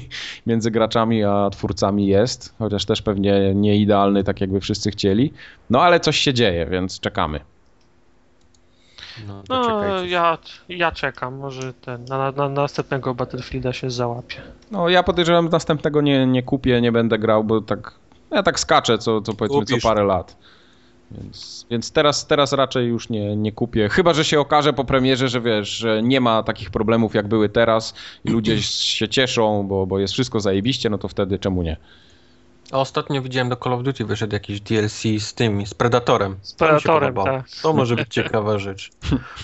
[0.48, 5.34] między graczami a twórcami jest, chociaż też pewnie nie idealny, tak jakby wszyscy chcieli.
[5.70, 7.40] No ale coś się dzieje, więc czekamy.
[9.28, 10.38] No, No, ja,
[10.70, 14.42] ja czekam, może ten, na, na, na następnego Battlefielda się załapie.
[14.72, 17.94] No ja podejrzewam, że następnego nie, nie kupię, nie będę grał, bo tak
[18.32, 19.82] ja tak skaczę co, co powiedzmy Kupisz.
[19.82, 20.38] co parę lat.
[21.12, 23.90] Więc, więc teraz, teraz raczej już nie, nie kupię.
[23.90, 27.50] Chyba, że się okaże po premierze, że wiesz, że nie ma takich problemów jak były
[27.50, 27.94] teraz
[28.26, 28.62] i ludzie
[28.98, 31.78] się cieszą, bo, bo jest wszystko zajebiście, no to wtedy czemu nie?
[32.72, 36.36] A ostatnio widziałem do Call of Duty wyszedł jakiś DLC z tym, z Predatorem.
[36.42, 37.46] Z To Predatorem, tak.
[37.62, 38.90] To może być ciekawa rzecz.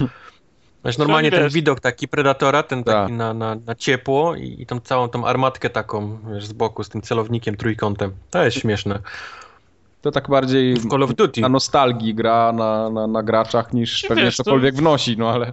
[0.85, 2.95] Wiesz, normalnie ten widok taki Predatora, ten Tak.
[2.95, 6.83] taki na, na, na ciepło i, i tą całą tą armatkę taką, wiesz, z boku,
[6.83, 8.11] z tym celownikiem trójkątem.
[8.29, 8.99] To jest śmieszne.
[10.01, 11.41] To tak bardziej W Call of Duty.
[11.41, 15.29] na nostalgii gra na, na, na graczach niż Czy pewnie wiesz, to- cokolwiek wnosi, no
[15.29, 15.51] ale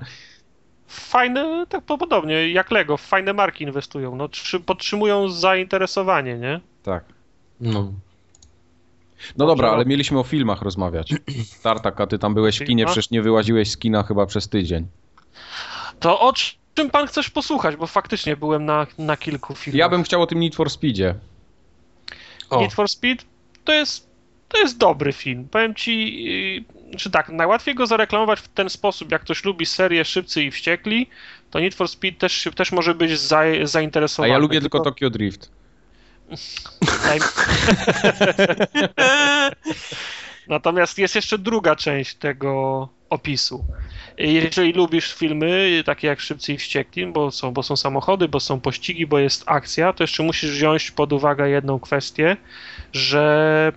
[0.87, 6.61] Fajne, tak podobnie jak Lego, w fajne marki inwestują, no trzy, podtrzymują zainteresowanie, nie?
[6.83, 7.05] tak.
[7.65, 7.93] No.
[9.37, 11.15] No dobra, ale mieliśmy o filmach rozmawiać.
[11.63, 14.87] Tartak, a ty tam byłeś w kinie, przecież nie wyłaziłeś z kina chyba przez tydzień.
[16.01, 16.33] To o
[16.75, 19.79] czym pan chcesz posłuchać, bo faktycznie byłem na, na kilku filmach.
[19.79, 21.15] Ja bym chciał o tym Need for Speedzie.
[22.51, 23.25] O, Need for Speed
[23.65, 24.09] to jest,
[24.49, 25.49] to jest dobry film.
[25.51, 26.65] Powiem ci, yy,
[26.99, 31.07] że tak, najłatwiej go zareklamować w ten sposób, jak ktoś lubi serię Szybcy i Wściekli,
[31.51, 34.33] to Need for Speed też, też może być za, A zainteresowany.
[34.33, 35.51] ja lubię tylko Tokyo Drift.
[40.49, 43.65] Natomiast jest jeszcze druga część tego opisu.
[44.19, 48.61] Jeżeli lubisz filmy takie jak Szybcy i Wściekli, bo są, bo są samochody, bo są
[48.61, 52.37] pościgi, bo jest akcja, to jeszcze musisz wziąć pod uwagę jedną kwestię,
[52.93, 53.73] że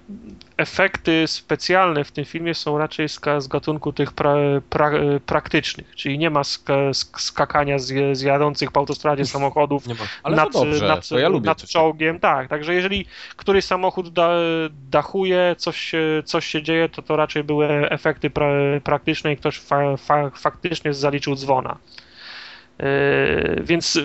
[0.58, 4.36] efekty specjalne w tym filmie są raczej z, z gatunku tych pra,
[4.70, 4.92] pra,
[5.26, 10.00] praktycznych, czyli nie ma sk, sk, skakania z, z jadących po autostradzie samochodów nie ma.
[10.24, 12.48] Ale nad, to dobrze, nad, to ja lubię nad czołgiem, tak.
[12.50, 13.06] Także jeżeli
[13.36, 14.30] któryś samochód da,
[14.90, 18.48] dachuje, coś, się- coś się dzieje, to to raczej były efekty pra,
[18.84, 21.78] praktyczne i ktoś fa, fa, faktycznie zaliczył dzwona.
[22.80, 22.86] Yy,
[23.64, 24.00] więc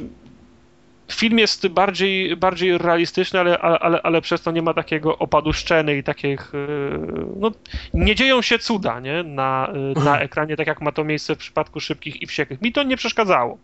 [1.12, 5.96] film jest bardziej, bardziej realistyczny, ale, ale, ale przez to nie ma takiego opadu szczeny
[5.96, 6.52] i takich.
[6.54, 7.50] yy, No,
[7.94, 9.22] nie dzieją się cuda nie?
[9.22, 12.62] Na, yy, na ekranie, tak jak ma to miejsce w przypadku szybkich i wściekłych.
[12.62, 13.58] Mi to nie przeszkadzało.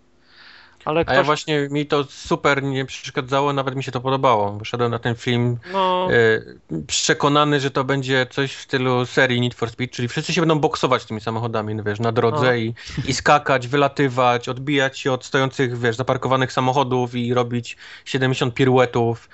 [0.89, 4.53] Ale A ktoś, ja właśnie, mi to super nie przeszkadzało, nawet mi się to podobało.
[4.53, 9.55] Wyszedłem na ten film no, e, przekonany, że to będzie coś w stylu serii Need
[9.55, 12.55] for Speed, czyli wszyscy się będą boksować tymi samochodami, no wiesz, na drodze No.
[12.55, 12.75] i,
[13.07, 19.29] i skakać, wylatywać, odbijać się od stojących, wiesz, zaparkowanych samochodów i robić 70 piruetów.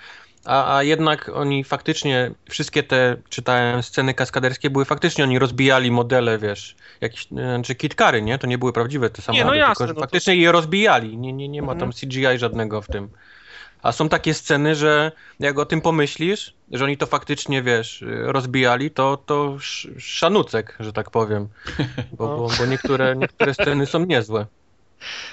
[0.44, 6.38] A, a jednak oni faktycznie, wszystkie te, czytałem, sceny kaskaderskie, były faktycznie, oni rozbijali modele,
[6.38, 8.38] wiesz, jakieś, znaczy kitkary, nie?
[8.38, 11.16] To nie były prawdziwe te samochody, no jasne, tylko że no to- faktycznie je rozbijali,
[11.18, 11.92] nie, nie, nie ma tam Mhm.
[11.92, 13.08] CGI żadnego w tym.
[13.82, 18.90] A są takie sceny, że jak o tym pomyślisz, że oni to faktycznie, wiesz, rozbijali,
[18.90, 21.48] to, to sz- szanucek, że tak powiem.
[22.12, 22.36] Bo, No.
[22.36, 24.46] bo, bo niektóre, niektóre sceny są niezłe.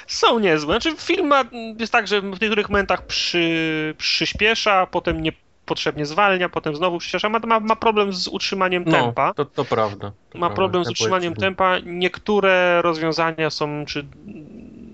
[0.07, 0.73] Są niezłe.
[0.73, 1.43] Znaczy film ma,
[1.79, 7.29] jest tak, że w niektórych momentach przy, przyspiesza, potem niepotrzebnie zwalnia, potem znowu przyspiesza.
[7.29, 9.33] Ma, ma, ma problem z utrzymaniem No, tempa.
[9.33, 10.11] to, to prawda.
[10.29, 11.79] To Ma problem z utrzymaniem tempa.
[11.79, 14.05] Niektóre rozwiązania są, czy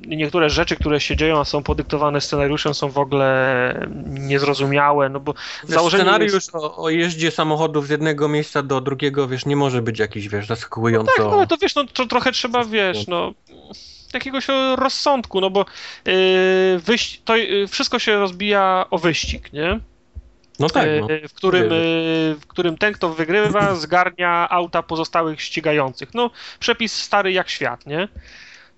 [0.08, 5.34] niektóre rzeczy, które się dzieją, a są podyktowane scenariuszem, są w ogóle niezrozumiałe, no bo
[5.34, 6.56] Wiesz, założenie scenariusz jest...
[6.56, 10.48] o, o jeździe samochodów z jednego miejsca do drugiego, wiesz, nie może być jakiś, wiesz,
[10.48, 11.12] zaskakująco...
[11.18, 13.34] Tak, no, ale to wiesz, no to trochę trzeba, wiesz, no
[14.14, 15.66] jakiegoś rozsądku, no bo
[16.77, 19.80] wyś- to yy, wszystko się rozbija o wyścig, nie?
[20.60, 21.10] No tak, no.
[21.10, 21.69] Yy, w, którym,
[22.42, 26.14] w którym ten, kto wygrywa, zgarnia auta pozostałych ścigających.
[26.14, 28.08] No, przepis stary jak świat, nie?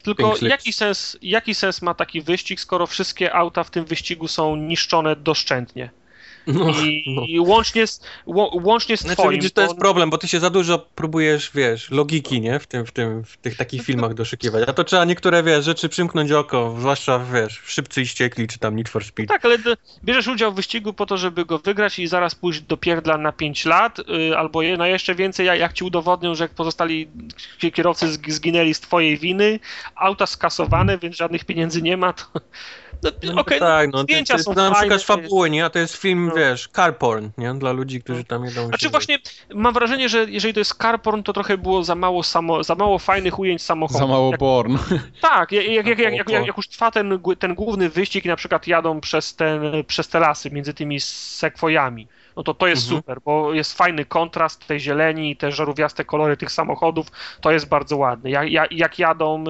[0.03, 4.56] Tylko jaki sens, jaki sens ma taki wyścig, skoro wszystkie auta w tym wyścigu są
[4.56, 5.90] niszczone doszczętnie?
[6.53, 7.21] No, I, no.
[7.27, 8.01] i łącznie z,
[8.53, 9.31] łącznie z Znaczy twoim.
[9.31, 12.59] widzisz, to jest problem, bo ty się za dużo próbujesz, wiesz, logiki, nie?
[12.59, 14.69] W tym, w tym, w tych takich filmach doszukiwać.
[14.69, 18.59] A to trzeba niektóre, wiesz, rzeczy przymknąć oko, zwłaszcza, wiesz, w Szybcy i Ściekli, czy
[18.59, 19.27] tam Need for Speed.
[19.27, 19.57] Tak, ale
[20.03, 23.31] bierzesz udział w wyścigu po to, żeby go wygrać i zaraz pójść do pierdla na
[23.31, 27.07] 5 lat, y, albo na jeszcze więcej, jak, jak ci udowodnią, że pozostali
[27.59, 29.59] ki- kierowcy zg- zginęli z twojej winy,
[29.95, 32.23] auta skasowane, więc żadnych pieniędzy nie ma, to...
[33.03, 35.49] No, No to okej, tak, no, ty, zdjęcia ty są tam fajne, to jest- fabuły,
[35.49, 35.65] nie?
[35.65, 36.35] A to jest film, No.
[36.35, 37.53] wiesz, car porn, nie?
[37.53, 39.19] Dla ludzi, którzy tam jedą Znaczy właśnie,
[39.53, 42.99] mam wrażenie, że jeżeli to jest carporn, to trochę było za mało, samo, za mało
[42.99, 43.99] fajnych ujęć samochodu.
[43.99, 44.77] Za mało jak, porn.
[45.21, 48.35] Tak, jak, jak, jak, jak, jak, jak już trwa ten, ten główny wyścig i na
[48.35, 52.07] przykład jadą przez, ten, przez te lasy między tymi sekwojami,
[52.40, 53.01] no to to jest Mhm.
[53.01, 57.08] super, bo jest fajny kontrast tej zieleni i te żarówiaste kolory tych samochodów,
[57.42, 58.30] to jest bardzo ładne.
[58.30, 59.43] Jak, jak, jak jadą,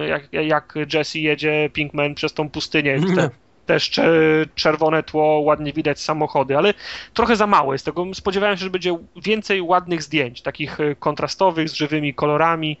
[0.00, 3.30] y, jak, jak Jesse jedzie Pinkman przez tą pustynię, te,
[3.68, 6.74] też cze- czerwone tło, ładnie widać samochody, ale
[7.14, 8.14] trochę za mało jest tego.
[8.14, 12.76] Spodziewałem się, że będzie więcej ładnych zdjęć, takich y, kontrastowych, z żywymi kolorami.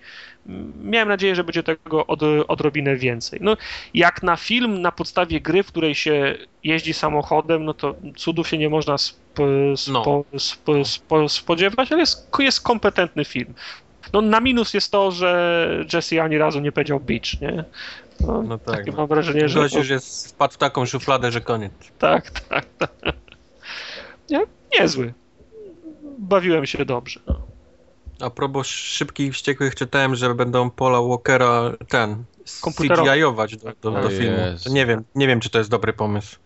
[0.84, 3.38] Miałem nadzieję, że będzie tego od, odrobinę więcej.
[3.42, 3.56] No,
[3.94, 6.34] jak na film na podstawie gry, w której się
[6.64, 9.18] jeździ samochodem, no to cudów się nie można sp,
[9.76, 13.54] spo, spo, spo, spodziewać, ale jest, jest kompetentny film.
[14.12, 17.64] No, na minus jest to, że Jesse ani razu nie powiedział bitch, nie?
[18.20, 18.76] No, No tak.
[18.76, 18.96] takie No.
[18.96, 19.60] mam wrażenie, że...
[19.60, 21.72] Gość już jest, wpadł w taką szufladę, że koniec.
[21.98, 22.90] Tak, tak, tak.
[24.30, 24.40] Nie,
[24.80, 25.14] niezły.
[26.18, 27.20] Bawiłem się dobrze.
[27.26, 27.40] No.
[28.20, 32.24] A propos szybkich i wściekłych czytałem, że będą Paula Walkera ten.
[32.44, 34.38] CGI-ować do, do, do filmu.
[34.70, 36.36] Nie wiem, nie wiem, czy to jest dobry pomysł.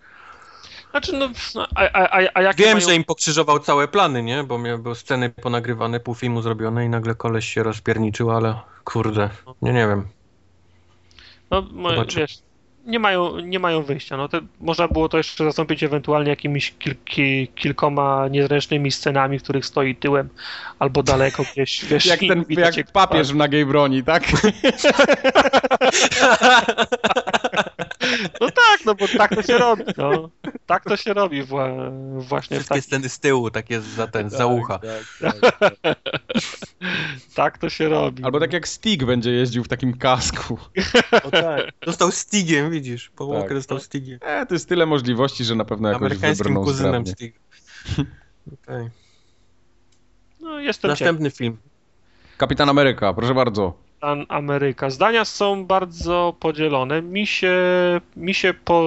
[0.90, 2.88] Znaczy, no, no, a, a, a, a jakie Wiem, mają...
[2.88, 4.44] że im pokrzyżował całe plany, nie?
[4.44, 9.30] Bo miał, były sceny ponagrywane, pół filmu zrobione i nagle koleś się rozpierniczył, ale kurde,
[9.62, 10.08] nie, nie wiem.
[11.52, 12.18] No, Zobaczy.
[12.20, 12.38] wiesz,
[12.86, 14.16] nie mają, nie mają wyjścia.
[14.16, 19.42] No, to można było to jeszcze zastąpić ewentualnie jakimiś kil, ki, kilkoma niezręcznymi scenami, w
[19.42, 20.28] których stoi tyłem
[20.78, 21.84] albo daleko gdzieś.
[21.84, 24.22] Wiesz, Jak ten, jak papież w nagiej broni, tak?
[28.40, 29.84] No tak, no bo tak to się robi.
[29.96, 30.30] No.
[30.66, 31.68] Tak to się robi wła,
[32.16, 34.80] właśnie w Wszystkie tak, sceny z tyłu, takie za ten, za ucha.
[37.34, 38.24] tak to się robi.
[38.24, 40.58] Albo tak jak Stig będzie jeździł w takim kasku.
[41.22, 41.70] O tak.
[41.86, 43.10] Dostał Stigiem, widzisz?
[43.16, 43.54] Paul Tak.
[43.54, 44.18] Dostał Stigiem.
[44.22, 47.06] E, to jest tyle możliwości, że na pewno jakoś Amerykańskim wybrną kuzynem.
[47.06, 47.34] Stig.
[48.62, 48.90] Okej.
[50.40, 51.00] No, jestem ciekaw.
[51.00, 51.56] Następny film.
[52.36, 53.74] Kapitan Ameryka, proszę bardzo.
[54.02, 54.90] Kapitan Ameryka.
[54.90, 57.02] Zdania są bardzo podzielone.
[57.02, 57.54] Mi się,
[58.16, 58.84] mi się po,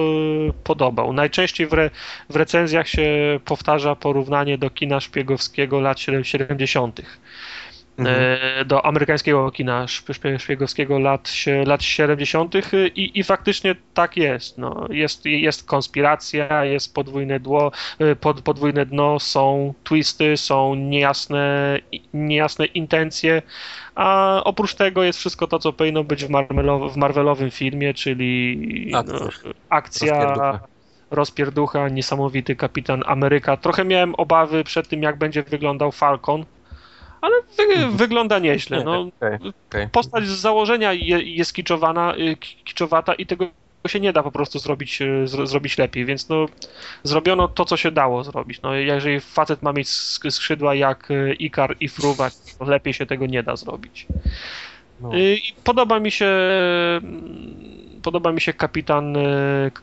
[0.64, 1.12] podobał.
[1.12, 1.90] Najczęściej w, re,
[2.30, 7.02] w recenzjach się powtarza porównanie do kina szpiegowskiego lat 70.
[7.98, 8.16] Mhm.
[8.60, 11.32] e, do amerykańskiego kina szp- szpie- szpiegowskiego lat,
[11.66, 12.54] lat 70.
[12.94, 14.58] I, i faktycznie tak jest.
[14.58, 15.24] No, jest.
[15.24, 21.78] Jest konspiracja, jest podwójne, dło, e, pod, podwójne dno, są twisty, są niejasne,
[22.14, 23.42] niejasne intencje,
[23.94, 28.58] a oprócz tego jest wszystko to, co powinno być w, Marvelo, w Marvelowym filmie, czyli
[28.90, 29.04] no,
[29.68, 30.60] Akcja.
[31.10, 33.56] rozpierducha, niesamowity kapitan Ameryka.
[33.56, 36.44] Trochę miałem obawy przed tym, jak będzie wyglądał Falcon,
[37.20, 38.84] ale wy, wygląda nieźle.
[38.84, 39.38] No, Okej,
[39.68, 39.88] okej.
[39.88, 43.48] postać z założenia je, jest kiczowana, y, ki- kiczowata i tego
[43.88, 46.46] się nie da po prostu zrobić, y, zro, zrobić lepiej, więc no
[47.02, 48.62] zrobiono to, co się dało zrobić.
[48.62, 53.06] No, jeżeli facet ma mieć sk- skrzydła jak y, Ikar i Fruwać, to lepiej się
[53.06, 54.06] tego nie da zrobić.
[55.00, 55.10] No.
[55.64, 56.26] Podoba mi się
[58.06, 59.16] podoba mi się kapitan,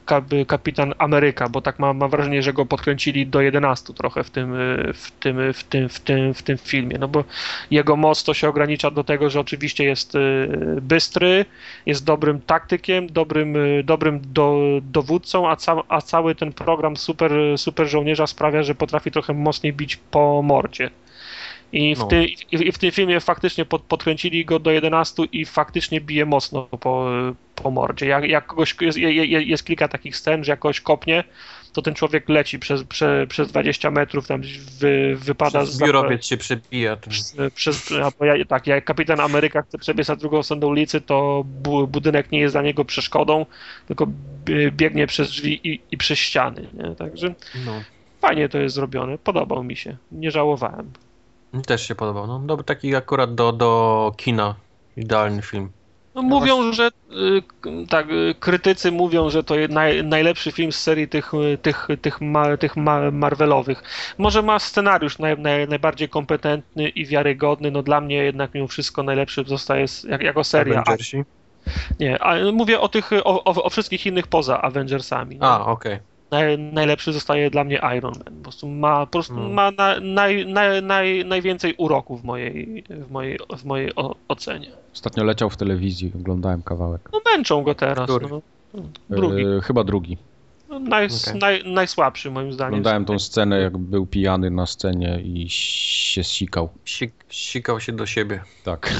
[0.06, 4.30] kap, kapitan Ameryka, bo tak mam, mam wrażenie, że go podkręcili do 11 trochę w
[4.30, 7.24] tym, y, w tym, w tym, w tym, w tym filmie, no bo
[7.72, 10.48] jego moc to się ogranicza do tego, że oczywiście jest y,
[10.82, 11.45] bystry,
[11.85, 17.88] jest dobrym taktykiem, dobrym, dobrym do, dowódcą, a, ca, a cały ten program super, super
[17.88, 20.90] żołnierza sprawia, że potrafi trochę mocniej bić po mordzie.
[21.74, 22.06] I w, No.
[22.06, 26.68] ty, I w tym filmie faktycznie pod, podkręcili go do 11 i faktycznie bije mocno
[26.80, 27.10] po,
[27.64, 28.06] po mordzie.
[28.06, 31.24] Jak, jak kogoś, jest, je- je- jest kilka takich scen, że jak kogoś kopnie,
[31.74, 35.80] to ten człowiek leci przez, prze, przez 20 metrów, tam gdzieś wy, wypada Przez z
[35.83, 36.95] biurowiec się przebija.
[36.98, 41.88] Przez, przez, ja, tak, jak kapitan Ameryka chce przebiec na drugą stronę ulicy, to bu,
[41.88, 43.45] budynek nie jest dla niego przeszkodą,
[43.88, 44.08] tylko
[44.72, 46.67] biegnie przez drzwi i, i przez ściany.
[46.74, 46.95] Nie?
[46.95, 47.33] Także
[47.66, 47.72] No.
[48.22, 50.92] fajnie to jest zrobione, podobał mi się, nie żałowałem.
[51.67, 52.27] Też się podobał.
[52.27, 54.56] No, dobry taki akurat do, do kina.
[54.98, 55.69] Idealny film.
[56.16, 60.80] No, mówią, że y, tak, y, krytycy mówią, że to jest naj, najlepszy film z
[60.80, 63.83] serii tych, y, tych, tych, ma, tych ma, Marvelowych.
[64.17, 69.03] Może ma scenariusz naj, naj, najbardziej kompetentny i wiarygodny, no dla mnie jednak mimo wszystko
[69.03, 70.82] najlepszy zostaje jak, jako seria.
[70.82, 71.24] Avengersi?
[72.00, 75.35] nie, a mówię o tych, o, o, o wszystkich innych poza Avengersami.
[75.35, 75.43] nie?
[75.43, 76.00] A, okej.
[76.34, 78.36] Naj, najlepszy zostaje dla mnie Iron Man.
[78.38, 79.50] Po prostu ma, po prostu No.
[79.50, 84.72] ma na, naj, naj, naj, najwięcej uroku w mojej, w mojej, w mojej o, ocenie.
[84.94, 87.10] Ostatnio leciał w telewizji, oglądałem kawałek.
[87.14, 88.10] No męczą go teraz.
[88.10, 88.28] Który?
[88.30, 88.42] No.
[89.10, 89.44] Drugi.
[89.44, 90.18] E, chyba drugi.
[90.70, 91.40] No, naj, Okej.
[91.40, 92.74] naj, najsłabszy moim zdaniem.
[92.74, 96.70] Oglądałem tą scenę, jak był pijany na scenie i się sikał.
[96.86, 98.44] Sik, sikał się do siebie.
[98.64, 98.94] Tak.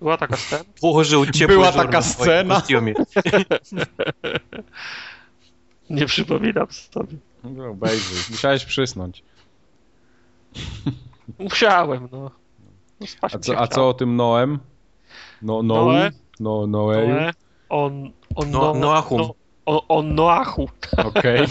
[0.00, 0.64] Była taka scena.
[0.80, 2.62] Położył ciepły Była taka scena.
[5.90, 7.16] Nie przypominam sobie.
[7.44, 8.18] No, obejrzyj.
[8.30, 9.22] Musiałeś przysnąć.
[11.38, 12.30] Musiałem, no.
[13.00, 14.58] no A co, a co o tym Noem?
[15.42, 15.92] No, Noe?
[15.92, 16.10] Noe?
[16.40, 17.08] No, Noeju?
[17.08, 17.32] Noe,
[17.68, 19.18] on, on, No- Noachum.
[19.18, 19.34] No,
[19.66, 20.68] o, o Noachu.
[21.04, 21.46] Okej.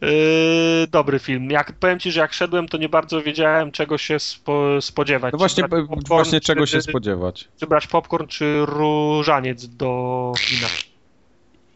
[0.00, 1.50] Yy, dobry film.
[1.50, 5.32] Jak powiem ci, że jak szedłem, to nie bardzo wiedziałem, czego się spo, spodziewać.
[5.32, 7.48] No właśnie, popcorn, właśnie czego czy, się spodziewać.
[7.60, 10.66] Czy brać popcorn, czy różaniec do kina.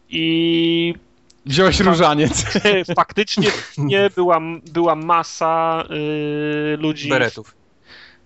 [0.09, 0.93] I
[1.45, 2.45] Wziąłeś różaniec.
[2.95, 3.47] faktycznie
[3.77, 7.09] nie była, była masa yy, ludzi.
[7.09, 7.55] Beretów.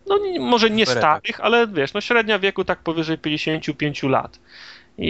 [0.07, 1.19] No nie- może nie Beretach.
[1.21, 4.39] starych, ale wiesz, no średnia wieku tak powyżej 55 lat.
[4.97, 5.05] I,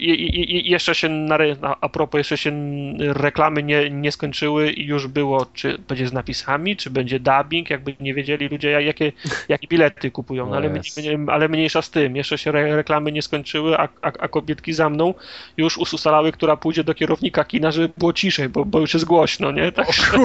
[0.00, 1.38] i, i, jeszcze się, na,
[1.80, 2.52] a- propos, jeszcze się
[2.98, 7.96] reklamy nie, nie skończyły i już było, czy będzie z napisami, czy będzie dubbing, jakby
[8.00, 9.12] nie wiedzieli ludzie, jak- jakie,
[9.48, 10.96] jakie bilety kupują, no, ale, mnie- Yes.
[10.96, 14.72] mnie- ale mniejsza z tym, jeszcze się re, reklamy nie skończyły, a, a, a kobietki
[14.72, 15.14] za mną
[15.56, 19.52] już ustalały, która pójdzie do kierownika kina, żeby było ciszej, bo, bo już jest głośno,
[19.52, 19.72] nie?
[19.72, 19.86] Tak,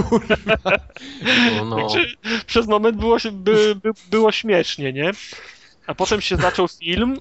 [1.58, 1.76] No, no.
[1.90, 2.06] Także
[2.48, 5.12] przez moment było, by, by, było śmiesznie, nie?
[5.88, 7.18] A potem się zaczął film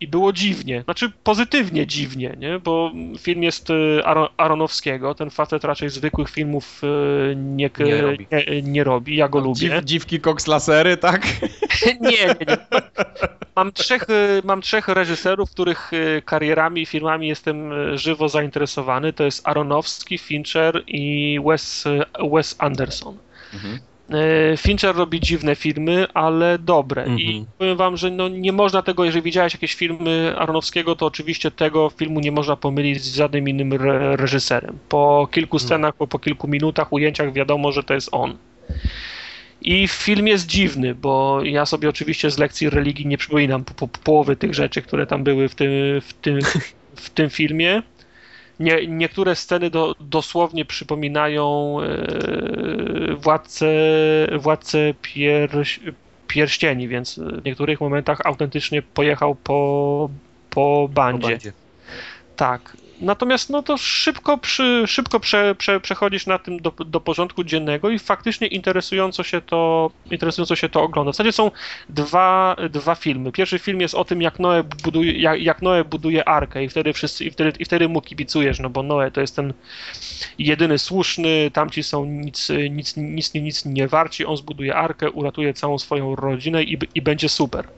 [0.00, 0.82] i było dziwnie.
[0.82, 2.58] Znaczy pozytywnie dziwnie, nie?
[2.58, 5.14] Bo film jest e, Aro, Aronowskiego.
[5.14, 8.26] Ten facet raczej zwykłych filmów e, nie, Nie robi.
[8.32, 9.16] Nie, nie robi.
[9.16, 9.54] Ja go lubię.
[9.54, 11.26] Dziw, dziwki koks lasery, tak?
[12.00, 12.56] Nie, nie, nie.
[13.56, 19.12] Mam trzech, e, mam trzech reżyserów, których e, karierami i filmami jestem e, żywo zainteresowany.
[19.12, 23.18] To jest Aronowski, Fincher i Wes, e, Wes Anderson.
[23.54, 23.78] Mhm.
[24.10, 27.06] E, Fincher robi dziwne filmy, ale dobre.
[27.16, 27.46] I Mhm.
[27.58, 31.90] powiem wam, że no nie można tego, jeżeli widziałeś jakieś filmy Aronowskiego, to oczywiście tego
[31.90, 34.78] filmu nie można pomylić z żadnym innym re reżyserem.
[34.88, 38.36] Po kilku scenach, po, po kilku minutach, ujęciach wiadomo, że to jest on.
[39.62, 43.88] I film jest dziwny, bo ja sobie oczywiście z lekcji religii nie przypominam po, po,
[43.88, 45.70] połowy tych rzeczy, które tam były w tym,
[46.00, 46.38] w tym,
[46.96, 47.82] w tym filmie.
[48.60, 53.66] Nie, niektóre sceny do, dosłownie przypominają e, władcę,
[54.38, 55.80] władcę pierś,
[56.26, 60.10] pierścieni, więc w niektórych momentach autentycznie pojechał po,
[60.50, 61.28] po Po bandzie.
[61.28, 61.52] bandzie.
[62.36, 62.76] Tak.
[63.00, 67.90] Natomiast no to szybko, przy, szybko prze, prze, przechodzisz na tym do, do porządku dziennego
[67.90, 71.12] i faktycznie interesująco się to, interesująco się to ogląda.
[71.12, 71.50] W zasadzie są
[71.88, 73.32] dwa, dwa filmy.
[73.32, 76.92] Pierwszy film jest o tym, jak Noe buduje, jak, jak Noe buduje arkę i wtedy
[76.92, 79.52] wszyscy, i wtedy, i wtedy mu kibicujesz, no bo Noe to jest ten
[80.38, 85.78] jedyny słuszny, tamci są nic, nic, nic, nic nie warci, on zbuduje arkę, uratuje całą
[85.78, 87.68] swoją rodzinę i, i będzie super.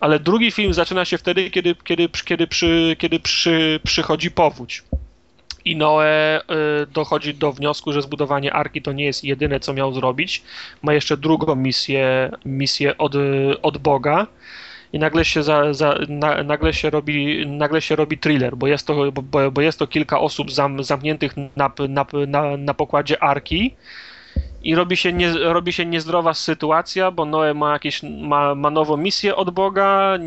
[0.00, 4.82] Ale drugi film zaczyna się wtedy, kiedy, kiedy, kiedy, przy, kiedy przy, przychodzi powódź.
[5.64, 9.94] I Noe y, dochodzi do wniosku, że zbudowanie arki to nie jest jedyne, co miał
[9.94, 10.42] zrobić.
[10.82, 13.14] Ma jeszcze drugą misję, misję od,
[13.62, 14.26] od Boga.
[14.92, 18.86] I nagle się, za, za, na, nagle się, robi, nagle się robi thriller, bo jest
[18.86, 23.74] to, bo, bo jest to kilka osób zam, zamkniętych na, na, na, na pokładzie arki
[24.64, 28.96] i robi się, nie, robi się niezdrowa sytuacja, bo Noe ma jakieś, ma, ma nową
[28.96, 30.18] misję od Boga,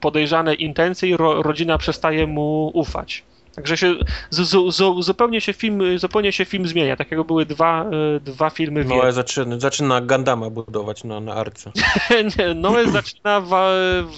[0.00, 3.22] podejrzane intencje i ro, rodzina przestaje mu ufać.
[3.54, 3.94] Także się,
[4.30, 6.96] z, z, z, zupełnie, się film, zupełnie się film zmienia.
[6.96, 11.72] Takiego były dwa, e, dwa filmy No, ale zaczyna, zaczyna Gandama budować na, na arce.
[12.54, 13.70] Noe zaczyna wa,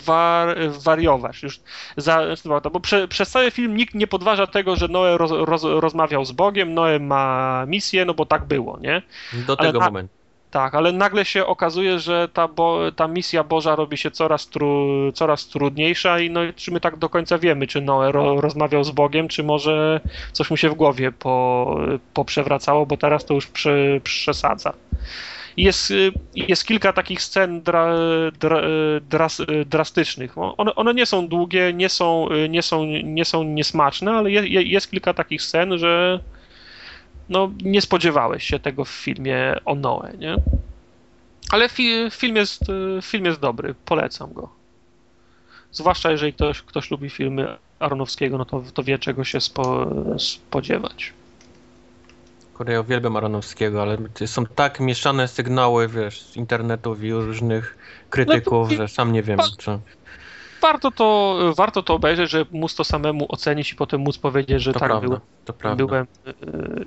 [0.04, 0.46] wa,
[0.84, 1.42] wariować.
[1.42, 1.60] Już
[1.96, 2.20] za,
[2.72, 6.32] bo prze, przez cały film nikt nie podważa tego, że Noe roz, roz, rozmawiał z
[6.32, 9.02] Bogiem, Noe ma misję, no bo tak było, nie?
[9.46, 10.21] Do Ale tego na- momentu.
[10.52, 14.86] Tak, ale nagle się okazuje, że ta, bo, ta misja Boża robi się coraz, tru,
[15.14, 18.90] coraz trudniejsza i no, czy my tak do końca wiemy, czy Noe ro, rozmawiał z
[18.90, 20.00] Bogiem, czy może
[20.32, 21.66] coś mu się w głowie po,
[22.14, 24.72] poprzewracało, bo teraz to już prze, przesadza.
[25.56, 25.92] Jest,
[26.34, 27.94] jest kilka takich scen dra,
[28.40, 28.60] dra,
[29.00, 30.38] dras, drastycznych.
[30.38, 34.90] One, one nie są długie, nie są, nie są, nie są niesmaczne, ale je- jest
[34.90, 36.20] kilka takich scen, że
[37.32, 40.36] no, nie spodziewałeś się tego w filmie o Noe, nie?
[41.50, 44.48] Ale fi, film, jest, y, film jest dobry, polecam go.
[45.72, 49.86] Zwłaszcza jeżeli ktoś, ktoś lubi filmy Aronowskiego, no to, to wie czego się spo,
[50.18, 51.12] spodziewać.
[52.54, 57.76] Kurde, ja uwielbiam Aronowskiego, ale są tak mieszane sygnały, wiesz, z internetów i różnych
[58.10, 59.80] krytyków, No to- że sam nie wiem, co.
[60.62, 64.72] warto to, warto to obejrzeć, żeby móc to samemu ocenić i potem móc powiedzieć, że
[64.72, 65.76] To tak prawda, byłem, to prawda.
[65.86, 66.06] byłem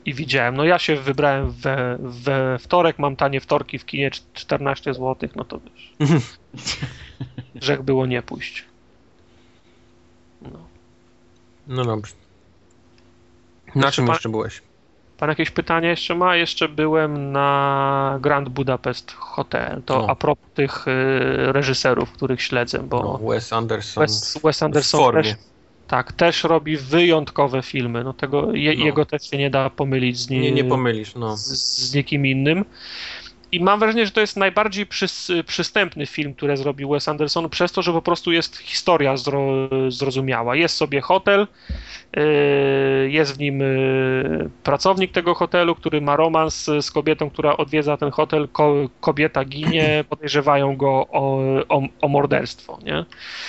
[0.05, 0.55] i widziałem.
[0.57, 5.29] No ja się wybrałem we, we wtorek, mam tanie wtorki w kinie cz- 14 zł,
[5.35, 5.93] no to wiesz.
[7.55, 8.65] Grzech było nie pójść.
[10.41, 10.59] No.
[11.67, 12.13] No dobrze.
[13.75, 14.61] Na czym pan- jeszcze byłeś?
[15.17, 16.35] Pan jakieś pytania jeszcze ma?
[16.35, 19.81] Jeszcze byłem na Grand Budapest Hotel.
[19.85, 20.07] To No.
[20.09, 20.91] a propos tych y,
[21.51, 24.01] reżyserów, których śledzę, bo No, Wes Anderson.
[24.03, 25.23] Wes, Wes Anderson w formie.
[25.23, 25.33] też,
[25.87, 28.03] tak, też robi wyjątkowe filmy.
[28.03, 28.85] No tego, je, No.
[28.85, 31.37] Jego też się nie da pomylić z, Nie, nie pomylisz, no.
[31.37, 31.47] z,
[31.89, 32.65] z nikim innym.
[33.55, 37.71] I mam wrażenie, że to jest najbardziej przys, przystępny film, który zrobił Wes Anderson, przez
[37.71, 40.55] to, że po prostu jest historia zro, zrozumiała.
[40.55, 41.47] Jest sobie hotel,
[42.15, 42.23] yy,
[43.11, 48.11] jest w nim yy, pracownik tego hotelu, który ma romans z kobietą, która odwiedza ten
[48.11, 48.47] hotel.
[48.47, 53.05] Ko, kobieta ginie, podejrzewają go o, o, o morderstwo, nie?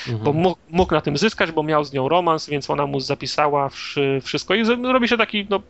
[0.08, 0.24] Mhm.
[0.24, 3.68] bo mógł, mógł na tym zyskać, bo miał z nią romans, więc ona mu zapisała
[3.68, 5.62] wszy- wszystko i robi się taki no,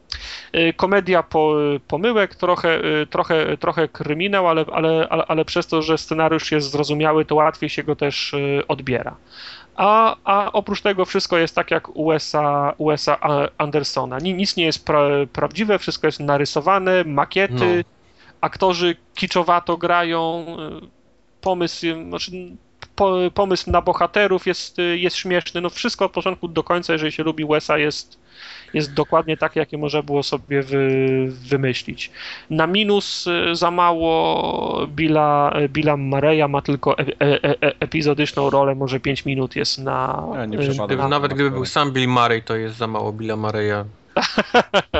[0.56, 1.54] y, komedia po,
[1.88, 7.24] pomyłek, trochę, trochę, trochę kryminał, ale, ale, ale, ale przez to, że scenariusz jest zrozumiały,
[7.24, 9.16] to łatwiej się go też y, odbiera.
[9.76, 13.18] A, a oprócz tego wszystko jest tak jak USA, USA
[13.58, 14.18] Andersona.
[14.18, 15.00] Ni- Nic nie jest pra,
[15.32, 17.84] prawdziwe, wszystko jest narysowane, makiety,
[18.40, 20.46] aktorzy kiczowato grają,
[20.82, 20.86] y,
[21.40, 22.30] pomysł, y, znaczy
[22.96, 25.60] po, pomysł na bohaterów jest, jest śmieszny.
[25.60, 28.18] No wszystko od początku do końca, jeżeli się lubi Wesa, jest,
[28.76, 30.88] jest dokładnie takie, jakie można było sobie wy,
[31.28, 32.10] wymyślić.
[32.50, 38.74] Na minus y, za mało Billa, Billa Mareya ma tylko e, e, e, epizodyczną rolę,
[38.74, 40.26] może 5 minut jest na...
[40.34, 40.86] Ja nie y.
[40.86, 43.84] Gdyby, na- nawet gdyby był sam Bill Murray, to jest za mało Billa Murraya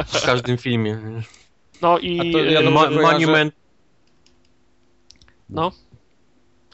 [0.07, 0.99] w każdym filmie.
[1.83, 3.55] No i ja y, Ma, Monument,
[5.51, 5.73] no,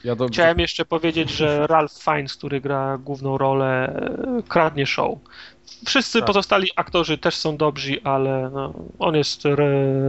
[0.03, 3.95] Ja dobrze, Chciałem jeszcze powiedzieć, że Ralph Fiennes, który gra główną rolę,
[4.39, 5.17] e, kradnie show.
[5.85, 6.27] Wszyscy Tak.
[6.27, 9.55] pozostali aktorzy też są dobrzy, ale no, on jest re,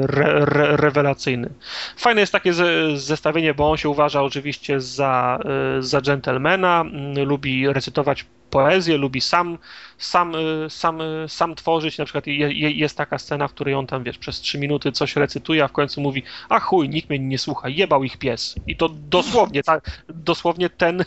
[0.06, 1.50] re, re, rewelacyjny.
[1.96, 5.38] Fajne jest takie ze, zestawienie, bo on się uważa oczywiście za,
[5.78, 9.58] e, za dżentelmena, mm, lubi recytować poezję, lubi sam,
[9.98, 11.98] sam, e, sam, e, sam tworzyć.
[11.98, 14.92] Na przykład je, je, jest taka scena, w której on tam, wiesz, przez trzy minuty
[14.92, 18.54] coś recytuje, a w końcu mówi, a chuj, nikt mnie nie słucha, jebał ich pies.
[18.66, 21.04] I to dosłownie, tak, dosłownie ten, e,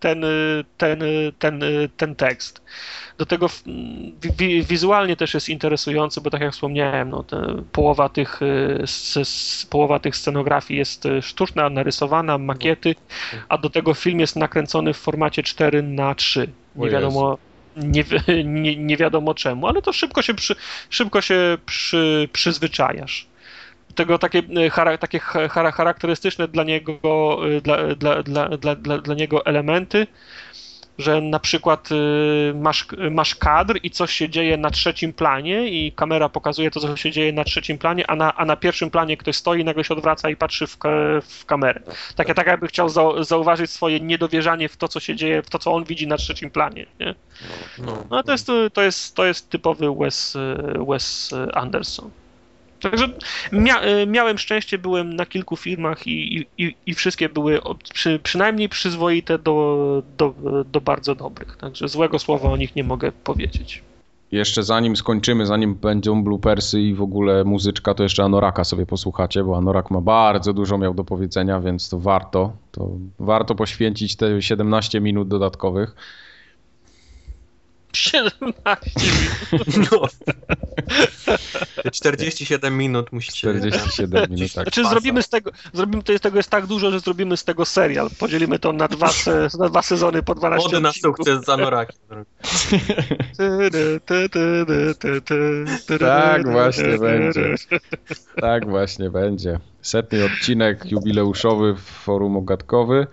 [0.00, 0.24] ten,
[0.76, 1.02] ten,
[1.38, 1.60] ten,
[1.96, 2.62] ten tekst.
[3.18, 3.46] Do tego
[4.68, 7.24] wizualnie też jest interesujący, bo tak jak wspomniałem, no,
[7.72, 8.40] połowa, tych,
[9.70, 12.94] połowa tych scenografii jest sztuczna, narysowana, makiety,
[13.48, 17.38] a do tego film jest nakręcony w formacie 4 na 3 O Nie wiadomo,
[17.76, 18.04] nie,
[18.44, 20.54] nie, nie wiadomo czemu, ale to szybko się, przy,
[20.90, 23.26] szybko się przy, przyzwyczajasz.
[23.94, 24.42] Tego takie,
[24.84, 27.00] e, takie cha- chara, charakterystyczne dla niego,
[27.56, 30.06] e, dla, dla, dla, dla, dla, dla niego elementy,
[30.98, 35.92] że na przykład y, masz, masz kadr i coś się dzieje na trzecim planie i
[35.92, 39.16] kamera pokazuje to, co się dzieje na trzecim planie, a na, a na pierwszym planie
[39.16, 40.78] ktoś stoi, nagle się odwraca i patrzy w,
[41.22, 41.80] w kamerę.
[42.16, 45.58] Takie, tak jakby chciał zau- zauważyć swoje niedowierzanie w to, co się dzieje, w to,
[45.58, 46.86] co on widzi na trzecim planie.
[47.00, 47.14] Nie?
[47.78, 50.36] no, No to jest, to jest, to jest typowy Wes,
[50.88, 52.10] Wes Anderson.
[52.82, 53.08] Także
[53.52, 57.60] mia, miałem szczęście, byłem na kilku filmach i, i, i wszystkie były
[57.94, 61.56] przy, przynajmniej przyzwoite do, do, do bardzo dobrych.
[61.56, 63.82] Także złego słowa o nich nie mogę powiedzieć.
[64.32, 69.44] Jeszcze zanim skończymy, zanim będą bloopersy i w ogóle muzyczka, to jeszcze Anoraka sobie posłuchacie,
[69.44, 72.52] bo Anorak ma bardzo dużo miał do powiedzenia, więc to warto.
[72.72, 75.94] To warto poświęcić te 17 minut dodatkowych.
[77.96, 78.90] 17
[79.92, 80.08] no.
[81.82, 83.38] Te 47 minut musicie...
[83.38, 84.64] 47 minut, tak.
[84.64, 87.64] Znaczy zrobimy z tego, zrobimy, to jest, tego jest tak dużo, że zrobimy z tego
[87.64, 88.10] serial.
[88.18, 91.98] Podzielimy to na dwa, se, na dwa sezony po 12 Mody na sukces z Anorakiem.
[95.98, 97.54] Tak właśnie będzie.
[98.40, 99.58] Tak właśnie będzie.
[99.82, 103.06] Setny odcinek jubileuszowy forum ogatkowy.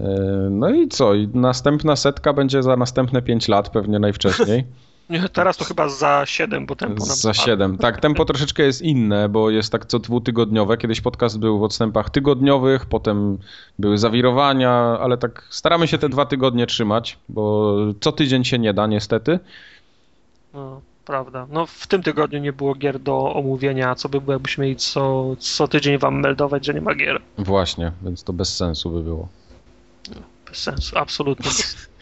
[0.00, 0.04] E,
[0.50, 1.14] No i co?
[1.14, 4.64] I następna setka będzie za następne 5 lat, pewnie najwcześniej.
[5.10, 7.46] Nie, Teraz to chyba za 7, bo tempo nam Za spada.
[7.46, 7.78] 7.
[7.78, 10.76] Tak, tempo troszeczkę jest inne, bo jest tak co dwutygodniowe.
[10.76, 13.38] Kiedyś podcast był w odstępach tygodniowych, potem
[13.78, 18.74] były zawirowania, ale tak staramy się te dwa tygodnie trzymać, bo co tydzień się nie
[18.74, 19.38] da niestety.
[20.54, 21.46] No, prawda.
[21.50, 25.24] No w tym tygodniu nie było gier do omówienia, co by było, jakbyśmy mieli co,
[25.38, 27.20] co tydzień wam meldować, że nie ma gier.
[27.38, 29.28] Właśnie, więc to bez sensu by było.
[30.46, 31.50] Bez sensu, absolutnie.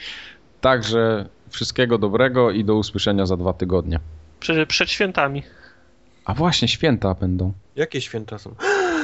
[0.60, 4.00] Także wszystkiego dobrego i do usłyszenia za dwa tygodnie.
[4.40, 5.42] Przed, przed świętami.
[6.24, 7.52] A właśnie, święta będą.
[7.76, 8.54] Jakie święta są?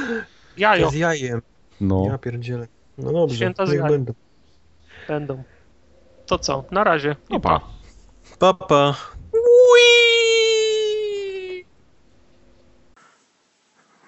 [0.57, 1.41] Jajo Z jajem.
[1.81, 2.05] No.
[2.07, 2.67] Ja pierdzielę.
[2.97, 3.87] No dobrze, Święta z jajem.
[3.87, 4.13] będą.
[5.07, 5.43] będą.
[6.25, 6.63] to co?
[6.71, 7.15] Na razie.
[7.29, 7.59] No pa.
[8.39, 8.95] Papa.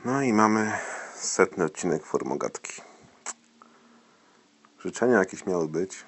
[0.05, 0.71] No i mamy
[1.15, 2.81] setny odcinek Formogatki.
[4.85, 6.05] Życzenia jakieś miały być.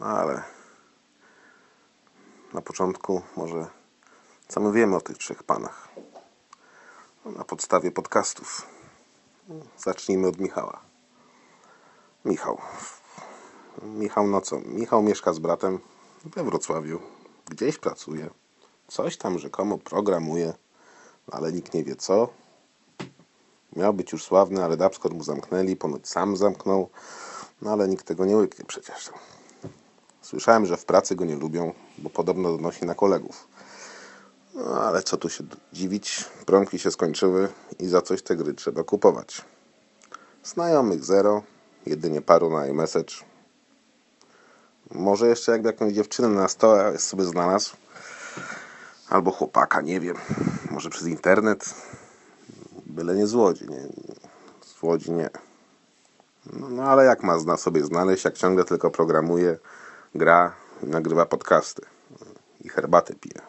[0.00, 0.42] No ale
[2.52, 3.66] na początku może
[4.48, 5.88] co my wiemy o tych trzech panach.
[7.24, 8.66] No, na podstawie podcastów.
[9.78, 10.80] Zacznijmy od Michała.
[12.24, 12.58] Michał.
[13.82, 14.60] Michał no co?
[14.60, 15.78] Michał mieszka z bratem
[16.24, 17.00] we Wrocławiu.
[17.46, 18.30] Gdzieś pracuje.
[18.88, 20.54] Coś tam rzekomo programuje,
[21.30, 22.28] ale nikt nie wie co.
[23.76, 26.88] Miał być już sławny, ale Dapskor mu zamknęli, ponoć sam zamknął,
[27.62, 29.10] no ale nikt tego nie łyknie przecież.
[30.22, 33.48] Słyszałem, że w pracy go nie lubią, bo podobno donosi na kolegów.
[34.54, 38.84] No ale co tu się dziwić, promki się skończyły i za coś te gry trzeba
[38.84, 39.44] kupować.
[40.44, 41.42] Znajomych zero,
[41.86, 43.14] jedynie paru na iMessage.
[44.90, 47.76] Może jeszcze jakby jakąś dziewczynę na stole sobie znalazł.
[49.08, 50.16] Albo chłopaka, nie wiem.
[50.70, 51.74] Może przez internet.
[52.90, 53.88] Byle nie z Łodzi, nie.
[54.60, 55.30] Z Łodzi nie.
[56.52, 59.58] No, no ale jak ma zna sobie znaleźć, jak ciągle tylko programuje,
[60.14, 60.52] gra
[60.82, 61.82] i nagrywa podcasty.
[62.60, 63.40] I herbatę pije.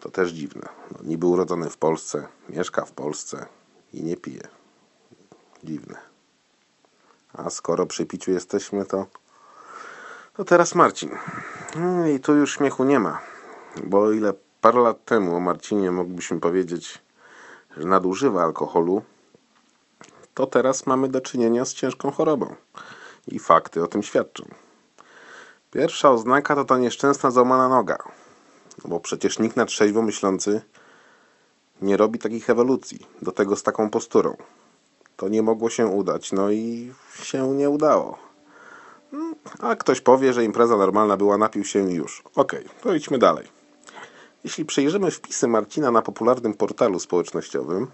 [0.00, 0.68] To też dziwne.
[0.92, 3.46] No, niby urodzony w Polsce, mieszka w Polsce
[3.92, 4.48] i nie pije.
[5.64, 5.98] Dziwne.
[7.32, 9.06] A skoro przy piciu jesteśmy, to
[10.36, 11.10] to teraz Marcin.
[11.76, 13.20] No I tu już śmiechu nie ma.
[13.84, 17.02] Bo ile parę lat temu o Marcinie moglibyśmy powiedzieć,
[17.78, 19.02] nadużywa alkoholu,
[20.34, 22.54] to teraz mamy do czynienia z ciężką chorobą.
[23.28, 24.44] I fakty o tym świadczą.
[25.70, 27.98] Pierwsza oznaka to ta nieszczęsna złamana noga.
[28.84, 30.60] No bo przecież nikt na trzeźwo myślący
[31.82, 33.06] nie robi takich ewolucji.
[33.22, 34.36] Do tego z taką posturą.
[35.16, 36.32] To nie mogło się udać.
[36.32, 36.92] No i
[37.22, 38.18] się nie udało.
[39.60, 42.22] A ktoś powie, że impreza normalna była, napił się już.
[42.34, 43.57] Okej, okay, to idźmy dalej.
[44.48, 47.86] Jeśli przejrzymy wpisy Marcina na popularnym portalu społecznościowym,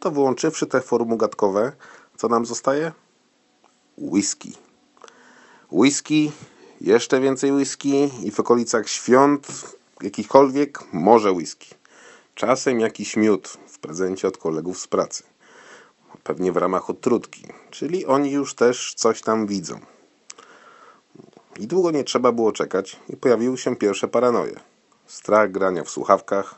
[0.00, 1.72] to wyłączywszy te formułgatkowe,
[2.16, 2.92] co nam zostaje?
[3.98, 4.52] Whisky.
[5.72, 6.32] Whisky,
[6.80, 11.74] jeszcze więcej whisky i w okolicach świąt jakichkolwiek może whisky.
[12.34, 15.22] Czasem jakiś miód w prezencie od kolegów z pracy.
[16.22, 19.80] Pewnie w ramach odtrutki, czyli oni już też coś tam widzą.
[21.60, 24.73] I długo nie trzeba było czekać i pojawiły się pierwsze paranoje.
[25.06, 26.54] Strach grania w słuchawkach,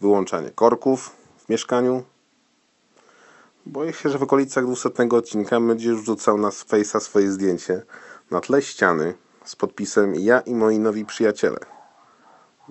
[0.00, 2.04] wyłączanie korków w mieszkaniu.
[3.66, 7.82] Boję się, że w okolicach 200 odcinka będzie już wrzucał na Face'a swoje zdjęcie
[8.30, 9.14] na tle ściany
[9.44, 11.58] z podpisem ja i moi nowi przyjaciele.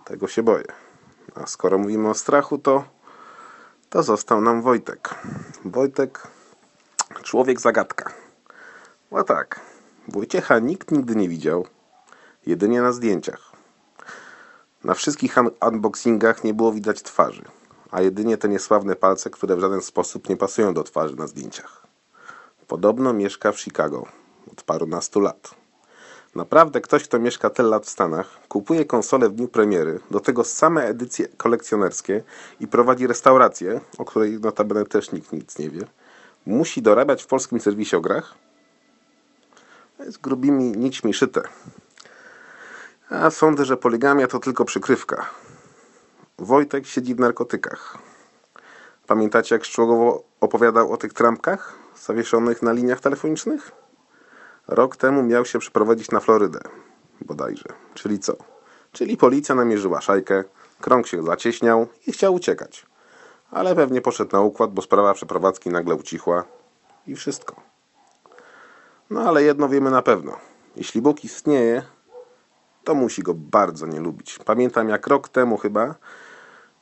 [0.05, 0.65] Tego się boję.
[1.35, 2.83] A skoro mówimy o strachu, to
[3.89, 5.15] to został nam Wojtek.
[5.65, 6.27] Wojtek,
[7.23, 8.13] człowiek zagadka.
[9.11, 9.59] No tak,
[10.07, 11.67] Wojciecha nikt nigdy nie widział,
[12.45, 13.44] jedynie na zdjęciach.
[14.85, 17.41] Na wszystkich unboxingach nie było widać twarzy,
[17.91, 21.87] a jedynie te niesławne palce, które w żaden sposób nie pasują do twarzy na zdjęciach.
[22.67, 24.05] Podobno mieszka w Chicago
[24.51, 25.55] od parunastu lat.
[26.35, 30.43] Naprawdę ktoś, kto mieszka tyle lat w Stanach, kupuje konsolę w dniu premiery, do tego
[30.43, 32.23] same edycje kolekcjonerskie
[32.59, 35.87] i prowadzi restaurację, o której notabene też nikt nic nie wie,
[36.45, 38.35] musi dorabiać w polskim serwisie o grach?
[39.99, 41.41] jest grubimi nićmi szyte.
[43.09, 45.29] A sądzę, że poligamia to tylko przykrywka.
[46.37, 47.97] Wojtek siedzi w narkotykach.
[49.07, 51.73] Pamiętacie, jak szczegółowo opowiadał o tych trampkach
[52.05, 53.71] zawieszonych na liniach telefonicznych?
[54.67, 56.59] Rok temu miał się przeprowadzić na Florydę,
[57.21, 57.65] bodajże.
[57.93, 58.35] Czyli co?
[58.91, 60.43] Czyli policja namierzyła szajkę,
[60.81, 62.85] krąg się zacieśniał i chciał uciekać.
[63.51, 66.43] Ale pewnie poszedł na układ, bo sprawa przeprowadzki nagle ucichła
[67.07, 67.55] i wszystko.
[69.09, 70.37] No ale jedno wiemy na pewno.
[70.75, 71.83] Jeśli Bóg istnieje,
[72.85, 74.39] to musi go bardzo nie lubić.
[74.45, 75.95] Pamiętam jak rok temu chyba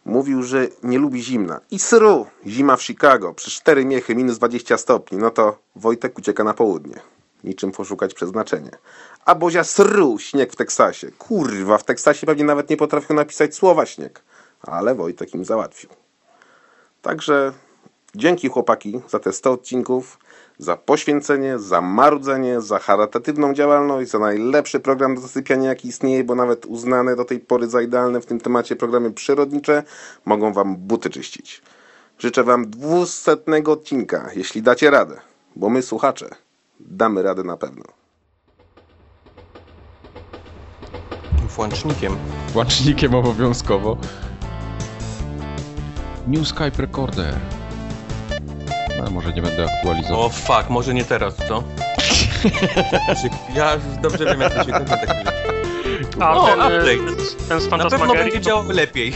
[0.06, 1.60] mówił, że nie lubi zimna.
[1.72, 2.26] I sru!
[2.48, 5.18] Zima w Chicago, przy cztery miechy, minus 20 stopni.
[5.18, 7.00] No to Wojtek ucieka na południe.
[7.44, 8.72] Niczym poszukać przeznaczenie.
[9.26, 10.20] A Bozia sru!
[10.20, 11.12] Śnieg w Teksasie.
[11.12, 14.24] Kurwa, w Teksasie pewnie nawet nie potrafią napisać słowa śnieg.
[14.62, 15.90] Ale Wojtek im załatwił.
[17.02, 17.54] Także
[18.16, 20.18] dzięki chłopaki za te 100 odcinków
[20.64, 26.36] za poświęcenie, za marudzenie, za charytatywną działalność, za najlepszy program do zasypiania jaki istnieje, bo
[26.36, 29.84] nawet uznane do tej pory za idealne w tym temacie programy przyrodnicze
[30.26, 31.62] mogą Wam buty czyścić.
[32.20, 35.22] Życzę Wam dwusetnego odcinka, jeśli dacie radę,
[35.56, 36.30] bo my słuchacze
[36.80, 37.84] damy radę na pewno.
[41.56, 42.16] Włącznikiem.
[42.54, 43.98] Włącznikiem obowiązkowo.
[46.28, 47.36] New Skype Recorder.
[49.06, 50.22] No, może nie będę aktualizował.
[50.26, 51.64] O fuck, może nie teraz, co?
[53.56, 54.96] Ja dobrze wiem, jak to się kończy.
[56.20, 57.16] A O, ten, update.
[57.50, 59.14] ten z Na pewno będzie to działał lepiej.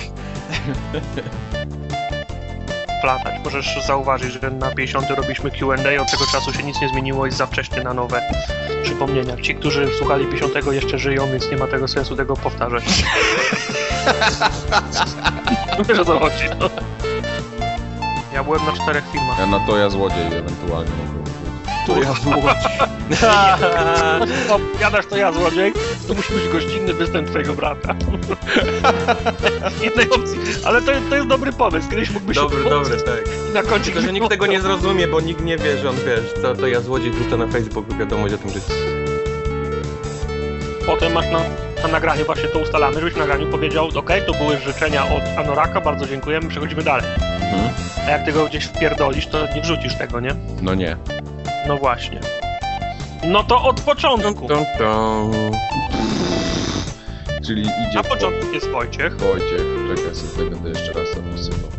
[3.01, 3.33] platać.
[3.43, 7.38] Możesz zauważyć, że na 50 robiliśmy Q&A, od tego czasu się nic nie zmieniło, jest
[7.38, 8.22] za wcześnie na nowe
[8.83, 9.38] przypomnienia.
[9.41, 12.83] Ci, którzy słuchali 50 jeszcze żyją, więc nie ma tego sensu tego powtarzać.
[15.90, 16.69] Wiesz o co chodzi, no.
[18.38, 19.40] Ja byłem na czterech filmach.
[19.40, 21.32] Ja na to ja złodziej ewentualnie mogę.
[21.88, 22.72] To ja złodziej.
[24.82, 25.74] Jadasz to ja złodziej,
[26.07, 27.95] to musi być gościnny występ twojego brata.
[29.91, 30.40] Innej opcji.
[30.66, 33.24] Ale to, to jest dobry pomysł, kiedyś mógłby się Dobry, dobry, tak.
[33.49, 35.95] i na końcu Tylko, że nikt tego nie zrozumie, bo nikt nie wie, że on
[35.95, 38.59] wiesz, co to ja złodziej wrzuca na Facebooku wiadomość o tym, że
[40.85, 41.40] Potem masz na,
[41.83, 45.81] na nagraniu właśnie to ustalane, żebyś w nagraniu powiedział, ok, to były życzenia od Anoraka,
[45.81, 47.06] bardzo dziękujemy, przechodzimy dalej.
[47.41, 47.69] Mhm.
[48.07, 50.35] A jak tego gdzieś wpierdolisz, to nie wrzucisz tego, nie?
[50.61, 50.97] No nie.
[51.67, 52.19] No właśnie.
[53.23, 54.47] No to od początku.
[54.47, 55.31] Tum, tum.
[57.45, 59.17] Czyli idzie Na początku jest Wojciech.
[59.17, 59.61] Wojciech.
[59.95, 61.69] Czekaj sobie będę jeszcze raz zapisywał.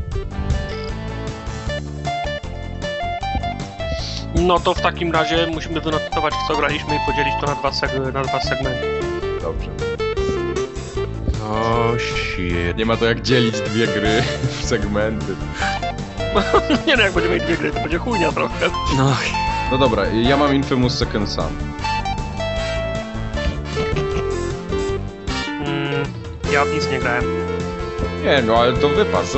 [4.34, 7.70] No to w takim razie musimy wynotować w co graliśmy i podzielić to na dwa,
[7.70, 8.97] seg- na dwa segmenty.
[9.48, 9.70] Dobrze.
[11.50, 12.76] O, shit.
[12.76, 15.34] Nie ma to jak dzielić dwie gry w segmenty.
[16.86, 18.70] nie no, jak będziemy mieli dwie gry, to będzie chujnia trochę.
[18.96, 19.16] No,
[19.70, 21.52] No dobra, ja mam Infamous Second Son.
[25.66, 26.04] Mm,
[26.52, 27.24] ja w nic nie grałem.
[28.24, 29.36] Nie no, ale to wypas.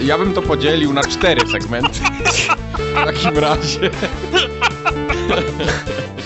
[0.00, 2.00] Ja bym to podzielił na cztery segmenty.
[2.78, 3.90] W takim razie.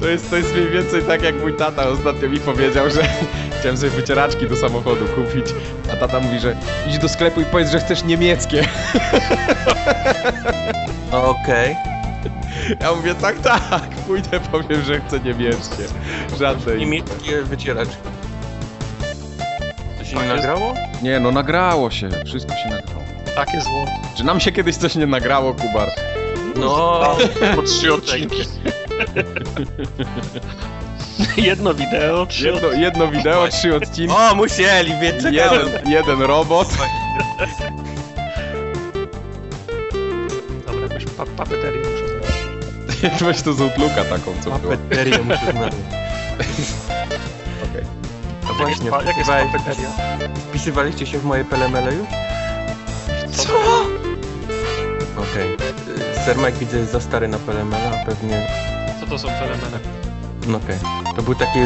[0.00, 3.00] To jest, to jest mniej więcej tak jak mój tata ostatnio mi powiedział, że
[3.60, 5.46] chciałem sobie wycieraczki do samochodu kupić,
[5.92, 6.56] a tata mówi, że
[6.88, 8.62] idź do sklepu i powiedz, że chcesz niemieckie.
[11.12, 11.76] okej.
[12.80, 15.82] Ja mówię, tak, tak, pójdę, powiem, że chcę niemieckie.
[16.38, 16.78] Żadnej.
[16.78, 17.96] Niemieckie wycieraczki.
[19.98, 20.34] To się nie jest.
[20.36, 20.74] nagrało?
[21.02, 23.02] Nie, no nagrało się, wszystko się nagrało.
[23.36, 23.90] Takie złoto.
[24.16, 25.88] Czy nam się kiedyś coś nie nagrało, Kubar?
[26.56, 27.00] No,
[27.56, 28.42] Po trzy odcinki.
[31.36, 35.66] Jedno wideo, trzy Jedno, jedno wideo, trzy odcinki, o, musieli, więc czekałem.
[35.66, 36.68] jeden, jeden robot.
[40.66, 42.28] Dobra, jakąś pa papeterię muszę zrobić.
[43.26, 44.76] Weź to z Outlooka taką, co była.
[44.76, 45.76] Papeterię muszę znaleźć.
[47.70, 47.84] Okej.
[48.50, 49.88] A właśnie, Jak jest papeteria?
[50.48, 52.06] wpisywaliście się w moje pelemele już?
[53.36, 53.52] Co?
[55.16, 55.54] Okej.
[55.54, 58.46] Y, Sir Mike widzę jest za stary na pelemele, a pewnie...
[59.10, 59.78] To są fenomeny?
[60.46, 60.76] No okej.
[61.16, 61.58] To był taki...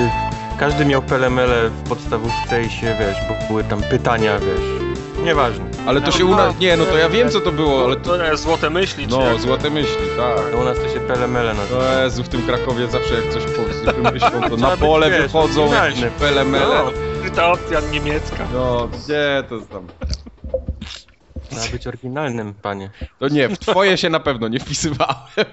[0.59, 4.83] Każdy miał pelemele w podstawówce i się, wiesz, bo były tam pytania, wiesz...
[5.25, 5.65] Nieważne.
[5.87, 6.59] Ale to się u nas...
[6.59, 8.19] Nie, no to ja wiem, co to było, ale to...
[8.19, 9.41] To złote myśli, czy No, jak?
[9.41, 10.51] złote myśli, tak.
[10.53, 11.81] To u nas to się pelemele nazywa.
[11.95, 15.73] No Jezu, w tym Krakowie zawsze jak coś po- wymyślą, to na pole wiesz, wychodzą
[15.73, 16.75] jakieś pelemele.
[16.85, 18.47] No, Ta opcja niemiecka.
[18.55, 19.87] No, gdzie to tam?
[21.51, 22.91] trzeba być oryginalnym, panie.
[23.19, 25.17] To nie, w twoje się na pewno nie wpisywałem.